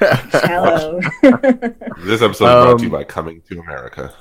Hello. 0.00 1.00
This 2.02 2.22
episode 2.22 2.30
is 2.30 2.38
brought 2.38 2.78
to 2.78 2.84
you 2.84 2.88
Um, 2.88 2.92
by 2.92 3.04
Coming 3.04 3.42
to 3.48 3.60
America. 3.60 4.12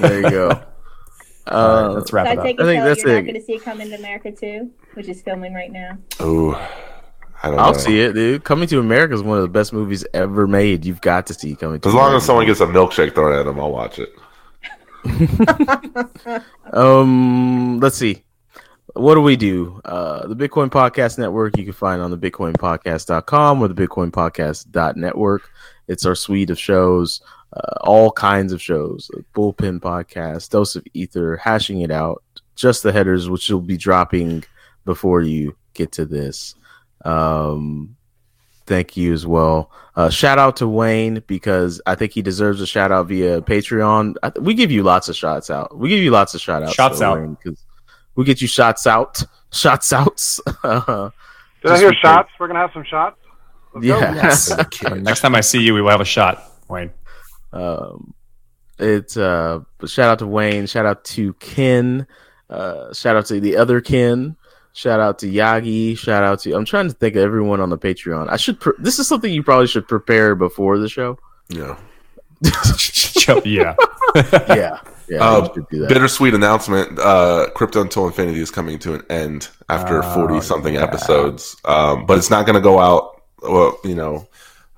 There 0.00 0.20
you 0.20 0.30
go. 0.30 0.48
All 1.48 1.68
right, 1.68 1.84
Uh, 1.86 1.92
let's 1.94 2.12
wrap 2.12 2.26
I 2.26 2.32
it 2.32 2.38
up. 2.38 2.44
take 2.44 2.60
I 2.60 2.64
think 2.64 2.78
Kelly, 2.80 2.88
that's 2.88 3.02
you're 3.02 3.12
not 3.14 3.18
it. 3.18 3.22
going 3.22 3.34
to 3.34 3.40
see 3.42 3.54
it 3.54 3.62
coming 3.64 3.88
to 3.90 3.96
America 3.96 4.30
too, 4.32 4.70
which 4.94 5.08
is 5.08 5.22
filming 5.22 5.54
right 5.54 5.72
now. 5.72 5.98
Oh, 6.20 6.52
I 7.42 7.50
don't 7.50 7.58
I'll 7.58 7.72
know. 7.72 7.78
see 7.78 8.00
it, 8.00 8.12
dude. 8.14 8.44
Coming 8.44 8.68
to 8.68 8.78
America 8.78 9.14
is 9.14 9.22
one 9.22 9.38
of 9.38 9.42
the 9.42 9.48
best 9.48 9.72
movies 9.72 10.04
ever 10.14 10.46
made. 10.46 10.84
You've 10.84 11.00
got 11.00 11.26
to 11.28 11.34
see 11.34 11.56
Coming 11.56 11.80
to 11.80 11.88
As 11.88 11.94
long 11.94 12.04
America. 12.08 12.16
as 12.18 12.24
someone 12.26 12.46
gets 12.46 12.60
a 12.60 12.66
milkshake 12.66 13.14
thrown 13.14 13.36
at 13.38 13.44
them, 13.44 13.58
I'll 13.58 13.72
watch 13.72 13.98
it. 13.98 14.10
Um, 16.72 17.78
let's 17.80 17.96
see. 17.96 18.24
What 18.94 19.14
do 19.14 19.20
we 19.20 19.36
do? 19.36 19.80
Uh, 19.84 20.26
the 20.26 20.36
Bitcoin 20.36 20.70
Podcast 20.70 21.18
Network 21.18 21.56
you 21.56 21.64
can 21.64 21.72
find 21.72 22.02
on 22.02 22.10
the 22.10 22.18
bitcoinpodcast.com 22.18 23.62
or 23.62 23.68
the 23.68 23.86
bitcoinpodcast.network. 23.86 25.50
It's 25.88 26.06
our 26.06 26.14
suite 26.14 26.50
of 26.50 26.58
shows, 26.58 27.20
uh, 27.52 27.74
all 27.82 28.10
kinds 28.10 28.52
of 28.52 28.62
shows, 28.62 29.10
like 29.14 29.24
Bullpen 29.34 29.80
Podcast, 29.80 30.50
Dose 30.50 30.76
of 30.76 30.84
Ether, 30.94 31.36
Hashing 31.36 31.82
It 31.82 31.90
Out, 31.90 32.22
just 32.54 32.82
the 32.82 32.92
headers, 32.92 33.28
which 33.28 33.48
will 33.48 33.60
be 33.60 33.76
dropping 33.76 34.44
before 34.84 35.22
you 35.22 35.56
get 35.74 35.92
to 35.92 36.04
this. 36.04 36.54
Um, 37.04 37.96
thank 38.66 38.96
you 38.96 39.12
as 39.12 39.26
well. 39.26 39.70
Uh, 39.94 40.08
shout 40.08 40.38
out 40.38 40.56
to 40.56 40.66
Wayne 40.68 41.22
because 41.26 41.80
I 41.86 41.94
think 41.94 42.12
he 42.12 42.22
deserves 42.22 42.60
a 42.60 42.66
shout 42.66 42.90
out 42.92 43.08
via 43.08 43.42
Patreon. 43.42 44.14
I 44.22 44.30
th- 44.30 44.42
we 44.42 44.54
give 44.54 44.70
you 44.70 44.82
lots 44.82 45.08
of 45.08 45.16
shots 45.16 45.50
out. 45.50 45.76
We 45.76 45.88
give 45.90 46.00
you 46.00 46.10
lots 46.10 46.34
of 46.34 46.40
shout 46.40 46.62
outs. 46.62 46.72
Shots 46.74 47.00
out. 47.02 47.18
because 47.42 47.62
we 48.14 48.24
get 48.24 48.40
you 48.40 48.48
shots 48.48 48.86
out, 48.86 49.22
shots 49.52 49.92
outs. 49.92 50.40
Uh, 50.62 51.10
Did 51.62 51.70
I 51.72 51.78
hear 51.78 51.90
because- 51.90 52.00
shots? 52.00 52.30
We're 52.40 52.46
gonna 52.48 52.60
have 52.60 52.72
some 52.72 52.84
shots. 52.84 53.16
Let's 53.74 53.86
yeah. 53.86 54.90
Uh, 54.90 54.94
Next 54.96 55.20
time 55.20 55.34
I 55.34 55.40
see 55.40 55.60
you, 55.62 55.72
we 55.74 55.80
will 55.82 55.90
have 55.90 56.00
a 56.00 56.04
shot, 56.04 56.42
Wayne. 56.68 56.90
um, 57.52 58.12
it's 58.78 59.16
uh, 59.16 59.60
shout 59.86 60.08
out 60.10 60.18
to 60.20 60.26
Wayne. 60.26 60.66
Shout 60.66 60.86
out 60.86 61.04
to 61.04 61.32
Ken. 61.34 62.06
Uh, 62.50 62.92
shout 62.92 63.16
out 63.16 63.26
to 63.26 63.40
the 63.40 63.56
other 63.56 63.80
Ken. 63.80 64.36
Shout 64.74 65.00
out 65.00 65.18
to 65.18 65.26
Yagi. 65.26 65.96
Shout 65.98 66.24
out 66.24 66.40
to. 66.40 66.54
I'm 66.54 66.64
trying 66.64 66.88
to 66.88 66.94
think 66.94 67.14
of 67.16 67.22
everyone 67.22 67.60
on 67.60 67.68
the 67.70 67.78
Patreon. 67.78 68.28
I 68.30 68.36
should. 68.36 68.58
Pre- 68.60 68.72
this 68.78 68.98
is 68.98 69.06
something 69.06 69.32
you 69.32 69.42
probably 69.42 69.66
should 69.66 69.86
prepare 69.86 70.34
before 70.34 70.78
the 70.78 70.88
show. 70.88 71.18
Yeah. 71.48 71.76
yeah. 73.44 73.74
yeah, 74.14 74.78
yeah. 75.08 75.18
Uh, 75.20 75.40
you 75.46 75.50
should 75.54 75.68
do 75.68 75.78
that. 75.80 75.88
Bittersweet 75.88 76.34
announcement: 76.34 76.98
uh, 76.98 77.48
Crypto 77.54 77.82
Until 77.82 78.06
Infinity 78.06 78.40
is 78.40 78.50
coming 78.50 78.78
to 78.80 78.94
an 78.94 79.02
end 79.10 79.48
after 79.68 80.02
Oh, 80.02 80.14
forty 80.14 80.40
something 80.40 80.74
yeah. 80.74 80.82
episodes. 80.82 81.54
Um, 81.64 82.06
but 82.06 82.18
it's 82.18 82.30
not 82.30 82.46
going 82.46 82.54
to 82.54 82.60
go 82.62 82.78
out, 82.78 83.22
well, 83.42 83.78
you 83.84 83.94
know, 83.94 84.26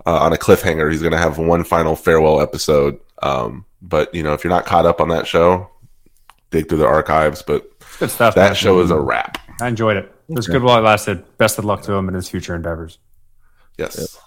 uh, 0.07 0.19
on 0.19 0.33
a 0.33 0.37
cliffhanger. 0.37 0.91
He's 0.91 1.01
going 1.01 1.13
to 1.13 1.19
have 1.19 1.39
one 1.39 1.65
final 1.65 1.95
farewell 1.97 2.41
episode. 2.41 2.99
Um, 3.23 3.65
but 3.81 4.13
you 4.15 4.23
know, 4.23 4.33
if 4.33 4.43
you're 4.45 4.51
not 4.53 4.67
caught 4.67 4.87
up 4.87 5.01
on 5.01 5.09
that 5.11 5.27
show, 5.27 5.71
dig 6.51 6.69
through 6.69 6.79
the 6.79 6.87
archives. 6.87 7.43
But 7.43 7.71
Good 7.99 8.11
stuff. 8.11 8.35
that 8.35 8.45
man. 8.49 8.55
show 8.55 8.81
is 8.81 8.91
a 8.91 8.99
wrap. 9.01 9.39
I 9.65 9.69
enjoyed 9.69 9.97
it. 9.97 10.05
It 10.29 10.37
was 10.37 10.47
good 10.47 10.63
while 10.63 10.79
it 10.79 10.83
lasted. 10.83 11.25
Best 11.39 11.59
of 11.59 11.65
luck 11.65 11.81
to 11.83 11.93
him 11.93 12.07
in 12.09 12.15
his 12.15 12.29
future 12.29 12.55
endeavors. 12.55 12.99
Yes. 13.79 14.19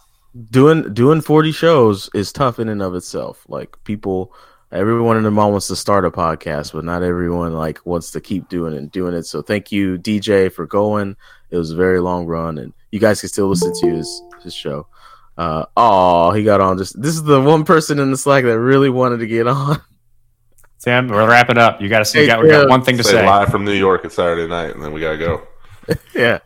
doing 0.49 0.93
doing 0.93 1.21
40 1.21 1.51
shows 1.51 2.09
is 2.13 2.31
tough 2.31 2.59
in 2.59 2.69
and 2.69 2.81
of 2.81 2.93
itself 2.95 3.45
like 3.47 3.77
people 3.85 4.33
everyone 4.71 5.15
in 5.15 5.23
the 5.23 5.31
mom 5.31 5.51
wants 5.51 5.67
to 5.67 5.75
start 5.75 6.05
a 6.05 6.11
podcast 6.11 6.73
but 6.73 6.83
not 6.83 7.01
everyone 7.01 7.53
like 7.53 7.83
wants 7.85 8.11
to 8.11 8.19
keep 8.19 8.49
doing 8.49 8.73
it 8.73 8.77
and 8.77 8.91
doing 8.91 9.13
it 9.15 9.23
so 9.23 9.41
thank 9.41 9.71
you 9.71 9.97
dj 9.97 10.51
for 10.51 10.67
going 10.67 11.15
it 11.49 11.57
was 11.57 11.71
a 11.71 11.75
very 11.75 11.99
long 12.01 12.25
run 12.25 12.57
and 12.57 12.73
you 12.91 12.99
guys 12.99 13.21
can 13.21 13.29
still 13.29 13.47
listen 13.47 13.73
to 13.73 13.88
his 13.95 14.21
his 14.43 14.53
show 14.53 14.85
uh 15.38 15.65
oh 15.77 16.31
he 16.31 16.43
got 16.43 16.59
on 16.61 16.77
just 16.77 17.01
this 17.01 17.15
is 17.15 17.23
the 17.23 17.41
one 17.41 17.63
person 17.63 17.97
in 17.97 18.11
the 18.11 18.17
slack 18.17 18.43
that 18.43 18.59
really 18.59 18.89
wanted 18.89 19.17
to 19.19 19.27
get 19.27 19.47
on 19.47 19.81
Sam, 20.80 21.07
we're 21.07 21.28
wrapping 21.28 21.57
up. 21.57 21.82
You 21.82 21.89
got 21.89 21.99
to 21.99 22.05
see. 22.05 22.19
Hey, 22.19 22.23
we 22.25 22.28
got, 22.28 22.43
we 22.43 22.49
got 22.49 22.69
one 22.69 22.84
thing 22.84 22.97
to 22.97 23.03
Say 23.03 23.11
say. 23.11 23.25
live 23.25 23.49
from 23.49 23.65
New 23.65 23.73
York. 23.73 24.05
It's 24.05 24.15
Saturday 24.15 24.47
night, 24.47 24.73
and 24.75 24.84
then 24.84 24.93
we 24.93 25.01
gotta 25.01 25.17
go. 25.17 25.41
yeah 26.13 26.39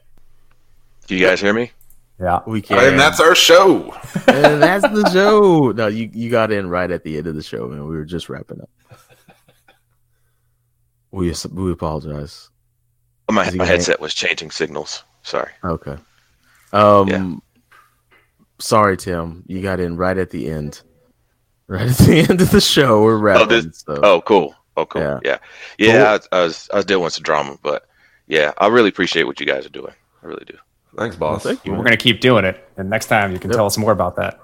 Do 1.08 1.16
you 1.16 1.26
guys 1.26 1.42
hear 1.42 1.54
me? 1.54 1.72
Yeah. 2.20 2.40
we 2.46 2.62
can 2.62 2.78
And 2.78 3.00
that's 3.00 3.20
our 3.20 3.34
show. 3.34 3.92
and 4.28 4.62
that's 4.64 4.84
the 4.88 5.10
show 5.12 5.72
no 5.72 5.88
you 5.88 6.10
you 6.14 6.30
got 6.30 6.52
in 6.52 6.70
right 6.70 6.92
at 6.92 7.04
the 7.04 7.18
end 7.18 7.26
of 7.26 7.34
the 7.34 7.42
show 7.42 7.68
man 7.68 7.88
we 7.88 7.96
were 7.96 8.06
just 8.06 8.30
wrapping 8.30 8.62
up 8.62 8.70
we 11.10 11.34
we 11.54 11.72
apologize 11.72 12.50
My, 13.32 13.46
my 13.46 13.50
gonna- 13.52 13.66
headset 13.66 14.00
was 14.00 14.14
changing 14.14 14.52
signals. 14.52 15.04
Sorry. 15.24 15.52
Okay. 15.64 15.98
Um 16.72 17.08
Yeah. 17.08 17.36
sorry, 18.60 18.96
Tim. 18.98 19.44
You 19.48 19.62
got 19.64 19.80
in 19.80 19.98
right 19.98 20.18
at 20.20 20.30
the 20.30 20.50
end. 20.52 20.82
Right 21.72 21.90
at 21.90 21.98
the 22.00 22.20
end 22.30 22.42
of 22.42 22.52
the 22.52 22.60
show. 22.60 23.02
We're 23.02 23.18
wrapping. 23.18 23.48
this- 23.48 23.80
so. 23.88 23.98
Oh, 24.04 24.20
cool. 24.22 24.54
Oh, 24.76 24.86
cool. 24.86 25.02
Yeah. 25.02 25.20
Yeah. 25.24 25.38
Yeah. 25.78 26.18
I, 26.34 26.38
I 26.40 26.44
was 26.44 26.70
I 26.74 26.76
was 26.78 26.86
dealing 26.86 27.06
with 27.06 27.14
some 27.14 27.24
drama, 27.24 27.58
but 27.64 27.88
yeah, 28.28 28.52
I 28.58 28.68
really 28.68 28.90
appreciate 28.90 29.24
what 29.24 29.40
you 29.40 29.46
guys 29.46 29.66
are 29.66 29.70
doing. 29.70 29.94
I 30.22 30.26
really 30.26 30.44
do. 30.46 30.58
Thanks, 30.98 31.16
boss. 31.16 31.44
thank 31.44 31.64
you. 31.66 31.72
We're 31.72 31.84
gonna 31.86 31.96
keep 31.96 32.20
doing 32.20 32.44
it, 32.44 32.62
and 32.76 32.90
next 32.90 33.06
time 33.06 33.32
you 33.32 33.40
can 33.40 33.52
Yep. 33.52 33.56
tell 33.58 33.66
us 33.66 33.78
more 33.78 33.94
about 33.94 34.18
that. 34.18 34.42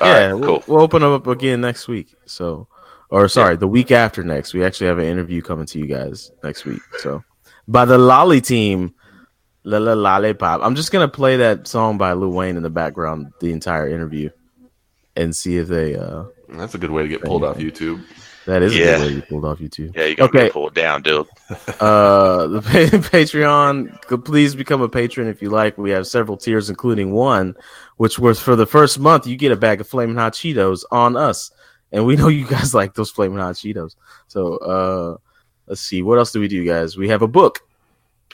All 0.00 0.08
yeah, 0.08 0.26
right, 0.26 0.32
we'll, 0.34 0.60
cool. 0.60 0.64
we'll 0.68 0.82
open 0.84 1.02
up 1.02 1.26
again 1.26 1.60
next 1.60 1.88
week. 1.88 2.14
So, 2.26 2.68
or 3.10 3.26
sorry, 3.28 3.56
the 3.56 3.66
week 3.68 3.90
after 3.90 4.22
next. 4.22 4.54
We 4.54 4.64
actually 4.64 4.86
have 4.86 4.98
an 4.98 5.04
interview 5.06 5.42
coming 5.42 5.66
to 5.66 5.78
you 5.80 5.86
guys 5.86 6.30
next 6.44 6.64
week. 6.64 6.80
So, 7.00 7.24
by 7.66 7.84
the 7.84 7.98
Lolly 7.98 8.40
Team, 8.40 8.94
La 9.64 9.78
La 9.78 9.94
Lollipop. 9.94 10.60
I'm 10.62 10.76
just 10.76 10.92
gonna 10.92 11.08
play 11.08 11.38
that 11.38 11.66
song 11.66 11.98
by 11.98 12.12
Lil 12.12 12.30
Wayne 12.30 12.56
in 12.56 12.62
the 12.62 12.70
background 12.70 13.32
the 13.40 13.52
entire 13.52 13.88
interview, 13.88 14.30
and 15.16 15.34
see 15.34 15.56
if 15.58 15.66
they. 15.66 15.96
uh 15.96 16.24
That's 16.58 16.74
a 16.74 16.78
good 16.78 16.90
way 16.90 17.02
to 17.02 17.08
get 17.08 17.22
pulled 17.22 17.44
off 17.44 17.56
YouTube. 17.58 18.02
That 18.46 18.62
is 18.62 18.74
a 18.74 18.78
Yeah. 18.78 18.84
good 18.98 19.00
way 19.06 19.12
you 19.14 19.22
pulled 19.22 19.44
off 19.44 19.58
YouTube. 19.60 19.94
Yeah, 19.96 20.06
you're 20.06 20.16
gonna 20.16 20.28
Okay. 20.30 20.42
get 20.44 20.52
pulled 20.52 20.74
down, 20.74 21.02
dude. 21.02 21.26
uh 21.80 22.46
the 22.48 22.60
pa- 22.62 22.96
patreon 23.16 24.24
please 24.24 24.54
become 24.54 24.80
a 24.82 24.88
patron 24.88 25.28
if 25.28 25.40
you 25.42 25.48
like 25.50 25.76
we 25.78 25.90
have 25.90 26.06
several 26.06 26.36
tiers 26.36 26.70
including 26.70 27.12
one 27.12 27.54
which 27.98 28.18
was 28.18 28.40
for 28.40 28.56
the 28.56 28.66
first 28.66 28.98
month 28.98 29.26
you 29.26 29.36
get 29.36 29.52
a 29.52 29.56
bag 29.56 29.80
of 29.80 29.86
flaming 29.86 30.16
hot 30.16 30.32
cheetos 30.32 30.82
on 30.90 31.16
us 31.16 31.50
and 31.92 32.04
we 32.06 32.16
know 32.16 32.28
you 32.28 32.46
guys 32.46 32.74
like 32.80 32.94
those 32.94 33.10
flaming 33.10 33.38
hot 33.38 33.54
cheetos 33.54 33.96
so 34.28 34.56
uh 34.58 35.16
let's 35.66 35.80
see 35.82 36.02
what 36.02 36.16
else 36.18 36.32
do 36.32 36.40
we 36.40 36.48
do 36.48 36.64
guys 36.64 36.96
we 36.96 37.08
have 37.08 37.22
a 37.22 37.28
book 37.28 37.60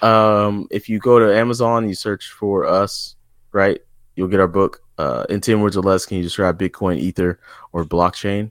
um 0.03 0.66
if 0.70 0.89
you 0.89 0.99
go 1.01 1.19
to 1.19 1.36
amazon 1.36 1.89
you 1.89 1.95
search 1.95 2.31
for 2.31 2.65
us 2.66 3.16
right 3.53 3.81
you'll 4.15 4.28
get 4.28 4.39
our 4.40 4.49
book 4.49 4.81
uh 4.99 5.25
in 5.29 5.41
10 5.41 5.61
words 5.61 5.77
or 5.77 5.83
less 5.83 6.05
can 6.05 6.19
you 6.19 6.23
describe 6.23 6.59
bitcoin 6.59 6.99
ether 6.99 7.39
or 7.73 7.85
blockchain 7.85 8.51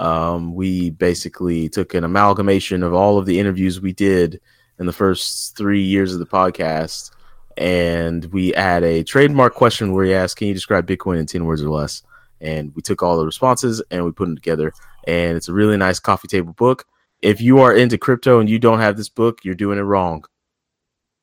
um, 0.00 0.54
we 0.54 0.90
basically 0.90 1.68
took 1.68 1.94
an 1.94 2.04
amalgamation 2.04 2.82
of 2.82 2.94
all 2.94 3.18
of 3.18 3.26
the 3.26 3.38
interviews 3.38 3.80
we 3.80 3.92
did 3.92 4.40
in 4.78 4.86
the 4.86 4.92
first 4.92 5.56
three 5.56 5.82
years 5.82 6.12
of 6.12 6.18
the 6.18 6.26
podcast, 6.26 7.10
and 7.56 8.24
we 8.26 8.54
add 8.54 8.82
a 8.82 9.04
trademark 9.04 9.54
question 9.54 9.92
where 9.92 10.06
we 10.06 10.14
ask, 10.14 10.36
"Can 10.36 10.48
you 10.48 10.54
describe 10.54 10.86
Bitcoin 10.86 11.18
in 11.18 11.26
ten 11.26 11.44
words 11.44 11.62
or 11.62 11.70
less?" 11.70 12.02
And 12.40 12.74
we 12.74 12.82
took 12.82 13.02
all 13.02 13.18
the 13.18 13.26
responses 13.26 13.80
and 13.90 14.04
we 14.04 14.10
put 14.10 14.26
them 14.26 14.34
together, 14.34 14.72
and 15.06 15.36
it's 15.36 15.48
a 15.48 15.52
really 15.52 15.76
nice 15.76 16.00
coffee 16.00 16.28
table 16.28 16.54
book. 16.54 16.86
If 17.20 17.40
you 17.40 17.58
are 17.60 17.74
into 17.74 17.98
crypto 17.98 18.40
and 18.40 18.48
you 18.48 18.58
don't 18.58 18.80
have 18.80 18.96
this 18.96 19.08
book, 19.08 19.40
you're 19.44 19.54
doing 19.54 19.78
it 19.78 19.82
wrong. 19.82 20.24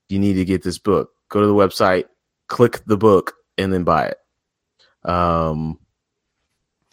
You 0.08 0.20
need 0.20 0.36
to 0.36 0.46
get 0.46 0.64
this 0.64 0.78
book. 0.78 1.12
Go 1.28 1.42
to 1.42 1.48
the 1.48 1.54
website, 1.54 2.06
click 2.48 2.82
the 2.86 2.98
book, 2.98 3.34
and 3.58 3.74
then 3.74 3.84
buy 3.84 4.06
it. 4.06 4.19
Um, 5.10 5.80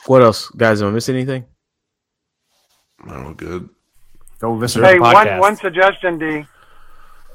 what 0.06 0.22
else, 0.22 0.48
guys? 0.50 0.82
Am 0.82 0.88
I 0.88 0.90
missing 0.92 1.16
anything? 1.16 1.44
Oh, 3.08 3.32
good. 3.34 3.68
Go 4.38 4.54
listen 4.54 4.82
Hey, 4.82 4.94
to 4.94 4.98
the 4.98 5.02
one 5.02 5.14
podcast. 5.26 5.40
one 5.40 5.56
suggestion, 5.56 6.18
D. 6.18 6.44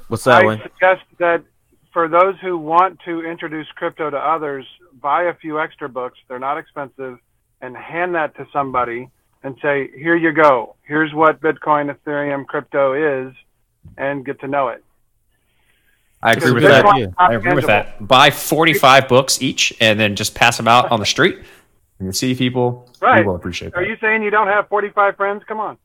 What's 0.08 0.24
that 0.24 0.44
one? 0.44 0.58
I 0.58 0.60
one? 0.60 0.70
suggest 0.70 1.02
that 1.18 1.44
for 1.92 2.08
those 2.08 2.34
who 2.40 2.58
want 2.58 2.98
to 3.04 3.24
introduce 3.24 3.66
crypto 3.76 4.10
to 4.10 4.16
others, 4.16 4.66
buy 5.00 5.24
a 5.24 5.34
few 5.34 5.60
extra 5.60 5.88
books. 5.88 6.18
They're 6.28 6.38
not 6.38 6.58
expensive, 6.58 7.18
and 7.60 7.76
hand 7.76 8.14
that 8.14 8.34
to 8.36 8.46
somebody 8.52 9.08
and 9.44 9.56
say, 9.62 9.90
here 9.96 10.16
you 10.16 10.32
go. 10.32 10.76
Here's 10.82 11.12
what 11.12 11.40
Bitcoin, 11.40 11.94
Ethereum, 11.94 12.46
crypto 12.46 12.92
is, 13.28 13.34
and 13.96 14.24
get 14.24 14.40
to 14.40 14.48
know 14.48 14.68
it. 14.68 14.84
I 16.22 16.32
agree 16.32 16.52
with 16.52 16.62
that. 16.62 16.84
idea. 16.86 17.12
I 17.18 17.34
agree 17.34 17.54
with 17.54 17.66
that. 17.66 18.06
Buy 18.06 18.30
45 18.30 19.08
books 19.08 19.42
each 19.42 19.74
and 19.80 19.98
then 19.98 20.14
just 20.16 20.34
pass 20.34 20.56
them 20.56 20.68
out 20.68 20.90
on 20.90 21.00
the 21.00 21.06
street. 21.06 21.38
And 21.98 22.06
you 22.08 22.12
see 22.12 22.34
people 22.34 22.88
Right. 23.00 23.22
who 23.22 23.28
will 23.28 23.36
appreciate 23.36 23.68
it. 23.68 23.74
Are 23.74 23.82
that. 23.82 23.88
you 23.88 23.96
saying 24.00 24.22
you 24.22 24.30
don't 24.30 24.46
have 24.48 24.68
45 24.68 25.16
friends? 25.16 25.42
Come 25.46 25.58
on. 25.60 25.78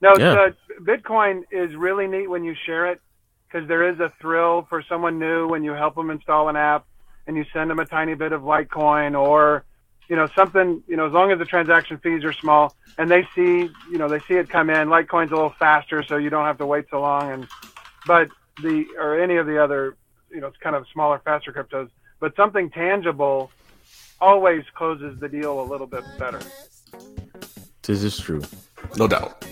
No, 0.00 0.14
Yeah. 0.18 0.32
uh, 0.32 0.50
Bitcoin 0.82 1.42
is 1.50 1.74
really 1.76 2.06
neat 2.06 2.28
when 2.28 2.44
you 2.44 2.54
share 2.66 2.86
it 2.86 3.00
because 3.46 3.68
there 3.68 3.88
is 3.88 4.00
a 4.00 4.10
thrill 4.20 4.66
for 4.68 4.82
someone 4.82 5.18
new 5.18 5.48
when 5.48 5.62
you 5.62 5.72
help 5.72 5.94
them 5.94 6.10
install 6.10 6.48
an 6.48 6.56
app 6.56 6.84
and 7.26 7.36
you 7.36 7.44
send 7.52 7.70
them 7.70 7.78
a 7.78 7.84
tiny 7.86 8.14
bit 8.14 8.32
of 8.32 8.42
Litecoin 8.42 9.18
or, 9.18 9.64
you 10.08 10.16
know, 10.16 10.28
something, 10.34 10.82
you 10.86 10.96
know, 10.96 11.06
as 11.06 11.12
long 11.12 11.30
as 11.30 11.38
the 11.38 11.44
transaction 11.44 11.98
fees 11.98 12.24
are 12.24 12.32
small 12.32 12.74
and 12.98 13.10
they 13.10 13.26
see, 13.34 13.70
you 13.90 13.98
know, 13.98 14.08
they 14.08 14.18
see 14.20 14.34
it 14.34 14.48
come 14.50 14.68
in. 14.70 14.88
Litecoin's 14.88 15.30
a 15.30 15.34
little 15.34 15.54
faster 15.58 16.02
so 16.02 16.16
you 16.16 16.28
don't 16.30 16.44
have 16.44 16.58
to 16.58 16.66
wait 16.66 16.86
so 16.90 17.00
long. 17.00 17.30
And, 17.30 17.48
but 18.06 18.28
the, 18.62 18.86
or 18.98 19.20
any 19.20 19.36
of 19.36 19.46
the 19.46 19.62
other, 19.62 19.96
you 20.30 20.40
know, 20.40 20.48
it's 20.48 20.56
kind 20.58 20.76
of 20.76 20.86
smaller, 20.92 21.20
faster 21.24 21.52
cryptos, 21.52 21.88
but 22.20 22.34
something 22.36 22.70
tangible 22.70 23.50
always 24.20 24.64
closes 24.74 25.18
the 25.20 25.28
deal 25.28 25.60
a 25.60 25.66
little 25.66 25.86
bit 25.86 26.04
better. 26.18 26.40
This 27.82 28.02
is 28.02 28.18
true. 28.18 28.42
No 28.96 29.06
doubt. 29.06 29.44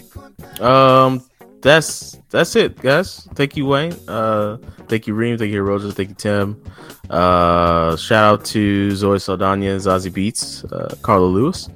Um, 0.61 1.23
that's 1.61 2.19
that's 2.31 2.57
it, 2.57 2.81
guys. 2.81 3.29
Thank 3.35 3.57
you, 3.57 3.67
Wayne. 3.67 3.95
Uh, 4.09 4.57
thank 4.89 5.07
you, 5.07 5.15
Reem. 5.15 5.39
Thank 5.39 5.53
you, 5.53 5.63
Roger. 5.63 5.91
Thank 5.93 6.09
you, 6.11 6.15
Tim. 6.15 6.63
Uh, 7.11 7.97
shout 7.97 8.25
out 8.25 8.45
to 8.47 8.91
Zoe 8.93 9.19
Saldana, 9.19 9.77
Zazie 9.77 10.11
Beetz, 10.11 10.65
uh, 10.73 10.95
Carla 11.03 11.27
Lewis. 11.27 11.69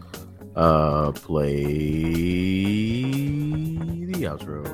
Uh, 0.57 1.13
play 1.13 1.63
the 4.07 4.25
outro. 4.25 4.65